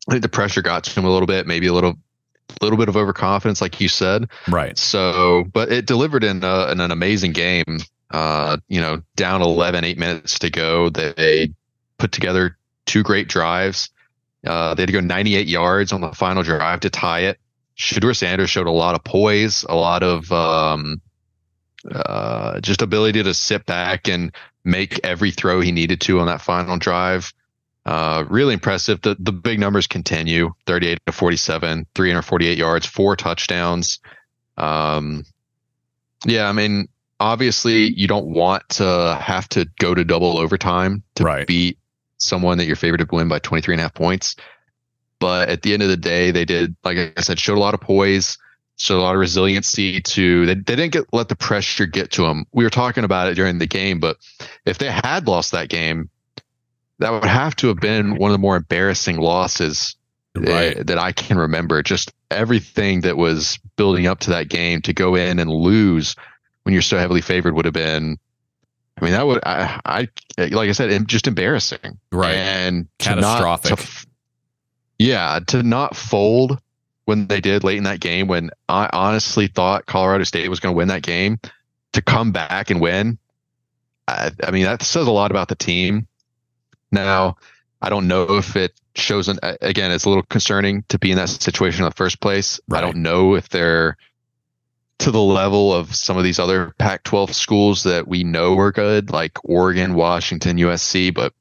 I 0.07 0.11
think 0.11 0.21
the 0.21 0.29
pressure 0.29 0.61
got 0.61 0.83
to 0.83 0.93
them 0.93 1.05
a 1.05 1.09
little 1.09 1.27
bit, 1.27 1.47
maybe 1.47 1.65
a 1.65 1.73
little 1.73 1.95
little 2.61 2.77
bit 2.77 2.89
of 2.89 2.95
overconfidence, 2.95 3.61
like 3.61 3.81
you 3.81 3.89
said. 3.89 4.29
Right. 4.47 4.77
So, 4.77 5.45
but 5.53 5.71
it 5.71 5.87
delivered 5.87 6.23
in, 6.23 6.43
a, 6.43 6.71
in 6.71 6.79
an 6.79 6.91
amazing 6.91 7.31
game. 7.31 7.79
Uh, 8.11 8.57
you 8.67 8.79
know, 8.79 9.01
down 9.15 9.41
11, 9.41 9.83
eight 9.83 9.97
minutes 9.97 10.37
to 10.37 10.51
go. 10.51 10.89
They 10.89 11.51
put 11.97 12.11
together 12.11 12.57
two 12.85 13.01
great 13.01 13.27
drives. 13.27 13.89
Uh, 14.45 14.73
they 14.73 14.83
had 14.83 14.87
to 14.87 14.93
go 14.93 14.99
98 14.99 15.47
yards 15.47 15.93
on 15.93 16.01
the 16.01 16.11
final 16.11 16.43
drive 16.43 16.81
to 16.81 16.89
tie 16.89 17.21
it. 17.21 17.39
Shedeur 17.77 18.15
Sanders 18.15 18.49
showed 18.49 18.67
a 18.67 18.71
lot 18.71 18.95
of 18.95 19.03
poise, 19.03 19.63
a 19.67 19.75
lot 19.75 20.03
of 20.03 20.31
um, 20.31 21.01
uh, 21.89 22.59
just 22.59 22.81
ability 22.81 23.23
to 23.23 23.33
sit 23.33 23.65
back 23.65 24.07
and 24.07 24.33
make 24.63 24.99
every 25.03 25.31
throw 25.31 25.59
he 25.59 25.71
needed 25.71 26.01
to 26.01 26.19
on 26.19 26.27
that 26.27 26.41
final 26.41 26.77
drive. 26.77 27.33
Uh, 27.85 28.23
really 28.29 28.53
impressive. 28.53 29.01
The 29.01 29.17
the 29.19 29.33
big 29.33 29.59
numbers 29.59 29.87
continue: 29.87 30.53
38 30.67 30.99
to 31.05 31.11
47, 31.11 31.85
348 31.95 32.57
yards, 32.57 32.85
four 32.85 33.15
touchdowns. 33.15 33.99
Um, 34.57 35.25
yeah, 36.25 36.47
I 36.47 36.53
mean, 36.53 36.87
obviously, 37.19 37.91
you 37.93 38.07
don't 38.07 38.27
want 38.27 38.67
to 38.69 39.17
have 39.21 39.49
to 39.49 39.67
go 39.79 39.93
to 39.93 40.05
double 40.05 40.37
overtime 40.37 41.03
to 41.15 41.23
right. 41.23 41.47
beat 41.47 41.77
someone 42.23 42.57
that 42.57 42.65
you're 42.65 42.75
favored 42.75 42.97
to 42.97 43.07
win 43.11 43.27
by 43.27 43.39
23 43.39 43.75
and 43.75 43.79
a 43.79 43.83
half 43.83 43.93
points. 43.93 44.35
But 45.19 45.49
at 45.49 45.61
the 45.61 45.73
end 45.73 45.83
of 45.83 45.89
the 45.89 45.97
day, 45.97 46.31
they 46.31 46.45
did, 46.45 46.75
like 46.83 46.97
I 47.17 47.21
said, 47.21 47.39
showed 47.39 47.57
a 47.57 47.61
lot 47.61 47.73
of 47.73 47.81
poise, 47.81 48.37
showed 48.77 48.99
a 48.99 49.03
lot 49.03 49.15
of 49.15 49.19
resiliency 49.19 50.01
to, 50.01 50.45
they, 50.45 50.55
they 50.55 50.75
didn't 50.75 50.91
get, 50.91 51.05
let 51.13 51.29
the 51.29 51.35
pressure 51.35 51.85
get 51.85 52.11
to 52.11 52.23
them. 52.23 52.45
We 52.51 52.63
were 52.63 52.69
talking 52.69 53.03
about 53.03 53.27
it 53.27 53.35
during 53.35 53.57
the 53.57 53.67
game, 53.67 53.99
but 53.99 54.17
if 54.65 54.77
they 54.79 54.91
had 54.91 55.27
lost 55.27 55.51
that 55.51 55.69
game, 55.69 56.09
that 56.99 57.11
would 57.11 57.25
have 57.25 57.55
to 57.57 57.67
have 57.67 57.79
been 57.79 58.17
one 58.17 58.31
of 58.31 58.33
the 58.33 58.39
more 58.41 58.55
embarrassing 58.55 59.17
losses 59.17 59.95
eh, 60.35 60.39
right. 60.39 60.77
that, 60.77 60.87
that 60.87 60.97
I 60.97 61.11
can 61.11 61.37
remember. 61.37 61.81
Just 61.83 62.11
everything 62.31 63.01
that 63.01 63.17
was 63.17 63.59
building 63.75 64.07
up 64.07 64.19
to 64.21 64.31
that 64.31 64.49
game 64.49 64.81
to 64.81 64.93
go 64.93 65.15
in 65.15 65.39
and 65.39 65.49
lose 65.49 66.15
when 66.63 66.73
you're 66.73 66.81
so 66.81 66.97
heavily 66.97 67.21
favored 67.21 67.53
would 67.53 67.65
have 67.65 67.73
been 67.73 68.17
I 68.99 69.05
mean, 69.05 69.13
that 69.13 69.25
would 69.25 69.43
I, 69.45 69.79
I 69.85 70.09
like 70.37 70.69
I 70.69 70.71
said, 70.71 71.07
just 71.07 71.27
embarrassing, 71.27 71.99
right? 72.11 72.35
And 72.35 72.87
catastrophic. 72.99 73.69
To 73.69 73.75
not, 73.75 73.79
to, 73.79 74.07
yeah, 74.99 75.39
to 75.47 75.63
not 75.63 75.95
fold 75.95 76.59
when 77.05 77.27
they 77.27 77.41
did 77.41 77.63
late 77.63 77.77
in 77.77 77.83
that 77.83 77.99
game, 77.99 78.27
when 78.27 78.51
I 78.69 78.89
honestly 78.93 79.47
thought 79.47 79.85
Colorado 79.85 80.23
State 80.23 80.47
was 80.47 80.59
going 80.59 80.73
to 80.73 80.77
win 80.77 80.87
that 80.87 81.01
game, 81.01 81.39
to 81.93 82.01
come 82.01 82.31
back 82.31 82.69
and 82.69 82.79
win. 82.79 83.17
I, 84.07 84.31
I 84.43 84.51
mean, 84.51 84.63
that 84.63 84.81
says 84.81 85.07
a 85.07 85.11
lot 85.11 85.31
about 85.31 85.47
the 85.47 85.55
team. 85.55 86.07
Now, 86.91 87.37
I 87.81 87.89
don't 87.89 88.07
know 88.07 88.37
if 88.37 88.55
it 88.55 88.73
shows 88.95 89.27
an 89.27 89.39
again. 89.61 89.91
It's 89.91 90.05
a 90.05 90.09
little 90.09 90.23
concerning 90.23 90.83
to 90.89 90.99
be 90.99 91.11
in 91.11 91.17
that 91.17 91.29
situation 91.29 91.83
in 91.83 91.89
the 91.89 91.95
first 91.95 92.21
place. 92.21 92.59
Right. 92.67 92.77
I 92.77 92.81
don't 92.81 92.97
know 92.97 93.35
if 93.35 93.49
they're 93.49 93.97
to 94.99 95.11
the 95.11 95.21
level 95.21 95.73
of 95.73 95.95
some 95.95 96.17
of 96.17 96.23
these 96.23 96.39
other 96.39 96.73
Pac 96.77 97.03
12 97.03 97.33
schools 97.33 97.83
that 97.83 98.07
we 98.07 98.23
know 98.23 98.57
are 98.57 98.71
good, 98.71 99.09
like 99.09 99.37
Oregon, 99.43 99.95
Washington, 99.95 100.57
USC. 100.57 101.13
But, 101.13 101.33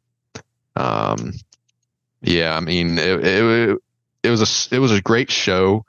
um, 0.75 1.33
yeah, 2.23 2.57
I 2.57 2.61
mean, 2.61 2.99
it, 2.99 3.27
it, 3.27 3.79
it 4.23 4.31
was 4.31 4.71
a, 4.73 4.75
it 4.75 4.79
was 4.79 4.93
a 4.93 5.01
great 5.01 5.31
show, 5.31 5.85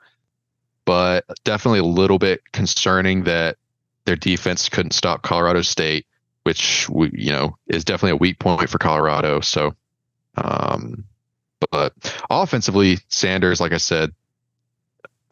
but 0.84 1.24
definitely 1.44 1.80
a 1.80 1.84
little 1.84 2.18
bit 2.18 2.52
concerning 2.52 3.24
that 3.24 3.56
their 4.04 4.16
defense 4.16 4.68
couldn't 4.68 4.92
stop 4.92 5.22
Colorado 5.22 5.62
State, 5.62 6.06
which 6.42 6.88
we, 6.88 7.10
you 7.14 7.32
know, 7.32 7.56
is 7.66 7.84
definitely 7.84 8.12
a 8.12 8.16
weak 8.16 8.38
point 8.38 8.68
for 8.68 8.78
Colorado. 8.78 9.40
So, 9.40 9.74
um, 10.36 11.04
but 11.70 11.94
offensively, 12.28 12.98
Sanders, 13.08 13.60
like 13.60 13.72
I 13.72 13.78
said, 13.78 14.12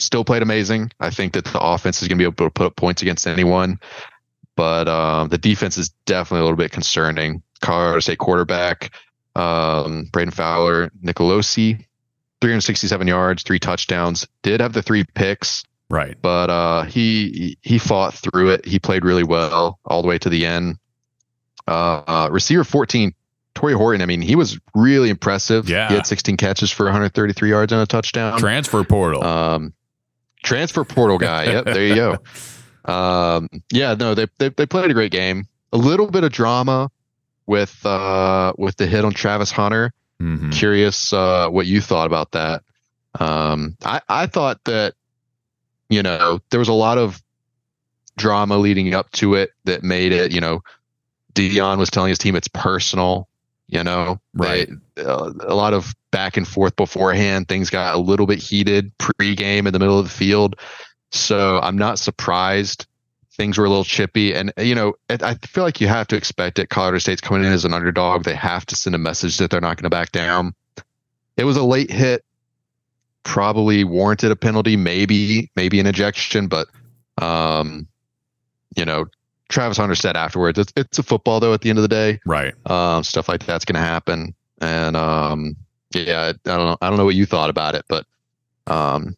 still 0.03 0.25
played 0.25 0.43
amazing. 0.43 0.91
I 1.01 1.11
think 1.11 1.33
that 1.35 1.45
the 1.45 1.61
offense 1.61 2.03
is 2.03 2.09
going 2.09 2.19
to 2.19 2.23
be 2.23 2.27
able 2.27 2.49
to 2.49 2.51
put 2.51 2.67
up 2.67 2.77
points 2.77 3.03
against 3.03 3.27
anyone, 3.27 3.81
but 4.57 4.89
um, 4.89 5.29
the 5.29 5.39
defense 5.39 5.79
is 5.79 5.91
definitely 6.07 6.41
a 6.41 6.45
little 6.45 6.57
bit 6.57 6.73
concerning. 6.73 7.43
Colorado 7.61 8.01
State 8.01 8.19
quarterback 8.19 8.93
um, 9.35 10.09
Brayden 10.13 10.33
Fowler, 10.33 10.91
Nicolosi, 11.03 11.85
367 12.41 13.07
yards, 13.07 13.43
three 13.43 13.59
touchdowns. 13.59 14.27
Did 14.43 14.61
have 14.61 14.73
the 14.73 14.83
three 14.83 15.05
picks, 15.15 15.65
right? 15.89 16.17
But 16.21 16.51
uh, 16.51 16.83
he 16.85 17.57
he 17.63 17.79
fought 17.79 18.15
through 18.15 18.51
it. 18.51 18.67
He 18.67 18.79
played 18.79 19.05
really 19.05 19.25
well 19.25 19.79
all 19.85 20.03
the 20.03 20.09
way 20.09 20.19
to 20.19 20.29
the 20.29 20.45
end. 20.47 20.79
Uh, 21.67 22.03
uh, 22.07 22.29
receiver 22.31 22.65
14, 22.65 23.15
Tory 23.55 23.75
Horton, 23.75 24.03
I 24.03 24.07
mean, 24.07 24.21
he 24.21 24.35
was 24.35 24.59
really 24.75 25.11
impressive. 25.11 25.69
Yeah. 25.69 25.89
He 25.89 25.95
had 25.95 26.07
16 26.07 26.37
catches 26.37 26.73
for 26.73 26.85
133 26.87 27.49
yards 27.49 27.73
and 27.73 27.81
a 27.81 27.87
touchdown. 27.87 28.41
Transfer 28.41 28.83
portal. 28.83 29.23
Um, 29.23 29.73
transfer 30.43 30.85
portal 30.85 31.19
guy. 31.19 31.45
yep, 31.47 31.65
there 31.65 31.87
you 31.87 31.95
go. 31.95 32.19
Um, 32.93 33.49
yeah, 33.73 33.95
no, 33.95 34.15
they, 34.15 34.27
they 34.39 34.49
they 34.51 34.67
played 34.67 34.91
a 34.91 34.95
great 34.95 35.13
game. 35.13 35.47
A 35.73 35.77
little 35.77 36.11
bit 36.11 36.25
of 36.25 36.33
drama 36.33 36.91
with 37.47 37.85
uh 37.87 38.53
with 38.59 38.77
the 38.77 38.87
hit 38.87 39.05
on 39.05 39.13
Travis 39.13 39.51
Hunter. 39.51 39.93
Mm-hmm. 40.21 40.51
Curious 40.51 41.13
uh, 41.13 41.49
what 41.49 41.67
you 41.67 41.81
thought 41.81 42.07
about 42.07 42.33
that. 42.33 42.63
Um, 43.19 43.77
I 43.85 44.01
I 44.09 44.27
thought 44.27 44.63
that 44.65 44.95
you 45.89 46.03
know 46.03 46.41
there 46.51 46.61
was 46.61 46.69
a 46.69 46.75
lot 46.75 46.99
of 46.99 47.23
drama 48.17 48.57
leading 48.59 48.95
up 48.95 49.11
to 49.13 49.35
it 49.35 49.51
that 49.65 49.83
made 49.83 50.13
it. 50.13 50.33
You 50.33 50.41
know, 50.41 50.63
Deion 51.35 51.79
was 51.79 51.91
telling 51.91 52.11
his 52.11 52.19
team 52.19 52.37
it's 52.37 52.49
personal. 52.49 53.29
You 53.73 53.83
know, 53.83 54.21
right? 54.35 54.69
They, 54.95 55.03
uh, 55.03 55.33
a 55.41 55.55
lot 55.55 55.73
of 55.73 55.95
back 56.11 56.37
and 56.37 56.47
forth 56.47 56.77
beforehand. 56.77 57.49
Things 57.49 57.71
got 57.71 57.95
a 57.95 57.99
little 57.99 58.27
bit 58.27 58.39
heated 58.39 58.93
pre-game 58.99 59.67
in 59.67 59.73
the 59.73 59.79
middle 59.79 59.99
of 59.99 60.05
the 60.05 60.11
field. 60.11 60.57
So 61.11 61.59
I'm 61.59 61.79
not 61.79 61.99
surprised 61.99 62.87
things 63.35 63.57
were 63.57 63.65
a 63.65 63.69
little 63.69 63.85
chippy. 63.85 64.35
And, 64.35 64.53
you 64.59 64.75
know, 64.75 64.95
I 65.09 65.35
feel 65.35 65.65
like 65.65 65.81
you 65.81 65.89
have 65.89 66.07
to 66.09 66.17
expect 66.17 66.59
it. 66.59 66.69
Colorado 66.69 66.99
State's 66.99 67.23
coming 67.23 67.45
in 67.45 67.53
as 67.53 67.65
an 67.65 67.73
underdog. 67.73 68.25
They 68.25 68.35
have 68.35 68.67
to 68.67 68.77
send 68.77 68.95
a 68.95 68.99
message 68.99 69.39
that 69.39 69.51
they're 69.51 69.61
not 69.61 69.79
going 69.79 69.85
to 69.85 69.91
back 69.91 70.13
down. 70.13 70.55
It 71.39 71.45
was 71.45 71.57
a 71.57 71.65
late 71.65 71.91
hit, 71.91 72.25
probably 73.23 73.85
warranted 73.85 74.31
a 74.33 74.37
penalty, 74.37 74.77
maybe, 74.77 75.51
maybe 75.57 75.81
an 75.81 75.87
ejection, 75.87 76.47
but, 76.47 76.69
um, 77.17 77.89
you 78.77 78.85
know, 78.85 79.07
Travis 79.53 79.77
Hunter 79.77 79.95
said 79.95 80.17
afterwards, 80.17 80.59
it's, 80.59 80.73
it's 80.77 80.99
a 80.99 81.03
football 81.03 81.39
though. 81.39 81.53
At 81.53 81.61
the 81.61 81.71
end 81.71 81.79
of 81.79 81.83
the 81.83 81.89
day, 81.89 82.21
right? 82.27 82.55
Um, 82.69 83.05
stuff 83.05 83.29
like 83.29 83.45
that's 83.47 83.65
going 83.65 83.75
to 83.75 83.87
happen, 83.87 84.35
and 84.61 84.97
um, 84.97 85.57
yeah, 85.95 86.33
I 86.47 86.49
don't 86.49 86.67
know. 86.67 86.77
I 86.81 86.89
don't 86.89 86.99
know 86.99 87.05
what 87.05 87.15
you 87.15 87.27
thought 87.27 87.51
about 87.51 87.75
it, 87.75 87.85
but 87.89 88.07
um, 88.67 89.17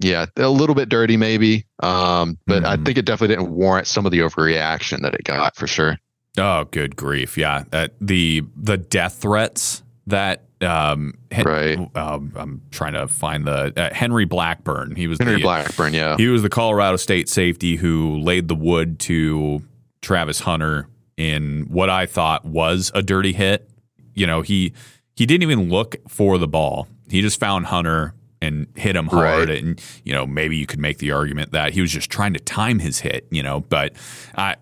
yeah, 0.00 0.26
a 0.36 0.48
little 0.48 0.74
bit 0.74 0.88
dirty 0.88 1.16
maybe. 1.16 1.66
Um, 1.80 2.38
but 2.46 2.62
mm 2.62 2.66
I 2.66 2.74
mm-hmm. 2.74 2.84
think 2.84 2.98
it 2.98 3.04
definitely 3.04 3.36
didn't 3.36 3.54
warrant 3.54 3.86
some 3.86 4.06
of 4.06 4.12
the 4.12 4.20
overreaction 4.20 5.02
that 5.02 5.14
it 5.14 5.24
got 5.24 5.54
for 5.54 5.66
sure. 5.66 5.98
Oh, 6.36 6.64
good 6.64 6.96
grief! 6.96 7.36
Yeah, 7.36 7.64
uh, 7.72 7.88
the 8.00 8.44
the 8.56 8.76
death 8.76 9.14
threats 9.16 9.82
that 10.08 10.44
um, 10.60 11.14
Hen- 11.30 11.44
right. 11.44 11.96
Um, 11.96 12.32
I'm 12.34 12.62
trying 12.70 12.94
to 12.94 13.06
find 13.08 13.46
the 13.46 13.72
uh, 13.76 13.94
Henry 13.94 14.24
Blackburn. 14.24 14.96
He 14.96 15.06
was 15.06 15.18
Henry 15.18 15.36
the, 15.36 15.42
Blackburn. 15.42 15.94
Yeah, 15.94 16.16
he 16.16 16.28
was 16.28 16.42
the 16.42 16.48
Colorado 16.48 16.96
State 16.96 17.28
safety 17.28 17.76
who 17.76 18.18
laid 18.18 18.48
the 18.48 18.54
wood 18.54 18.98
to 19.00 19.62
Travis 20.02 20.40
Hunter 20.40 20.88
in 21.16 21.66
what 21.68 21.90
I 21.90 22.06
thought 22.06 22.44
was 22.44 22.90
a 22.94 23.02
dirty 23.02 23.32
hit. 23.32 23.68
You 24.14 24.26
know, 24.26 24.42
he 24.42 24.72
he 25.14 25.26
didn't 25.26 25.42
even 25.42 25.68
look 25.68 25.96
for 26.08 26.38
the 26.38 26.48
ball. 26.48 26.88
He 27.08 27.20
just 27.20 27.38
found 27.38 27.66
Hunter 27.66 28.14
and 28.40 28.66
hit 28.76 28.96
him 28.96 29.06
hard. 29.06 29.48
Right. 29.48 29.62
And 29.62 29.80
you 30.04 30.12
know, 30.12 30.26
maybe 30.26 30.56
you 30.56 30.66
could 30.66 30.80
make 30.80 30.98
the 30.98 31.12
argument 31.12 31.52
that 31.52 31.72
he 31.72 31.80
was 31.80 31.92
just 31.92 32.10
trying 32.10 32.34
to 32.34 32.40
time 32.40 32.80
his 32.80 32.98
hit. 32.98 33.28
You 33.30 33.44
know, 33.44 33.60
but 33.60 33.94
I, 34.36 34.56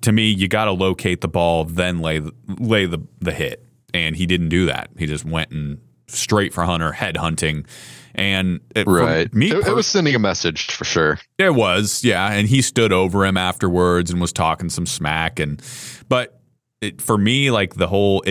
to 0.00 0.12
me, 0.12 0.30
you 0.30 0.48
got 0.48 0.64
to 0.64 0.72
locate 0.72 1.20
the 1.20 1.28
ball, 1.28 1.64
then 1.64 2.00
lay 2.00 2.22
lay 2.58 2.86
the 2.86 3.00
the 3.20 3.32
hit 3.32 3.66
and 3.94 4.16
he 4.16 4.26
didn't 4.26 4.48
do 4.48 4.66
that. 4.66 4.90
He 4.98 5.06
just 5.06 5.24
went 5.24 5.50
and 5.50 5.80
straight 6.08 6.52
for 6.52 6.64
Hunter, 6.64 6.92
head 6.92 7.16
hunting. 7.16 7.66
And 8.14 8.60
it, 8.76 8.86
right, 8.86 9.32
me, 9.32 9.50
it, 9.50 9.66
it, 9.66 9.74
was 9.74 9.86
sending 9.86 10.14
a 10.14 10.18
message 10.18 10.70
for 10.70 10.84
sure. 10.84 11.18
It 11.38 11.54
was, 11.54 12.04
yeah. 12.04 12.30
And 12.30 12.46
he 12.46 12.60
stood 12.60 12.92
over 12.92 13.24
him 13.24 13.38
afterwards 13.38 14.10
and 14.10 14.20
was 14.20 14.32
talking 14.32 14.68
some 14.68 14.84
smack. 14.84 15.40
And 15.40 15.62
but 16.08 16.38
it, 16.82 17.00
for 17.00 17.16
me, 17.16 17.50
like 17.50 17.76
the 17.76 17.86
whole 17.86 18.22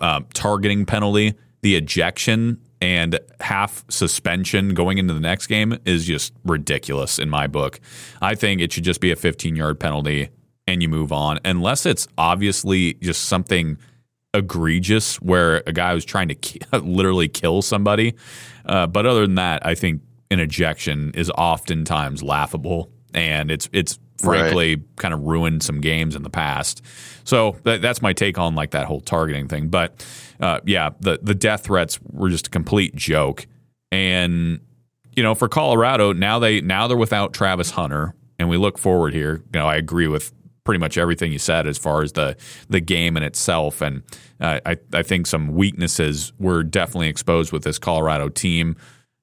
uh, 0.00 0.20
targeting 0.32 0.86
penalty, 0.86 1.34
the 1.60 1.76
ejection 1.76 2.58
and 2.80 3.18
half 3.40 3.84
suspension 3.90 4.72
going 4.72 4.98
into 4.98 5.12
the 5.12 5.20
next 5.20 5.48
game 5.48 5.78
is 5.84 6.06
just 6.06 6.32
ridiculous 6.44 7.18
in 7.18 7.28
my 7.28 7.46
book. 7.46 7.80
I 8.22 8.34
think 8.34 8.60
it 8.60 8.72
should 8.72 8.84
just 8.84 9.00
be 9.00 9.10
a 9.10 9.16
15 9.16 9.56
yard 9.56 9.78
penalty 9.80 10.30
and 10.66 10.82
you 10.82 10.88
move 10.88 11.12
on, 11.12 11.40
unless 11.44 11.86
it's 11.86 12.06
obviously 12.18 12.94
just 12.94 13.24
something 13.24 13.78
egregious 14.34 15.20
where 15.20 15.62
a 15.66 15.72
guy 15.72 15.94
was 15.94 16.04
trying 16.04 16.28
to 16.28 16.34
ki- 16.34 16.60
literally 16.72 17.28
kill 17.28 17.62
somebody. 17.62 18.14
Uh, 18.64 18.86
but 18.86 19.06
other 19.06 19.22
than 19.22 19.36
that, 19.36 19.64
I 19.66 19.74
think 19.74 20.02
an 20.30 20.40
ejection 20.40 21.12
is 21.14 21.30
oftentimes 21.30 22.22
laughable, 22.22 22.90
and 23.14 23.50
it's 23.50 23.68
it's 23.72 23.98
frankly 24.18 24.76
right. 24.76 24.96
kind 24.96 25.14
of 25.14 25.22
ruined 25.22 25.62
some 25.62 25.80
games 25.80 26.14
in 26.14 26.22
the 26.22 26.30
past. 26.30 26.82
So 27.24 27.56
that, 27.62 27.80
that's 27.80 28.02
my 28.02 28.12
take 28.12 28.38
on 28.38 28.54
like 28.54 28.72
that 28.72 28.86
whole 28.86 29.00
targeting 29.00 29.48
thing. 29.48 29.68
But 29.68 30.04
uh, 30.40 30.60
yeah, 30.64 30.90
the 31.00 31.18
the 31.22 31.34
death 31.34 31.64
threats 31.64 31.98
were 32.02 32.28
just 32.28 32.48
a 32.48 32.50
complete 32.50 32.94
joke. 32.94 33.46
And 33.90 34.60
you 35.16 35.22
know, 35.22 35.34
for 35.34 35.48
Colorado 35.48 36.12
now 36.12 36.38
they 36.38 36.60
now 36.60 36.86
they're 36.86 36.96
without 36.96 37.32
Travis 37.32 37.70
Hunter, 37.70 38.14
and 38.38 38.48
we 38.48 38.56
look 38.56 38.78
forward 38.78 39.14
here. 39.14 39.42
You 39.52 39.60
know, 39.60 39.66
I 39.66 39.76
agree 39.76 40.08
with 40.08 40.32
pretty 40.68 40.78
much 40.78 40.98
everything 40.98 41.32
you 41.32 41.38
said 41.38 41.66
as 41.66 41.78
far 41.78 42.02
as 42.02 42.12
the 42.12 42.36
the 42.68 42.78
game 42.78 43.16
in 43.16 43.22
itself, 43.22 43.80
and 43.80 44.02
uh, 44.38 44.60
I 44.66 44.76
I 44.92 45.02
think 45.02 45.26
some 45.26 45.54
weaknesses 45.54 46.34
were 46.38 46.62
definitely 46.62 47.08
exposed 47.08 47.52
with 47.52 47.62
this 47.62 47.78
Colorado 47.78 48.28
team. 48.28 48.76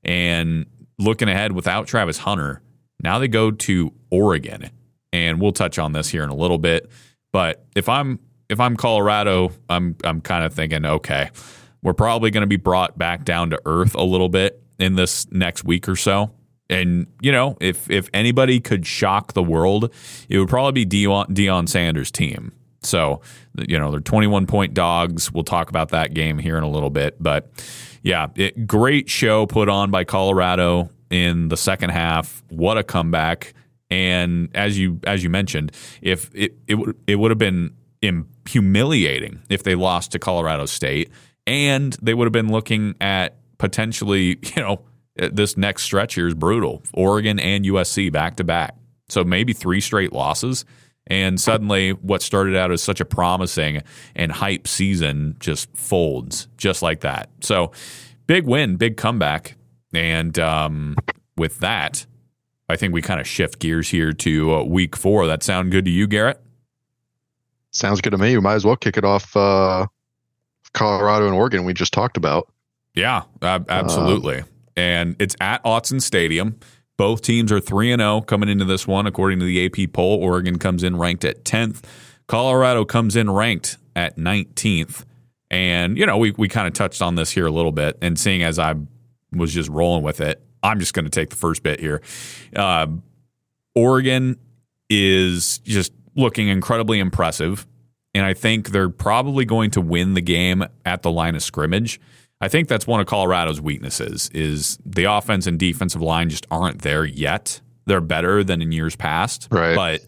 And 0.04 0.66
looking 0.98 1.30
ahead, 1.30 1.52
without 1.52 1.86
Travis 1.86 2.18
Hunter, 2.18 2.64
now 3.00 3.20
they 3.20 3.28
go 3.28 3.52
to 3.52 3.93
Oregon 4.10 4.72
and 5.14 5.39
we'll 5.39 5.52
touch 5.52 5.78
on 5.78 5.91
this 5.91 6.10
here 6.10 6.24
in 6.24 6.32
a 6.32 6.36
little 6.36 6.58
bit. 6.58 6.89
But 7.32 7.64
if 7.76 7.88
I'm 7.88 8.18
if 8.50 8.60
I'm 8.60 8.76
Colorado, 8.76 9.52
I'm 9.70 9.96
I'm 10.04 10.22
kind 10.22 10.46
of 10.46 10.52
thinking, 10.52 10.84
okay, 10.84 11.30
we're 11.84 11.93
probably 11.93 12.32
going 12.32 12.41
to 12.41 12.48
be 12.48 12.58
brought 12.58 12.98
back 12.98 13.24
down 13.24 13.52
to 13.52 13.62
earth 13.68 13.93
a 13.93 14.04
little 14.04 14.30
bit 14.30 14.64
in 14.80 14.96
this 14.96 15.32
next 15.32 15.64
week 15.64 15.88
or 15.88 15.96
so. 15.96 16.32
And 16.70 17.07
you 17.22 17.32
know, 17.32 17.57
if 17.61 17.89
if 17.89 18.09
anybody 18.13 18.59
could 18.59 18.86
shock 18.86 19.34
the 19.34 19.43
world, 19.43 19.93
it 20.30 20.39
would 20.39 20.49
probably 20.49 20.86
be 20.86 21.05
Deion, 21.05 21.28
Deion 21.28 21.70
Sanders' 21.70 22.11
team. 22.11 22.51
So, 22.82 23.22
you 23.57 23.80
know, 23.80 23.91
they're 23.91 23.99
21 23.99 24.45
point 24.47 24.74
dogs. 24.74 25.32
We'll 25.32 25.43
talk 25.43 25.70
about 25.70 25.89
that 25.89 26.13
game 26.13 26.38
here 26.38 26.57
in 26.57 26.63
a 26.63 26.70
little 26.70 26.89
bit. 26.89 27.22
But 27.22 27.49
yeah, 28.03 28.28
it, 28.36 28.68
great 28.68 29.09
show 29.09 29.45
put 29.45 29.70
on 29.70 29.91
by 29.91 30.03
Colorado 30.03 30.89
in 31.09 31.49
the 31.49 31.57
second 31.57 31.89
half. 31.89 32.43
What 32.49 32.78
a 32.78 32.84
comeback! 32.84 33.53
And 33.89 34.49
as 34.55 34.78
you 34.78 34.99
as 35.05 35.24
you 35.24 35.30
mentioned, 35.30 35.72
if 36.01 36.32
it 36.34 36.55
it 36.68 36.78
it 37.07 37.16
would 37.16 37.32
have 37.32 37.38
been 37.38 37.76
humiliating 38.47 39.41
if 39.49 39.63
they 39.63 39.76
lost 39.76 40.11
to 40.11 40.20
Colorado 40.20 40.66
State, 40.66 41.11
and 41.47 41.93
they 42.01 42.13
would 42.13 42.26
have 42.26 42.34
been 42.34 42.51
looking 42.51 42.95
at 43.01 43.38
potentially, 43.57 44.39
you 44.55 44.61
know, 44.61 44.82
this 45.16 45.57
next 45.57 45.84
stretch 45.84 46.16
here 46.16 46.28
is 46.28 46.34
brutal. 46.34 46.84
Oregon 46.93 47.39
and 47.39 47.66
USC 47.66 48.11
back 48.11 48.36
to 48.38 48.43
back, 48.43 48.76
so 49.09 49.24
maybe 49.24 49.53
three 49.53 49.82
straight 49.82 50.13
losses. 50.13 50.66
And 51.07 51.39
suddenly, 51.39 51.91
what 51.91 52.24
started 52.24 52.55
out 52.55 52.72
as 52.72 52.82
such 52.82 52.99
a 52.99 53.05
promising 53.05 53.84
and 54.16 54.32
hype 54.32 54.68
season 54.68 55.36
just 55.39 55.76
folds 55.78 56.47
just 56.57 56.82
like 56.82 57.01
that. 57.01 57.30
So, 57.41 57.72
big 58.26 58.47
win, 58.47 58.76
big 58.78 58.97
comeback. 58.97 59.55
And 59.93 60.38
um, 60.39 60.95
with 61.38 61.59
that, 61.59 62.07
I 62.68 62.76
think 62.76 62.93
we 62.93 63.01
kind 63.03 63.20
of 63.20 63.28
shift 63.28 63.59
gears 63.59 63.89
here 63.89 64.13
to 64.13 64.55
uh, 64.55 64.63
week 64.63 64.95
four. 64.95 65.28
That 65.28 65.43
sound 65.43 65.72
good 65.72 65.86
to 65.86 65.91
you, 65.91 66.07
Garrett? 66.07 66.41
Sounds 67.70 68.01
good 68.01 68.11
to 68.11 68.18
me. 68.18 68.36
We 68.36 68.41
might 68.41 68.55
as 68.55 68.66
well 68.66 68.76
kick 68.76 68.97
it 68.97 69.05
off. 69.05 69.36
Uh, 69.36 69.86
Colorado 70.74 71.28
and 71.28 71.36
Oregon, 71.36 71.66
we 71.66 71.74
just 71.74 71.93
talked 71.93 72.18
about. 72.18 72.51
Yeah, 72.95 73.24
absolutely. 73.41 74.39
Uh, 74.39 74.45
and 74.76 75.15
it's 75.19 75.36
at 75.39 75.63
Autzen 75.63 76.01
Stadium. 76.01 76.59
Both 76.97 77.21
teams 77.21 77.51
are 77.51 77.59
3 77.59 77.91
and 77.91 77.99
0 77.99 78.21
coming 78.21 78.49
into 78.49 78.65
this 78.65 78.88
one 78.88 79.05
according 79.05 79.39
to 79.39 79.45
the 79.45 79.65
AP 79.65 79.91
poll. 79.93 80.17
Oregon 80.23 80.57
comes 80.57 80.84
in 80.84 80.97
ranked 80.97 81.26
at 81.26 81.43
10th. 81.43 81.84
Colorado 82.28 82.86
comes 82.86 83.15
in 83.15 83.30
ranked 83.30 83.78
at 83.95 84.17
19th. 84.17 85.03
And 85.51 85.97
you 85.97 86.05
know, 86.05 86.17
we 86.17 86.32
we 86.32 86.47
kind 86.47 86.67
of 86.67 86.73
touched 86.73 87.01
on 87.01 87.15
this 87.15 87.32
here 87.32 87.45
a 87.45 87.51
little 87.51 87.71
bit 87.71 87.97
and 88.01 88.17
seeing 88.17 88.43
as 88.43 88.57
I 88.59 88.76
was 89.32 89.53
just 89.53 89.69
rolling 89.69 90.03
with 90.03 90.21
it, 90.21 90.41
I'm 90.63 90.80
just 90.80 90.93
going 90.93 91.05
to 91.05 91.11
take 91.11 91.30
the 91.30 91.36
first 91.36 91.63
bit 91.63 91.80
here. 91.80 92.01
Uh, 92.55 92.88
Oregon 93.76 94.38
is 94.89 95.59
just 95.59 95.91
looking 96.15 96.47
incredibly 96.47 96.99
impressive, 96.99 97.67
and 98.13 98.26
I 98.26 98.34
think 98.34 98.69
they're 98.69 98.89
probably 98.89 99.45
going 99.45 99.71
to 99.71 99.82
win 99.82 100.13
the 100.13 100.21
game 100.21 100.63
at 100.86 101.01
the 101.01 101.11
line 101.11 101.36
of 101.36 101.43
scrimmage. 101.43 101.99
I 102.41 102.47
think 102.47 102.67
that's 102.67 102.86
one 102.86 102.99
of 102.99 103.07
Colorado's 103.07 103.61
weaknesses 103.61 104.29
is 104.33 104.77
the 104.86 105.05
offense 105.05 105.47
and 105.47 105.57
defensive 105.57 106.01
line 106.01 106.29
just 106.29 106.45
aren't 106.51 106.81
there 106.81 107.05
yet. 107.05 107.61
They're 107.86 108.01
better 108.01 108.43
than 108.43 108.61
in 108.61 108.71
years 108.71 108.95
past, 108.95 109.47
right. 109.51 109.75
but 109.75 110.05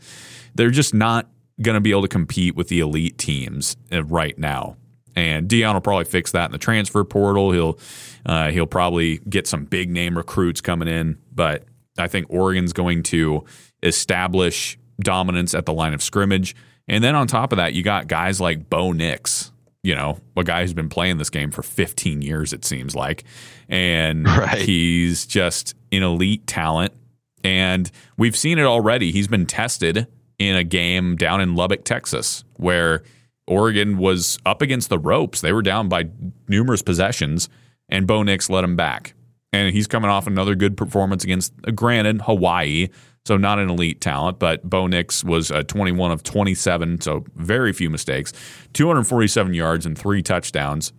they're 0.55 0.71
just 0.71 0.93
not 0.93 1.29
going 1.61 1.75
to 1.75 1.81
be 1.81 1.91
able 1.91 2.01
to 2.03 2.07
compete 2.07 2.55
with 2.55 2.67
the 2.67 2.79
elite 2.79 3.17
teams 3.17 3.77
uh, 3.91 4.03
right 4.03 4.37
now. 4.37 4.77
And 5.15 5.49
Deion 5.49 5.73
will 5.73 5.81
probably 5.81 6.05
fix 6.05 6.31
that 6.33 6.45
in 6.45 6.51
the 6.51 6.59
transfer 6.59 7.03
portal. 7.03 7.51
He'll 7.51 7.79
uh, 8.25 8.51
he'll 8.51 8.67
probably 8.67 9.17
get 9.29 9.47
some 9.47 9.65
big 9.65 9.89
name 9.89 10.15
recruits 10.17 10.61
coming 10.61 10.87
in, 10.87 11.17
but 11.33 11.63
I 11.97 12.07
think 12.07 12.27
Oregon's 12.29 12.73
going 12.73 13.03
to 13.03 13.45
establish 13.81 14.77
dominance 14.99 15.55
at 15.55 15.65
the 15.65 15.73
line 15.73 15.93
of 15.93 16.03
scrimmage. 16.03 16.55
And 16.87 17.03
then 17.03 17.15
on 17.15 17.27
top 17.27 17.51
of 17.51 17.57
that, 17.57 17.73
you 17.73 17.83
got 17.83 18.07
guys 18.07 18.39
like 18.39 18.69
Bo 18.69 18.91
Nix, 18.91 19.51
you 19.87 19.95
know, 19.95 20.19
a 20.35 20.43
guy 20.43 20.63
who's 20.63 20.73
been 20.73 20.89
playing 20.89 21.17
this 21.17 21.29
game 21.29 21.49
for 21.49 21.63
15 21.63 22.21
years, 22.21 22.51
it 22.51 22.65
seems 22.65 22.93
like. 22.93 23.23
And 23.69 24.27
right. 24.37 24.57
he's 24.57 25.25
just 25.25 25.75
an 25.93 26.03
elite 26.03 26.45
talent. 26.45 26.93
And 27.41 27.89
we've 28.17 28.35
seen 28.35 28.59
it 28.59 28.65
already. 28.65 29.13
He's 29.13 29.29
been 29.29 29.45
tested 29.45 30.05
in 30.39 30.57
a 30.57 30.65
game 30.65 31.15
down 31.15 31.39
in 31.39 31.55
Lubbock, 31.55 31.85
Texas, 31.85 32.43
where 32.57 33.03
Oregon 33.47 33.97
was 33.97 34.37
up 34.45 34.61
against 34.61 34.89
the 34.89 34.99
ropes. 34.99 35.39
They 35.39 35.53
were 35.53 35.61
down 35.61 35.87
by 35.87 36.09
numerous 36.49 36.81
possessions, 36.81 37.47
and 37.87 38.05
Bo 38.05 38.23
Nix 38.23 38.49
let 38.49 38.65
him 38.65 38.75
back. 38.75 39.13
And 39.53 39.73
he's 39.73 39.87
coming 39.87 40.09
off 40.09 40.27
another 40.27 40.53
good 40.53 40.75
performance 40.75 41.23
against, 41.23 41.53
uh, 41.65 41.71
granted, 41.71 42.23
Hawaii, 42.23 42.89
so 43.27 43.35
not 43.35 43.59
an 43.59 43.69
elite 43.69 43.99
talent, 43.99 44.39
but 44.39 44.67
Bo 44.67 44.87
Nix 44.87 45.21
was 45.21 45.51
a 45.51 45.61
21 45.61 46.11
of 46.11 46.23
27, 46.23 47.01
so 47.01 47.25
very 47.35 47.73
few 47.73 47.89
mistakes, 47.89 48.31
247 48.71 49.53
yards 49.53 49.85
and 49.85 49.97
three 49.97 50.23
touchdowns. 50.23 50.93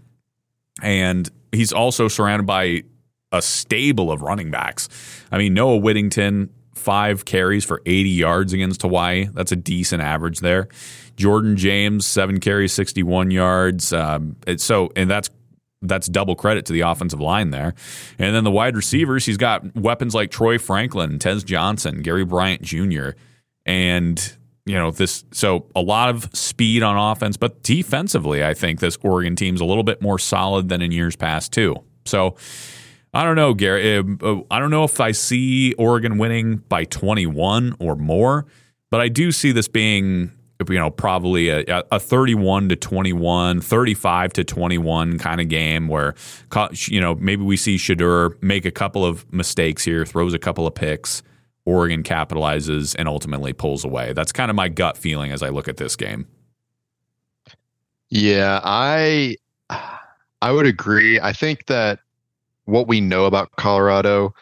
And 0.82 1.28
he's 1.52 1.72
also 1.72 2.06
surrounded 2.06 2.44
by 2.44 2.82
a 3.32 3.40
stable 3.40 4.12
of 4.12 4.20
running 4.20 4.50
backs. 4.50 4.90
I 5.32 5.38
mean, 5.38 5.54
Noah 5.54 5.78
Whittington, 5.78 6.50
five 6.74 7.24
carries 7.24 7.64
for 7.64 7.80
80 7.86 8.10
yards 8.10 8.52
against 8.52 8.82
Hawaii. 8.82 9.28
That's 9.32 9.52
a 9.52 9.56
decent 9.56 10.02
average 10.02 10.40
there. 10.40 10.68
Jordan 11.16 11.56
James, 11.56 12.06
seven 12.06 12.40
carries, 12.40 12.74
61 12.74 13.30
yards. 13.30 13.90
Um, 13.94 14.36
so, 14.58 14.90
and 14.94 15.10
that's 15.10 15.30
that's 15.82 16.08
double 16.08 16.34
credit 16.34 16.66
to 16.66 16.72
the 16.72 16.80
offensive 16.80 17.20
line 17.20 17.50
there. 17.50 17.74
And 18.18 18.34
then 18.34 18.44
the 18.44 18.50
wide 18.50 18.76
receivers, 18.76 19.26
he's 19.26 19.36
got 19.36 19.76
weapons 19.76 20.14
like 20.14 20.30
Troy 20.30 20.58
Franklin, 20.58 21.18
Tez 21.18 21.44
Johnson, 21.44 22.02
Gary 22.02 22.24
Bryant 22.24 22.62
Jr. 22.62 23.10
And, 23.64 24.36
you 24.66 24.74
know, 24.74 24.90
this, 24.90 25.24
so 25.32 25.66
a 25.76 25.80
lot 25.80 26.08
of 26.08 26.28
speed 26.34 26.82
on 26.82 26.96
offense, 26.96 27.36
but 27.36 27.62
defensively, 27.62 28.44
I 28.44 28.54
think 28.54 28.80
this 28.80 28.98
Oregon 29.02 29.36
team's 29.36 29.60
a 29.60 29.64
little 29.64 29.84
bit 29.84 30.02
more 30.02 30.18
solid 30.18 30.68
than 30.68 30.82
in 30.82 30.90
years 30.90 31.16
past, 31.16 31.52
too. 31.52 31.76
So, 32.04 32.36
I 33.14 33.24
don't 33.24 33.36
know, 33.36 33.54
Gary. 33.54 33.98
Uh, 33.98 34.42
I 34.50 34.58
don't 34.58 34.70
know 34.70 34.84
if 34.84 35.00
I 35.00 35.12
see 35.12 35.74
Oregon 35.74 36.18
winning 36.18 36.56
by 36.68 36.84
21 36.84 37.76
or 37.78 37.96
more, 37.96 38.46
but 38.90 39.00
I 39.00 39.08
do 39.08 39.32
see 39.32 39.52
this 39.52 39.68
being 39.68 40.32
you 40.68 40.74
know 40.74 40.90
probably 40.90 41.48
a, 41.48 41.84
a 41.92 42.00
31 42.00 42.68
to 42.70 42.76
21 42.76 43.60
35 43.60 44.32
to 44.32 44.44
21 44.44 45.18
kind 45.18 45.40
of 45.40 45.48
game 45.48 45.88
where 45.88 46.14
you 46.86 47.00
know 47.00 47.14
maybe 47.16 47.44
we 47.44 47.56
see 47.56 47.76
Shedeur 47.76 48.40
make 48.42 48.64
a 48.64 48.70
couple 48.70 49.04
of 49.04 49.30
mistakes 49.32 49.84
here 49.84 50.04
throws 50.04 50.34
a 50.34 50.38
couple 50.38 50.66
of 50.66 50.74
picks 50.74 51.22
Oregon 51.64 52.02
capitalizes 52.02 52.96
and 52.98 53.08
ultimately 53.08 53.52
pulls 53.52 53.84
away. 53.84 54.14
That's 54.14 54.32
kind 54.32 54.50
of 54.50 54.56
my 54.56 54.68
gut 54.68 54.96
feeling 54.96 55.32
as 55.32 55.42
I 55.42 55.50
look 55.50 55.68
at 55.68 55.76
this 55.76 55.96
game. 55.96 56.26
Yeah 58.10 58.60
I 58.64 59.36
I 60.40 60.52
would 60.52 60.66
agree. 60.66 61.20
I 61.20 61.32
think 61.32 61.66
that 61.66 62.00
what 62.64 62.88
we 62.88 63.00
know 63.00 63.26
about 63.26 63.52
Colorado 63.52 64.34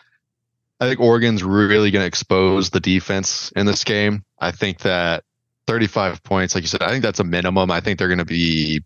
I 0.80 0.88
think 0.88 1.00
Oregon's 1.00 1.42
really 1.42 1.90
going 1.90 2.02
to 2.02 2.06
expose 2.06 2.70
the 2.70 2.80
defense 2.80 3.50
in 3.56 3.66
this 3.66 3.82
game. 3.82 4.24
I 4.40 4.50
think 4.50 4.80
that 4.80 5.24
35 5.66 6.22
points, 6.22 6.54
like 6.54 6.62
you 6.62 6.68
said, 6.68 6.82
I 6.82 6.88
think 6.90 7.02
that's 7.02 7.20
a 7.20 7.24
minimum. 7.24 7.70
I 7.70 7.80
think 7.80 7.98
they're 7.98 8.08
going 8.08 8.18
to 8.18 8.24
be. 8.24 8.82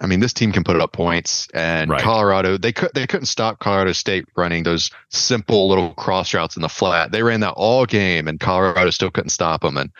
I 0.00 0.06
mean, 0.06 0.18
this 0.18 0.32
team 0.32 0.50
can 0.50 0.64
put 0.64 0.80
up 0.80 0.92
points, 0.92 1.46
and 1.54 1.88
right. 1.90 2.00
Colorado 2.00 2.56
they 2.56 2.72
could 2.72 2.90
they 2.94 3.06
couldn't 3.06 3.26
stop 3.26 3.60
Colorado 3.60 3.92
State 3.92 4.26
running 4.36 4.64
those 4.64 4.90
simple 5.10 5.68
little 5.68 5.94
cross 5.94 6.34
routes 6.34 6.56
in 6.56 6.62
the 6.62 6.68
flat. 6.68 7.12
They 7.12 7.22
ran 7.22 7.40
that 7.40 7.52
all 7.52 7.86
game, 7.86 8.26
and 8.26 8.40
Colorado 8.40 8.90
still 8.90 9.10
couldn't 9.10 9.30
stop 9.30 9.62
them. 9.62 9.76
And 9.76 9.90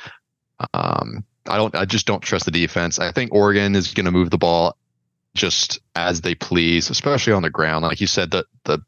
um, 0.72 1.24
I 1.46 1.56
don't. 1.56 1.74
I 1.76 1.84
just 1.84 2.06
don't 2.06 2.22
trust 2.22 2.44
the 2.44 2.50
defense. 2.50 2.98
I 2.98 3.12
think 3.12 3.32
Oregon 3.32 3.76
is 3.76 3.94
going 3.94 4.06
to 4.06 4.12
move 4.12 4.30
the 4.30 4.38
ball 4.38 4.76
just 5.34 5.80
as 5.94 6.20
they 6.20 6.34
please, 6.34 6.90
especially 6.90 7.32
on 7.32 7.42
the 7.42 7.50
ground. 7.50 7.84
Like 7.84 8.00
you 8.00 8.06
said, 8.08 8.30
the 8.30 8.44
the 8.64 8.80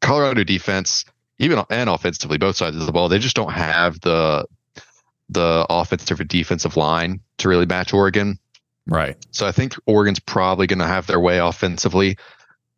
Colorado 0.00 0.44
defense, 0.44 1.04
even 1.38 1.62
and 1.68 1.90
offensively, 1.90 2.38
both 2.38 2.56
sides 2.56 2.76
of 2.76 2.86
the 2.86 2.92
ball, 2.92 3.08
they 3.08 3.18
just 3.18 3.36
don't 3.36 3.52
have 3.52 4.00
the 4.00 4.46
the 5.28 5.66
offensive 5.68 6.20
or 6.20 6.24
defensive 6.24 6.76
line 6.76 7.20
to 7.38 7.48
really 7.48 7.66
match 7.66 7.92
Oregon. 7.92 8.38
Right. 8.86 9.16
So 9.32 9.46
I 9.46 9.52
think 9.52 9.74
Oregon's 9.86 10.20
probably 10.20 10.66
going 10.66 10.78
to 10.78 10.86
have 10.86 11.06
their 11.06 11.20
way 11.20 11.38
offensively. 11.38 12.16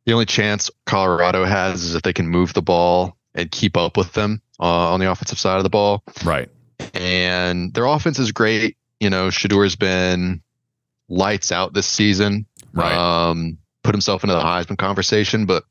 The 0.07 0.12
only 0.14 0.26
chance 0.26 0.70
Colorado 0.86 1.44
has 1.44 1.82
is 1.82 1.94
if 1.94 2.03
they 2.03 2.14
can 2.14 2.28
move 2.28 2.55
the 2.55 2.62
ball 2.62 3.16
and 3.34 3.51
keep 3.51 3.76
up 3.76 3.96
with 3.96 4.12
them 4.14 4.40
uh, 4.59 4.92
on 4.92 5.01
the 5.01 5.11
offensive 5.11 5.38
side 5.38 5.59
of 5.59 5.64
the 5.64 5.70
ball. 5.70 6.03
Right. 6.24 6.49
And 6.94 7.74
their 7.74 7.84
offense 7.84 8.18
is 8.18 8.32
great. 8.32 8.76
You 9.01 9.11
know, 9.11 9.28
Shedeur's 9.30 9.76
been 9.76 10.42
lights 11.09 11.53
out 11.53 11.74
this 11.74 11.86
season. 11.86 12.46
Right. 12.72 12.92
Um, 12.92 13.59
put 13.82 13.94
himself 13.94 14.24
into 14.24 14.34
the 14.34 14.40
Heisman 14.40 14.78
conversation, 14.78 15.46
but 15.46 15.64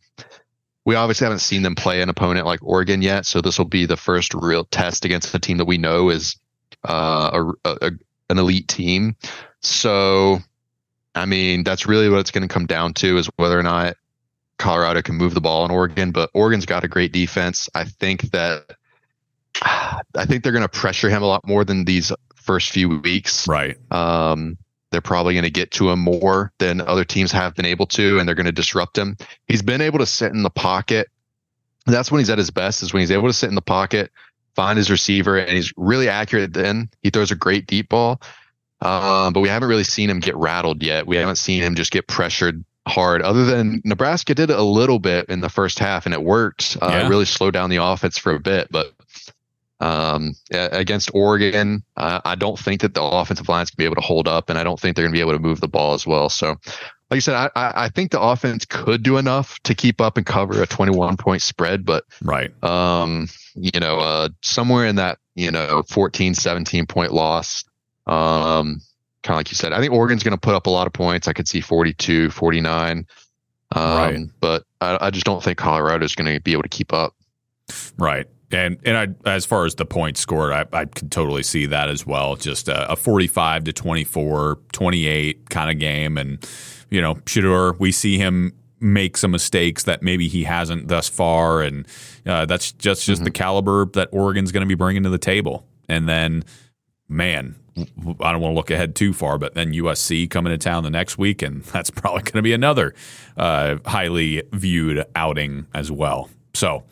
we 0.85 0.95
obviously 0.95 1.25
haven't 1.25 1.39
seen 1.39 1.63
them 1.63 1.75
play 1.75 2.01
an 2.01 2.09
opponent 2.09 2.45
like 2.45 2.63
Oregon 2.63 3.01
yet. 3.01 3.25
So 3.25 3.41
this 3.41 3.57
will 3.57 3.65
be 3.65 3.85
the 3.85 3.97
first 3.97 4.33
real 4.33 4.65
test 4.65 5.03
against 5.03 5.33
a 5.33 5.39
team 5.39 5.57
that 5.57 5.65
we 5.65 5.77
know 5.77 6.09
is 6.09 6.37
uh, 6.83 7.51
a, 7.63 7.69
a, 7.81 7.91
an 8.29 8.39
elite 8.39 8.67
team. 8.67 9.15
So, 9.61 10.39
I 11.15 11.25
mean, 11.25 11.63
that's 11.63 11.87
really 11.87 12.09
what 12.09 12.19
it's 12.19 12.31
going 12.31 12.47
to 12.47 12.53
come 12.53 12.65
down 12.65 12.93
to 12.95 13.17
is 13.17 13.29
whether 13.37 13.57
or 13.57 13.63
not 13.63 13.95
Colorado 14.57 15.01
can 15.01 15.15
move 15.15 15.33
the 15.33 15.41
ball 15.41 15.65
in 15.65 15.71
Oregon. 15.71 16.11
But 16.11 16.29
Oregon's 16.33 16.65
got 16.65 16.83
a 16.83 16.87
great 16.87 17.11
defense. 17.11 17.69
I 17.73 17.85
think 17.85 18.31
that 18.31 18.75
I 19.61 20.25
think 20.25 20.43
they're 20.43 20.51
going 20.51 20.63
to 20.63 20.69
pressure 20.69 21.09
him 21.09 21.23
a 21.23 21.27
lot 21.27 21.47
more 21.47 21.63
than 21.63 21.85
these 21.85 22.11
first 22.35 22.69
few 22.69 22.99
weeks. 22.99 23.47
Right. 23.47 23.77
Um, 23.91 24.57
they're 24.91 25.01
probably 25.01 25.33
going 25.33 25.43
to 25.43 25.49
get 25.49 25.71
to 25.71 25.89
him 25.89 25.99
more 25.99 26.53
than 26.59 26.79
other 26.79 27.03
teams 27.03 27.31
have 27.31 27.55
been 27.55 27.65
able 27.65 27.87
to, 27.87 28.19
and 28.19 28.27
they're 28.27 28.35
going 28.35 28.45
to 28.45 28.51
disrupt 28.51 28.97
him. 28.97 29.17
He's 29.47 29.61
been 29.61 29.81
able 29.81 29.99
to 29.99 30.05
sit 30.05 30.31
in 30.31 30.43
the 30.43 30.49
pocket. 30.49 31.09
That's 31.85 32.11
when 32.11 32.19
he's 32.19 32.29
at 32.29 32.37
his 32.37 32.51
best, 32.51 32.83
is 32.83 32.93
when 32.93 33.01
he's 33.01 33.11
able 33.11 33.27
to 33.27 33.33
sit 33.33 33.49
in 33.49 33.55
the 33.55 33.61
pocket, 33.61 34.11
find 34.57 34.77
his 34.77 34.91
receiver, 34.91 35.37
and 35.37 35.51
he's 35.51 35.71
really 35.77 36.09
accurate 36.09 36.51
then. 36.51 36.89
He 37.01 37.11
throws 37.11 37.31
a 37.31 37.35
great 37.35 37.67
deep 37.67 37.89
ball. 37.89 38.19
Um, 38.81 39.31
but 39.33 39.39
we 39.39 39.49
haven't 39.49 39.69
really 39.69 39.83
seen 39.85 40.09
him 40.09 40.19
get 40.19 40.35
rattled 40.35 40.83
yet. 40.83 41.07
We 41.07 41.15
haven't 41.15 41.37
seen 41.37 41.63
him 41.63 41.75
just 41.75 41.91
get 41.91 42.07
pressured 42.07 42.65
hard, 42.87 43.21
other 43.21 43.45
than 43.45 43.81
Nebraska 43.85 44.35
did 44.35 44.49
it 44.49 44.57
a 44.57 44.63
little 44.63 44.99
bit 44.99 45.29
in 45.29 45.39
the 45.41 45.49
first 45.49 45.79
half, 45.79 46.05
and 46.05 46.13
it 46.13 46.23
worked. 46.23 46.77
Uh, 46.81 46.89
Yeah. 46.91 47.05
It 47.05 47.09
really 47.09 47.25
slowed 47.25 47.53
down 47.53 47.69
the 47.69 47.77
offense 47.77 48.17
for 48.17 48.33
a 48.33 48.39
bit, 48.39 48.67
but 48.71 48.93
um, 49.79 50.33
against 50.51 51.11
Oregon, 51.13 51.83
uh, 51.95 52.21
I 52.25 52.35
don't 52.35 52.57
think 52.57 52.81
that 52.81 52.93
the 52.95 53.03
offensive 53.03 53.47
line's 53.47 53.69
gonna 53.69 53.77
be 53.77 53.85
able 53.85 54.01
to 54.01 54.07
hold 54.07 54.27
up, 54.27 54.49
and 54.49 54.57
I 54.57 54.63
don't 54.63 54.79
think 54.79 54.95
they're 54.95 55.05
gonna 55.05 55.13
be 55.13 55.21
able 55.21 55.33
to 55.33 55.39
move 55.39 55.61
the 55.61 55.67
ball 55.67 55.93
as 55.93 56.05
well. 56.07 56.29
So, 56.29 56.55
like 57.09 57.17
you 57.17 57.21
said, 57.21 57.35
I, 57.35 57.49
I 57.55 57.85
I 57.85 57.89
think 57.89 58.11
the 58.11 58.19
offense 58.21 58.65
could 58.65 59.03
do 59.03 59.17
enough 59.17 59.59
to 59.63 59.73
keep 59.75 60.01
up 60.01 60.17
and 60.17 60.25
cover 60.25 60.61
a 60.61 60.67
21 60.67 61.17
point 61.17 61.41
spread, 61.41 61.85
but 61.85 62.03
Right. 62.21 62.51
um, 62.63 63.27
you 63.55 63.79
know, 63.79 63.97
uh, 63.99 64.29
somewhere 64.41 64.85
in 64.85 64.97
that, 64.97 65.17
you 65.35 65.49
know, 65.51 65.83
14, 65.89 66.33
17 66.33 66.85
point 66.85 67.13
loss. 67.13 67.63
Um, 68.07 68.81
kind 69.23 69.35
of 69.35 69.37
like 69.37 69.51
you 69.51 69.55
said, 69.55 69.73
I 69.73 69.79
think 69.79 69.91
Oregon's 69.93 70.23
going 70.23 70.35
to 70.35 70.39
put 70.39 70.53
up 70.55 70.67
a 70.67 70.69
lot 70.69 70.87
of 70.87 70.93
points. 70.93 71.27
I 71.27 71.33
could 71.33 71.47
see 71.47 71.61
42, 71.61 72.29
49. 72.29 73.05
Um, 73.75 73.83
Right. 73.97 74.19
but 74.39 74.63
I, 74.79 74.97
I 75.07 75.09
just 75.09 75.25
don't 75.25 75.43
think 75.43 75.57
Colorado 75.57 76.05
is 76.05 76.15
going 76.15 76.33
to 76.33 76.39
be 76.41 76.53
able 76.53 76.63
to 76.63 76.69
keep 76.69 76.93
up. 76.93 77.13
Right. 77.97 78.27
And 78.49 78.77
and 78.85 78.95
I, 79.25 79.29
as 79.29 79.45
far 79.45 79.65
as 79.65 79.75
the 79.75 79.85
points 79.85 80.21
scored, 80.21 80.53
I, 80.53 80.65
I 80.71 80.85
could 80.85 81.11
totally 81.11 81.43
see 81.43 81.65
that 81.65 81.89
as 81.89 82.05
well. 82.05 82.37
Just 82.37 82.69
a, 82.69 82.89
a 82.91 82.95
45 82.95 83.65
to 83.65 83.73
24, 83.73 84.59
28 84.71 85.49
kind 85.49 85.69
of 85.69 85.79
game. 85.79 86.17
And, 86.17 86.47
you 86.89 87.01
know, 87.01 87.15
Shedeur, 87.15 87.79
we 87.79 87.91
see 87.91 88.17
him 88.17 88.53
make 88.79 89.17
some 89.17 89.31
mistakes 89.31 89.83
that 89.83 90.03
maybe 90.03 90.27
he 90.27 90.43
hasn't 90.43 90.87
thus 90.87 91.09
far. 91.09 91.61
And 91.61 91.87
uh, 92.25 92.45
that's 92.45 92.71
just, 92.73 93.05
just 93.05 93.23
the 93.23 93.31
caliber 93.31 93.85
that 93.93 94.09
Oregon's 94.11 94.51
going 94.51 94.61
to 94.61 94.67
be 94.67 94.75
bringing 94.75 95.03
to 95.03 95.09
the 95.09 95.17
table. 95.17 95.65
And 95.89 96.07
then, 96.07 96.43
man, 97.09 97.55
I 97.77 98.31
don't 98.31 98.41
want 98.41 98.51
to 98.51 98.55
look 98.55 98.71
ahead 98.71 98.95
too 98.95 99.13
far, 99.13 99.37
but 99.37 99.53
then 99.53 99.73
USC 99.73 100.29
coming 100.29 100.51
to 100.51 100.57
town 100.57 100.83
the 100.83 100.89
next 100.89 101.17
week, 101.17 101.41
and 101.41 101.63
that's 101.65 101.89
probably 101.89 102.23
going 102.23 102.33
to 102.33 102.41
be 102.41 102.53
another 102.53 102.93
uh, 103.35 103.77
highly 103.85 104.43
viewed 104.51 105.05
outing 105.15 105.67
as 105.73 105.91
well. 105.91 106.29
So, 106.53 106.83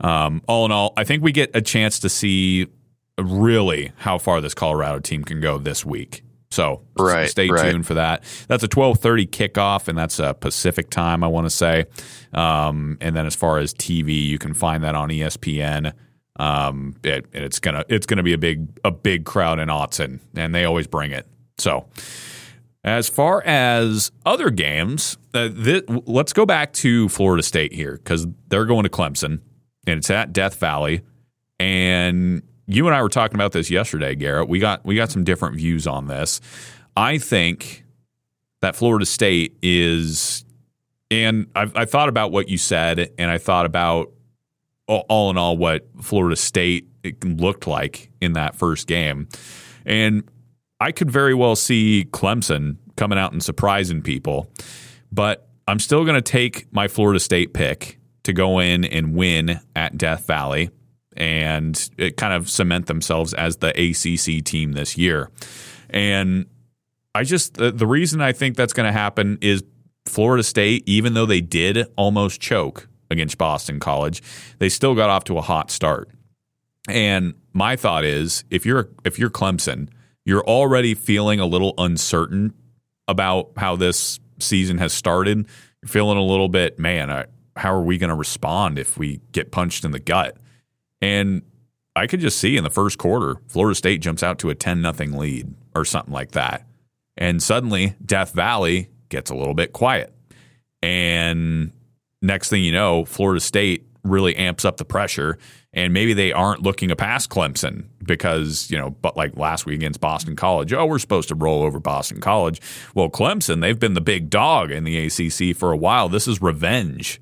um, 0.00 0.42
all 0.46 0.66
in 0.66 0.72
all, 0.72 0.92
I 0.96 1.04
think 1.04 1.22
we 1.22 1.32
get 1.32 1.50
a 1.54 1.62
chance 1.62 1.98
to 2.00 2.08
see 2.08 2.66
really 3.18 3.92
how 3.98 4.18
far 4.18 4.40
this 4.40 4.52
Colorado 4.52 4.98
team 4.98 5.24
can 5.24 5.40
go 5.40 5.58
this 5.58 5.84
week. 5.86 6.22
So 6.50 6.82
Right, 6.98 7.28
stay 7.28 7.48
right. 7.50 7.70
tuned 7.72 7.86
for 7.86 7.94
that. 7.94 8.22
That's 8.48 8.62
a 8.62 8.68
twelve 8.68 8.98
thirty 9.00 9.26
kickoff, 9.26 9.88
and 9.88 9.98
that's 9.98 10.18
a 10.18 10.32
Pacific 10.34 10.90
time. 10.90 11.24
I 11.24 11.26
want 11.26 11.46
to 11.46 11.50
say. 11.50 11.86
Um, 12.32 12.98
and 13.00 13.16
then 13.16 13.26
as 13.26 13.34
far 13.34 13.58
as 13.58 13.74
TV, 13.74 14.26
you 14.26 14.38
can 14.38 14.54
find 14.54 14.84
that 14.84 14.94
on 14.94 15.08
ESPN. 15.08 15.92
Um, 16.38 16.94
it, 17.02 17.26
and 17.32 17.44
it's 17.44 17.58
gonna 17.58 17.84
it's 17.88 18.06
gonna 18.06 18.22
be 18.22 18.32
a 18.32 18.38
big 18.38 18.68
a 18.84 18.90
big 18.90 19.24
crowd 19.24 19.58
in 19.58 19.68
Autzen, 19.68 20.20
and 20.36 20.54
they 20.54 20.64
always 20.64 20.86
bring 20.86 21.10
it. 21.12 21.26
So. 21.58 21.86
As 22.84 23.08
far 23.08 23.42
as 23.44 24.12
other 24.24 24.48
games, 24.48 25.18
uh, 25.34 25.48
thi- 25.48 25.82
let's 26.06 26.32
go 26.32 26.46
back 26.46 26.72
to 26.74 27.08
Florida 27.08 27.42
State 27.42 27.72
here 27.72 27.96
because 27.96 28.28
they're 28.46 28.64
going 28.64 28.84
to 28.84 28.88
Clemson 28.88 29.40
and 29.88 29.98
it's 29.98 30.08
at 30.08 30.32
Death 30.32 30.60
Valley. 30.60 31.00
And 31.58 32.42
you 32.66 32.86
and 32.86 32.94
I 32.96 33.02
were 33.02 33.08
talking 33.08 33.36
about 33.36 33.52
this 33.52 33.70
yesterday, 33.70 34.14
Garrett. 34.14 34.48
We 34.48 34.58
got 34.58 34.84
we 34.84 34.96
got 34.96 35.10
some 35.10 35.24
different 35.24 35.56
views 35.56 35.86
on 35.86 36.08
this. 36.08 36.40
I 36.96 37.18
think 37.18 37.84
that 38.62 38.74
Florida 38.74 39.06
State 39.06 39.56
is, 39.62 40.44
and 41.10 41.46
I've, 41.54 41.76
I 41.76 41.84
thought 41.84 42.08
about 42.08 42.32
what 42.32 42.48
you 42.48 42.58
said, 42.58 43.10
and 43.18 43.30
I 43.30 43.38
thought 43.38 43.66
about 43.66 44.12
all, 44.88 45.04
all 45.08 45.30
in 45.30 45.36
all 45.36 45.56
what 45.56 45.86
Florida 46.02 46.36
State 46.36 46.88
looked 47.22 47.66
like 47.66 48.10
in 48.20 48.32
that 48.32 48.56
first 48.56 48.86
game, 48.86 49.28
and 49.84 50.28
I 50.80 50.92
could 50.92 51.10
very 51.10 51.34
well 51.34 51.56
see 51.56 52.06
Clemson 52.10 52.76
coming 52.96 53.18
out 53.18 53.32
and 53.32 53.42
surprising 53.42 54.02
people, 54.02 54.50
but 55.12 55.48
I'm 55.68 55.78
still 55.78 56.04
going 56.04 56.16
to 56.16 56.22
take 56.22 56.72
my 56.72 56.88
Florida 56.88 57.20
State 57.20 57.52
pick 57.52 57.98
to 58.24 58.32
go 58.32 58.58
in 58.58 58.84
and 58.84 59.14
win 59.14 59.60
at 59.76 59.96
Death 59.96 60.26
Valley 60.26 60.70
and 61.16 61.90
it 61.96 62.16
kind 62.16 62.32
of 62.32 62.50
cement 62.50 62.86
themselves 62.86 63.34
as 63.34 63.56
the 63.56 63.70
ACC 63.70 64.44
team 64.44 64.72
this 64.72 64.96
year. 64.96 65.30
And 65.90 66.46
I 67.14 67.24
just 67.24 67.54
the, 67.54 67.70
the 67.70 67.86
reason 67.86 68.20
I 68.20 68.32
think 68.32 68.56
that's 68.56 68.72
going 68.72 68.86
to 68.86 68.92
happen 68.92 69.38
is 69.40 69.64
Florida 70.04 70.42
State, 70.42 70.84
even 70.86 71.14
though 71.14 71.26
they 71.26 71.40
did 71.40 71.86
almost 71.96 72.40
choke 72.40 72.88
against 73.10 73.38
Boston 73.38 73.80
College, 73.80 74.22
they 74.58 74.68
still 74.68 74.94
got 74.94 75.10
off 75.10 75.24
to 75.24 75.38
a 75.38 75.42
hot 75.42 75.70
start. 75.70 76.10
And 76.88 77.34
my 77.52 77.76
thought 77.76 78.04
is, 78.04 78.44
if 78.50 78.66
you're 78.66 78.90
if 79.04 79.18
you're 79.18 79.30
Clemson, 79.30 79.88
you're 80.24 80.44
already 80.44 80.94
feeling 80.94 81.40
a 81.40 81.46
little 81.46 81.74
uncertain 81.78 82.54
about 83.08 83.52
how 83.56 83.76
this 83.76 84.20
season 84.38 84.78
has 84.78 84.92
started. 84.92 85.46
You're 85.82 85.88
feeling 85.88 86.18
a 86.18 86.22
little 86.22 86.48
bit, 86.48 86.78
man. 86.78 87.10
I, 87.10 87.26
how 87.56 87.72
are 87.74 87.82
we 87.82 87.98
going 87.98 88.10
to 88.10 88.16
respond 88.16 88.78
if 88.78 88.98
we 88.98 89.20
get 89.32 89.50
punched 89.50 89.84
in 89.84 89.90
the 89.90 89.98
gut? 89.98 90.36
And 91.06 91.42
I 91.94 92.08
could 92.08 92.20
just 92.20 92.38
see 92.38 92.56
in 92.56 92.64
the 92.64 92.70
first 92.70 92.98
quarter, 92.98 93.36
Florida 93.46 93.76
State 93.76 94.00
jumps 94.00 94.22
out 94.22 94.40
to 94.40 94.50
a 94.50 94.54
10 94.54 94.82
nothing 94.82 95.12
lead 95.12 95.54
or 95.74 95.84
something 95.84 96.12
like 96.12 96.32
that. 96.32 96.66
And 97.16 97.40
suddenly 97.40 97.94
Death 98.04 98.32
Valley 98.32 98.90
gets 99.08 99.30
a 99.30 99.34
little 99.34 99.54
bit 99.54 99.72
quiet. 99.72 100.12
And 100.82 101.70
next 102.20 102.50
thing 102.50 102.64
you 102.64 102.72
know, 102.72 103.04
Florida 103.04 103.40
State 103.40 103.86
really 104.02 104.36
amps 104.36 104.64
up 104.64 104.76
the 104.76 104.84
pressure 104.84 105.38
and 105.72 105.92
maybe 105.92 106.12
they 106.12 106.32
aren't 106.32 106.62
looking 106.62 106.88
to 106.88 106.96
pass 106.96 107.26
Clemson 107.26 107.84
because, 108.02 108.70
you 108.70 108.78
know, 108.78 108.90
but 108.90 109.16
like 109.16 109.36
last 109.36 109.66
week 109.66 109.76
against 109.76 110.00
Boston 110.00 110.34
College, 110.34 110.72
oh, 110.72 110.86
we're 110.86 110.98
supposed 110.98 111.28
to 111.28 111.34
roll 111.34 111.62
over 111.62 111.78
Boston 111.78 112.20
College. 112.20 112.60
Well, 112.94 113.10
Clemson, 113.10 113.60
they've 113.60 113.78
been 113.78 113.94
the 113.94 114.00
big 114.00 114.30
dog 114.30 114.70
in 114.70 114.84
the 114.84 115.06
ACC 115.06 115.56
for 115.56 115.72
a 115.72 115.76
while. 115.76 116.08
This 116.08 116.26
is 116.26 116.42
revenge. 116.42 117.20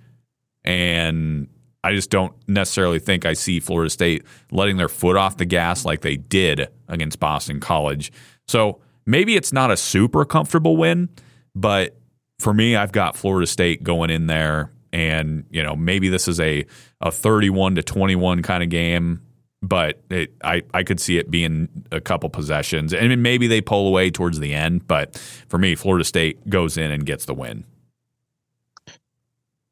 And 0.64 1.48
I 1.84 1.92
just 1.92 2.08
don't 2.08 2.34
necessarily 2.48 2.98
think 2.98 3.26
I 3.26 3.34
see 3.34 3.60
Florida 3.60 3.90
State 3.90 4.24
letting 4.50 4.78
their 4.78 4.88
foot 4.88 5.16
off 5.16 5.36
the 5.36 5.44
gas 5.44 5.84
like 5.84 6.00
they 6.00 6.16
did 6.16 6.68
against 6.88 7.20
Boston 7.20 7.60
College. 7.60 8.10
So 8.48 8.80
maybe 9.04 9.36
it's 9.36 9.52
not 9.52 9.70
a 9.70 9.76
super 9.76 10.24
comfortable 10.24 10.78
win, 10.78 11.10
but 11.54 11.96
for 12.38 12.54
me, 12.54 12.74
I've 12.74 12.90
got 12.90 13.16
Florida 13.16 13.46
State 13.46 13.82
going 13.84 14.08
in 14.08 14.26
there, 14.26 14.72
and 14.94 15.44
you 15.50 15.62
know 15.62 15.76
maybe 15.76 16.08
this 16.08 16.26
is 16.26 16.40
a 16.40 16.64
a 17.02 17.12
thirty 17.12 17.50
one 17.50 17.74
to 17.74 17.82
twenty 17.82 18.16
one 18.16 18.42
kind 18.42 18.62
of 18.62 18.70
game, 18.70 19.20
but 19.62 20.02
it, 20.10 20.34
I 20.42 20.62
I 20.72 20.84
could 20.84 21.00
see 21.00 21.18
it 21.18 21.30
being 21.30 21.68
a 21.92 22.00
couple 22.00 22.30
possessions, 22.30 22.94
and 22.94 23.22
maybe 23.22 23.46
they 23.46 23.60
pull 23.60 23.88
away 23.88 24.10
towards 24.10 24.40
the 24.40 24.54
end. 24.54 24.86
But 24.86 25.16
for 25.48 25.58
me, 25.58 25.74
Florida 25.74 26.04
State 26.04 26.48
goes 26.48 26.78
in 26.78 26.90
and 26.90 27.04
gets 27.04 27.26
the 27.26 27.34
win. 27.34 27.64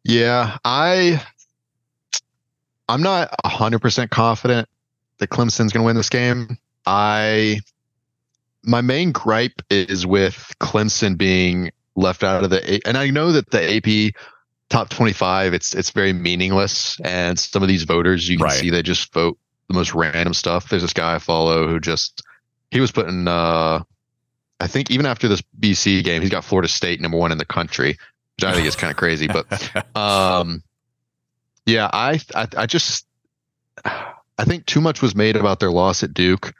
Yeah, 0.04 0.58
I 0.64 1.22
I'm 2.88 3.02
not 3.02 3.30
100% 3.44 4.10
confident 4.10 4.68
that 5.18 5.30
Clemson's 5.30 5.72
going 5.72 5.82
to 5.82 5.86
win 5.86 5.96
this 5.96 6.08
game. 6.08 6.58
I 6.86 7.60
my 8.64 8.80
main 8.80 9.12
gripe 9.12 9.62
is 9.70 10.06
with 10.06 10.52
Clemson 10.60 11.16
being 11.16 11.70
left 11.96 12.22
out 12.24 12.44
of 12.44 12.50
the 12.50 12.80
and 12.86 12.96
I 12.96 13.10
know 13.10 13.32
that 13.32 13.50
the 13.50 13.76
AP 13.76 14.14
top 14.68 14.88
25 14.88 15.52
it's 15.52 15.74
it's 15.74 15.90
very 15.90 16.12
meaningless 16.12 16.98
and 17.04 17.38
some 17.38 17.62
of 17.62 17.68
these 17.68 17.82
voters 17.82 18.28
you 18.28 18.38
can 18.38 18.44
right. 18.44 18.52
see 18.52 18.70
they 18.70 18.82
just 18.82 19.12
vote 19.12 19.38
the 19.68 19.74
most 19.74 19.94
random 19.94 20.34
stuff. 20.34 20.68
There's 20.68 20.82
this 20.82 20.92
guy 20.92 21.14
I 21.14 21.18
follow 21.18 21.68
who 21.68 21.78
just 21.78 22.22
he 22.70 22.80
was 22.80 22.90
putting 22.90 23.28
uh 23.28 23.82
I 24.60 24.66
think 24.66 24.90
even 24.90 25.06
after 25.06 25.28
this 25.28 25.42
BC 25.60 26.04
game 26.04 26.22
he's 26.22 26.30
got 26.30 26.44
Florida 26.44 26.68
State 26.68 27.00
number 27.00 27.18
1 27.18 27.32
in 27.32 27.38
the 27.38 27.44
country, 27.44 27.98
which 28.36 28.44
I 28.44 28.54
think 28.54 28.66
is 28.66 28.76
kind 28.76 28.90
of 28.90 28.96
crazy, 28.96 29.28
but 29.28 29.86
um 29.96 30.62
yeah, 31.66 31.88
I, 31.92 32.20
I 32.34 32.48
I 32.56 32.66
just 32.66 33.06
I 33.84 34.44
think 34.44 34.66
too 34.66 34.80
much 34.80 35.02
was 35.02 35.14
made 35.14 35.36
about 35.36 35.60
their 35.60 35.70
loss 35.70 36.02
at 36.02 36.14
Duke. 36.14 36.52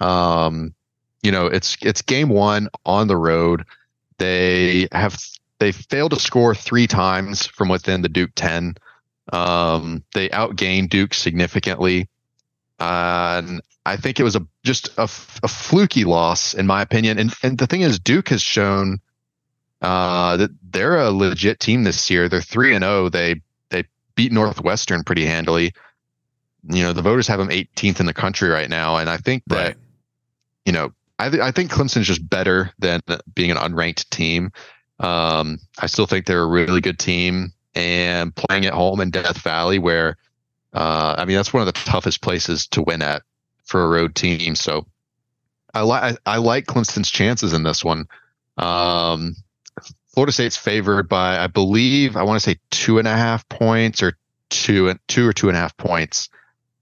Um, 0.00 0.74
you 1.22 1.32
know, 1.32 1.46
it's 1.46 1.76
it's 1.82 2.02
game 2.02 2.28
one 2.28 2.68
on 2.86 3.08
the 3.08 3.16
road. 3.16 3.64
They 4.18 4.88
have 4.92 5.18
they 5.58 5.72
failed 5.72 6.12
to 6.12 6.20
score 6.20 6.54
three 6.54 6.86
times 6.86 7.46
from 7.46 7.68
within 7.68 8.02
the 8.02 8.08
Duke 8.08 8.30
ten. 8.34 8.76
Um, 9.32 10.04
they 10.14 10.28
outgained 10.30 10.88
Duke 10.88 11.12
significantly, 11.12 12.08
uh, 12.80 13.42
and 13.44 13.60
I 13.84 13.96
think 13.96 14.20
it 14.20 14.24
was 14.24 14.36
a 14.36 14.46
just 14.64 14.88
a, 14.96 15.02
a 15.02 15.48
fluky 15.48 16.04
loss 16.04 16.54
in 16.54 16.66
my 16.66 16.82
opinion. 16.82 17.18
And 17.18 17.34
and 17.42 17.58
the 17.58 17.66
thing 17.66 17.82
is, 17.82 17.98
Duke 17.98 18.28
has 18.30 18.42
shown 18.42 19.00
uh, 19.82 20.36
that 20.38 20.50
they're 20.62 20.98
a 20.98 21.10
legit 21.10 21.60
team 21.60 21.84
this 21.84 22.08
year. 22.08 22.28
They're 22.28 22.40
three 22.40 22.74
and 22.74 22.82
zero. 22.82 23.04
Oh. 23.04 23.08
They 23.08 23.34
they 23.34 23.40
beat 24.18 24.32
Northwestern 24.32 25.04
pretty 25.04 25.24
handily 25.24 25.72
you 26.64 26.82
know 26.82 26.92
the 26.92 27.02
voters 27.02 27.26
have 27.28 27.38
them 27.38 27.48
18th 27.48 28.00
in 28.00 28.06
the 28.06 28.14
country 28.14 28.48
right 28.48 28.68
now, 28.68 28.96
and 28.96 29.08
I 29.08 29.16
think 29.16 29.42
that 29.46 29.66
right. 29.66 29.76
you 30.64 30.72
know 30.72 30.92
I 31.18 31.30
th- 31.30 31.42
I 31.42 31.50
think 31.50 31.70
Clemson's 31.70 32.06
just 32.06 32.28
better 32.28 32.72
than 32.78 33.00
being 33.34 33.50
an 33.50 33.56
unranked 33.56 34.08
team. 34.10 34.52
Um, 35.00 35.58
I 35.78 35.86
still 35.86 36.06
think 36.06 36.26
they're 36.26 36.42
a 36.42 36.46
really 36.46 36.80
good 36.80 36.98
team, 36.98 37.52
and 37.74 38.34
playing 38.34 38.66
at 38.66 38.74
home 38.74 39.00
in 39.00 39.10
Death 39.10 39.38
Valley, 39.38 39.78
where 39.78 40.16
uh, 40.72 41.14
I 41.16 41.24
mean 41.24 41.36
that's 41.36 41.52
one 41.52 41.66
of 41.66 41.72
the 41.72 41.80
toughest 41.80 42.22
places 42.22 42.66
to 42.68 42.82
win 42.82 43.02
at 43.02 43.22
for 43.64 43.84
a 43.84 43.88
road 43.88 44.14
team. 44.14 44.54
So 44.54 44.86
I 45.72 45.82
like 45.82 46.18
I 46.26 46.38
like 46.38 46.66
Clemson's 46.66 47.10
chances 47.10 47.52
in 47.52 47.62
this 47.62 47.84
one. 47.84 48.06
Um, 48.56 49.36
Florida 50.18 50.32
State's 50.32 50.56
favored 50.56 51.08
by 51.08 51.38
I 51.38 51.46
believe 51.46 52.16
I 52.16 52.24
want 52.24 52.42
to 52.42 52.50
say 52.50 52.58
two 52.72 52.98
and 52.98 53.06
a 53.06 53.16
half 53.16 53.48
points 53.48 54.02
or 54.02 54.18
two 54.50 54.88
and 54.88 54.98
two 55.06 55.28
or 55.28 55.32
two 55.32 55.46
and 55.46 55.56
a 55.56 55.60
half 55.60 55.76
points. 55.76 56.28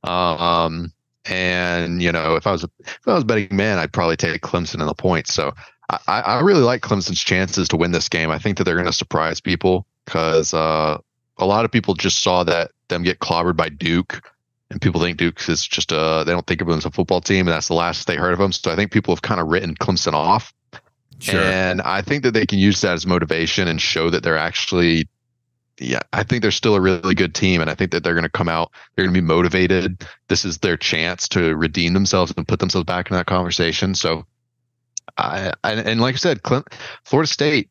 Um, 0.04 0.90
and 1.26 2.02
you 2.02 2.12
know, 2.12 2.36
if 2.36 2.46
I 2.46 2.52
was 2.52 2.64
if 2.64 3.06
I 3.06 3.12
was 3.12 3.24
betting 3.24 3.54
man, 3.54 3.78
I'd 3.78 3.92
probably 3.92 4.16
take 4.16 4.40
Clemson 4.40 4.80
in 4.80 4.86
the 4.86 4.94
points. 4.94 5.34
So 5.34 5.52
I, 5.90 6.22
I 6.22 6.40
really 6.40 6.62
like 6.62 6.80
Clemson's 6.80 7.22
chances 7.22 7.68
to 7.68 7.76
win 7.76 7.92
this 7.92 8.08
game. 8.08 8.30
I 8.30 8.38
think 8.38 8.56
that 8.56 8.64
they're 8.64 8.74
going 8.74 8.86
to 8.86 8.92
surprise 8.94 9.38
people 9.38 9.86
because 10.06 10.54
uh, 10.54 10.96
a 11.36 11.44
lot 11.44 11.66
of 11.66 11.70
people 11.70 11.92
just 11.92 12.22
saw 12.22 12.42
that 12.44 12.70
them 12.88 13.02
get 13.02 13.18
clobbered 13.18 13.58
by 13.58 13.68
Duke, 13.68 14.32
and 14.70 14.80
people 14.80 15.02
think 15.02 15.18
Duke 15.18 15.46
is 15.46 15.66
just 15.66 15.92
a 15.92 16.24
they 16.24 16.32
don't 16.32 16.46
think 16.46 16.62
of 16.62 16.68
them 16.68 16.78
as 16.78 16.86
a 16.86 16.90
football 16.90 17.20
team, 17.20 17.40
and 17.40 17.54
that's 17.54 17.68
the 17.68 17.74
last 17.74 18.06
they 18.06 18.16
heard 18.16 18.32
of 18.32 18.38
them. 18.38 18.52
So 18.52 18.72
I 18.72 18.76
think 18.76 18.92
people 18.92 19.14
have 19.14 19.20
kind 19.20 19.42
of 19.42 19.48
written 19.48 19.74
Clemson 19.74 20.14
off. 20.14 20.54
Sure. 21.18 21.40
And 21.40 21.80
I 21.82 22.02
think 22.02 22.22
that 22.24 22.32
they 22.32 22.46
can 22.46 22.58
use 22.58 22.80
that 22.82 22.92
as 22.92 23.06
motivation 23.06 23.68
and 23.68 23.80
show 23.80 24.10
that 24.10 24.22
they're 24.22 24.36
actually 24.36 25.08
yeah, 25.78 26.00
I 26.12 26.22
think 26.22 26.42
they're 26.42 26.50
still 26.50 26.74
a 26.74 26.80
really 26.80 27.14
good 27.14 27.34
team, 27.34 27.60
and 27.60 27.68
I 27.68 27.74
think 27.74 27.90
that 27.90 28.02
they're 28.02 28.14
going 28.14 28.24
to 28.24 28.30
come 28.30 28.48
out. 28.48 28.70
They're 28.94 29.04
going 29.04 29.14
to 29.14 29.20
be 29.20 29.26
motivated. 29.26 30.06
This 30.28 30.44
is 30.44 30.58
their 30.58 30.76
chance 30.76 31.28
to 31.28 31.54
redeem 31.54 31.92
themselves 31.92 32.32
and 32.36 32.48
put 32.48 32.60
themselves 32.60 32.86
back 32.86 33.10
in 33.10 33.16
that 33.16 33.26
conversation. 33.26 33.94
So, 33.94 34.24
I, 35.18 35.52
I 35.62 35.72
and 35.72 36.00
like 36.00 36.14
I 36.14 36.18
said, 36.18 36.42
Clint, 36.42 36.68
Florida 37.04 37.30
State 37.30 37.68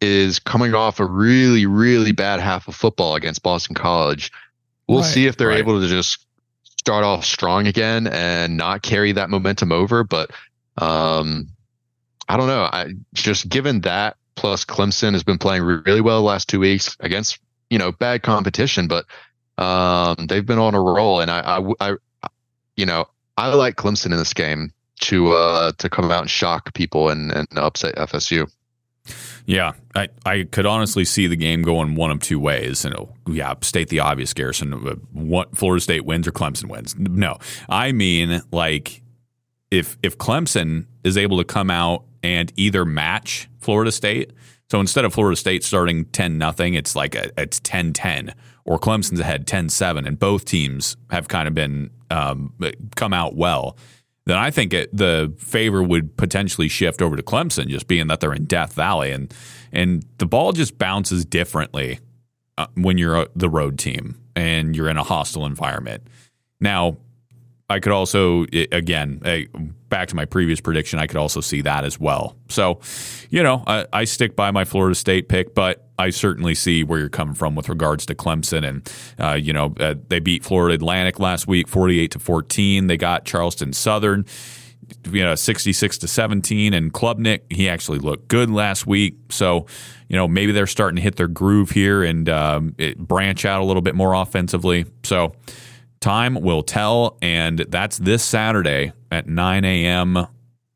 is 0.00 0.38
coming 0.38 0.74
off 0.74 1.00
a 1.00 1.06
really, 1.06 1.64
really 1.64 2.12
bad 2.12 2.40
half 2.40 2.68
of 2.68 2.74
football 2.74 3.14
against 3.14 3.42
Boston 3.42 3.74
College. 3.74 4.30
We'll 4.86 5.00
right, 5.00 5.06
see 5.06 5.26
if 5.26 5.36
they're 5.36 5.48
right. 5.48 5.58
able 5.58 5.80
to 5.80 5.88
just 5.88 6.26
start 6.62 7.04
off 7.04 7.24
strong 7.24 7.66
again 7.66 8.06
and 8.06 8.56
not 8.56 8.82
carry 8.82 9.12
that 9.12 9.30
momentum 9.30 9.72
over. 9.72 10.04
But 10.04 10.30
um, 10.76 11.48
I 12.28 12.36
don't 12.36 12.46
know. 12.46 12.62
I 12.64 12.94
just 13.14 13.48
given 13.48 13.80
that 13.82 14.16
Plus, 14.38 14.64
Clemson 14.64 15.14
has 15.14 15.24
been 15.24 15.36
playing 15.36 15.64
really 15.64 16.00
well 16.00 16.20
the 16.20 16.26
last 16.26 16.48
two 16.48 16.60
weeks 16.60 16.96
against 17.00 17.40
you 17.70 17.78
know 17.78 17.90
bad 17.90 18.22
competition, 18.22 18.86
but 18.86 19.04
um, 19.60 20.28
they've 20.28 20.46
been 20.46 20.60
on 20.60 20.76
a 20.76 20.80
roll. 20.80 21.20
And 21.20 21.28
I, 21.28 21.58
I, 21.80 21.90
I, 21.90 22.28
you 22.76 22.86
know, 22.86 23.08
I 23.36 23.52
like 23.54 23.74
Clemson 23.74 24.12
in 24.12 24.16
this 24.16 24.32
game 24.32 24.72
to 25.00 25.32
uh, 25.32 25.72
to 25.78 25.90
come 25.90 26.12
out 26.12 26.20
and 26.20 26.30
shock 26.30 26.72
people 26.74 27.08
and, 27.08 27.32
and 27.32 27.48
upset 27.56 27.96
FSU. 27.96 28.48
Yeah, 29.44 29.72
I, 29.96 30.08
I 30.24 30.44
could 30.44 30.66
honestly 30.66 31.04
see 31.04 31.26
the 31.26 31.34
game 31.34 31.62
going 31.62 31.96
one 31.96 32.12
of 32.12 32.20
two 32.20 32.38
ways. 32.38 32.84
And 32.84 32.94
yeah, 33.26 33.54
state 33.62 33.88
the 33.88 33.98
obvious, 33.98 34.32
Garrison. 34.34 34.70
What 35.12 35.56
Florida 35.56 35.82
State 35.82 36.04
wins 36.04 36.28
or 36.28 36.30
Clemson 36.30 36.66
wins? 36.68 36.94
No, 36.96 37.38
I 37.68 37.90
mean 37.90 38.40
like 38.52 39.02
if 39.72 39.98
if 40.04 40.16
Clemson 40.16 40.86
is 41.02 41.16
able 41.16 41.38
to 41.38 41.44
come 41.44 41.72
out 41.72 42.04
and 42.28 42.52
either 42.56 42.84
match 42.84 43.48
Florida 43.58 43.90
State. 43.90 44.32
So 44.70 44.80
instead 44.80 45.06
of 45.06 45.14
Florida 45.14 45.34
State 45.34 45.64
starting 45.64 46.04
10 46.06 46.36
nothing, 46.36 46.74
it's 46.74 46.94
like 46.94 47.14
a, 47.14 47.30
it's 47.40 47.58
10-10 47.60 48.34
or 48.66 48.78
Clemson's 48.78 49.18
ahead 49.18 49.46
10-7 49.46 50.06
and 50.06 50.18
both 50.18 50.44
teams 50.44 50.98
have 51.10 51.26
kind 51.26 51.48
of 51.48 51.54
been 51.54 51.90
um, 52.10 52.52
come 52.94 53.14
out 53.14 53.34
well. 53.34 53.78
Then 54.26 54.36
I 54.36 54.50
think 54.50 54.74
it, 54.74 54.94
the 54.94 55.34
favor 55.38 55.82
would 55.82 56.18
potentially 56.18 56.68
shift 56.68 57.00
over 57.00 57.16
to 57.16 57.22
Clemson 57.22 57.68
just 57.68 57.88
being 57.88 58.08
that 58.08 58.20
they're 58.20 58.34
in 58.34 58.44
Death 58.44 58.74
Valley 58.74 59.10
and 59.10 59.32
and 59.72 60.04
the 60.18 60.26
ball 60.26 60.52
just 60.52 60.78
bounces 60.78 61.24
differently 61.24 61.98
uh, 62.58 62.66
when 62.74 62.98
you're 62.98 63.26
the 63.34 63.48
road 63.48 63.78
team 63.78 64.18
and 64.36 64.76
you're 64.76 64.88
in 64.88 64.96
a 64.98 65.02
hostile 65.02 65.46
environment. 65.46 66.06
Now, 66.60 66.98
I 67.70 67.80
could 67.80 67.92
also, 67.92 68.46
again, 68.72 69.20
back 69.88 70.08
to 70.08 70.16
my 70.16 70.24
previous 70.24 70.60
prediction, 70.60 70.98
I 70.98 71.06
could 71.06 71.16
also 71.16 71.40
see 71.40 71.62
that 71.62 71.84
as 71.84 71.98
well. 71.98 72.36
So, 72.48 72.80
you 73.30 73.42
know, 73.42 73.64
I, 73.66 73.86
I, 73.92 74.04
stick 74.04 74.36
by 74.36 74.50
my 74.50 74.64
Florida 74.64 74.94
State 74.94 75.28
pick, 75.28 75.54
but 75.54 75.86
I 75.98 76.10
certainly 76.10 76.54
see 76.54 76.84
where 76.84 76.98
you're 76.98 77.08
coming 77.08 77.34
from 77.34 77.54
with 77.54 77.68
regards 77.68 78.06
to 78.06 78.14
Clemson. 78.14 78.66
And, 78.66 78.92
uh, 79.18 79.34
you 79.34 79.52
know, 79.52 79.74
uh, 79.80 79.94
they 80.08 80.20
beat 80.20 80.44
Florida 80.44 80.74
Atlantic 80.74 81.18
last 81.18 81.46
week, 81.46 81.68
48 81.68 82.10
to 82.12 82.18
14. 82.18 82.86
They 82.86 82.96
got 82.96 83.24
Charleston 83.24 83.72
Southern. 83.72 84.24
You 85.10 85.22
know, 85.22 85.34
66 85.34 85.98
to 85.98 86.08
17, 86.08 86.72
and 86.72 86.94
Klubnik, 86.94 87.40
he 87.52 87.68
actually 87.68 87.98
looked 87.98 88.28
good 88.28 88.48
last 88.48 88.86
week. 88.86 89.16
So, 89.28 89.66
you 90.08 90.16
know, 90.16 90.26
maybe 90.26 90.52
they're 90.52 90.66
starting 90.66 90.96
to 90.96 91.02
hit 91.02 91.16
their 91.16 91.28
groove 91.28 91.68
here 91.70 92.02
and 92.02 92.26
um, 92.30 92.74
branch 92.96 93.44
out 93.44 93.60
a 93.60 93.64
little 93.64 93.82
bit 93.82 93.94
more 93.94 94.14
offensively. 94.14 94.86
So, 95.02 95.34
Time 96.00 96.34
will 96.34 96.62
tell, 96.62 97.18
and 97.20 97.58
that's 97.58 97.98
this 97.98 98.22
Saturday 98.22 98.92
at 99.10 99.26
9 99.26 99.64
a.m. 99.64 100.26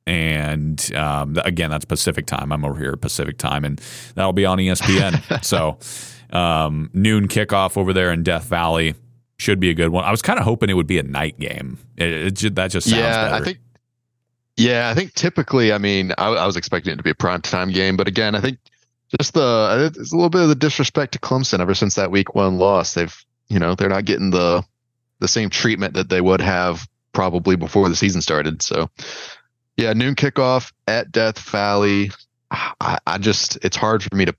And 0.07 0.95
um, 0.97 1.39
again, 1.45 1.71
that's 1.71 1.85
Pacific 1.85 2.27
time. 2.27 2.53
I'm 2.53 2.65
over 2.65 2.79
here 2.79 2.97
Pacific 2.97 3.39
time, 3.39 3.65
and 3.65 3.81
that'll 4.15 4.33
be 4.33 4.45
on 4.45 4.59
ESPN. 4.59 5.45
so 5.45 5.79
um, 6.37 6.91
noon 6.93 7.29
kickoff 7.29 7.77
over 7.77 7.93
there 7.93 8.13
in 8.13 8.23
Death 8.23 8.45
Valley 8.45 8.95
should 9.39 9.61
be 9.61 9.71
a 9.71 9.75
good 9.75 9.91
one. 9.91 10.05
I 10.05 10.11
was 10.11 10.23
kind 10.23 10.39
of 10.39 10.45
hoping 10.45 10.71
it 10.71 10.75
would 10.75 10.87
be 10.87 10.99
a 10.99 11.03
night 11.03 11.39
game. 11.39 11.79
It, 11.97 12.43
it, 12.45 12.55
that 12.57 12.71
just 12.71 12.89
sounds 12.89 13.01
yeah, 13.01 13.25
better. 13.29 13.35
I 13.35 13.45
think. 13.45 13.59
Yeah, 14.57 14.91
I 14.91 14.95
think 14.95 15.15
typically, 15.15 15.73
I 15.73 15.79
mean, 15.79 16.13
I, 16.19 16.29
I 16.29 16.47
was 16.47 16.57
expecting 16.57 16.93
it 16.93 16.97
to 16.97 17.03
be 17.03 17.11
a 17.11 17.15
prime 17.15 17.43
time 17.43 17.71
game, 17.71 17.97
but 17.97 18.07
again, 18.07 18.35
I 18.35 18.41
think 18.41 18.59
just 19.19 19.35
the 19.35 19.93
it's 19.97 20.13
a 20.13 20.17
little 20.17 20.31
bit 20.31 20.43
of 20.43 20.49
the 20.49 20.55
disrespect 20.55 21.13
to 21.13 21.19
Clemson 21.19 21.61
ever 21.61 21.75
since 21.75 21.95
that 21.95 22.11
week 22.11 22.35
one 22.35 22.59
loss. 22.59 22.95
They've 22.95 23.25
you 23.49 23.59
know 23.59 23.75
they're 23.75 23.89
not 23.89 24.05
getting 24.05 24.31
the 24.31 24.65
the 25.23 25.29
same 25.29 25.49
treatment 25.49 25.95
that 25.95 26.11
they 26.11 26.21
would 26.21 26.41
have 26.41 26.87
probably 27.13 27.57
before 27.57 27.89
the 27.89 27.97
season 27.97 28.21
started. 28.21 28.61
So, 28.61 28.91
yeah, 29.77 29.93
noon 29.95 30.15
kickoff 30.15 30.73
at 30.87 31.11
Death 31.13 31.39
Valley. 31.39 32.11
I, 32.51 32.99
I 33.07 33.19
just 33.19 33.57
it's 33.65 33.77
hard 33.77 34.03
for 34.03 34.15
me 34.15 34.27
to. 34.27 34.35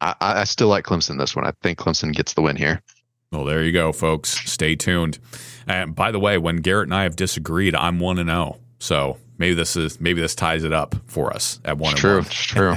I, 0.00 0.14
I 0.20 0.44
still 0.44 0.68
like 0.68 0.84
Clemson 0.84 1.18
this 1.18 1.36
one. 1.36 1.46
I 1.46 1.52
think 1.62 1.78
Clemson 1.78 2.14
gets 2.14 2.34
the 2.34 2.42
win 2.42 2.56
here. 2.56 2.82
Well, 3.30 3.44
there 3.44 3.62
you 3.62 3.72
go, 3.72 3.92
folks. 3.92 4.30
Stay 4.50 4.76
tuned. 4.76 5.18
And 5.66 5.94
by 5.94 6.10
the 6.12 6.20
way, 6.20 6.38
when 6.38 6.56
Garrett 6.56 6.86
and 6.86 6.94
I 6.94 7.02
have 7.02 7.16
disagreed, 7.16 7.74
I'm 7.74 7.98
one 7.98 8.18
and 8.18 8.28
zero. 8.28 8.56
Oh. 8.56 8.60
So 8.78 9.18
maybe 9.38 9.54
this 9.54 9.76
is 9.76 10.00
maybe 10.00 10.20
this 10.20 10.34
ties 10.34 10.64
it 10.64 10.72
up 10.72 10.94
for 11.06 11.32
us 11.32 11.60
at 11.64 11.76
one. 11.78 11.92
It's 11.92 12.00
true. 12.00 12.16
One. 12.18 12.26
It's 12.26 12.34
true. 12.44 12.76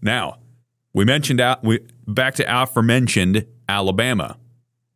now 0.00 0.38
we 0.92 1.04
mentioned 1.04 1.40
out. 1.40 1.64
We 1.64 1.80
back 2.06 2.34
to 2.36 2.62
aforementioned 2.62 3.46
Alabama. 3.68 4.36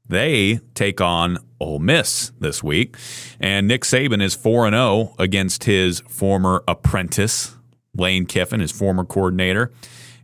They 0.08 0.60
take 0.74 1.00
on 1.00 1.38
Ole 1.60 1.78
Miss 1.78 2.32
this 2.38 2.62
week, 2.62 2.96
and 3.40 3.66
Nick 3.66 3.82
Saban 3.82 4.22
is 4.22 4.34
four 4.34 4.66
and 4.66 4.74
zero 4.74 4.84
oh 4.84 5.14
against 5.18 5.64
his 5.64 6.00
former 6.08 6.62
apprentice 6.68 7.56
Lane 7.96 8.26
Kiffin, 8.26 8.60
his 8.60 8.72
former 8.72 9.04
coordinator. 9.04 9.72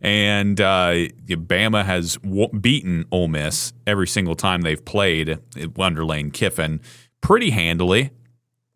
And 0.01 0.61
uh, 0.61 1.09
Bama 1.29 1.85
has 1.85 2.17
w- 2.17 2.49
beaten 2.49 3.07
Ole 3.13 3.29
Miss 3.29 3.73
every 3.87 4.09
single 4.09 4.35
time 4.35 4.63
they've 4.63 4.85
played 4.85 5.39
under 5.79 6.05
Lane 6.05 6.31
Kiffin 6.31 6.81
pretty 7.21 7.51
handily. 7.51 8.11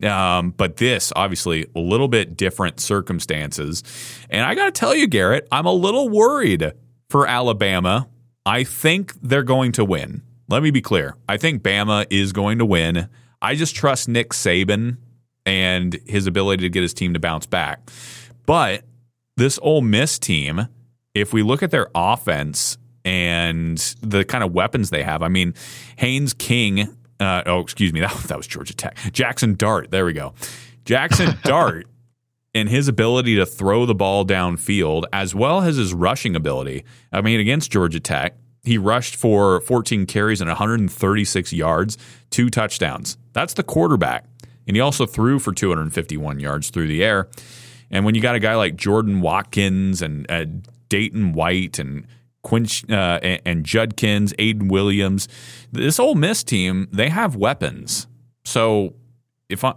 Um, 0.03 0.51
but 0.51 0.77
this, 0.77 1.13
obviously, 1.17 1.67
a 1.75 1.81
little 1.81 2.09
bit 2.09 2.37
different 2.37 2.81
circumstances. 2.81 3.83
And 4.31 4.45
I 4.45 4.55
got 4.55 4.67
to 4.67 4.73
tell 4.73 4.95
you, 4.95 5.07
Garrett, 5.07 5.49
I'm 5.51 5.67
a 5.67 5.73
little 5.73 6.09
worried 6.09 6.73
for 7.09 7.27
Alabama. 7.27 8.09
I 8.45 8.63
think 8.63 9.15
they're 9.21 9.43
going 9.43 9.73
to 9.73 9.85
win. 9.85 10.23
Let 10.49 10.63
me 10.63 10.71
be 10.71 10.81
clear. 10.81 11.17
I 11.29 11.37
think 11.37 11.63
Bama 11.63 12.07
is 12.11 12.33
going 12.33 12.59
to 12.59 12.67
win. 12.67 13.09
I 13.43 13.55
just 13.55 13.75
trust 13.75 14.09
Nick 14.09 14.31
Saban 14.31 14.99
and 15.45 15.99
his 16.07 16.27
ability 16.27 16.63
to 16.63 16.71
get 16.71 16.83
his 16.83 16.95
team 16.95 17.15
to 17.15 17.21
bounce 17.21 17.47
back. 17.47 17.91
But 18.47 18.85
this 19.37 19.59
Ole 19.63 19.83
Miss 19.83 20.19
team, 20.19 20.69
if 21.15 21.33
we 21.33 21.43
look 21.43 21.63
at 21.63 21.71
their 21.71 21.89
offense 21.95 22.79
and 23.05 23.79
the 24.03 24.25
kind 24.25 24.45
of 24.45 24.53
weapons 24.53 24.91
they 24.91 25.03
have, 25.03 25.23
I 25.23 25.29
mean, 25.29 25.55
Haynes 25.97 26.33
King 26.33 26.97
uh, 27.21 27.43
oh, 27.47 27.61
excuse 27.61 27.93
me. 27.93 28.01
That, 28.07 28.15
that 28.29 28.37
was 28.37 28.47
Georgia 28.47 28.75
Tech. 28.75 28.97
Jackson 29.13 29.55
Dart. 29.55 29.91
There 29.91 30.05
we 30.05 30.13
go. 30.13 30.35
Jackson 30.85 31.37
Dart 31.45 31.87
and 32.55 32.69
his 32.69 32.89
ability 32.89 33.37
to 33.37 33.47
throw 33.47 33.85
the 33.85 33.95
ball 33.95 34.25
downfield, 34.25 35.05
as 35.13 35.35
well 35.35 35.63
as 35.63 35.77
his 35.77 35.93
rushing 35.93 36.37
ability. 36.37 36.85
I 37.13 37.21
mean, 37.21 37.41
against 37.41 37.71
Georgia 37.71 38.01
Tech, 38.01 38.37
he 38.67 38.77
rushed 38.77 39.17
for 39.17 39.61
14 39.63 40.05
carries 40.07 40.41
and 40.41 40.49
136 40.49 41.53
yards, 41.53 41.97
two 42.31 42.51
touchdowns. 42.51 43.17
That's 43.33 43.55
the 43.55 43.63
quarterback. 43.63 44.27
And 44.67 44.77
he 44.77 44.81
also 44.81 45.07
threw 45.07 45.39
for 45.39 45.53
251 45.53 46.41
yards 46.41 46.71
through 46.71 46.89
the 46.89 47.05
air. 47.05 47.29
And 47.91 48.05
when 48.05 48.15
you 48.15 48.21
got 48.21 48.35
a 48.35 48.41
guy 48.41 48.57
like 48.57 48.77
Jordan 48.77 49.21
Watkins 49.21 50.03
and 50.03 50.31
uh, 50.31 50.47
Dayton 50.89 51.33
Wade 51.33 51.79
and 51.79 52.07
Quinch 52.47 52.89
uh, 52.89 53.19
and, 53.23 53.65
Judkins, 53.67 54.33
Aiden 54.35 54.71
Williams. 54.71 55.27
This 55.73 55.99
Ole 55.99 56.15
Miss 56.15 56.45
team, 56.45 56.87
they 56.93 57.09
have 57.09 57.35
weapons. 57.35 58.07
So 58.45 58.95
if 59.49 59.65
I, 59.65 59.75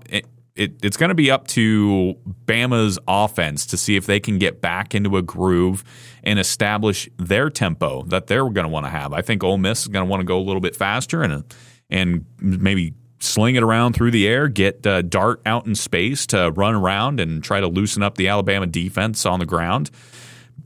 it, 0.60 0.72
it, 0.72 0.76
it's 0.84 0.98
going 0.98 1.10
to 1.10 1.16
be 1.16 1.32
up 1.32 1.48
to 1.48 2.16
Bama's 2.46 3.00
offense 3.08 3.66
to 3.68 3.78
see 3.78 3.96
if 3.96 4.06
they 4.06 4.20
can 4.20 4.38
get 4.38 4.62
back 4.62 4.94
into 4.94 5.18
a 5.18 5.22
groove 5.22 5.84
and 6.24 6.38
establish 6.40 7.10
their 7.18 7.50
tempo 7.50 8.04
that 8.04 8.28
they're 8.28 8.50
going 8.50 8.66
to 8.66 8.70
want 8.70 8.86
to 8.86 8.90
have. 8.90 9.14
I 9.14 9.22
think 9.22 9.44
Ole 9.44 9.58
Miss 9.58 9.82
is 9.82 9.88
going 9.88 10.06
to 10.06 10.10
want 10.10 10.22
to 10.22 10.26
go 10.26 10.38
a 10.38 10.44
little 10.44 10.62
bit 10.62 10.76
faster 10.76 11.24
and 11.24 11.44
and 11.90 12.26
maybe 12.40 12.94
sling 13.20 13.56
it 13.56 13.64
around 13.64 13.94
through 13.94 14.12
the 14.12 14.28
air, 14.28 14.48
get 14.48 14.86
uh, 14.86 15.02
Dart 15.02 15.42
out 15.46 15.66
in 15.66 15.76
space 15.76 16.28
to 16.28 16.52
run 16.52 16.76
around 16.76 17.20
and 17.20 17.44
try 17.44 17.60
to 17.60 17.68
loosen 17.68 18.04
up 18.04 18.16
the 18.16 18.28
Alabama 18.28 18.68
defense 18.68 19.26
on 19.26 19.40
the 19.40 19.46
ground. 19.46 19.90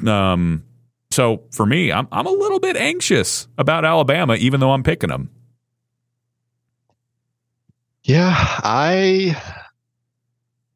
Um, 0.05 0.63
so 1.11 1.43
for 1.51 1.65
me, 1.65 1.91
I'm 1.91 2.07
I'm 2.11 2.25
a 2.25 2.31
little 2.31 2.59
bit 2.59 2.75
anxious 2.75 3.47
about 3.57 3.85
Alabama, 3.85 4.35
even 4.35 4.59
though 4.59 4.71
I'm 4.71 4.83
picking 4.83 5.09
them. 5.09 5.29
Yeah, 8.03 8.33
I 8.35 9.62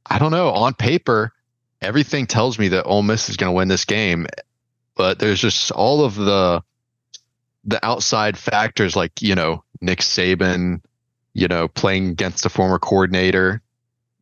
I 0.09 0.19
don't 0.19 0.31
know. 0.31 0.49
On 0.49 0.73
paper, 0.73 1.33
everything 1.81 2.27
tells 2.27 2.57
me 2.57 2.69
that 2.69 2.85
Ole 2.85 3.03
Miss 3.03 3.29
is 3.29 3.37
going 3.37 3.49
to 3.51 3.55
win 3.55 3.67
this 3.67 3.85
game, 3.85 4.27
but 4.95 5.19
there's 5.19 5.41
just 5.41 5.71
all 5.71 6.03
of 6.03 6.15
the 6.15 6.63
the 7.65 7.85
outside 7.85 8.37
factors, 8.37 8.95
like 8.95 9.21
you 9.21 9.35
know 9.35 9.63
Nick 9.81 9.99
Saban, 9.99 10.81
you 11.33 11.47
know 11.47 11.67
playing 11.67 12.09
against 12.09 12.45
a 12.45 12.49
former 12.49 12.79
coordinator, 12.79 13.61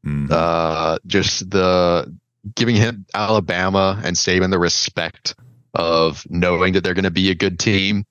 mm-hmm. 0.05 0.31
uh, 0.31 0.97
just 1.05 1.49
the 1.49 2.13
giving 2.55 2.75
him 2.75 3.05
Alabama 3.13 3.99
and 4.03 4.15
Saban 4.15 4.51
the 4.51 4.59
respect 4.59 5.36
of 5.73 6.25
knowing 6.29 6.73
that 6.73 6.83
they're 6.83 6.93
going 6.93 7.03
to 7.03 7.11
be 7.11 7.29
a 7.31 7.36
good 7.36 7.59
team. 7.59 8.05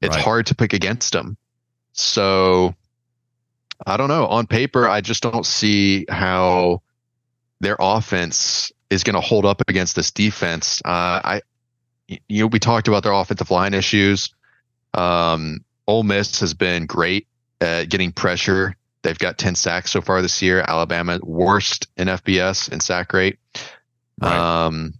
It's 0.00 0.16
right. 0.16 0.24
hard 0.24 0.46
to 0.46 0.54
pick 0.54 0.72
against 0.72 1.12
them. 1.12 1.36
So 1.92 2.74
I 3.86 3.96
don't 3.96 4.08
know. 4.08 4.26
On 4.26 4.46
paper, 4.46 4.88
I 4.88 5.00
just 5.00 5.22
don't 5.22 5.46
see 5.46 6.06
how 6.08 6.82
their 7.60 7.76
offense 7.78 8.72
is 8.90 9.04
going 9.04 9.14
to 9.14 9.20
hold 9.20 9.44
up 9.44 9.62
against 9.68 9.96
this 9.96 10.10
defense. 10.10 10.80
Uh, 10.84 10.88
I, 10.88 11.42
you 12.06 12.42
know, 12.42 12.46
we 12.46 12.58
talked 12.58 12.88
about 12.88 13.02
their 13.02 13.12
offensive 13.12 13.50
line 13.50 13.74
issues. 13.74 14.32
Um, 14.94 15.64
Ole 15.86 16.02
Miss 16.02 16.40
has 16.40 16.54
been 16.54 16.86
great 16.86 17.26
at 17.60 17.88
getting 17.88 18.12
pressure. 18.12 18.76
They've 19.02 19.18
got 19.18 19.38
10 19.38 19.54
sacks 19.54 19.90
so 19.90 20.00
far 20.00 20.22
this 20.22 20.42
year. 20.42 20.64
Alabama 20.66 21.18
worst 21.22 21.88
in 21.96 22.08
FBS 22.08 22.72
in 22.72 22.80
sack 22.80 23.12
rate. 23.12 23.38
Right. 24.20 24.66
Um, 24.66 24.94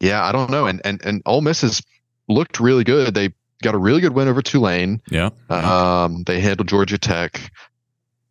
yeah, 0.00 0.24
I 0.24 0.32
don't 0.32 0.50
know. 0.50 0.66
And 0.66 0.80
and 0.84 1.00
and 1.04 1.22
Ole 1.26 1.40
Miss 1.40 1.62
has 1.62 1.82
looked 2.28 2.60
really 2.60 2.84
good. 2.84 3.14
They 3.14 3.32
got 3.62 3.74
a 3.74 3.78
really 3.78 4.00
good 4.00 4.12
win 4.12 4.28
over 4.28 4.42
Tulane. 4.42 5.00
Yeah. 5.10 5.30
Um, 5.48 6.22
they 6.24 6.40
handled 6.40 6.68
Georgia 6.68 6.98
Tech. 6.98 7.50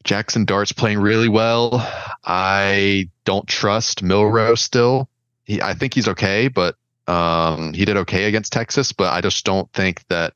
Jackson 0.06 0.46
Dart's 0.46 0.72
playing 0.72 1.00
really 1.00 1.28
well. 1.28 1.86
I 2.24 3.10
don't 3.26 3.48
trust 3.48 4.04
Milroe 4.04 4.56
still. 4.56 5.10
He, 5.44 5.62
I 5.62 5.74
think 5.74 5.96
he's 5.96 6.08
okay, 6.08 6.48
but 6.48 6.76
um, 7.08 7.74
he 7.74 7.86
did 7.86 7.98
okay 7.98 8.26
against 8.26 8.54
Texas. 8.54 8.94
But 8.94 9.12
I 9.12 9.20
just 9.20 9.44
don't 9.44 9.70
think 9.74 10.08
that. 10.08 10.34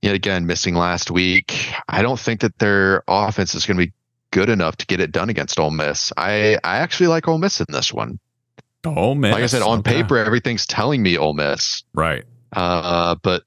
Yet 0.00 0.16
again, 0.16 0.46
missing 0.46 0.74
last 0.74 1.12
week. 1.12 1.72
I 1.88 2.02
don't 2.02 2.18
think 2.18 2.40
that 2.40 2.58
their 2.58 3.04
offense 3.06 3.54
is 3.54 3.66
going 3.66 3.78
to 3.78 3.86
be 3.86 3.92
good 4.32 4.48
enough 4.48 4.76
to 4.78 4.86
get 4.86 4.98
it 4.98 5.12
done 5.12 5.30
against 5.30 5.60
Ole 5.60 5.70
Miss. 5.70 6.12
I 6.16 6.58
I 6.64 6.78
actually 6.78 7.06
like 7.06 7.28
Ole 7.28 7.38
Miss 7.38 7.60
in 7.60 7.66
this 7.68 7.92
one. 7.92 8.18
Ole 8.84 9.14
Miss. 9.14 9.32
Like 9.32 9.44
I 9.44 9.46
said, 9.46 9.62
on 9.62 9.78
okay. 9.78 10.02
paper, 10.02 10.18
everything's 10.18 10.66
telling 10.66 11.04
me 11.04 11.16
Ole 11.18 11.34
Miss. 11.34 11.84
Right. 11.94 12.24
Uh, 12.52 13.14
but 13.22 13.44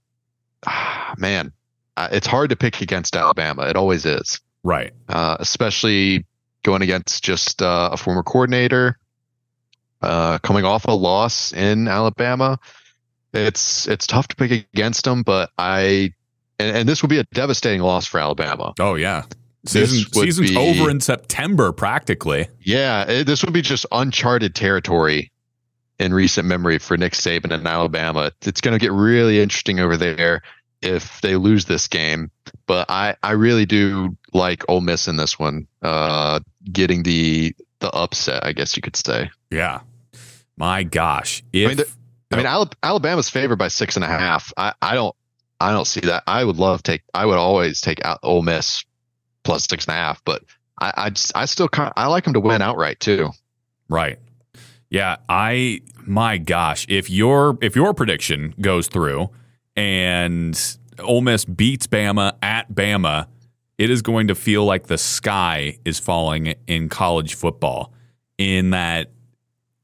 ah, 0.66 1.14
man, 1.18 1.52
it's 1.98 2.28
hard 2.28 2.52
to 2.52 2.56
pick 2.56 2.80
against 2.80 3.18
Alabama. 3.18 3.64
It 3.64 3.76
always 3.76 4.06
is. 4.06 4.40
Right. 4.66 4.94
Uh, 5.08 5.38
especially 5.40 6.26
going 6.64 6.82
against 6.82 7.24
just 7.24 7.62
uh, 7.62 7.92
a 7.94 7.98
former 7.98 8.24
coordinator, 8.24 8.98
uh, 10.02 10.40
coming 10.40 10.66
off 10.66 10.86
a 10.86 10.92
loss 10.92 11.54
in 11.54 11.88
Alabama. 11.88 12.58
It's 13.32 13.88
it's 13.88 14.08
tough 14.08 14.28
to 14.30 14.36
pick 14.36 14.68
against 14.74 15.06
them, 15.06 15.22
but 15.22 15.52
I 15.60 16.14
and, 16.58 16.78
and 16.78 16.90
this 16.90 17.04
would 17.04 17.10
be 17.10 17.20
a 17.20 17.24
devastating 17.26 17.82
loss 17.82 18.08
for 18.08 18.20
Alabama. 18.20 18.74
Oh 18.80 18.96
yeah. 18.96 19.24
Season, 19.68 20.12
season's 20.12 20.52
be, 20.52 20.58
over 20.58 20.90
in 20.90 21.00
September, 21.00 21.72
practically. 21.72 22.48
Yeah, 22.60 23.10
it, 23.10 23.24
this 23.26 23.44
would 23.44 23.54
be 23.54 23.64
just 23.64 23.86
uncharted 23.92 24.56
territory 24.56 25.32
in 26.00 26.14
recent 26.14 26.48
memory 26.48 26.80
for 26.80 26.98
Nick 26.98 27.14
Saban 27.14 27.52
and 27.52 27.68
Alabama. 27.68 28.32
It's 28.44 28.62
going 28.62 28.78
to 28.78 28.84
get 28.84 28.92
really 28.92 29.40
interesting 29.40 29.80
over 29.80 29.98
there 29.98 30.42
if 30.82 31.22
they 31.22 31.36
lose 31.36 31.66
this 31.66 31.88
game. 31.88 32.32
But 32.68 32.90
I, 32.90 33.16
I 33.24 33.32
really 33.32 33.66
do 33.66 34.18
like 34.34 34.64
Ole 34.70 34.82
Miss 34.82 35.08
in 35.08 35.18
this 35.18 35.38
one, 35.38 35.68
uh, 35.82 36.40
getting 36.72 37.04
the 37.04 37.56
the 37.80 37.92
upset, 37.92 38.46
I 38.46 38.54
guess 38.54 38.76
you 38.76 38.82
could 38.82 38.96
say. 38.96 39.30
Yeah. 39.52 39.82
My 40.58 40.84
gosh. 40.84 41.44
If, 41.52 41.66
I 41.66 41.68
mean, 41.68 41.78
the, 41.78 41.88
I 42.32 42.38
mean 42.38 42.70
Alabama's 42.82 43.30
favored 43.30 43.58
by 43.58 43.68
six 43.68 43.96
and 43.96 44.06
a 44.06 44.08
half. 44.08 44.52
I, 44.58 44.74
I 44.82 44.96
don't 44.96 45.16
I 45.60 45.72
don't 45.72 45.86
see 45.86 46.02
that. 46.02 46.24
I 46.28 46.44
would 46.44 46.58
love 46.58 46.84
take. 46.84 47.02
I 47.14 47.26
would 47.26 47.38
always 47.38 47.82
take 47.82 48.04
out 48.04 48.20
Ole 48.24 48.42
Miss 48.42 48.84
plus 49.44 49.66
six 49.66 49.86
and 49.86 49.94
a 49.94 49.98
half. 49.98 50.24
But 50.26 50.44
I, 50.80 50.94
I, 50.98 51.10
just, 51.10 51.32
I 51.36 51.46
still 51.46 51.70
kind 51.70 51.88
of, 51.88 51.94
I 51.96 52.08
like 52.08 52.26
him 52.26 52.34
to 52.34 52.40
win 52.40 52.62
outright 52.62 53.00
too. 53.00 53.32
Right. 53.90 54.20
Yeah. 54.90 55.18
I, 55.30 55.82
my 56.06 56.38
gosh, 56.38 56.86
if 56.90 57.10
your, 57.10 57.58
if 57.62 57.76
your 57.76 57.94
prediction 57.94 58.54
goes 58.60 58.88
through 58.88 59.30
and 59.76 60.78
Ole 61.00 61.22
Miss 61.22 61.46
beats 61.46 61.88
Bama 61.88 62.34
at 62.42 62.72
Bama, 62.74 63.28
it 63.78 63.90
is 63.90 64.02
going 64.02 64.28
to 64.28 64.36
feel 64.36 64.64
like 64.66 64.88
the 64.88 64.98
sky 64.98 65.78
is 65.86 66.00
falling 66.00 66.56
in 66.68 66.90
college 66.90 67.36
football 67.36 67.94
in 68.38 68.72
that 68.72 69.12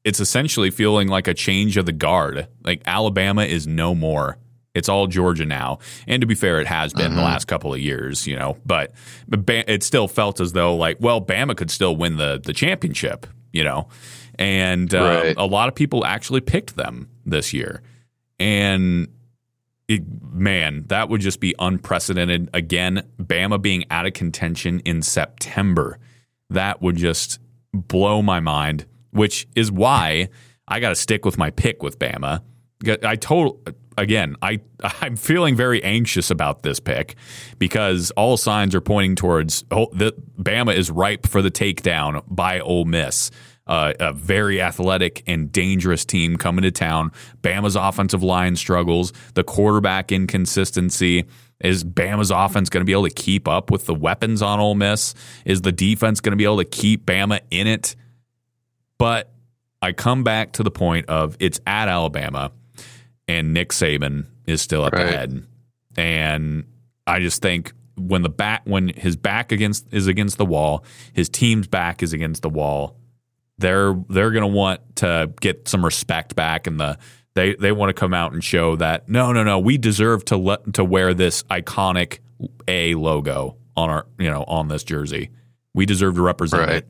it's 0.03 0.19
essentially 0.19 0.71
feeling 0.71 1.07
like 1.07 1.27
a 1.27 1.33
change 1.33 1.77
of 1.77 1.85
the 1.85 1.91
guard. 1.91 2.47
Like 2.63 2.81
Alabama 2.85 3.43
is 3.43 3.67
no 3.67 3.93
more. 3.93 4.37
It's 4.73 4.87
all 4.87 5.07
Georgia 5.07 5.45
now. 5.45 5.79
And 6.07 6.21
to 6.21 6.27
be 6.27 6.35
fair, 6.35 6.61
it 6.61 6.67
has 6.67 6.93
been 6.93 7.07
uh-huh. 7.07 7.15
the 7.15 7.21
last 7.21 7.45
couple 7.45 7.73
of 7.73 7.79
years, 7.79 8.25
you 8.25 8.37
know, 8.37 8.57
but, 8.65 8.93
but 9.27 9.49
it 9.49 9.83
still 9.83 10.07
felt 10.07 10.39
as 10.39 10.53
though 10.53 10.75
like, 10.75 10.97
well, 11.01 11.21
Bama 11.21 11.57
could 11.57 11.69
still 11.69 11.95
win 11.95 12.15
the, 12.15 12.39
the 12.41 12.53
championship, 12.53 13.27
you 13.51 13.65
know, 13.65 13.89
and 14.39 14.93
uh, 14.95 15.21
right. 15.23 15.35
a 15.37 15.45
lot 15.45 15.67
of 15.67 15.75
people 15.75 16.05
actually 16.05 16.39
picked 16.39 16.77
them 16.77 17.09
this 17.25 17.53
year. 17.53 17.81
And 18.39 19.09
man, 19.99 20.85
that 20.87 21.09
would 21.09 21.21
just 21.21 21.39
be 21.39 21.55
unprecedented. 21.59 22.49
Again, 22.53 23.07
Bama 23.19 23.61
being 23.61 23.85
out 23.89 24.05
of 24.05 24.13
contention 24.13 24.79
in 24.81 25.01
September, 25.01 25.97
that 26.49 26.81
would 26.81 26.95
just 26.95 27.39
blow 27.73 28.21
my 28.21 28.39
mind, 28.39 28.85
which 29.11 29.47
is 29.55 29.71
why 29.71 30.29
I 30.67 30.79
got 30.79 30.89
to 30.89 30.95
stick 30.95 31.25
with 31.25 31.37
my 31.37 31.49
pick 31.49 31.83
with 31.83 31.99
Bama. 31.99 32.41
I 33.03 33.15
told 33.15 33.75
again, 33.97 34.35
I 34.41 34.61
I'm 35.01 35.15
feeling 35.15 35.55
very 35.55 35.83
anxious 35.83 36.31
about 36.31 36.63
this 36.63 36.79
pick 36.79 37.15
because 37.59 38.11
all 38.11 38.37
signs 38.37 38.75
are 38.75 38.81
pointing 38.81 39.15
towards 39.15 39.63
oh, 39.71 39.89
the 39.93 40.13
Bama 40.39 40.75
is 40.75 40.91
ripe 40.91 41.27
for 41.27 41.41
the 41.41 41.51
takedown 41.51 42.23
by 42.27 42.59
Ole 42.59 42.85
Miss. 42.85 43.31
Uh, 43.71 43.93
a 44.01 44.11
very 44.11 44.61
athletic 44.61 45.23
and 45.27 45.49
dangerous 45.49 46.03
team 46.03 46.35
coming 46.35 46.61
to 46.61 46.71
town. 46.71 47.09
Bama's 47.41 47.77
offensive 47.77 48.21
line 48.21 48.57
struggles, 48.57 49.13
the 49.33 49.45
quarterback 49.45 50.11
inconsistency. 50.11 51.23
Is 51.61 51.85
Bama's 51.85 52.31
offense 52.31 52.69
going 52.69 52.81
to 52.81 52.85
be 52.85 52.91
able 52.91 53.07
to 53.07 53.13
keep 53.13 53.47
up 53.47 53.71
with 53.71 53.85
the 53.85 53.95
weapons 53.95 54.41
on 54.41 54.59
Ole 54.59 54.75
Miss? 54.75 55.15
Is 55.45 55.61
the 55.61 55.71
defense 55.71 56.19
going 56.19 56.31
to 56.31 56.35
be 56.35 56.43
able 56.43 56.57
to 56.57 56.65
keep 56.65 57.05
Bama 57.05 57.39
in 57.49 57.65
it? 57.65 57.95
But 58.97 59.31
I 59.81 59.93
come 59.93 60.25
back 60.25 60.51
to 60.53 60.63
the 60.63 60.71
point 60.71 61.07
of 61.07 61.37
it's 61.39 61.61
at 61.65 61.87
Alabama, 61.87 62.51
and 63.29 63.53
Nick 63.53 63.69
Saban 63.69 64.25
is 64.47 64.61
still 64.61 64.85
at 64.85 64.91
right. 64.91 65.05
the 65.05 65.11
head, 65.11 65.47
and 65.95 66.65
I 67.07 67.21
just 67.21 67.41
think 67.41 67.71
when 67.95 68.21
the 68.21 68.29
back 68.29 68.63
when 68.65 68.89
his 68.89 69.15
back 69.15 69.53
against 69.53 69.93
is 69.93 70.07
against 70.07 70.37
the 70.37 70.45
wall, 70.45 70.83
his 71.13 71.29
team's 71.29 71.67
back 71.67 72.03
is 72.03 72.11
against 72.11 72.41
the 72.41 72.49
wall. 72.49 72.97
They're 73.61 73.95
they're 74.09 74.31
going 74.31 74.43
to 74.43 74.47
want 74.47 74.97
to 74.97 75.31
get 75.39 75.67
some 75.67 75.85
respect 75.85 76.35
back, 76.35 76.67
and 76.67 76.79
the 76.79 76.97
they 77.33 77.55
they 77.55 77.71
want 77.71 77.89
to 77.89 77.93
come 77.93 78.13
out 78.13 78.33
and 78.33 78.43
show 78.43 78.75
that 78.75 79.07
no 79.07 79.31
no 79.31 79.43
no 79.43 79.59
we 79.59 79.77
deserve 79.77 80.25
to 80.25 80.37
let 80.37 80.73
to 80.73 80.83
wear 80.83 81.13
this 81.13 81.43
iconic 81.43 82.19
A 82.67 82.95
logo 82.95 83.55
on 83.77 83.89
our 83.89 84.05
you 84.19 84.29
know 84.29 84.43
on 84.43 84.67
this 84.67 84.83
jersey. 84.83 85.29
We 85.73 85.85
deserve 85.85 86.15
to 86.15 86.21
represent 86.21 86.67
right. 86.67 86.75
it, 86.77 86.87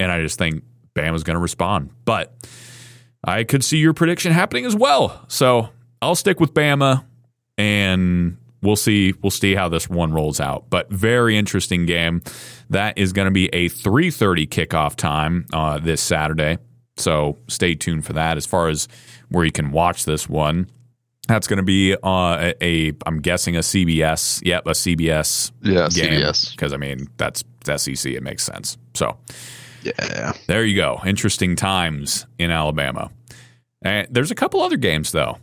and 0.00 0.10
I 0.10 0.20
just 0.20 0.38
think 0.38 0.64
Bama's 0.94 1.22
going 1.22 1.36
to 1.36 1.40
respond, 1.40 1.90
but. 2.04 2.34
I 3.22 3.44
could 3.44 3.62
see 3.62 3.76
your 3.76 3.92
prediction 3.92 4.32
happening 4.32 4.64
as 4.64 4.74
well. 4.74 5.26
So 5.28 5.68
I'll 6.00 6.14
stick 6.14 6.40
with 6.40 6.54
Bama 6.54 7.04
and 7.58 8.38
we'll 8.62 8.76
see 8.76 9.14
we'll 9.22 9.30
see 9.30 9.54
how 9.54 9.68
this 9.68 9.88
one 9.88 10.12
rolls 10.12 10.40
out. 10.40 10.70
But 10.70 10.90
very 10.90 11.36
interesting 11.36 11.86
game. 11.86 12.22
That 12.68 12.98
is 12.98 13.12
going 13.12 13.26
to 13.26 13.32
be 13.32 13.46
a 13.48 13.68
3:30 13.68 14.48
kickoff 14.48 14.96
time 14.96 15.46
uh, 15.52 15.78
this 15.78 16.00
Saturday. 16.00 16.58
So 16.96 17.38
stay 17.48 17.74
tuned 17.74 18.04
for 18.04 18.12
that. 18.12 18.36
As 18.36 18.46
far 18.46 18.68
as 18.68 18.88
where 19.30 19.44
you 19.44 19.52
can 19.52 19.70
watch 19.70 20.04
this 20.04 20.28
one, 20.28 20.68
that's 21.28 21.46
going 21.46 21.58
to 21.58 21.62
be 21.62 21.94
uh, 21.94 22.52
a, 22.60 22.64
a 22.64 22.92
I'm 23.06 23.20
guessing 23.20 23.56
a 23.56 23.60
CBS. 23.60 24.40
Yep, 24.44 24.66
a 24.66 24.70
CBS. 24.70 25.52
Yeah, 25.62 25.88
game, 25.88 26.20
CBS. 26.20 26.50
Because 26.52 26.72
I 26.72 26.76
mean 26.76 27.08
that's 27.16 27.44
SEC. 27.64 28.12
It 28.12 28.22
makes 28.22 28.44
sense. 28.44 28.76
So 28.94 29.16
yeah, 29.82 30.32
there 30.46 30.64
you 30.64 30.76
go. 30.76 31.00
Interesting 31.04 31.56
times 31.56 32.26
in 32.38 32.50
Alabama. 32.50 33.10
And 33.82 34.06
there's 34.10 34.30
a 34.30 34.34
couple 34.34 34.60
other 34.60 34.76
games 34.76 35.12
though 35.12 35.38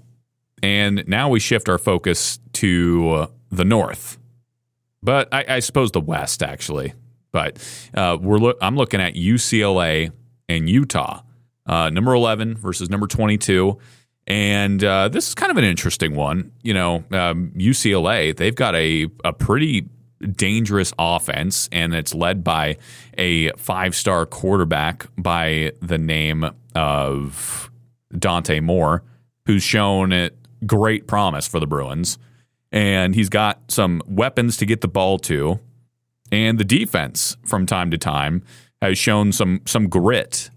and 0.63 1.03
now 1.07 1.29
we 1.29 1.39
shift 1.39 1.69
our 1.69 1.77
focus 1.77 2.39
to 2.53 3.27
the 3.51 3.65
north, 3.65 4.17
but 5.03 5.33
I, 5.33 5.45
I 5.47 5.59
suppose 5.59 5.91
the 5.91 6.01
west 6.01 6.43
actually. 6.43 6.93
But 7.31 7.57
uh, 7.93 8.17
we're 8.19 8.37
lo- 8.37 8.57
I'm 8.61 8.75
looking 8.75 9.01
at 9.01 9.13
UCLA 9.13 10.11
and 10.49 10.69
Utah, 10.69 11.21
uh, 11.65 11.89
number 11.89 12.13
11 12.13 12.55
versus 12.55 12.89
number 12.89 13.07
22. 13.07 13.77
And 14.27 14.83
uh, 14.83 15.07
this 15.07 15.29
is 15.29 15.35
kind 15.35 15.51
of 15.51 15.57
an 15.57 15.63
interesting 15.63 16.15
one. 16.15 16.51
You 16.61 16.73
know, 16.73 17.03
um, 17.11 17.51
UCLA, 17.55 18.35
they've 18.35 18.55
got 18.55 18.75
a, 18.75 19.07
a 19.23 19.33
pretty 19.33 19.87
dangerous 20.31 20.93
offense, 20.97 21.69
and 21.71 21.93
it's 21.93 22.13
led 22.13 22.43
by 22.43 22.77
a 23.17 23.51
five 23.51 23.95
star 23.95 24.25
quarterback 24.25 25.07
by 25.17 25.71
the 25.81 25.97
name 25.97 26.49
of 26.75 27.71
Dante 28.17 28.59
Moore, 28.59 29.03
who's 29.45 29.63
shown 29.63 30.11
it 30.11 30.35
great 30.65 31.07
promise 31.07 31.47
for 31.47 31.59
the 31.59 31.67
Bruins. 31.67 32.17
And 32.71 33.15
he's 33.15 33.29
got 33.29 33.71
some 33.71 34.01
weapons 34.07 34.57
to 34.57 34.65
get 34.65 34.81
the 34.81 34.87
ball 34.87 35.19
to. 35.19 35.59
And 36.31 36.57
the 36.57 36.65
defense 36.65 37.37
from 37.45 37.65
time 37.65 37.91
to 37.91 37.97
time 37.97 38.43
has 38.81 38.97
shown 38.97 39.31
some 39.31 39.61
some 39.65 39.87
grit. 39.87 40.49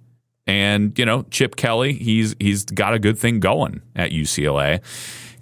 And, 0.47 0.99
you 0.99 1.05
know, 1.05 1.23
Chip 1.31 1.55
Kelly, 1.55 1.93
he's 1.93 2.35
he's 2.41 2.65
got 2.65 2.93
a 2.95 2.99
good 2.99 3.19
thing 3.19 3.39
going 3.39 3.83
at 3.95 4.11
UCLA. 4.11 4.81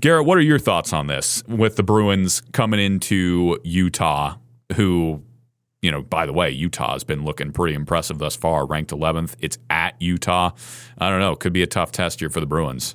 Garrett, 0.01 0.27
what 0.27 0.39
are 0.39 0.43
your 0.43 0.59
thoughts 0.59 0.93
on 0.93 1.07
this 1.07 1.43
with 1.49 1.77
the 1.77 1.83
Bruins 1.83 2.43
coming 2.53 2.79
into 2.79 3.59
Utah, 3.65 4.37
who, 4.75 5.25
you 5.83 5.91
know, 5.91 6.03
by 6.03 6.25
the 6.25 6.33
way, 6.33 6.51
Utah 6.51 6.93
has 6.93 7.03
been 7.03 7.25
looking 7.25 7.53
pretty 7.53 7.75
impressive 7.75 8.19
thus 8.19 8.37
far, 8.37 8.65
ranked 8.65 8.93
11th. 8.93 9.35
It's 9.41 9.59
at 9.71 10.01
Utah. 10.01 10.51
I 10.99 11.11
don't 11.11 11.21
know. 11.21 11.35
Could 11.35 11.53
be 11.53 11.63
a 11.63 11.67
tough 11.67 11.91
test 11.91 12.21
here 12.21 12.31
for 12.31 12.39
the 12.39 12.47
Bruins. 12.47 12.95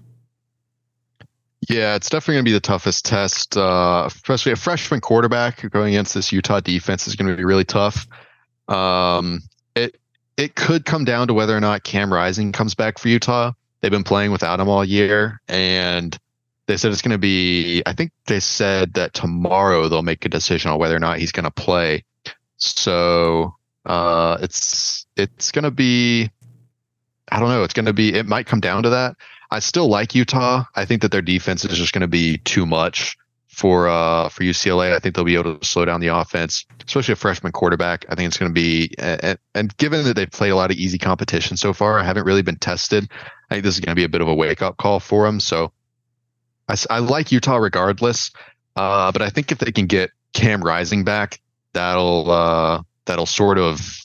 Yeah, 1.69 1.95
it's 1.95 2.09
definitely 2.09 2.35
going 2.35 2.45
to 2.45 2.49
be 2.49 2.53
the 2.53 2.59
toughest 2.59 3.05
test, 3.05 3.55
uh, 3.55 4.03
especially 4.07 4.51
a 4.51 4.55
freshman 4.55 5.01
quarterback 5.01 5.69
going 5.71 5.93
against 5.93 6.13
this 6.13 6.31
Utah 6.31 6.59
defense 6.59 7.07
is 7.07 7.15
going 7.15 7.29
to 7.29 7.37
be 7.37 7.45
really 7.45 7.63
tough. 7.63 8.07
Um, 8.67 9.41
it 9.75 9.99
it 10.35 10.55
could 10.55 10.85
come 10.85 11.05
down 11.05 11.27
to 11.27 11.33
whether 11.33 11.55
or 11.55 11.59
not 11.59 11.83
Cam 11.83 12.11
Rising 12.11 12.51
comes 12.51 12.75
back 12.75 12.97
for 12.97 13.07
Utah. 13.07 13.53
They've 13.81 13.91
been 13.91 14.03
playing 14.03 14.31
without 14.31 14.59
him 14.59 14.67
all 14.67 14.83
year, 14.83 15.41
and 15.47 16.17
they 16.67 16.77
said 16.77 16.91
it's 16.91 17.01
going 17.01 17.11
to 17.11 17.17
be. 17.17 17.83
I 17.85 17.93
think 17.93 18.11
they 18.25 18.39
said 18.39 18.93
that 18.95 19.13
tomorrow 19.13 19.87
they'll 19.87 20.01
make 20.01 20.25
a 20.25 20.29
decision 20.29 20.71
on 20.71 20.79
whether 20.79 20.95
or 20.95 20.99
not 20.99 21.19
he's 21.19 21.31
going 21.31 21.45
to 21.45 21.51
play. 21.51 22.03
So 22.57 23.55
uh, 23.85 24.37
it's 24.41 25.05
it's 25.15 25.51
going 25.51 25.63
to 25.63 25.71
be. 25.71 26.29
I 27.31 27.39
don't 27.39 27.49
know. 27.49 27.63
It's 27.63 27.73
going 27.73 27.85
to 27.85 27.93
be. 27.93 28.13
It 28.13 28.25
might 28.25 28.47
come 28.47 28.59
down 28.59 28.83
to 28.83 28.89
that. 28.89 29.15
I 29.53 29.59
still 29.59 29.87
like 29.87 30.15
Utah. 30.15 30.63
I 30.75 30.85
think 30.85 31.03
that 31.03 31.11
their 31.11 31.21
defense 31.21 31.63
is 31.63 31.77
just 31.77 31.93
going 31.93 32.01
to 32.01 32.07
be 32.07 32.39
too 32.39 32.65
much 32.65 33.15
for 33.47 33.87
uh, 33.87 34.29
for 34.29 34.41
UCLA. 34.41 34.95
I 34.95 34.99
think 34.99 35.13
they'll 35.13 35.23
be 35.23 35.35
able 35.35 35.59
to 35.59 35.65
slow 35.65 35.85
down 35.85 36.01
the 36.01 36.07
offense, 36.07 36.65
especially 36.87 37.13
a 37.13 37.15
freshman 37.15 37.51
quarterback. 37.51 38.03
I 38.09 38.15
think 38.15 38.27
it's 38.27 38.37
going 38.37 38.49
to 38.49 38.53
be 38.53 38.95
and, 38.97 39.37
and 39.53 39.77
given 39.77 40.05
that 40.05 40.15
they've 40.15 40.29
played 40.29 40.49
a 40.49 40.55
lot 40.55 40.71
of 40.71 40.77
easy 40.77 40.97
competition 40.97 41.55
so 41.55 41.71
far, 41.71 41.99
I 41.99 42.03
haven't 42.03 42.25
really 42.25 42.41
been 42.41 42.55
tested. 42.55 43.07
I 43.51 43.55
think 43.55 43.63
this 43.63 43.75
is 43.75 43.79
going 43.79 43.95
to 43.95 43.99
be 43.99 44.05
a 44.05 44.09
bit 44.09 44.21
of 44.21 44.27
a 44.27 44.33
wake 44.33 44.63
up 44.63 44.77
call 44.77 44.99
for 44.99 45.27
them. 45.27 45.39
So 45.39 45.71
I, 46.67 46.75
I 46.89 46.99
like 46.99 47.31
Utah 47.31 47.57
regardless, 47.57 48.31
uh, 48.75 49.11
but 49.11 49.21
I 49.21 49.29
think 49.29 49.51
if 49.51 49.59
they 49.59 49.71
can 49.71 49.85
get 49.85 50.09
Cam 50.33 50.63
Rising 50.63 51.03
back, 51.03 51.39
that'll 51.73 52.31
uh, 52.31 52.81
that'll 53.05 53.27
sort 53.27 53.59
of 53.59 54.03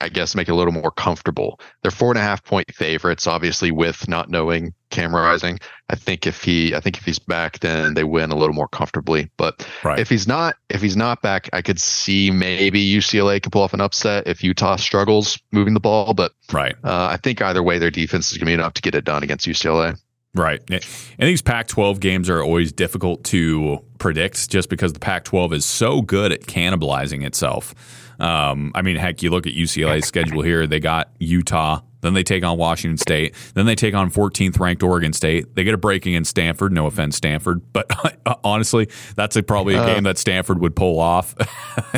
I 0.00 0.08
guess, 0.08 0.34
make 0.34 0.48
it 0.48 0.52
a 0.52 0.54
little 0.54 0.72
more 0.72 0.90
comfortable. 0.90 1.60
They're 1.82 1.90
four 1.90 2.10
and 2.10 2.18
a 2.18 2.22
half 2.22 2.44
point 2.44 2.72
favorites, 2.74 3.26
obviously, 3.26 3.70
with 3.70 4.08
not 4.08 4.30
knowing 4.30 4.74
Cam 4.90 5.14
Rising. 5.14 5.58
I 5.90 5.96
think 5.96 6.26
if 6.26 6.42
he, 6.42 6.74
I 6.74 6.80
think 6.80 6.98
if 6.98 7.04
he's 7.04 7.18
back, 7.18 7.60
then 7.60 7.94
they 7.94 8.04
win 8.04 8.30
a 8.30 8.36
little 8.36 8.54
more 8.54 8.68
comfortably. 8.68 9.30
But 9.36 9.66
right. 9.84 9.98
if 9.98 10.08
he's 10.08 10.26
not, 10.26 10.56
if 10.68 10.80
he's 10.80 10.96
not 10.96 11.22
back, 11.22 11.48
I 11.52 11.62
could 11.62 11.80
see 11.80 12.30
maybe 12.30 12.86
UCLA 12.86 13.42
could 13.42 13.52
pull 13.52 13.62
off 13.62 13.74
an 13.74 13.80
upset 13.80 14.26
if 14.26 14.42
Utah 14.42 14.76
struggles 14.76 15.38
moving 15.52 15.74
the 15.74 15.80
ball. 15.80 16.14
But 16.14 16.32
right, 16.52 16.74
uh, 16.84 17.08
I 17.10 17.16
think 17.16 17.42
either 17.42 17.62
way, 17.62 17.78
their 17.78 17.90
defense 17.90 18.30
is 18.30 18.38
going 18.38 18.46
to 18.46 18.50
be 18.50 18.54
enough 18.54 18.74
to 18.74 18.82
get 18.82 18.94
it 18.94 19.04
done 19.04 19.22
against 19.22 19.46
UCLA. 19.46 19.98
Right. 20.34 20.62
And 20.70 20.82
these 21.18 21.42
Pac 21.42 21.68
12 21.68 22.00
games 22.00 22.28
are 22.28 22.42
always 22.42 22.70
difficult 22.70 23.24
to 23.24 23.84
predict 23.98 24.50
just 24.50 24.68
because 24.68 24.92
the 24.92 25.00
Pac 25.00 25.24
12 25.24 25.52
is 25.54 25.64
so 25.64 26.02
good 26.02 26.32
at 26.32 26.42
cannibalizing 26.42 27.24
itself. 27.24 27.74
Um, 28.18 28.72
I 28.74 28.82
mean, 28.82 28.96
heck, 28.96 29.22
you 29.22 29.30
look 29.30 29.46
at 29.46 29.54
UCLA's 29.54 30.06
schedule 30.06 30.42
here. 30.42 30.66
They 30.66 30.80
got 30.80 31.10
Utah, 31.18 31.80
then 32.00 32.14
they 32.14 32.22
take 32.22 32.44
on 32.44 32.58
Washington 32.58 32.96
State, 32.96 33.34
then 33.54 33.66
they 33.66 33.74
take 33.74 33.94
on 33.94 34.10
14th 34.10 34.58
ranked 34.58 34.82
Oregon 34.82 35.12
State. 35.12 35.54
They 35.54 35.64
get 35.64 35.74
a 35.74 35.78
break 35.78 36.06
against 36.06 36.30
Stanford. 36.30 36.72
No 36.72 36.86
offense, 36.86 37.16
Stanford, 37.16 37.72
but 37.72 37.90
honestly, 38.44 38.88
that's 39.16 39.36
a, 39.36 39.42
probably 39.42 39.74
a 39.74 39.82
uh, 39.82 39.86
game 39.86 40.04
that 40.04 40.18
Stanford 40.18 40.60
would 40.60 40.76
pull 40.76 41.00
off. 41.00 41.34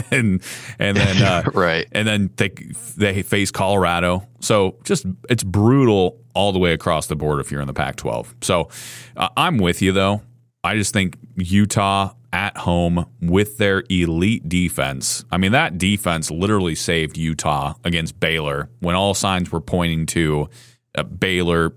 and 0.11 0.43
and 0.79 0.97
then 0.97 1.23
uh, 1.23 1.43
right, 1.55 1.87
and 1.93 2.09
then 2.09 2.31
they 2.37 2.51
they 2.97 3.23
face 3.23 3.51
Colorado. 3.51 4.27
So 4.41 4.79
just 4.85 5.07
it's 5.29 5.43
brutal 5.43 6.19
all 6.35 6.53
the 6.53 6.59
way 6.59 6.73
across 6.73 7.07
the 7.09 7.17
board 7.17 7.41
if 7.41 7.51
you're 7.51 7.61
in 7.61 7.67
the 7.67 7.75
Pac-12. 7.75 8.35
So 8.43 8.69
uh, 9.17 9.29
I'm 9.37 9.59
with 9.59 9.83
you 9.83 9.93
though. 9.93 10.23
I 10.63 10.77
just 10.77 10.93
think 10.93 11.17
Utah 11.37 12.13
at 12.33 12.57
home 12.59 13.07
with 13.21 13.59
their 13.59 13.83
elite 13.91 14.49
defense. 14.49 15.25
I 15.31 15.39
mean, 15.39 15.53
that 15.53 15.79
defense 15.79 16.31
literally 16.31 16.75
saved 16.75 17.17
Utah 17.17 17.75
against 17.85 18.21
Baylor 18.21 18.71
when 18.81 18.95
all 18.95 19.15
signs 19.15 19.51
were 19.51 19.61
pointing 19.61 20.07
to 20.07 20.49
uh, 20.95 21.03
Baylor 21.03 21.75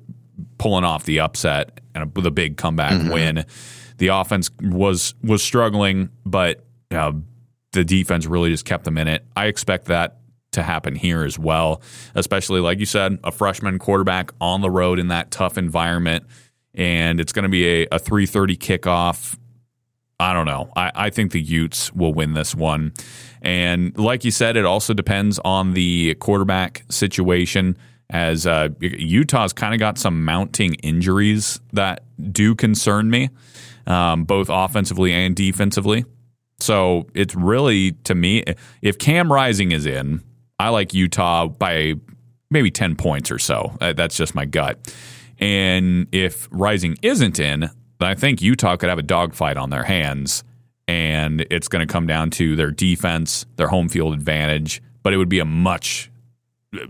pulling 0.58 0.84
off 0.84 1.06
the 1.06 1.20
upset 1.20 1.82
and 1.96 2.04
a, 2.04 2.22
the 2.22 2.32
big 2.32 2.58
comeback 2.58 2.94
mm-hmm. 2.94 3.12
win. 3.12 3.46
The 3.98 4.08
offense 4.08 4.52
was 4.62 5.16
was 5.24 5.44
struggling, 5.44 6.10
but 6.26 6.66
uh, 6.92 7.14
the 7.72 7.84
defense 7.84 8.26
really 8.26 8.50
just 8.50 8.66
kept 8.66 8.86
them 8.86 8.98
in 8.98 9.08
it. 9.08 9.26
I 9.36 9.46
expect 9.46 9.86
that 9.86 10.20
to 10.52 10.62
happen 10.62 10.96
here 10.96 11.24
as 11.24 11.38
well, 11.40 11.82
especially 12.16 12.60
like 12.60 12.80
you 12.80 12.86
said, 12.86 13.18
a 13.24 13.32
freshman 13.32 13.80
quarterback 13.80 14.32
on 14.40 14.62
the 14.62 14.70
road 14.70 15.00
in 15.00 15.08
that 15.08 15.32
tough 15.32 15.58
environment. 15.58 16.26
And 16.76 17.20
it's 17.20 17.34
going 17.34 17.44
to 17.44 17.50
be 17.50 17.66
a, 17.66 17.88
a 17.92 18.00
3:30 18.00 18.58
kickoff 18.58 19.38
I 20.24 20.32
don't 20.32 20.46
know. 20.46 20.72
I, 20.74 20.92
I 20.96 21.10
think 21.10 21.34
the 21.34 21.42
Utes 21.42 21.92
will 21.92 22.14
win 22.14 22.34
this 22.34 22.56
one. 22.56 22.94
And 23.42 23.96
like 23.98 24.24
you 24.24 24.32
said, 24.32 24.56
it 24.56 24.64
also 24.64 24.94
depends 24.94 25.38
on 25.40 25.74
the 25.74 26.16
quarterback 26.16 26.86
situation, 26.90 27.78
as 28.10 28.48
uh, 28.48 28.70
Utah's 28.80 29.52
kind 29.52 29.74
of 29.74 29.82
got 29.82 29.98
some 29.98 30.24
mounting 30.24 30.76
injuries 30.76 31.60
that 31.74 32.06
do 32.32 32.56
concern 32.56 33.10
me, 33.10 33.32
um, 33.86 34.24
both 34.24 34.48
offensively 34.50 35.12
and 35.12 35.36
defensively. 35.36 36.06
So 36.58 37.08
it's 37.14 37.36
really, 37.36 37.92
to 38.06 38.16
me, 38.16 38.46
if 38.82 38.98
Cam 38.98 39.30
Rising 39.30 39.74
is 39.74 39.86
in, 39.86 40.24
I 40.58 40.70
like 40.70 40.94
Utah 40.94 41.48
by 41.48 41.96
maybe 42.50 42.72
10 42.72 42.96
points 42.96 43.30
or 43.30 43.40
so. 43.40 43.76
That's 43.82 44.16
just 44.16 44.36
my 44.36 44.46
gut. 44.46 44.96
And 45.38 46.08
if 46.14 46.48
Rising 46.50 46.96
isn't 47.02 47.42
in, 47.42 47.70
I 48.02 48.16
think 48.16 48.42
Utah 48.42 48.76
could 48.76 48.90
have 48.90 49.00
a 49.00 49.04
dogfight 49.04 49.58
on 49.58 49.70
their 49.70 49.84
hands. 49.84 50.44
and 50.88 51.46
it's 51.50 51.70
going 51.70 51.86
to 51.86 51.92
come 51.92 52.08
down 52.08 52.30
to 52.30 52.58
their 52.58 52.70
defense, 52.70 53.46
their 53.56 53.68
home 53.68 53.88
field 53.88 54.14
advantage. 54.14 54.82
But 55.02 55.14
it 55.14 55.18
would 55.18 55.30
be 55.30 55.40
a 55.40 55.46
much, 55.46 56.12
uh, 56.74 56.88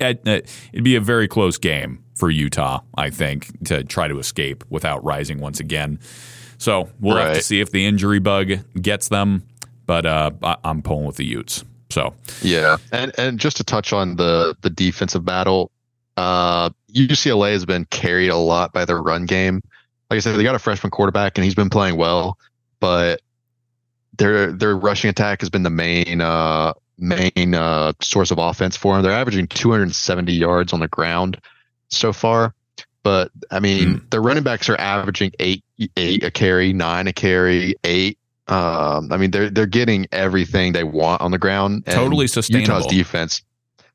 it'd 0.00 0.84
be 0.84 0.94
a 0.94 1.00
very 1.00 1.26
close 1.26 1.58
game 1.58 2.04
for 2.14 2.30
Utah, 2.30 2.80
I 2.96 3.10
think, 3.10 3.64
to 3.64 3.82
try 3.82 4.06
to 4.06 4.18
escape 4.18 4.64
without 4.70 5.04
Rising 5.04 5.40
once 5.40 5.58
again. 5.60 5.98
So 6.58 6.88
we'll 7.00 7.16
right. 7.16 7.26
have 7.28 7.36
to 7.36 7.42
see 7.42 7.60
if 7.60 7.72
the 7.72 7.84
injury 7.86 8.20
bug 8.20 8.52
gets 8.80 9.08
them. 9.08 9.42
But 9.86 10.06
uh, 10.06 10.30
I'm 10.64 10.82
pulling 10.82 11.04
with 11.04 11.16
the 11.16 11.24
Utes. 11.24 11.64
So 11.90 12.14
yeah, 12.40 12.78
and 12.90 13.12
and 13.18 13.38
just 13.38 13.58
to 13.58 13.64
touch 13.64 13.92
on 13.92 14.16
the 14.16 14.56
the 14.62 14.70
defensive 14.70 15.24
battle, 15.24 15.70
uh, 16.16 16.70
UCLA 16.92 17.52
has 17.52 17.66
been 17.66 17.84
carried 17.86 18.30
a 18.30 18.36
lot 18.36 18.72
by 18.72 18.84
their 18.84 19.02
run 19.02 19.26
game. 19.26 19.60
Like 20.10 20.18
I 20.18 20.20
said, 20.20 20.36
they 20.36 20.42
got 20.42 20.54
a 20.54 20.60
freshman 20.60 20.90
quarterback 20.90 21.38
and 21.38 21.44
he's 21.44 21.54
been 21.54 21.70
playing 21.70 21.96
well, 21.96 22.38
but 22.80 23.20
their 24.16 24.52
their 24.52 24.76
rushing 24.76 25.10
attack 25.10 25.40
has 25.40 25.50
been 25.50 25.62
the 25.62 25.70
main 25.70 26.20
uh, 26.20 26.72
main 26.98 27.54
uh, 27.54 27.92
source 28.00 28.30
of 28.30 28.38
offense 28.38 28.76
for 28.76 28.94
them. 28.94 29.02
They're 29.02 29.12
averaging 29.12 29.48
270 29.48 30.32
yards 30.32 30.72
on 30.72 30.80
the 30.80 30.88
ground 30.88 31.40
so 31.88 32.12
far, 32.12 32.54
but 33.02 33.30
I 33.50 33.60
mean 33.60 34.00
mm. 34.00 34.10
their 34.10 34.20
running 34.20 34.44
backs 34.44 34.68
are 34.68 34.78
averaging 34.78 35.32
eight 35.40 35.64
eight 35.96 36.22
a 36.22 36.30
carry, 36.30 36.72
nine 36.72 37.06
a 37.06 37.12
carry, 37.12 37.74
eight. 37.84 38.18
Um, 38.46 39.10
I 39.10 39.16
mean 39.16 39.30
they're 39.30 39.50
they're 39.50 39.66
getting 39.66 40.06
everything 40.12 40.72
they 40.72 40.84
want 40.84 41.22
on 41.22 41.30
the 41.30 41.38
ground. 41.38 41.86
Totally 41.86 42.26
sustainable. 42.26 42.76
Utah's 42.76 42.86
defense 42.86 43.42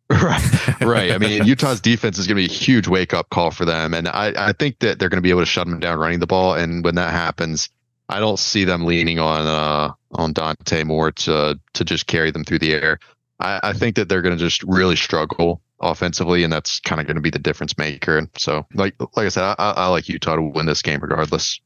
right, 0.10 0.82
right. 0.82 1.12
I 1.12 1.18
mean, 1.18 1.46
Utah's 1.46 1.80
defense 1.80 2.18
is 2.18 2.26
going 2.26 2.36
to 2.36 2.48
be 2.48 2.52
a 2.52 2.56
huge 2.56 2.88
wake 2.88 3.14
up 3.14 3.30
call 3.30 3.52
for 3.52 3.66
them, 3.66 3.94
and 3.94 4.08
I, 4.08 4.34
I 4.38 4.54
think 4.54 4.80
that 4.80 5.00
they're 5.00 5.10
going 5.10 5.18
to 5.18 5.24
be 5.24 5.30
able 5.30 5.42
to 5.42 5.46
shut 5.46 5.68
them 5.68 5.80
down 5.80 6.00
running 6.00 6.20
the 6.20 6.28
ball. 6.28 6.56
And 6.56 6.84
when 6.84 6.96
that 6.96 7.12
happens, 7.12 7.70
I 8.10 8.20
don't 8.20 8.40
see 8.40 8.64
them 8.64 8.86
leaning 8.86 9.20
on 9.20 9.46
uh, 9.46 9.94
on 10.14 10.34
Dante 10.34 10.84
Moore 10.84 11.12
to 11.12 11.60
to 11.74 11.86
just 11.86 12.08
carry 12.08 12.32
them 12.32 12.44
through 12.44 12.60
the 12.60 12.74
air. 12.74 13.00
I, 13.40 13.60
I 13.64 13.74
think 13.74 13.96
that 13.96 14.10
they're 14.10 14.22
going 14.22 14.38
to 14.38 14.44
just 14.44 14.64
really 14.64 14.96
struggle 14.96 15.62
offensively, 15.80 16.44
and 16.44 16.52
that's 16.52 16.80
kind 16.80 17.00
of 17.00 17.08
going 17.08 17.16
to 17.16 17.22
be 17.22 17.30
the 17.30 17.40
difference 17.40 17.78
maker. 17.78 18.18
And 18.18 18.30
so, 18.36 18.66
like 18.74 18.96
like 19.00 19.28
I 19.28 19.30
said, 19.30 19.44
I, 19.44 19.54
I 19.58 19.88
like 19.88 20.10
Utah 20.10 20.38
to 20.38 20.42
win 20.42 20.66
this 20.66 20.82
game 20.82 21.00
regardless. 21.02 21.60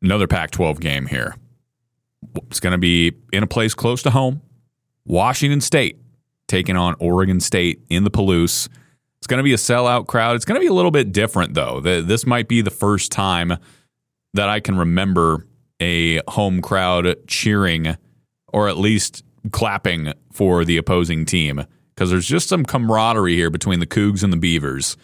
Another 0.00 0.26
Pac-12 0.26 0.80
game 0.80 1.06
here. 1.06 1.36
It's 2.46 2.60
going 2.60 2.72
to 2.72 2.78
be 2.78 3.12
in 3.32 3.42
a 3.42 3.46
place 3.46 3.74
close 3.74 4.02
to 4.04 4.10
home, 4.10 4.42
Washington 5.04 5.60
State 5.60 5.98
taking 6.48 6.76
on 6.76 6.96
Oregon 6.98 7.40
State 7.40 7.84
in 7.88 8.04
the 8.04 8.10
Palouse. 8.10 8.68
It's 9.18 9.26
going 9.26 9.38
to 9.38 9.44
be 9.44 9.52
a 9.52 9.58
sellout 9.58 10.06
crowd. 10.06 10.36
It's 10.36 10.44
going 10.44 10.60
to 10.60 10.64
be 10.64 10.68
a 10.68 10.74
little 10.74 10.90
bit 10.90 11.12
different, 11.12 11.54
though. 11.54 11.80
This 11.80 12.26
might 12.26 12.48
be 12.48 12.62
the 12.62 12.70
first 12.70 13.12
time 13.12 13.56
that 14.34 14.48
I 14.48 14.60
can 14.60 14.76
remember 14.76 15.46
a 15.80 16.20
home 16.28 16.60
crowd 16.60 17.16
cheering 17.26 17.96
or 18.52 18.68
at 18.68 18.76
least 18.76 19.24
clapping 19.52 20.12
for 20.32 20.64
the 20.64 20.76
opposing 20.76 21.24
team 21.24 21.64
because 21.94 22.10
there's 22.10 22.26
just 22.26 22.48
some 22.48 22.64
camaraderie 22.64 23.34
here 23.34 23.50
between 23.50 23.80
the 23.80 23.86
Cougs 23.86 24.22
and 24.22 24.32
the 24.32 24.36
Beavers 24.36 24.96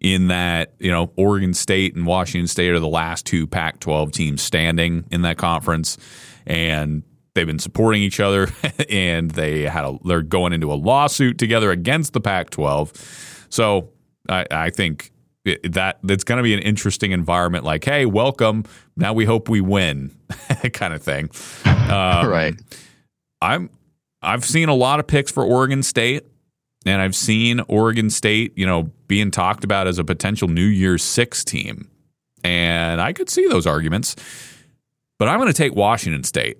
in 0.00 0.28
that, 0.28 0.74
you 0.78 0.90
know, 0.90 1.12
Oregon 1.16 1.54
State 1.54 1.94
and 1.94 2.06
Washington 2.06 2.46
State 2.46 2.70
are 2.72 2.80
the 2.80 2.88
last 2.88 3.24
two 3.24 3.46
Pac 3.46 3.80
12 3.80 4.12
teams 4.12 4.42
standing 4.42 5.04
in 5.10 5.22
that 5.22 5.38
conference. 5.38 5.96
And 6.44 7.04
they've 7.34 7.46
been 7.46 7.58
supporting 7.58 8.02
each 8.02 8.20
other 8.20 8.48
and 8.88 9.30
they 9.30 9.62
had 9.62 9.84
a, 9.84 9.98
they're 10.04 10.22
going 10.22 10.52
into 10.52 10.72
a 10.72 10.74
lawsuit 10.74 11.38
together 11.38 11.70
against 11.70 12.12
the 12.12 12.20
Pac-12. 12.20 13.52
So 13.52 13.90
I, 14.28 14.46
I 14.50 14.70
think 14.70 15.12
that 15.64 15.98
that's 16.02 16.24
going 16.24 16.36
to 16.36 16.42
be 16.42 16.54
an 16.54 16.60
interesting 16.60 17.12
environment. 17.12 17.64
Like, 17.64 17.84
hey, 17.84 18.06
welcome. 18.06 18.64
Now 18.96 19.12
we 19.12 19.24
hope 19.24 19.48
we 19.48 19.60
win, 19.60 20.16
kind 20.72 20.94
of 20.94 21.02
thing. 21.02 21.30
Um, 21.64 22.28
right. 22.28 22.54
I'm 23.40 23.70
I've 24.22 24.44
seen 24.44 24.68
a 24.68 24.74
lot 24.74 25.00
of 25.00 25.06
picks 25.08 25.32
for 25.32 25.44
Oregon 25.44 25.82
State, 25.82 26.24
and 26.86 27.02
I've 27.02 27.16
seen 27.16 27.60
Oregon 27.66 28.08
State, 28.08 28.56
you 28.56 28.66
know, 28.66 28.92
being 29.08 29.32
talked 29.32 29.64
about 29.64 29.88
as 29.88 29.98
a 29.98 30.04
potential 30.04 30.46
New 30.46 30.64
Year's 30.64 31.02
Six 31.02 31.44
team, 31.44 31.90
and 32.44 33.00
I 33.00 33.12
could 33.12 33.28
see 33.28 33.46
those 33.48 33.66
arguments. 33.66 34.14
But 35.18 35.28
I'm 35.28 35.38
going 35.38 35.52
to 35.52 35.56
take 35.56 35.74
Washington 35.74 36.24
State. 36.24 36.58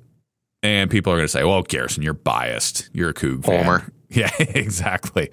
And 0.62 0.90
people 0.90 1.12
are 1.12 1.16
going 1.16 1.24
to 1.24 1.32
say, 1.32 1.44
well, 1.44 1.62
Garrison, 1.62 2.02
you're 2.02 2.14
biased. 2.14 2.88
You're 2.92 3.10
a 3.10 3.14
Coug 3.14 3.44
fan. 3.44 3.64
Homer. 3.64 3.92
Yeah, 4.14 4.28
exactly. 4.38 5.30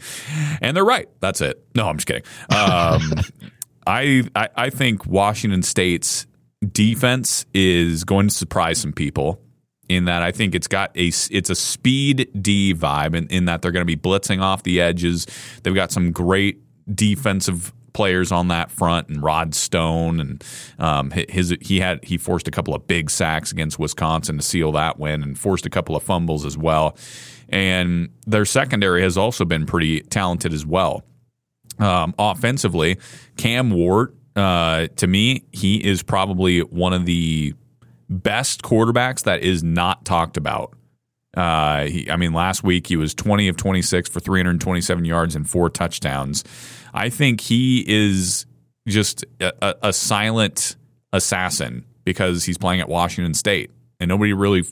And 0.62 0.74
they're 0.74 0.86
right. 0.86 1.10
That's 1.20 1.42
it. 1.42 1.62
No, 1.76 1.90
I'm 1.90 1.98
just 1.98 2.08
kidding. 2.08 2.24
Um, 2.50 3.02
I, 3.86 4.24
I, 4.34 4.48
I 4.56 4.70
think 4.70 5.06
Washington 5.06 5.64
State's 5.64 6.26
defense 6.66 7.46
is 7.54 8.06
going 8.06 8.30
to 8.30 8.34
surprise 8.34 8.80
some 8.80 8.94
people 8.94 9.42
in 9.90 10.06
that 10.06 10.22
I 10.22 10.32
think 10.32 10.56
it's 10.56 10.68
got 10.68 10.96
a 10.96 11.08
it's 11.08 11.50
a 11.50 11.56
speed 11.56 12.30
D 12.42 12.74
vibe 12.74 13.16
in, 13.16 13.28
in 13.28 13.46
that 13.46 13.62
they're 13.62 13.72
going 13.72 13.86
to 13.86 13.98
be 13.98 13.98
blitzing 13.98 14.42
off 14.42 14.64
the 14.64 14.80
edges. 14.80 15.28
They've 15.64 15.76
got 15.76 15.92
some 15.92 16.12
great 16.12 16.62
defensive 16.96 17.74
players 18.00 18.32
on 18.32 18.48
that 18.48 18.72
front, 18.72 19.10
and 19.10 19.22
Ron 19.22 19.52
Stone, 19.52 20.22
and 20.22 20.44
um, 20.80 21.12
his 21.12 21.54
he 21.60 21.82
had 21.82 22.02
he 22.02 22.18
forced 22.18 22.48
a 22.48 22.52
couple 22.52 22.74
of 22.74 22.88
big 22.88 23.10
sacks 23.10 23.52
against 23.52 23.78
Wisconsin 23.78 24.38
to 24.38 24.42
seal 24.42 24.72
that 24.72 24.98
win, 24.98 25.22
and 25.22 25.38
forced 25.38 25.66
a 25.66 25.70
couple 25.70 25.98
of 25.98 26.04
fumbles 26.04 26.46
as 26.46 26.58
well. 26.58 26.96
And 27.50 28.08
their 28.26 28.46
secondary 28.46 29.02
has 29.02 29.18
also 29.18 29.44
been 29.44 29.66
pretty 29.66 30.00
talented 30.00 30.54
as 30.54 30.66
well. 30.66 31.04
Um, 31.78 32.16
offensively, 32.18 33.00
Cam 33.36 33.70
Ward, 33.70 34.16
uh, 34.34 34.88
to 34.96 35.06
me, 35.06 35.44
he 35.52 35.86
is 35.86 36.02
probably 36.02 36.62
one 36.62 36.94
of 36.94 37.06
the 37.06 37.54
best 38.10 38.62
quarterbacks 38.62 39.24
that 39.24 39.44
is 39.44 39.62
not 39.62 40.06
talked 40.06 40.38
about. 40.38 40.74
Uh, 41.36 41.86
he, 41.86 42.10
I 42.10 42.16
mean, 42.16 42.32
last 42.32 42.64
week 42.64 42.88
he 42.88 42.96
was 42.96 43.14
20 43.14 43.50
of 43.50 43.58
26 43.58 44.10
for 44.10 44.22
327 44.22 45.04
yards 45.04 45.36
and 45.36 45.50
four 45.50 45.70
touchdowns. 45.70 46.46
I 47.00 47.10
think 47.10 47.40
he 47.40 47.86
is 47.88 48.46
just 48.86 49.24
a, 49.40 49.76
a 49.82 49.94
silent 49.94 50.76
assassin 51.14 51.86
because 52.04 52.44
he's 52.44 52.58
playing 52.58 52.82
at 52.82 52.90
Washington 52.90 53.34
State, 53.34 53.72
and 54.02 54.10
nobody 54.10 54.34
really 54.34 54.64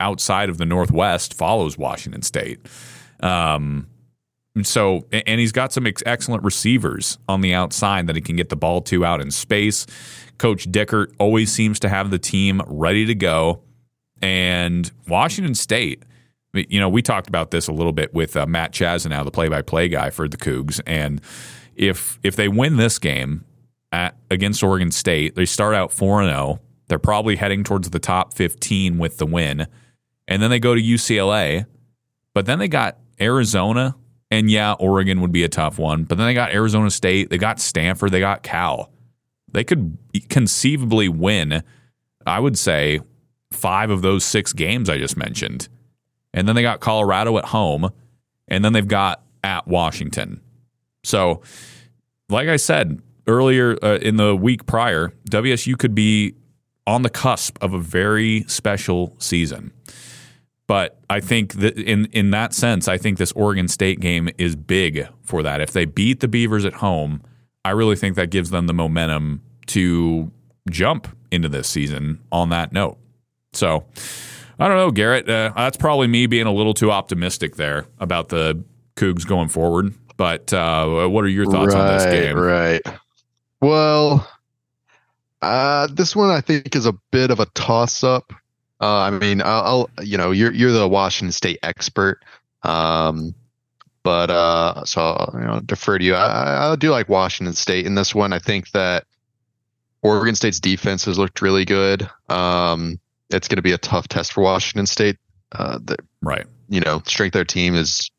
outside 0.00 0.48
of 0.48 0.58
the 0.58 0.66
Northwest 0.66 1.32
follows 1.32 1.78
Washington 1.78 2.22
State. 2.22 2.58
Um, 3.20 3.86
so, 4.62 5.06
and 5.12 5.38
he's 5.38 5.52
got 5.52 5.72
some 5.72 5.86
ex- 5.86 6.02
excellent 6.04 6.42
receivers 6.42 7.18
on 7.28 7.40
the 7.40 7.54
outside 7.54 8.08
that 8.08 8.16
he 8.16 8.22
can 8.22 8.34
get 8.34 8.48
the 8.48 8.56
ball 8.56 8.80
to 8.82 9.04
out 9.04 9.20
in 9.20 9.30
space. 9.30 9.86
Coach 10.38 10.72
Dickert 10.72 11.14
always 11.18 11.52
seems 11.52 11.78
to 11.80 11.88
have 11.88 12.10
the 12.10 12.18
team 12.18 12.62
ready 12.66 13.06
to 13.06 13.14
go. 13.14 13.62
And 14.20 14.90
Washington 15.06 15.54
State, 15.54 16.02
you 16.52 16.80
know, 16.80 16.88
we 16.88 17.00
talked 17.00 17.28
about 17.28 17.52
this 17.52 17.68
a 17.68 17.72
little 17.72 17.92
bit 17.92 18.12
with 18.12 18.36
uh, 18.36 18.44
Matt 18.46 18.72
Chazanow, 18.72 19.24
the 19.24 19.30
play-by-play 19.30 19.88
guy 19.88 20.10
for 20.10 20.28
the 20.28 20.36
Cougs, 20.36 20.80
and 20.84 21.20
if 21.80 22.18
if 22.22 22.36
they 22.36 22.48
win 22.48 22.76
this 22.76 22.98
game 22.98 23.44
at, 23.92 24.16
against 24.30 24.62
Oregon 24.62 24.90
State, 24.90 25.34
they 25.34 25.44
start 25.44 25.74
out 25.74 25.92
four 25.92 26.20
and 26.20 26.30
zero. 26.30 26.38
Oh. 26.38 26.60
They're 26.88 26.98
probably 26.98 27.36
heading 27.36 27.62
towards 27.62 27.90
the 27.90 27.98
top 27.98 28.34
fifteen 28.34 28.98
with 28.98 29.18
the 29.18 29.26
win, 29.26 29.66
and 30.28 30.42
then 30.42 30.50
they 30.50 30.58
go 30.58 30.74
to 30.74 30.80
UCLA, 30.80 31.66
but 32.34 32.46
then 32.46 32.58
they 32.58 32.68
got 32.68 32.98
Arizona, 33.20 33.96
and 34.30 34.50
yeah, 34.50 34.72
Oregon 34.74 35.20
would 35.20 35.32
be 35.32 35.44
a 35.44 35.48
tough 35.48 35.78
one, 35.78 36.04
but 36.04 36.18
then 36.18 36.26
they 36.26 36.34
got 36.34 36.52
Arizona 36.52 36.90
State, 36.90 37.30
they 37.30 37.38
got 37.38 37.60
Stanford, 37.60 38.12
they 38.12 38.20
got 38.20 38.42
Cal. 38.42 38.90
They 39.52 39.64
could 39.64 39.98
conceivably 40.28 41.08
win. 41.08 41.62
I 42.26 42.38
would 42.38 42.56
say 42.58 43.00
five 43.52 43.90
of 43.90 44.02
those 44.02 44.24
six 44.24 44.52
games 44.52 44.88
I 44.88 44.98
just 44.98 45.16
mentioned 45.16 45.68
and 46.32 46.46
then 46.46 46.54
they 46.54 46.62
got 46.62 46.80
Colorado 46.80 47.38
at 47.38 47.46
home, 47.46 47.90
and 48.48 48.64
then 48.64 48.72
they've 48.72 48.86
got 48.86 49.22
at 49.42 49.66
Washington. 49.66 50.40
So, 51.02 51.42
like 52.30 52.48
I 52.48 52.56
said 52.56 53.00
earlier 53.26 53.76
uh, 53.82 53.98
in 53.98 54.16
the 54.16 54.34
week 54.34 54.66
prior, 54.66 55.12
WSU 55.30 55.78
could 55.78 55.94
be 55.94 56.34
on 56.86 57.02
the 57.02 57.10
cusp 57.10 57.58
of 57.62 57.74
a 57.74 57.78
very 57.78 58.44
special 58.48 59.14
season. 59.18 59.72
But 60.66 61.00
I 61.10 61.18
think 61.20 61.54
that 61.54 61.76
in 61.76 62.06
in 62.06 62.30
that 62.30 62.54
sense, 62.54 62.86
I 62.86 62.96
think 62.96 63.18
this 63.18 63.32
Oregon 63.32 63.66
State 63.66 63.98
game 63.98 64.28
is 64.38 64.54
big 64.54 65.08
for 65.22 65.42
that. 65.42 65.60
If 65.60 65.72
they 65.72 65.84
beat 65.84 66.20
the 66.20 66.28
Beavers 66.28 66.64
at 66.64 66.74
home, 66.74 67.22
I 67.64 67.70
really 67.70 67.96
think 67.96 68.14
that 68.16 68.30
gives 68.30 68.50
them 68.50 68.68
the 68.68 68.72
momentum 68.72 69.42
to 69.66 70.30
jump 70.70 71.08
into 71.32 71.48
this 71.48 71.68
season 71.68 72.20
on 72.30 72.50
that 72.50 72.72
note. 72.72 72.98
So, 73.52 73.84
I 74.58 74.68
don't 74.68 74.76
know, 74.76 74.90
Garrett. 74.92 75.28
Uh, 75.28 75.52
that's 75.56 75.76
probably 75.76 76.06
me 76.06 76.26
being 76.26 76.46
a 76.46 76.52
little 76.52 76.74
too 76.74 76.92
optimistic 76.92 77.56
there 77.56 77.86
about 77.98 78.28
the 78.28 78.62
Cougs 78.96 79.26
going 79.26 79.48
forward. 79.48 79.92
But 80.20 80.52
uh, 80.52 81.08
what 81.08 81.24
are 81.24 81.28
your 81.28 81.46
thoughts 81.46 81.74
right, 81.74 81.80
on 81.80 81.96
this 81.96 82.04
game? 82.04 82.36
Right. 82.36 82.82
Well, 83.62 84.30
uh, 85.40 85.88
this 85.90 86.14
one 86.14 86.28
I 86.28 86.42
think 86.42 86.76
is 86.76 86.84
a 86.84 86.92
bit 87.10 87.30
of 87.30 87.40
a 87.40 87.46
toss 87.46 88.04
up. 88.04 88.30
Uh, 88.82 88.98
I 88.98 89.10
mean, 89.12 89.40
I'll, 89.40 89.62
I'll, 89.62 90.04
you 90.04 90.18
know, 90.18 90.30
you're 90.30 90.52
you're 90.52 90.72
the 90.72 90.86
Washington 90.86 91.32
State 91.32 91.58
expert, 91.62 92.22
um, 92.64 93.34
but 94.02 94.28
uh, 94.28 94.84
so 94.84 95.00
I'll, 95.00 95.40
you 95.40 95.46
know, 95.46 95.60
defer 95.60 95.96
to 95.96 96.04
you. 96.04 96.14
I, 96.14 96.70
I 96.70 96.76
do 96.76 96.90
like 96.90 97.08
Washington 97.08 97.54
State 97.54 97.86
in 97.86 97.94
this 97.94 98.14
one. 98.14 98.34
I 98.34 98.40
think 98.40 98.72
that 98.72 99.06
Oregon 100.02 100.34
State's 100.34 100.60
defense 100.60 101.06
has 101.06 101.18
looked 101.18 101.40
really 101.40 101.64
good. 101.64 102.10
Um, 102.28 103.00
it's 103.30 103.48
going 103.48 103.56
to 103.56 103.62
be 103.62 103.72
a 103.72 103.78
tough 103.78 104.06
test 104.06 104.34
for 104.34 104.42
Washington 104.42 104.84
State. 104.84 105.16
Uh, 105.52 105.78
the, 105.82 105.96
right. 106.20 106.44
You 106.68 106.80
know, 106.82 107.00
strength 107.06 107.34
of 107.34 107.38
their 107.38 107.44
team 107.46 107.74
is 107.74 108.10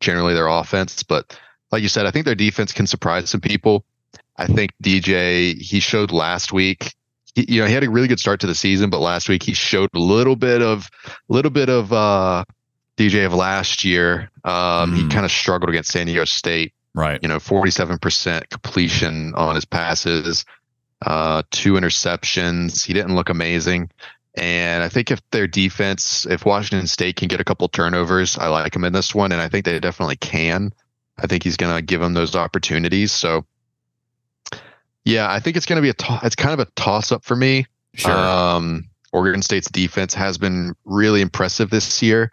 generally 0.00 0.34
their 0.34 0.48
offense, 0.48 1.02
but 1.02 1.38
like 1.70 1.82
you 1.82 1.88
said, 1.88 2.06
I 2.06 2.10
think 2.10 2.24
their 2.24 2.34
defense 2.34 2.72
can 2.72 2.86
surprise 2.86 3.30
some 3.30 3.40
people. 3.40 3.84
I 4.36 4.46
think 4.46 4.72
DJ 4.82 5.60
he 5.60 5.80
showed 5.80 6.12
last 6.12 6.52
week. 6.52 6.94
He, 7.34 7.54
you 7.54 7.60
know, 7.60 7.66
he 7.66 7.74
had 7.74 7.84
a 7.84 7.90
really 7.90 8.08
good 8.08 8.20
start 8.20 8.40
to 8.40 8.46
the 8.46 8.54
season, 8.54 8.90
but 8.90 9.00
last 9.00 9.28
week 9.28 9.42
he 9.42 9.52
showed 9.52 9.90
a 9.94 9.98
little 9.98 10.36
bit 10.36 10.62
of, 10.62 10.88
little 11.28 11.50
bit 11.50 11.68
of 11.68 11.92
uh, 11.92 12.44
DJ 12.96 13.26
of 13.26 13.34
last 13.34 13.84
year. 13.84 14.30
Um, 14.44 14.92
mm. 14.92 14.96
He 14.96 15.08
kind 15.08 15.24
of 15.24 15.30
struggled 15.30 15.70
against 15.70 15.90
San 15.90 16.06
Diego 16.06 16.24
State. 16.24 16.72
Right. 16.94 17.20
You 17.22 17.28
know, 17.28 17.38
forty-seven 17.38 17.98
percent 17.98 18.48
completion 18.50 19.34
on 19.34 19.54
his 19.54 19.64
passes, 19.64 20.44
uh, 21.04 21.42
two 21.50 21.74
interceptions. 21.74 22.84
He 22.84 22.92
didn't 22.92 23.14
look 23.14 23.28
amazing. 23.28 23.90
And 24.38 24.82
I 24.84 24.88
think 24.88 25.10
if 25.10 25.20
their 25.30 25.46
defense, 25.46 26.26
if 26.26 26.44
Washington 26.44 26.86
State 26.86 27.16
can 27.16 27.28
get 27.28 27.40
a 27.40 27.44
couple 27.44 27.68
turnovers, 27.68 28.38
I 28.38 28.48
like 28.48 28.74
him 28.74 28.84
in 28.84 28.92
this 28.92 29.14
one, 29.14 29.32
and 29.32 29.40
I 29.40 29.48
think 29.48 29.64
they 29.64 29.78
definitely 29.80 30.16
can. 30.16 30.72
I 31.18 31.26
think 31.26 31.42
he's 31.42 31.56
going 31.56 31.74
to 31.74 31.82
give 31.82 32.00
them 32.00 32.14
those 32.14 32.36
opportunities. 32.36 33.10
So, 33.10 33.44
yeah, 35.04 35.30
I 35.30 35.40
think 35.40 35.56
it's 35.56 35.66
going 35.66 35.76
to 35.78 35.82
be 35.82 35.88
a 35.90 35.94
to- 35.94 36.20
it's 36.22 36.36
kind 36.36 36.58
of 36.58 36.60
a 36.60 36.70
toss 36.76 37.10
up 37.10 37.24
for 37.24 37.34
me. 37.34 37.66
Sure. 37.94 38.12
Um, 38.12 38.88
Oregon 39.12 39.42
State's 39.42 39.70
defense 39.70 40.14
has 40.14 40.38
been 40.38 40.74
really 40.84 41.20
impressive 41.20 41.70
this 41.70 42.02
year, 42.02 42.30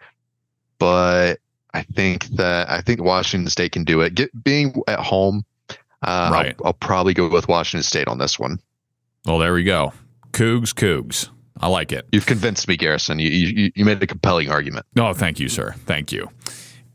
but 0.78 1.40
I 1.74 1.82
think 1.82 2.26
that 2.36 2.70
I 2.70 2.80
think 2.82 3.02
Washington 3.02 3.50
State 3.50 3.72
can 3.72 3.84
do 3.84 4.02
it. 4.02 4.14
Get 4.14 4.44
being 4.44 4.80
at 4.86 5.00
home, 5.00 5.44
uh, 6.02 6.30
right. 6.32 6.54
I'll, 6.60 6.68
I'll 6.68 6.72
probably 6.74 7.14
go 7.14 7.28
with 7.28 7.48
Washington 7.48 7.82
State 7.82 8.08
on 8.08 8.18
this 8.18 8.38
one. 8.38 8.60
Well, 9.24 9.38
there 9.38 9.54
we 9.54 9.64
go. 9.64 9.92
Cougs, 10.32 10.72
Cougs. 10.72 11.30
I 11.60 11.68
like 11.68 11.92
it. 11.92 12.06
You've 12.12 12.26
convinced 12.26 12.68
me, 12.68 12.76
Garrison. 12.76 13.18
You, 13.18 13.28
you, 13.30 13.72
you 13.74 13.84
made 13.84 14.02
a 14.02 14.06
compelling 14.06 14.50
argument. 14.50 14.86
No, 14.94 15.08
oh, 15.08 15.14
thank 15.14 15.40
you, 15.40 15.48
sir. 15.48 15.74
Thank 15.86 16.12
you. 16.12 16.30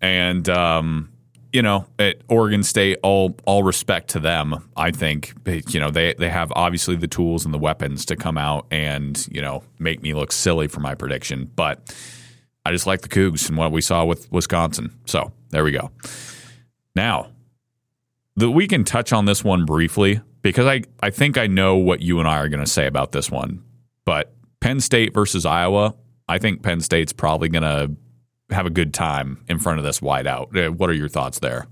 And 0.02 0.48
um, 0.50 1.12
you 1.54 1.62
know, 1.62 1.86
at 2.00 2.18
Oregon 2.30 2.64
State, 2.64 3.00
all 3.04 3.36
all 3.46 3.64
respect 3.64 4.10
to 4.10 4.20
them. 4.20 4.70
I 4.78 4.92
think 4.92 5.34
you 5.70 5.80
know 5.80 5.92
they 5.92 6.14
they 6.14 6.30
have 6.30 6.52
obviously 6.56 6.96
the 6.96 7.08
tools 7.08 7.46
and 7.46 7.54
the 7.54 7.58
weapons 7.58 8.06
to 8.06 8.16
come 8.16 8.38
out 8.38 8.68
and 8.72 9.28
you 9.32 9.42
know 9.42 9.64
make 9.80 10.02
me 10.02 10.14
look 10.14 10.32
silly 10.32 10.68
for 10.68 10.80
my 10.80 10.96
prediction, 10.96 11.52
but 11.56 11.94
I 12.66 12.72
just 12.72 12.88
like 12.88 13.02
the 13.02 13.10
Cougs 13.10 13.50
and 13.50 13.58
what 13.58 13.72
we 13.72 13.82
saw 13.82 14.06
with 14.06 14.32
Wisconsin. 14.32 14.98
So 15.06 15.32
there 15.50 15.64
we 15.64 15.72
go. 15.72 15.92
Now, 16.96 17.30
the, 18.36 18.50
we 18.50 18.68
can 18.68 18.84
touch 18.84 19.12
on 19.12 19.26
this 19.26 19.44
one 19.44 19.66
briefly 19.66 20.22
because 20.42 20.66
I 20.66 20.84
I 21.02 21.10
think 21.10 21.38
I 21.38 21.48
know 21.48 21.76
what 21.76 22.02
you 22.02 22.20
and 22.20 22.28
I 22.28 22.38
are 22.38 22.50
going 22.50 22.64
to 22.64 22.70
say 22.70 22.88
about 22.88 23.12
this 23.12 23.30
one, 23.30 23.64
but 24.06 24.34
Penn 24.62 24.80
State 24.80 25.14
versus 25.14 25.46
Iowa. 25.46 25.96
I 26.28 26.38
think 26.38 26.64
Penn 26.64 26.80
State's 26.80 27.12
probably 27.12 27.50
going 27.50 27.64
to 27.64 27.92
have 28.56 28.66
a 28.66 28.70
good 28.70 28.94
time 28.94 29.44
in 29.50 29.60
front 29.60 29.80
of 29.80 29.86
this 29.86 30.00
whiteout. 30.00 30.56
Uh, 30.56 30.72
what 30.72 30.90
are 30.90 30.94
your 30.94 31.10
thoughts 31.10 31.40
there? 31.40 31.68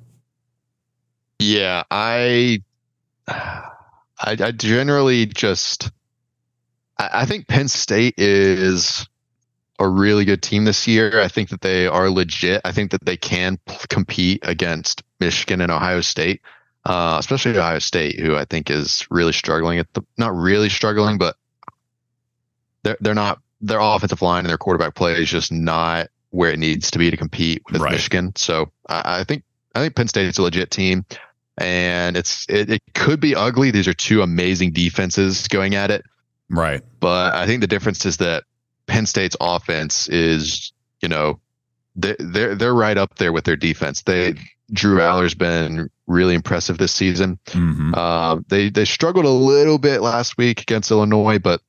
Yeah, 1.40 1.84
I, 1.90 2.62
I, 3.28 3.64
I 4.20 4.52
generally 4.52 5.26
just, 5.26 5.92
I, 6.98 7.10
I 7.14 7.26
think 7.26 7.48
Penn 7.48 7.70
State 7.70 8.16
is 8.18 9.08
a 9.80 9.88
really 9.88 10.26
good 10.26 10.42
team 10.42 10.66
this 10.66 10.88
year. 10.88 11.22
I 11.22 11.30
think 11.30 11.50
that 11.50 11.62
they 11.62 11.88
are 11.88 12.10
legit. 12.10 12.62
I 12.66 12.74
think 12.74 12.92
that 12.92 13.06
they 13.06 13.16
can 13.16 13.58
p- 13.66 13.78
compete 13.88 14.40
against 14.44 15.04
Michigan 15.22 15.62
and 15.62 15.72
Ohio 15.72 16.02
State, 16.02 16.42
uh, 16.86 17.16
especially 17.20 17.58
Ohio 17.58 17.80
State, 17.80 18.20
who 18.20 18.36
I 18.36 18.44
think 18.44 18.70
is 18.70 19.08
really 19.10 19.32
struggling 19.32 19.80
at 19.80 19.94
the, 19.94 20.02
not 20.18 20.36
really 20.36 20.68
struggling, 20.68 21.18
but 21.18 21.38
they're, 22.84 22.98
they're 23.02 23.16
not, 23.16 23.42
their 23.62 23.80
offensive 23.80 24.22
line 24.22 24.40
and 24.40 24.50
their 24.50 24.58
quarterback 24.58 24.96
play 24.96 25.14
is 25.14 25.30
just 25.30 25.52
not 25.52 26.08
where 26.30 26.52
it 26.52 26.60
needs 26.60 26.92
to 26.92 27.00
be 27.00 27.12
to 27.12 27.18
compete 27.18 27.62
with 27.70 27.82
right. 27.82 27.92
Michigan. 27.92 28.34
So 28.36 28.72
I, 28.88 29.20
I, 29.20 29.24
think 29.24 29.44
I 29.76 29.82
think 29.82 29.96
Penn 29.96 30.08
State 30.08 30.28
is 30.28 30.38
a 30.38 30.44
legit 30.44 30.72
team, 30.72 31.06
and 31.58 32.16
it's 32.16 32.46
it, 32.48 32.70
it 32.70 32.82
could 32.94 33.20
be 33.20 33.36
ugly. 33.36 33.72
These 33.72 33.88
are 33.88 33.94
two 33.94 34.22
amazing 34.22 34.72
defenses 34.72 35.48
going 35.48 35.76
at 35.76 35.92
it. 35.92 36.06
Right. 36.50 36.82
But 37.00 37.36
I 37.36 37.46
think 37.46 37.62
the 37.62 37.68
difference 37.68 38.06
is 38.06 38.18
that 38.18 38.44
Penn 38.88 39.06
State's 39.06 39.36
offense 39.40 40.08
is, 40.08 40.72
you 41.02 41.10
know, 41.10 41.40
they, 41.96 42.16
they're 42.20 42.56
they're 42.56 42.74
right 42.74 42.98
up 42.98 43.16
there 43.16 43.34
with 43.34 43.44
their 43.44 43.56
defense. 43.56 44.04
They 44.04 44.36
Drew 44.72 45.00
Allar's 45.00 45.36
been 45.36 45.90
really 46.08 46.36
impressive 46.36 46.78
this 46.78 46.92
season. 46.92 47.40
Mm-hmm. 47.48 47.94
Uh, 47.94 48.40
they 48.48 48.70
they 48.70 48.86
struggled 48.86 49.26
a 49.26 49.30
little 49.30 49.78
bit 49.78 50.02
last 50.02 50.38
week 50.38 50.62
against 50.62 50.92
Illinois, 50.92 51.40
but 51.40 51.62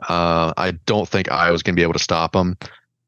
uh, 0.00 0.52
I 0.56 0.72
don't 0.86 1.08
think 1.08 1.30
Iowa's 1.30 1.62
going 1.62 1.74
to 1.74 1.80
be 1.80 1.82
able 1.82 1.94
to 1.94 1.98
stop 1.98 2.32
them 2.32 2.56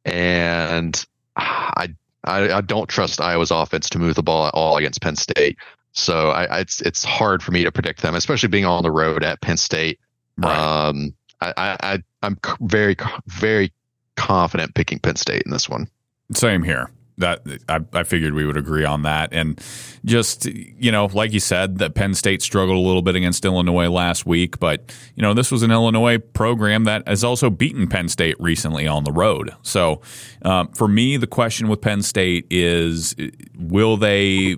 and 0.04 1.04
I, 1.36 1.88
I, 2.24 2.52
I 2.52 2.60
don't 2.60 2.88
trust 2.88 3.20
Iowa's 3.20 3.50
offense 3.50 3.88
to 3.90 3.98
move 3.98 4.14
the 4.14 4.22
ball 4.22 4.46
at 4.46 4.54
all 4.54 4.76
against 4.76 5.00
Penn 5.00 5.16
State. 5.16 5.58
So 5.92 6.30
I, 6.30 6.44
I, 6.44 6.58
it's 6.60 6.80
it's 6.80 7.02
hard 7.02 7.42
for 7.42 7.50
me 7.50 7.64
to 7.64 7.72
predict 7.72 8.02
them, 8.02 8.14
especially 8.14 8.48
being 8.48 8.64
on 8.64 8.82
the 8.82 8.92
road 8.92 9.24
at 9.24 9.40
Penn 9.40 9.56
State. 9.56 9.98
Right. 10.36 10.56
Um, 10.56 11.14
I, 11.40 11.52
I 11.56 11.98
I'm 12.22 12.38
very 12.60 12.96
very 13.26 13.72
confident 14.16 14.74
picking 14.74 14.98
Penn 14.98 15.16
State 15.16 15.42
in 15.42 15.50
this 15.50 15.68
one. 15.68 15.88
Same 16.32 16.62
here 16.62 16.90
that 17.20 17.42
I, 17.68 17.80
I, 17.92 18.02
figured 18.02 18.34
we 18.34 18.44
would 18.44 18.56
agree 18.56 18.84
on 18.84 19.02
that. 19.02 19.32
And 19.32 19.62
just 20.04 20.46
you 20.46 20.90
know, 20.90 21.06
like 21.06 21.32
you 21.32 21.40
said, 21.40 21.78
that 21.78 21.94
Penn 21.94 22.14
State 22.14 22.42
struggled 22.42 22.76
a 22.76 22.80
little 22.80 23.02
bit 23.02 23.16
against 23.16 23.44
Illinois 23.44 23.88
last 23.88 24.26
week, 24.26 24.58
but 24.58 24.94
you 25.14 25.22
know, 25.22 25.32
this 25.32 25.50
was 25.50 25.62
an 25.62 25.70
Illinois 25.70 26.18
program 26.18 26.84
that 26.84 27.06
has 27.06 27.22
also 27.24 27.50
beaten 27.50 27.86
Penn 27.86 28.08
State 28.08 28.36
recently 28.40 28.86
on 28.86 29.04
the 29.04 29.12
road. 29.12 29.54
So 29.62 30.00
um, 30.42 30.68
for 30.68 30.88
me, 30.88 31.16
the 31.16 31.26
question 31.26 31.68
with 31.68 31.80
Penn 31.80 32.02
State 32.02 32.46
is, 32.50 33.14
will 33.56 33.96
they 33.96 34.56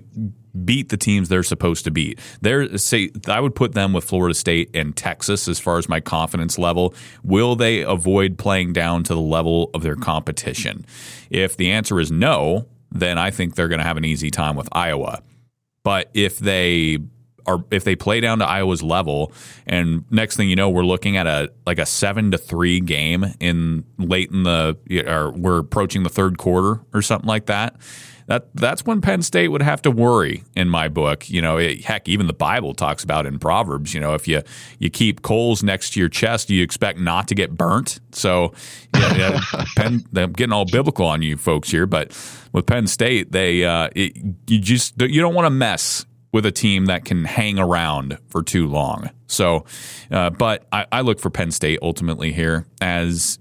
beat 0.65 0.89
the 0.89 0.97
teams 0.97 1.29
they're 1.29 1.43
supposed 1.43 1.83
to 1.85 1.91
beat. 1.91 2.19
They're 2.41 2.77
say 2.77 3.09
I 3.27 3.39
would 3.39 3.55
put 3.55 3.73
them 3.73 3.93
with 3.93 4.03
Florida 4.03 4.33
State 4.33 4.69
and 4.73 4.95
Texas 4.95 5.47
as 5.47 5.59
far 5.59 5.77
as 5.77 5.89
my 5.89 5.99
confidence 5.99 6.57
level. 6.57 6.93
Will 7.23 7.55
they 7.55 7.81
avoid 7.81 8.37
playing 8.37 8.73
down 8.73 9.03
to 9.03 9.13
the 9.13 9.21
level 9.21 9.71
of 9.73 9.81
their 9.81 9.95
competition? 9.95 10.85
If 11.29 11.57
the 11.57 11.71
answer 11.71 11.99
is 11.99 12.11
no, 12.11 12.67
then 12.91 13.17
I 13.17 13.31
think 13.31 13.55
they're 13.55 13.67
going 13.67 13.79
to 13.79 13.85
have 13.85 13.97
an 13.97 14.05
easy 14.05 14.29
time 14.29 14.55
with 14.55 14.69
Iowa. 14.71 15.21
But 15.83 16.09
if 16.13 16.39
they 16.39 16.99
are 17.45 17.63
if 17.71 17.83
they 17.83 17.95
play 17.95 18.21
down 18.21 18.39
to 18.39 18.45
Iowa's 18.45 18.83
level, 18.83 19.33
and 19.65 20.05
next 20.11 20.37
thing 20.37 20.49
you 20.49 20.55
know, 20.55 20.69
we're 20.69 20.85
looking 20.85 21.17
at 21.17 21.27
a 21.27 21.51
like 21.65 21.79
a 21.79 21.85
seven 21.85 22.31
to 22.31 22.37
three 22.37 22.79
game 22.79 23.25
in 23.39 23.85
late 23.97 24.31
in 24.31 24.43
the 24.43 24.77
or 25.07 25.31
we're 25.31 25.59
approaching 25.59 26.03
the 26.03 26.09
third 26.09 26.37
quarter 26.37 26.81
or 26.93 27.01
something 27.01 27.27
like 27.27 27.47
that 27.47 27.75
that 28.27 28.47
that's 28.55 28.85
when 28.85 29.01
Penn 29.01 29.21
State 29.21 29.49
would 29.49 29.61
have 29.61 29.81
to 29.83 29.91
worry 29.91 30.43
in 30.55 30.69
my 30.69 30.87
book. 30.87 31.29
You 31.29 31.41
know, 31.41 31.57
it, 31.57 31.83
heck, 31.83 32.07
even 32.07 32.27
the 32.27 32.33
Bible 32.33 32.73
talks 32.73 33.03
about 33.03 33.25
in 33.25 33.39
Proverbs. 33.39 33.93
You 33.93 33.99
know, 33.99 34.13
if 34.13 34.27
you 34.27 34.41
you 34.79 34.89
keep 34.89 35.21
coals 35.21 35.63
next 35.63 35.93
to 35.93 35.99
your 35.99 36.09
chest, 36.09 36.49
you 36.49 36.63
expect 36.63 36.99
not 36.99 37.27
to 37.29 37.35
get 37.35 37.55
burnt. 37.57 37.99
So, 38.11 38.53
yeah, 38.95 39.15
yeah 39.15 39.65
Penn, 39.75 40.05
I'm 40.15 40.33
getting 40.33 40.53
all 40.53 40.65
biblical 40.65 41.05
on 41.05 41.21
you 41.21 41.37
folks 41.37 41.69
here, 41.69 41.85
but 41.85 42.11
with 42.51 42.65
Penn 42.65 42.87
State, 42.87 43.31
they 43.31 43.63
uh, 43.63 43.89
it, 43.95 44.15
you 44.47 44.59
just 44.59 44.99
you 45.01 45.21
don't 45.21 45.33
want 45.33 45.45
to 45.45 45.51
mess 45.51 46.05
with 46.33 46.45
a 46.45 46.51
team 46.51 46.87
that 46.87 47.05
can 47.05 47.23
hang 47.23 47.59
around 47.59 48.17
for 48.27 48.41
too 48.41 48.67
long. 48.67 49.09
So, 49.27 49.65
uh, 50.11 50.31
but 50.31 50.65
I, 50.71 50.87
I, 50.91 51.01
look 51.01 51.19
for 51.19 51.29
Penn 51.29 51.51
State 51.51 51.79
ultimately 51.81 52.33
here 52.33 52.65
as 52.81 53.37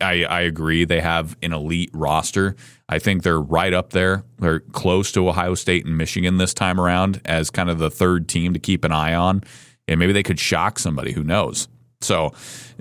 I, 0.00 0.24
I 0.24 0.40
agree 0.42 0.84
they 0.84 1.00
have 1.00 1.36
an 1.42 1.52
elite 1.52 1.90
roster. 1.92 2.56
I 2.88 2.98
think 2.98 3.22
they're 3.22 3.40
right 3.40 3.72
up 3.72 3.90
there. 3.90 4.24
They're 4.38 4.60
close 4.60 5.12
to 5.12 5.28
Ohio 5.28 5.54
State 5.54 5.86
and 5.86 5.96
Michigan 5.96 6.38
this 6.38 6.54
time 6.54 6.80
around 6.80 7.20
as 7.24 7.50
kind 7.50 7.68
of 7.68 7.78
the 7.78 7.90
third 7.90 8.28
team 8.28 8.52
to 8.52 8.58
keep 8.58 8.84
an 8.84 8.92
eye 8.92 9.14
on. 9.14 9.42
And 9.88 9.98
maybe 9.98 10.12
they 10.12 10.22
could 10.22 10.40
shock 10.40 10.78
somebody. 10.78 11.12
Who 11.12 11.22
knows? 11.22 11.68
So 12.00 12.32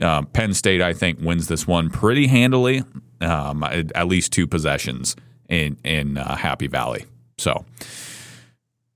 um, 0.02 0.26
Penn 0.27 0.53
State, 0.53 0.82
I 0.82 0.94
think, 0.94 1.19
wins 1.19 1.48
this 1.48 1.65
one 1.68 1.90
pretty 1.90 2.27
handily, 2.27 2.84
um, 3.22 3.64
at 3.64 4.07
least 4.07 4.32
two 4.34 4.48
possessions 4.48 5.15
in 5.49 5.77
in 5.84 6.18
uh, 6.18 6.36
Happy 6.36 6.68
Valley. 6.68 7.06
So 7.38 7.65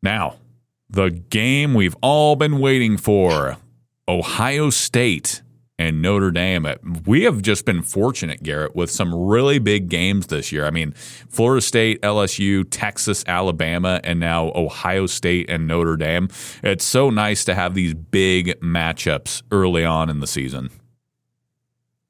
now 0.01 0.35
the 0.89 1.09
game 1.09 1.73
we've 1.73 1.95
all 2.01 2.35
been 2.35 2.59
waiting 2.59 2.97
for: 2.97 3.57
Ohio 4.07 4.69
State 4.69 5.41
and 5.79 6.01
Notre 6.01 6.29
Dame. 6.29 6.67
We 7.05 7.23
have 7.23 7.41
just 7.41 7.63
been 7.65 7.81
fortunate, 7.81 8.43
Garrett, 8.43 8.75
with 8.75 8.91
some 8.91 9.15
really 9.15 9.59
big 9.59 9.87
games 9.87 10.27
this 10.27 10.51
year. 10.51 10.65
I 10.65 10.71
mean, 10.71 10.91
Florida 11.29 11.61
State, 11.61 12.01
LSU, 12.01 12.67
Texas, 12.69 13.23
Alabama, 13.25 14.01
and 14.03 14.19
now 14.19 14.51
Ohio 14.53 15.05
State 15.05 15.49
and 15.49 15.67
Notre 15.67 15.95
Dame. 15.95 16.27
It's 16.61 16.83
so 16.83 17.09
nice 17.09 17.45
to 17.45 17.55
have 17.55 17.73
these 17.73 17.93
big 17.93 18.59
matchups 18.59 19.41
early 19.51 19.85
on 19.85 20.09
in 20.09 20.19
the 20.19 20.27
season. 20.27 20.69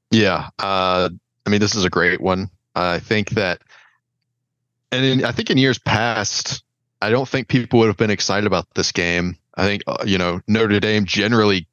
Yeah. 0.09 0.49
Uh, 0.57 1.09
I 1.45 1.49
mean, 1.49 1.59
this 1.61 1.75
is 1.75 1.85
a 1.85 1.89
great 1.89 2.19
one. 2.19 2.49
I 2.73 2.97
think 2.97 3.29
that, 3.31 3.61
and 4.91 5.05
in, 5.05 5.25
I 5.25 5.31
think 5.31 5.51
in 5.51 5.59
years 5.59 5.77
past, 5.77 6.63
I 7.03 7.11
don't 7.11 7.29
think 7.29 7.47
people 7.47 7.79
would 7.79 7.87
have 7.87 7.97
been 7.97 8.09
excited 8.09 8.47
about 8.47 8.65
this 8.73 8.91
game. 8.91 9.37
I 9.55 9.65
think, 9.65 9.83
uh, 9.85 10.03
you 10.07 10.17
know, 10.17 10.41
Notre 10.47 10.79
Dame 10.79 11.05
generally 11.05 11.67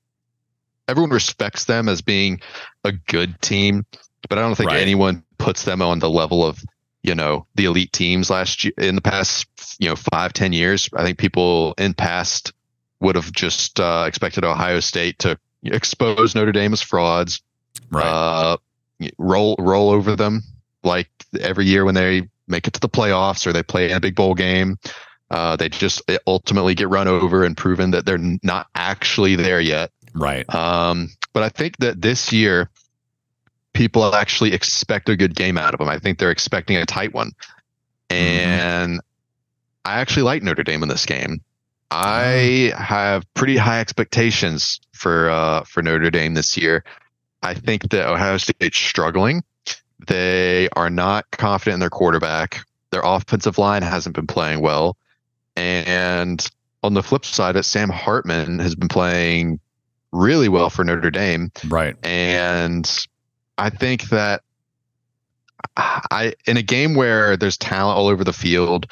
everyone 0.89 1.11
respects 1.11 1.65
them 1.65 1.89
as 1.89 2.03
being 2.03 2.41
a 2.85 2.93
good 2.93 3.41
team, 3.43 3.85
but 4.29 4.39
I 4.39 4.43
don't 4.43 4.55
think 4.55 4.71
Right. 4.71 4.81
anyone 4.81 5.23
puts 5.39 5.65
them 5.65 5.83
on 5.83 5.99
the 5.99 6.11
level 6.11 6.45
of 6.45 6.63
you 7.03 7.15
know 7.15 7.47
the 7.55 7.67
elite 7.67 7.93
teams 7.93 8.31
last 8.31 8.65
year 8.65 8.73
in 8.79 8.95
the 8.97 9.01
past 9.01 9.47
you 9.79 9.89
know 9.89 9.97
five 9.97 10.33
ten 10.33 10.53
years. 10.53 10.89
I 10.97 11.05
think 11.05 11.19
people 11.19 11.75
in 11.79 11.95
past 11.95 12.53
would 13.01 13.15
have 13.15 13.31
just 13.33 13.79
uh, 13.79 14.05
expected 14.07 14.45
Ohio 14.45 14.81
State 14.81 15.19
to 15.21 15.39
expose 15.63 16.35
Notre 16.35 16.53
Dame 16.53 16.73
as 16.73 16.83
frauds, 16.83 17.43
Right. 17.91 18.05
uh, 18.05 18.57
roll 19.19 19.57
roll 19.59 19.91
over 19.91 20.17
them 20.17 20.43
like 20.83 21.09
every 21.39 21.67
year 21.67 21.85
when 21.85 21.95
they 21.95 22.29
make 22.49 22.67
it 22.67 22.73
to 22.75 22.81
the 22.81 22.89
playoffs 22.89 23.47
or 23.47 23.53
they 23.53 23.63
play 23.63 23.91
in 23.91 23.97
a 23.97 24.01
big 24.01 24.15
bowl 24.15 24.35
game. 24.35 24.79
Uh, 25.29 25.57
they 25.57 25.69
just 25.69 26.01
ultimately 26.29 26.75
get 26.75 26.89
run 26.89 27.09
over 27.09 27.43
and 27.45 27.57
proven 27.57 27.91
that 27.91 28.07
they're 28.07 28.39
not 28.45 28.69
actually 28.77 29.35
there 29.35 29.61
yet. 29.61 29.91
Right. 30.17 30.53
Um, 30.55 31.11
but 31.33 31.43
I 31.43 31.49
think 31.49 31.77
that 31.79 32.01
this 32.01 32.33
year, 32.33 32.71
people 33.73 34.15
actually 34.15 34.53
expect 34.53 35.09
a 35.09 35.17
good 35.17 35.35
game 35.35 35.59
out 35.59 35.75
of 35.75 35.79
them. 35.79 35.89
I 35.89 35.99
think 35.99 36.19
they're 36.19 36.31
expecting 36.31 36.77
a 36.77 36.87
tight 36.87 37.13
one. 37.13 37.33
And 38.09 39.01
I 39.85 40.01
actually 40.01 40.23
like 40.23 40.43
Notre 40.43 40.65
Dame 40.65 40.83
in 40.83 40.89
this 40.89 41.07
game. 41.07 41.41
I 41.91 42.73
have 42.77 43.33
pretty 43.35 43.57
high 43.57 43.81
expectations 43.81 44.81
for 44.93 45.31
uh, 45.31 45.63
for 45.65 45.83
Notre 45.83 46.11
Dame 46.11 46.35
this 46.35 46.57
year. 46.57 46.85
I 47.43 47.55
think 47.55 47.91
that 47.91 48.09
Ohio 48.09 48.39
State's 48.39 48.77
struggling. 48.77 49.45
They 50.09 50.69
are 50.75 50.91
not 50.91 51.31
confident 51.31 51.75
in 51.75 51.81
their 51.81 51.91
quarterback. 51.91 52.65
Their 52.91 53.03
offensive 53.05 53.59
line 53.59 53.83
hasn't 53.83 54.17
been 54.17 54.27
playing 54.27 54.61
well. 54.61 54.97
And 55.55 56.45
on 56.83 56.95
the 56.95 57.03
flip 57.03 57.25
side, 57.25 57.57
it 57.57 57.65
Sam 57.65 57.89
Hartman 57.89 58.59
has 58.59 58.75
been 58.75 58.89
playing 58.89 59.61
really 60.17 60.49
well 60.49 60.71
for 60.71 60.85
Notre 60.85 61.11
Dame. 61.11 61.53
Right. 61.69 61.97
And 62.03 62.91
I 63.59 63.71
think 63.71 64.09
that 64.11 64.43
I 65.77 66.35
in 66.47 66.57
a 66.57 66.63
game 66.63 66.95
where 66.95 67.37
there's 67.37 67.57
talent 67.57 67.97
all 67.97 68.09
over 68.09 68.25
the 68.25 68.33
field, 68.33 68.87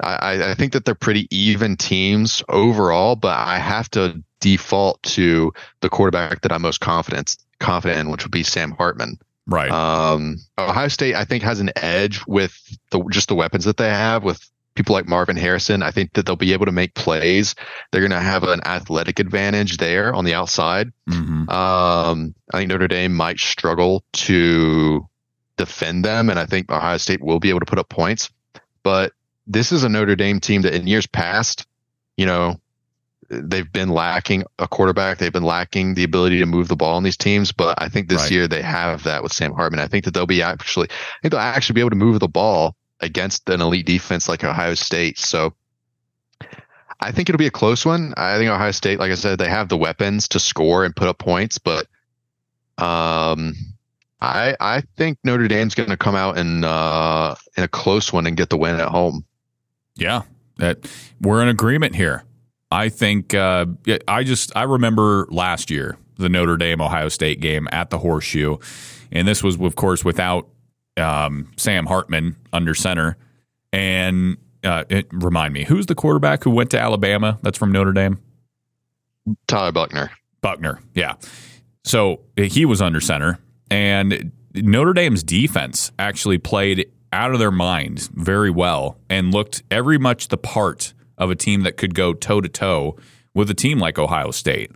I, 0.00 0.50
I 0.50 0.54
think 0.54 0.72
that 0.72 0.84
they're 0.84 0.94
pretty 0.94 1.26
even 1.34 1.76
teams 1.76 2.42
overall, 2.48 3.16
but 3.16 3.36
I 3.36 3.58
have 3.58 3.90
to 3.90 4.22
default 4.40 5.02
to 5.02 5.52
the 5.80 5.88
quarterback 5.88 6.42
that 6.42 6.52
I'm 6.52 6.62
most 6.62 6.80
confident 6.80 7.36
confident 7.58 8.00
in, 8.00 8.10
which 8.10 8.24
would 8.24 8.32
be 8.32 8.42
Sam 8.42 8.72
Hartman. 8.72 9.18
Right. 9.46 9.70
Um, 9.70 10.36
Ohio 10.58 10.88
State, 10.88 11.14
I 11.14 11.24
think, 11.24 11.42
has 11.42 11.58
an 11.60 11.70
edge 11.76 12.22
with 12.26 12.56
the 12.90 13.02
just 13.10 13.28
the 13.28 13.34
weapons 13.34 13.64
that 13.64 13.78
they 13.78 13.88
have 13.88 14.22
with 14.22 14.48
people 14.78 14.94
like 14.94 15.08
Marvin 15.08 15.36
Harrison. 15.36 15.82
I 15.82 15.90
think 15.90 16.12
that 16.14 16.24
they'll 16.24 16.36
be 16.36 16.52
able 16.52 16.66
to 16.66 16.72
make 16.72 16.94
plays. 16.94 17.54
They're 17.90 18.00
going 18.00 18.12
to 18.12 18.20
have 18.20 18.44
an 18.44 18.60
athletic 18.64 19.18
advantage 19.18 19.76
there 19.76 20.14
on 20.14 20.24
the 20.24 20.34
outside. 20.34 20.92
hmm 21.08 21.50
Um, 21.50 22.34
I 22.54 22.58
think 22.58 22.68
Notre 22.70 22.88
Dame 22.88 23.12
might 23.14 23.38
struggle 23.40 24.04
to 24.12 25.06
defend 25.56 26.04
them, 26.04 26.30
and 26.30 26.38
I 26.38 26.46
think 26.46 26.70
Ohio 26.70 26.96
State 26.96 27.22
will 27.22 27.40
be 27.40 27.50
able 27.50 27.60
to 27.60 27.66
put 27.66 27.78
up 27.80 27.88
points. 27.88 28.30
But 28.84 29.12
this 29.46 29.72
is 29.72 29.82
a 29.82 29.88
Notre 29.88 30.14
Dame 30.16 30.38
team 30.40 30.62
that 30.62 30.74
in 30.74 30.86
years 30.86 31.06
past, 31.08 31.66
you 32.16 32.24
know, 32.26 32.60
they've 33.28 33.70
been 33.70 33.88
lacking 33.88 34.44
a 34.58 34.68
quarterback. 34.68 35.18
They've 35.18 35.32
been 35.32 35.42
lacking 35.42 35.94
the 35.94 36.04
ability 36.04 36.38
to 36.38 36.46
move 36.46 36.68
the 36.68 36.76
ball 36.76 36.96
on 36.96 37.02
these 37.02 37.16
teams. 37.16 37.50
But 37.52 37.82
I 37.82 37.88
think 37.88 38.08
this 38.08 38.22
Right. 38.22 38.30
year 38.30 38.48
they 38.48 38.62
have 38.62 39.02
that 39.02 39.22
with 39.22 39.32
Sam 39.32 39.52
Hartman. 39.52 39.80
I 39.80 39.88
think 39.88 40.04
that 40.04 40.14
they'll 40.14 40.24
be 40.26 40.40
actually, 40.42 40.88
I 40.90 41.18
think 41.20 41.32
they'll 41.32 41.40
actually 41.40 41.74
be 41.74 41.80
able 41.80 41.90
to 41.90 41.96
move 41.96 42.20
the 42.20 42.28
ball 42.28 42.74
against 43.00 43.48
an 43.48 43.60
elite 43.60 43.86
defense 43.86 44.28
like 44.28 44.44
Ohio 44.44 44.74
State. 44.74 45.18
So 45.18 45.54
I 47.00 47.12
think 47.12 47.28
it'll 47.28 47.38
be 47.38 47.46
a 47.46 47.50
close 47.50 47.84
one. 47.84 48.12
I 48.16 48.36
think 48.38 48.50
Ohio 48.50 48.72
State, 48.72 48.98
like 48.98 49.12
I 49.12 49.14
said, 49.14 49.38
they 49.38 49.48
have 49.48 49.68
the 49.68 49.76
weapons 49.76 50.28
to 50.28 50.40
score 50.40 50.84
and 50.84 50.94
put 50.94 51.08
up 51.08 51.18
points, 51.18 51.58
but 51.58 51.86
um, 52.78 53.54
I 54.20 54.56
I 54.60 54.82
think 54.96 55.18
Notre 55.22 55.48
Dame's 55.48 55.74
going 55.74 55.90
to 55.90 55.96
come 55.96 56.16
out 56.16 56.38
in 56.38 56.64
uh, 56.64 57.36
in 57.56 57.64
a 57.64 57.68
close 57.68 58.12
one 58.12 58.26
and 58.26 58.36
get 58.36 58.50
the 58.50 58.56
win 58.56 58.80
at 58.80 58.88
home. 58.88 59.24
Yeah, 59.94 60.22
that 60.56 60.90
we're 61.20 61.42
in 61.42 61.48
agreement 61.48 61.94
here. 61.94 62.24
I 62.70 62.88
think 62.88 63.32
uh, 63.32 63.66
I 64.06 64.24
just 64.24 64.54
I 64.56 64.64
remember 64.64 65.26
last 65.30 65.70
year 65.70 65.96
the 66.16 66.28
Notre 66.28 66.56
Dame 66.56 66.80
Ohio 66.80 67.08
State 67.08 67.40
game 67.40 67.68
at 67.70 67.90
the 67.90 67.98
Horseshoe, 67.98 68.58
and 69.12 69.26
this 69.26 69.42
was 69.42 69.58
of 69.60 69.76
course 69.76 70.04
without 70.04 70.48
um, 70.98 71.52
Sam 71.56 71.86
Hartman 71.86 72.36
under 72.52 72.74
center. 72.74 73.16
And 73.72 74.38
uh, 74.64 74.84
it, 74.88 75.08
remind 75.12 75.54
me, 75.54 75.64
who's 75.64 75.86
the 75.86 75.94
quarterback 75.94 76.44
who 76.44 76.50
went 76.50 76.70
to 76.70 76.80
Alabama? 76.80 77.38
That's 77.42 77.58
from 77.58 77.72
Notre 77.72 77.92
Dame. 77.92 78.18
Tyler 79.46 79.72
Buchner. 79.72 80.10
Buckner, 80.40 80.80
yeah. 80.94 81.14
So 81.84 82.20
he 82.36 82.64
was 82.64 82.80
under 82.80 83.00
center, 83.00 83.38
and 83.70 84.32
Notre 84.54 84.92
Dame's 84.92 85.22
defense 85.22 85.90
actually 85.98 86.38
played 86.38 86.90
out 87.12 87.32
of 87.32 87.38
their 87.38 87.50
mind 87.50 88.08
very 88.14 88.50
well 88.50 88.98
and 89.08 89.32
looked 89.32 89.62
every 89.70 89.98
much 89.98 90.28
the 90.28 90.36
part 90.36 90.92
of 91.16 91.30
a 91.30 91.34
team 91.34 91.62
that 91.62 91.76
could 91.76 91.94
go 91.94 92.12
toe 92.12 92.40
to 92.40 92.48
toe 92.48 92.96
with 93.34 93.50
a 93.50 93.54
team 93.54 93.78
like 93.78 93.98
Ohio 93.98 94.30
State. 94.30 94.70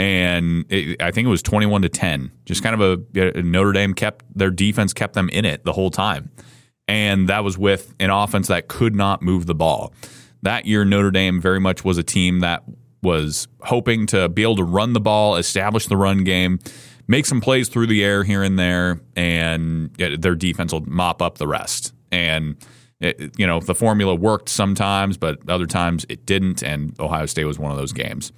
And 0.00 0.64
it, 0.70 1.02
I 1.02 1.10
think 1.10 1.26
it 1.26 1.28
was 1.28 1.42
twenty-one 1.42 1.82
to 1.82 1.90
ten. 1.90 2.32
Just 2.46 2.62
kind 2.62 2.80
of 2.80 3.04
a 3.14 3.42
Notre 3.42 3.72
Dame 3.72 3.92
kept 3.92 4.24
their 4.34 4.50
defense 4.50 4.94
kept 4.94 5.12
them 5.12 5.28
in 5.28 5.44
it 5.44 5.64
the 5.64 5.74
whole 5.74 5.90
time, 5.90 6.30
and 6.88 7.28
that 7.28 7.44
was 7.44 7.58
with 7.58 7.94
an 8.00 8.08
offense 8.08 8.48
that 8.48 8.66
could 8.66 8.94
not 8.94 9.20
move 9.20 9.44
the 9.44 9.54
ball. 9.54 9.92
That 10.40 10.64
year, 10.64 10.86
Notre 10.86 11.10
Dame 11.10 11.38
very 11.38 11.60
much 11.60 11.84
was 11.84 11.98
a 11.98 12.02
team 12.02 12.40
that 12.40 12.62
was 13.02 13.46
hoping 13.60 14.06
to 14.06 14.30
be 14.30 14.40
able 14.42 14.56
to 14.56 14.64
run 14.64 14.94
the 14.94 15.00
ball, 15.00 15.36
establish 15.36 15.84
the 15.86 15.98
run 15.98 16.24
game, 16.24 16.60
make 17.06 17.26
some 17.26 17.42
plays 17.42 17.68
through 17.68 17.88
the 17.88 18.02
air 18.02 18.24
here 18.24 18.42
and 18.42 18.58
there, 18.58 19.02
and 19.16 19.92
their 19.96 20.34
defense 20.34 20.72
will 20.72 20.86
mop 20.86 21.20
up 21.20 21.36
the 21.36 21.46
rest. 21.46 21.92
And 22.10 22.56
it, 23.00 23.38
you 23.38 23.46
know 23.46 23.60
the 23.60 23.74
formula 23.74 24.14
worked 24.14 24.48
sometimes, 24.48 25.18
but 25.18 25.46
other 25.46 25.66
times 25.66 26.06
it 26.08 26.24
didn't. 26.24 26.62
And 26.62 26.98
Ohio 26.98 27.26
State 27.26 27.44
was 27.44 27.58
one 27.58 27.70
of 27.70 27.76
those 27.76 27.92
games. 27.92 28.32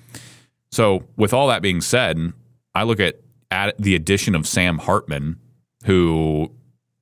So, 0.73 1.05
with 1.17 1.33
all 1.35 1.49
that 1.49 1.63
being 1.63 1.81
said, 1.81 2.33
I 2.75 2.83
look 2.83 2.99
at, 2.99 3.21
at 3.51 3.77
the 3.79 3.95
addition 3.95 4.35
of 4.35 4.47
Sam 4.47 4.79
Hartman, 4.79 5.39
who 5.85 6.51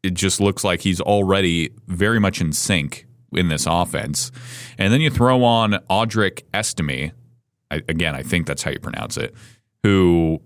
it 0.02 0.14
just 0.14 0.40
looks 0.40 0.64
like 0.64 0.80
he's 0.80 1.00
already 1.00 1.70
very 1.86 2.18
much 2.18 2.40
in 2.40 2.52
sync 2.52 3.06
in 3.32 3.48
this 3.48 3.66
offense. 3.66 4.32
And 4.76 4.92
then 4.92 5.00
you 5.00 5.08
throw 5.08 5.44
on 5.44 5.72
Audric 5.88 6.42
Estime. 6.52 7.12
I, 7.70 7.76
again, 7.88 8.14
I 8.14 8.22
think 8.22 8.46
that's 8.46 8.62
how 8.62 8.72
you 8.72 8.80
pronounce 8.80 9.16
it. 9.16 9.34
Who 9.84 10.40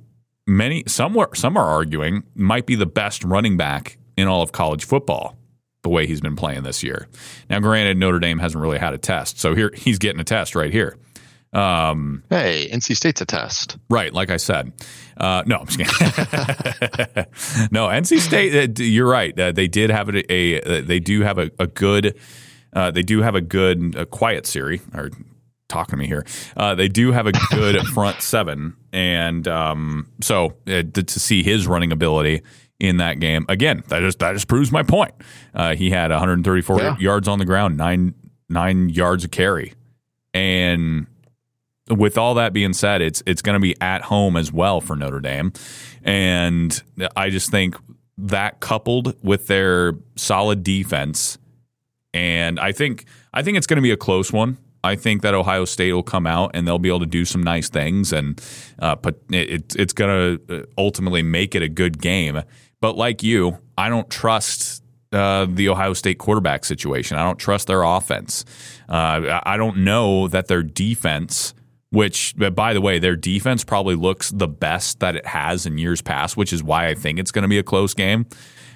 many 0.47 0.85
some 0.87 1.15
were, 1.15 1.35
some 1.35 1.57
are 1.57 1.67
arguing 1.67 2.25
might 2.35 2.67
be 2.67 2.75
the 2.75 2.87
best 2.87 3.25
running 3.25 3.57
back 3.57 3.97
in 4.17 4.29
all 4.29 4.43
of 4.43 4.53
college 4.53 4.85
football. 4.85 5.37
The 5.83 5.89
way 5.91 6.07
he's 6.07 6.23
been 6.23 6.37
playing 6.37 6.63
this 6.63 6.83
year. 6.83 7.09
Now, 7.51 7.61
granted, 7.61 7.99
Notre 7.99 8.19
Dame 8.19 8.39
hasn't 8.39 8.63
really 8.63 8.79
had 8.79 8.95
a 8.95 8.99
test, 8.99 9.39
so 9.39 9.55
here 9.55 9.71
he's 9.75 9.99
getting 9.99 10.19
a 10.19 10.25
test 10.25 10.55
right 10.55 10.73
here. 10.73 10.97
Um, 11.55 12.22
Hey, 12.31 12.68
NC 12.72 12.97
State's 12.97 13.20
a 13.20 13.26
test. 13.26 13.76
Right, 13.89 14.12
like 14.12 14.31
I 14.31 14.36
said. 14.39 14.72
Uh, 15.16 15.43
no, 15.47 15.59
I'm 15.59 15.66
just 15.66 15.78
kidding. 15.78 17.26
no, 17.70 17.86
NC 17.89 18.18
State. 18.18 18.78
Uh, 18.81 18.82
you're 18.82 19.09
right. 19.09 19.39
Uh, 19.39 19.52
they 19.52 19.68
did 19.68 19.90
have 19.90 20.09
a, 20.09 20.32
a 20.32 20.60
uh, 20.60 20.82
they 20.85 20.98
do 21.01 21.20
have 21.22 21.39
a, 21.39 21.51
a 21.59 21.66
good. 21.66 22.18
Uh, 22.72 22.90
they 22.90 23.02
do 23.02 23.22
have 23.22 23.35
a 23.36 23.40
good 23.40 23.94
uh, 23.97 24.05
quiet 24.06 24.47
Siri 24.47 24.81
or 24.93 25.10
talking 25.68 25.93
to 25.93 25.97
me 25.97 26.09
here. 26.09 26.26
Uh, 26.56 26.74
they 26.74 26.89
do 26.89 27.12
have 27.12 27.26
a 27.28 27.32
good 27.52 27.81
front 27.94 28.20
seven, 28.20 28.74
and 28.93 29.47
um, 29.47 30.10
so 30.20 30.47
uh, 30.66 30.82
to, 30.82 31.02
to 31.05 31.20
see 31.20 31.44
his 31.44 31.68
running 31.68 31.93
ability 31.93 32.43
in 32.81 32.97
that 32.97 33.20
game 33.20 33.47
again, 33.48 33.85
that 33.86 34.01
just 34.01 34.18
that 34.18 34.32
just 34.32 34.48
proves 34.48 34.72
my 34.72 34.82
point. 34.82 35.14
Uh, 35.55 35.76
he 35.76 35.90
had 35.90 36.10
134 36.10 36.81
Yeah. 36.81 36.97
yards 36.98 37.28
on 37.28 37.39
the 37.39 37.44
ground, 37.44 37.76
nine 37.76 38.14
nine 38.48 38.89
yards 38.89 39.22
of 39.24 39.31
carry, 39.31 39.72
and 40.32 41.06
with 41.90 42.16
all 42.16 42.35
that 42.35 42.52
being 42.52 42.73
said, 42.73 43.02
it's 43.02 43.23
it's 43.27 43.43
going 43.43 43.55
to 43.55 43.61
be 43.61 43.81
at 43.81 44.02
home 44.02 44.36
as 44.36 44.52
well 44.52 44.81
for 44.81 44.97
Notre 44.97 45.20
Dame, 45.20 45.52
and 46.02 46.82
I 47.16 47.31
just 47.31 47.51
think 47.51 47.77
that 48.16 48.61
coupled 48.61 49.16
with 49.23 49.47
their 49.47 49.94
solid 50.16 50.62
defense, 50.62 51.39
and 52.12 52.59
I 52.59 52.73
think 52.73 53.05
I 53.32 53.43
think 53.43 53.56
it's 53.56 53.66
going 53.66 53.78
to 53.78 53.82
be 53.82 53.90
a 53.90 53.97
close 53.97 54.32
one. 54.32 54.59
I 54.85 54.97
think 54.97 55.23
that 55.23 55.32
Ohio 55.32 55.65
State 55.65 55.94
will 55.94 56.02
come 56.02 56.27
out 56.27 56.51
and 56.52 56.69
they'll 56.69 56.78
be 56.78 56.90
able 56.90 57.01
to 57.01 57.06
do 57.06 57.24
some 57.24 57.43
nice 57.43 57.70
things, 57.70 58.12
and 58.12 58.40
uh, 58.78 58.97
it, 59.31 59.74
it's 59.77 59.94
going 59.94 60.39
to 60.47 60.69
ultimately 60.77 61.23
make 61.23 61.55
it 61.55 61.62
a 61.62 61.69
good 61.69 62.01
game. 62.01 62.43
But 62.82 62.97
like 62.98 63.23
you, 63.23 63.59
I 63.78 63.89
don't 63.89 64.11
trust 64.11 64.82
uh, 65.11 65.47
the 65.48 65.70
Ohio 65.70 65.94
State 65.94 66.19
quarterback 66.19 66.66
situation. 66.66 67.16
I 67.16 67.24
don't 67.24 67.39
trust 67.39 67.66
their 67.66 67.82
offense. 67.82 68.44
Uh, 68.86 69.40
I 69.44 69.56
don't 69.56 69.78
know 69.78 70.28
that 70.28 70.48
their 70.48 70.62
defense, 70.62 71.55
which 71.95 72.35
by 72.37 72.75
the 72.75 72.81
way, 72.81 72.99
their 72.99 73.16
defense 73.16 73.65
probably 73.65 73.95
looks 73.95 74.31
the 74.31 74.49
best 74.49 75.01
that 75.01 75.16
it 75.16 75.27
has 75.27 75.65
in 75.65 75.79
years 75.79 76.03
past, 76.03 76.37
which 76.37 76.53
is 76.53 76.62
why 76.62 76.89
I 76.89 76.95
think 76.95 77.19
it's 77.19 77.31
going 77.31 77.43
to 77.43 77.49
be 77.49 77.59
a 77.59 77.62
close 77.62 77.95
game. 77.95 78.27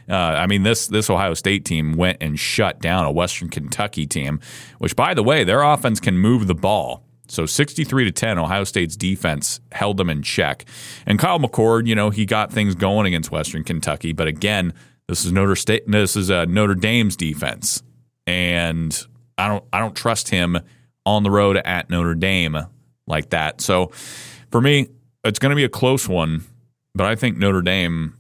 Uh, 0.09 0.15
I 0.15 0.47
mean, 0.47 0.63
this 0.63 0.87
this 0.87 1.11
Ohio 1.11 1.35
State 1.35 1.65
team 1.65 1.95
went 1.95 2.19
and 2.23 2.39
shut 2.39 2.81
down 2.81 3.05
a 3.05 3.13
Western 3.13 3.51
Kentucky 3.51 4.07
team, 4.07 4.41
which, 4.79 4.97
by 4.97 5.13
the 5.13 5.23
way, 5.23 5.45
their 5.45 5.63
offense 5.63 6.01
can 6.01 6.17
move 6.17 6.47
the 6.47 6.55
ball. 6.55 7.05
So 7.31 7.45
63 7.45 8.07
to 8.07 8.11
10, 8.11 8.39
Ohio 8.39 8.65
State's 8.65 8.97
defense 8.97 9.61
held 9.73 9.99
them 9.99 10.09
in 10.09 10.23
check. 10.23 10.65
And 11.05 11.19
Kyle 11.19 11.39
McCord, 11.39 11.87
you 11.87 11.95
know, 11.95 12.09
he 12.09 12.25
got 12.25 12.51
things 12.51 12.75
going 12.75 13.07
against 13.07 13.31
Western 13.31 13.65
Kentucky, 13.65 14.15
but 14.15 14.27
again, 14.27 14.73
this 15.09 15.27
is 15.27 15.33
Notre 15.33 15.57
State 15.57 15.85
this 15.87 16.17
is 16.17 16.31
uh, 16.31 16.47
Notre 16.47 16.75
Dame's 16.75 17.17
defense. 17.17 17.83
And 18.27 18.99
I 19.37 19.49
don't 19.49 19.65
I 19.73 19.81
don't 19.81 19.95
trust 19.95 20.29
him 20.29 20.59
on 21.05 21.23
the 21.23 21.31
road 21.31 21.57
at 21.59 21.91
Notre 21.91 22.15
Dame 22.15 22.67
like 23.09 23.31
that. 23.31 23.61
So 23.61 23.91
for 24.51 24.61
me, 24.61 24.89
it's 25.25 25.39
going 25.39 25.51
to 25.51 25.57
be 25.57 25.65
a 25.65 25.69
close 25.69 26.09
one, 26.09 26.45
but 26.95 27.07
I 27.07 27.15
think 27.15 27.37
Notre 27.37 27.63
Dame 27.63 28.15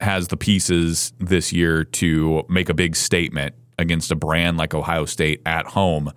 has 0.00 0.28
the 0.28 0.36
pieces 0.36 1.12
this 1.18 1.52
year 1.52 1.84
to 1.84 2.44
make 2.48 2.68
a 2.68 2.74
big 2.74 2.96
statement 2.96 3.54
against 3.78 4.10
a 4.10 4.16
brand 4.16 4.56
like 4.56 4.74
Ohio 4.74 5.04
State 5.04 5.42
at 5.46 5.66
home. 5.66 6.12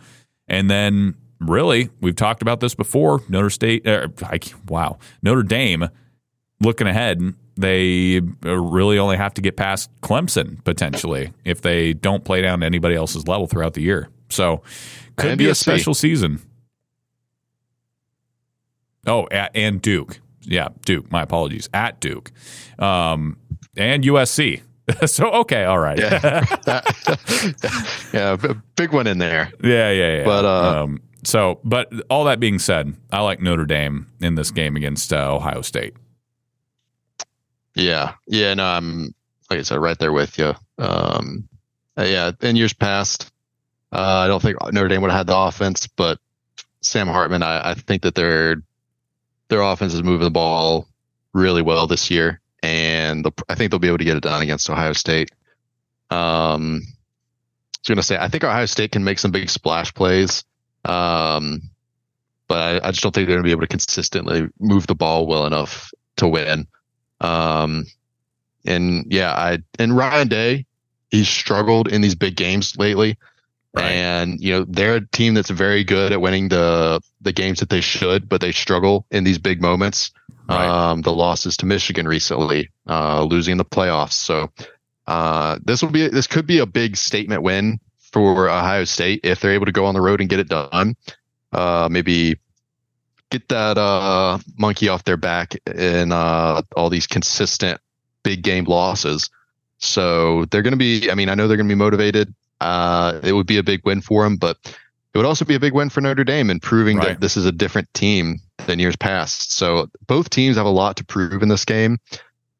And 0.48 0.70
then 0.70 1.16
really, 1.40 1.90
we've 2.02 2.16
talked 2.16 2.42
about 2.42 2.60
this 2.60 2.76
before. 2.76 3.22
Notre 3.30 3.50
State, 3.50 3.88
uh, 3.88 4.08
I, 4.24 4.40
wow, 4.68 5.00
Notre 5.22 5.44
Dame. 5.44 5.90
Looking 6.62 6.88
ahead, 6.88 7.22
they 7.58 8.22
really 8.42 8.98
only 8.98 9.18
have 9.18 9.34
to 9.34 9.42
get 9.42 9.58
past 9.58 9.90
Clemson 10.02 10.64
potentially 10.64 11.34
if 11.44 11.62
they 11.62 11.92
don't 11.94 12.24
play 12.24 12.42
down 12.42 12.62
to 12.62 12.66
anybody 12.66 12.96
else's 12.96 13.28
level 13.28 13.48
throughout 13.48 13.74
the 13.74 13.82
year. 13.82 14.08
So, 14.30 14.62
could 15.18 15.32
and 15.32 15.38
be 15.38 15.46
USC. 15.46 15.52
a 15.52 15.56
special 15.56 15.94
season. 15.94 16.42
Oh, 19.06 19.28
at, 19.32 19.52
and 19.56 19.82
Duke. 19.82 20.20
Yeah, 20.42 20.70
Duke. 20.86 21.12
My 21.12 21.22
apologies. 21.22 21.70
At 21.74 22.00
Duke. 22.00 22.32
Um, 22.80 23.38
and 23.76 24.04
USC. 24.04 24.62
so 25.06 25.30
okay, 25.32 25.64
all 25.64 25.80
right. 25.80 25.98
yeah, 25.98 26.44
yeah, 28.14 28.38
big 28.76 28.92
one 28.92 29.08
in 29.08 29.18
there. 29.18 29.52
Yeah, 29.64 29.92
yeah, 29.92 30.18
yeah. 30.18 30.26
But 30.26 30.46
uh, 30.46 30.84
um, 30.84 31.02
so, 31.24 31.60
but 31.64 31.92
all 32.10 32.26
that 32.26 32.40
being 32.40 32.60
said, 32.60 32.94
I 33.12 33.22
like 33.22 33.42
Notre 33.42 33.66
Dame 33.66 34.08
in 34.20 34.36
this 34.36 34.52
game 34.52 34.76
against 34.76 35.14
uh, 35.14 35.34
Ohio 35.34 35.62
State. 35.62 35.94
Yeah, 37.76 38.14
yeah, 38.28 38.54
no, 38.54 38.66
I'm 38.66 39.16
like 39.50 39.60
I 39.60 39.64
said, 39.64 39.80
right 39.80 39.98
there 39.98 40.12
with 40.12 40.38
you. 40.38 40.54
Um, 40.78 41.48
uh, 41.98 42.04
yeah, 42.04 42.32
in 42.42 42.56
years 42.56 42.74
past, 42.74 43.32
uh, 43.94 43.98
I 44.26 44.28
don't 44.28 44.42
think 44.42 44.58
Notre 44.74 44.90
Dame 44.90 45.02
would 45.02 45.12
have 45.12 45.20
had 45.20 45.28
the 45.28 45.38
offense, 45.38 45.88
but 45.88 46.20
Sam 46.82 47.08
Hartman, 47.08 47.42
I, 47.42 47.72
I 47.72 47.74
think 47.74 48.02
that 48.02 48.16
their 48.16 48.58
their 49.54 49.62
offense 49.62 49.94
is 49.94 50.02
moving 50.02 50.26
the 50.26 50.32
ball 50.32 50.88
really 51.32 51.62
well 51.62 51.86
this 51.86 52.10
year 52.10 52.42
and 52.64 53.28
I 53.50 53.56
think 53.56 53.70
they'll 53.70 53.80
be 53.80 53.90
able 53.90 54.00
to 54.00 54.06
get 54.06 54.18
it 54.18 54.24
done 54.24 54.42
against 54.42 54.70
Ohio 54.70 54.94
State. 54.94 55.30
Um, 56.10 56.82
I 56.82 57.80
was 57.82 57.88
going 57.88 57.98
to 57.98 58.04
say 58.04 58.18
I 58.18 58.30
think 58.30 58.44
Ohio 58.44 58.66
State 58.66 58.94
can 58.94 59.04
make 59.04 59.20
some 59.20 59.32
big 59.32 59.50
splash 59.50 59.94
plays, 59.94 60.46
um, 60.86 61.62
but 62.48 62.84
I, 62.84 62.88
I, 62.88 62.92
just 62.92 63.04
don't 63.04 63.14
think 63.14 63.28
they're 63.28 63.36
going 63.36 63.44
to 63.44 63.48
be 63.48 63.52
able 63.52 63.62
to 63.62 63.68
consistently 63.68 64.48
move 64.60 64.88
the 64.88 64.96
ball 64.96 65.28
well 65.28 65.46
enough 65.46 65.92
to 66.18 66.28
win. 66.28 66.68
Um, 67.20 67.86
and 68.66 69.06
yeah, 69.12 69.34
I 69.34 69.60
and 69.78 69.96
Ryan 69.96 70.30
Day, 70.30 70.66
he's 71.12 71.28
struggled 71.28 71.90
in 71.90 72.02
these 72.02 72.16
big 72.16 72.38
games 72.38 72.78
lately. 72.78 73.18
Right. 73.76 73.92
And 73.92 74.40
you 74.40 74.52
know 74.52 74.66
they're 74.68 74.98
a 74.98 75.08
team 75.08 75.34
that's 75.34 75.50
very 75.50 75.84
good 75.84 76.12
at 76.12 76.22
winning 76.22 76.50
the 76.50 77.02
the 77.22 77.32
games 77.32 77.60
that 77.60 77.70
they 77.70 77.82
should, 77.82 78.30
but 78.30 78.40
they 78.40 78.52
struggle 78.52 79.06
in 79.10 79.24
these 79.24 79.40
big 79.40 79.62
moments. 79.62 80.12
Right. 80.48 80.68
Um, 80.68 81.02
the 81.02 81.14
losses 81.14 81.58
to 81.58 81.66
Michigan 81.66 82.08
recently, 82.08 82.70
uh, 82.88 83.24
losing 83.24 83.58
the 83.58 83.66
playoffs. 83.66 84.14
So 84.14 84.52
uh, 85.08 85.58
this 85.64 85.82
will 85.82 85.90
be 85.90 86.08
this 86.08 86.28
could 86.28 86.46
be 86.46 86.60
a 86.60 86.66
big 86.66 86.98
statement 86.98 87.42
win 87.42 87.80
for 88.12 88.50
Ohio 88.50 88.84
State 88.84 89.22
if 89.24 89.40
they're 89.40 89.54
able 89.54 89.66
to 89.66 89.72
go 89.72 89.86
on 89.86 89.96
the 89.96 90.02
road 90.02 90.22
and 90.22 90.30
get 90.30 90.40
it 90.40 90.50
done. 90.50 90.96
Uh, 91.52 91.88
maybe 91.90 92.38
get 93.32 93.50
that 93.50 93.78
uh, 93.78 94.38
monkey 94.58 94.88
off 94.88 95.04
their 95.04 95.18
back 95.18 95.56
in 95.68 96.12
uh, 96.12 96.62
all 96.76 96.90
these 96.90 97.08
consistent 97.08 97.82
big 98.22 98.44
game 98.44 98.66
losses. 98.66 99.30
So 99.80 100.46
they're 100.46 100.62
going 100.62 100.74
to 100.74 100.78
be. 100.78 101.10
I 101.10 101.16
mean, 101.16 101.30
I 101.30 101.36
know 101.36 101.48
they're 101.48 101.58
going 101.58 101.68
to 101.68 101.76
be 101.76 101.78
motivated. 101.78 102.34
Uh, 102.64 103.20
it 103.24 103.34
would 103.34 103.46
be 103.46 103.58
a 103.58 103.64
big 103.64 103.82
win 103.86 104.00
for 104.00 104.24
them, 104.24 104.38
but 104.38 104.58
it 104.64 105.18
would 105.18 105.26
also 105.26 105.44
be 105.44 105.54
a 105.54 105.60
big 105.60 105.74
win 105.74 105.90
for 105.90 106.00
Notre 106.00 106.24
Dame 106.24 106.50
in 106.50 106.60
proving 106.62 106.98
right. 106.98 107.10
that 107.10 107.22
this 107.22 107.36
is 107.36 107.46
a 107.46 107.52
different 107.52 107.94
team 107.94 108.40
than 108.66 108.80
years 108.80 108.96
past. 108.96 109.52
So 109.52 109.90
both 110.08 110.30
teams 110.30 110.56
have 110.56 110.66
a 110.66 110.70
lot 110.70 110.96
to 110.98 111.06
prove 111.06 111.44
in 111.44 111.50
this 111.50 111.66
game. 111.66 111.98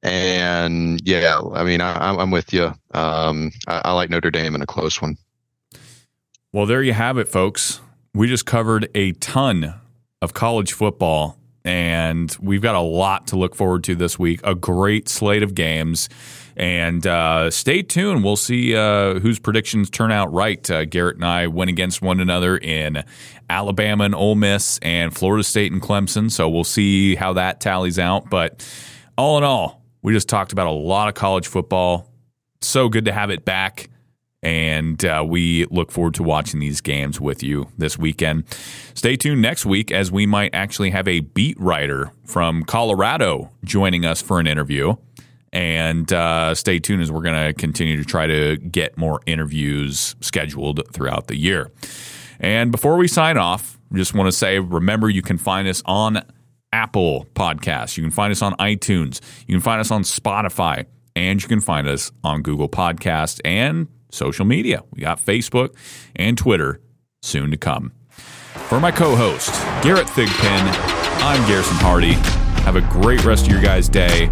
And 0.04 1.00
yeah, 1.06 1.40
I 1.54 1.64
mean, 1.64 1.80
I, 1.80 2.22
am 2.22 2.32
with 2.32 2.54
you. 2.54 2.74
Um, 2.94 3.52
I, 3.68 3.82
I 3.86 3.92
like 3.94 4.10
Notre 4.10 4.30
Dame 4.30 4.56
in 4.56 4.62
a 4.62 4.66
close 4.66 5.02
one. 5.02 5.18
Well, 6.52 6.66
there 6.66 6.84
you 6.84 6.94
have 6.94 7.18
it, 7.18 7.30
folks. 7.30 7.80
We 8.14 8.28
just 8.28 8.46
covered 8.46 8.90
a 8.94 9.14
ton 9.14 9.76
of 10.22 10.34
college 10.34 10.74
football, 10.74 11.40
and 11.64 12.36
we've 12.42 12.62
got 12.62 12.76
a 12.76 12.82
lot 12.82 13.28
to 13.28 13.38
look 13.38 13.56
forward 13.56 13.86
to 13.86 13.96
this 13.96 14.20
week. 14.20 14.42
A 14.44 14.54
great 14.54 15.08
slate 15.08 15.44
of 15.44 15.56
games. 15.56 16.10
And 16.56 17.06
uh, 17.08 17.50
stay 17.50 17.82
tuned. 17.82 18.24
We'll 18.24 18.36
see 18.36 18.76
uh, 18.76 19.20
whose 19.20 19.40
predictions 19.40 19.90
turn 19.90 20.12
out 20.12 20.32
right. 20.32 20.70
Uh, 20.70 20.86
Garrett 20.86 21.16
and 21.16 21.26
I 21.26 21.48
went 21.48 21.70
against 21.70 22.02
one 22.02 22.20
another 22.20 22.58
in 22.58 23.04
Alabama 23.50 24.04
and 24.04 24.16
Ole 24.16 24.36
Miss 24.36 24.78
and 24.82 25.16
Florida 25.16 25.44
State 25.44 25.72
and 25.72 25.82
Clemson. 25.82 26.32
So 26.32 26.50
we'll 26.50 26.64
see 26.64 27.16
how 27.16 27.34
that 27.34 27.60
tallies 27.60 27.98
out. 27.98 28.30
But 28.30 28.68
all 29.18 29.38
in 29.38 29.44
all, 29.44 29.82
we 30.02 30.14
just 30.14 30.30
talked 30.30 30.52
about 30.52 30.68
a 30.68 30.72
lot 30.72 31.08
of 31.08 31.16
college 31.16 31.48
football. 31.48 32.10
So 32.62 32.90
good 32.90 33.06
to 33.06 33.12
have 33.12 33.30
it 33.30 33.46
back. 33.46 33.90
And 34.44 35.04
uh, 35.06 35.24
we 35.26 35.66
look 35.68 35.90
forward 35.90 36.16
to 36.16 36.24
watching 36.24 36.60
these 36.60 36.82
games 36.82 37.20
with 37.20 37.42
you 37.42 37.70
this 37.78 37.98
weekend. 37.98 38.44
Stay 38.94 39.16
tuned 39.16 39.42
next 39.42 39.66
week 39.66 39.90
as 39.90 40.12
we 40.12 40.26
might 40.26 40.54
actually 40.54 40.90
have 40.90 41.08
a 41.08 41.22
beat 41.22 41.58
writer 41.58 42.12
from 42.26 42.64
Colorado 42.66 43.52
joining 43.64 44.04
us 44.06 44.22
for 44.22 44.42
an 44.42 44.48
interview. 44.48 44.96
And 45.54 46.12
uh, 46.12 46.56
stay 46.56 46.80
tuned 46.80 47.04
as 47.04 47.12
we're 47.12 47.22
going 47.22 47.48
to 47.48 47.54
continue 47.54 47.96
to 47.96 48.04
try 48.04 48.26
to 48.28 48.58
get 48.58 48.98
more 48.98 49.22
interviews 49.28 50.16
scheduled 50.20 50.82
throughout 50.92 51.28
the 51.28 51.38
year. 51.38 51.72
And 52.40 52.72
before 52.72 52.98
we 52.98 53.08
sign 53.08 53.38
off, 53.38 53.80
just 53.94 54.16
want 54.16 54.28
to 54.28 54.32
say 54.32 54.60
remember, 54.60 55.10
you 55.10 55.22
can 55.22 55.38
find 55.38 55.68
us 55.68 55.84
on 55.86 56.24
Apple 56.72 57.28
Podcasts, 57.36 57.96
you 57.98 58.04
can 58.04 58.12
find 58.12 58.32
us 58.32 58.42
on 58.42 58.54
iTunes, 58.56 59.22
you 59.48 59.54
can 59.54 59.62
find 59.62 59.80
us 59.80 59.92
on 59.92 60.02
Spotify, 60.02 60.88
and 61.16 61.42
you 61.42 61.48
can 61.48 61.62
find 61.62 61.88
us 61.88 62.12
on 62.24 62.42
Google 62.42 62.68
Podcasts 62.68 63.40
and 63.46 63.88
social 64.12 64.46
media. 64.46 64.84
We 64.92 65.02
got 65.02 65.24
Facebook 65.24 65.76
and 66.16 66.36
Twitter 66.36 66.82
soon 67.22 67.52
to 67.52 67.58
come. 67.58 67.94
For 68.70 68.80
my 68.80 68.92
co 68.92 69.16
host, 69.16 69.52
Garrett 69.84 70.08
Thigpen, 70.08 70.68
I'm 71.22 71.48
Garrison 71.48 71.78
Hardy. 71.78 72.14
Have 72.64 72.76
a 72.76 72.82
great 72.82 73.24
rest 73.24 73.46
of 73.46 73.52
your 73.52 73.62
guys' 73.62 73.88
day, 73.88 74.32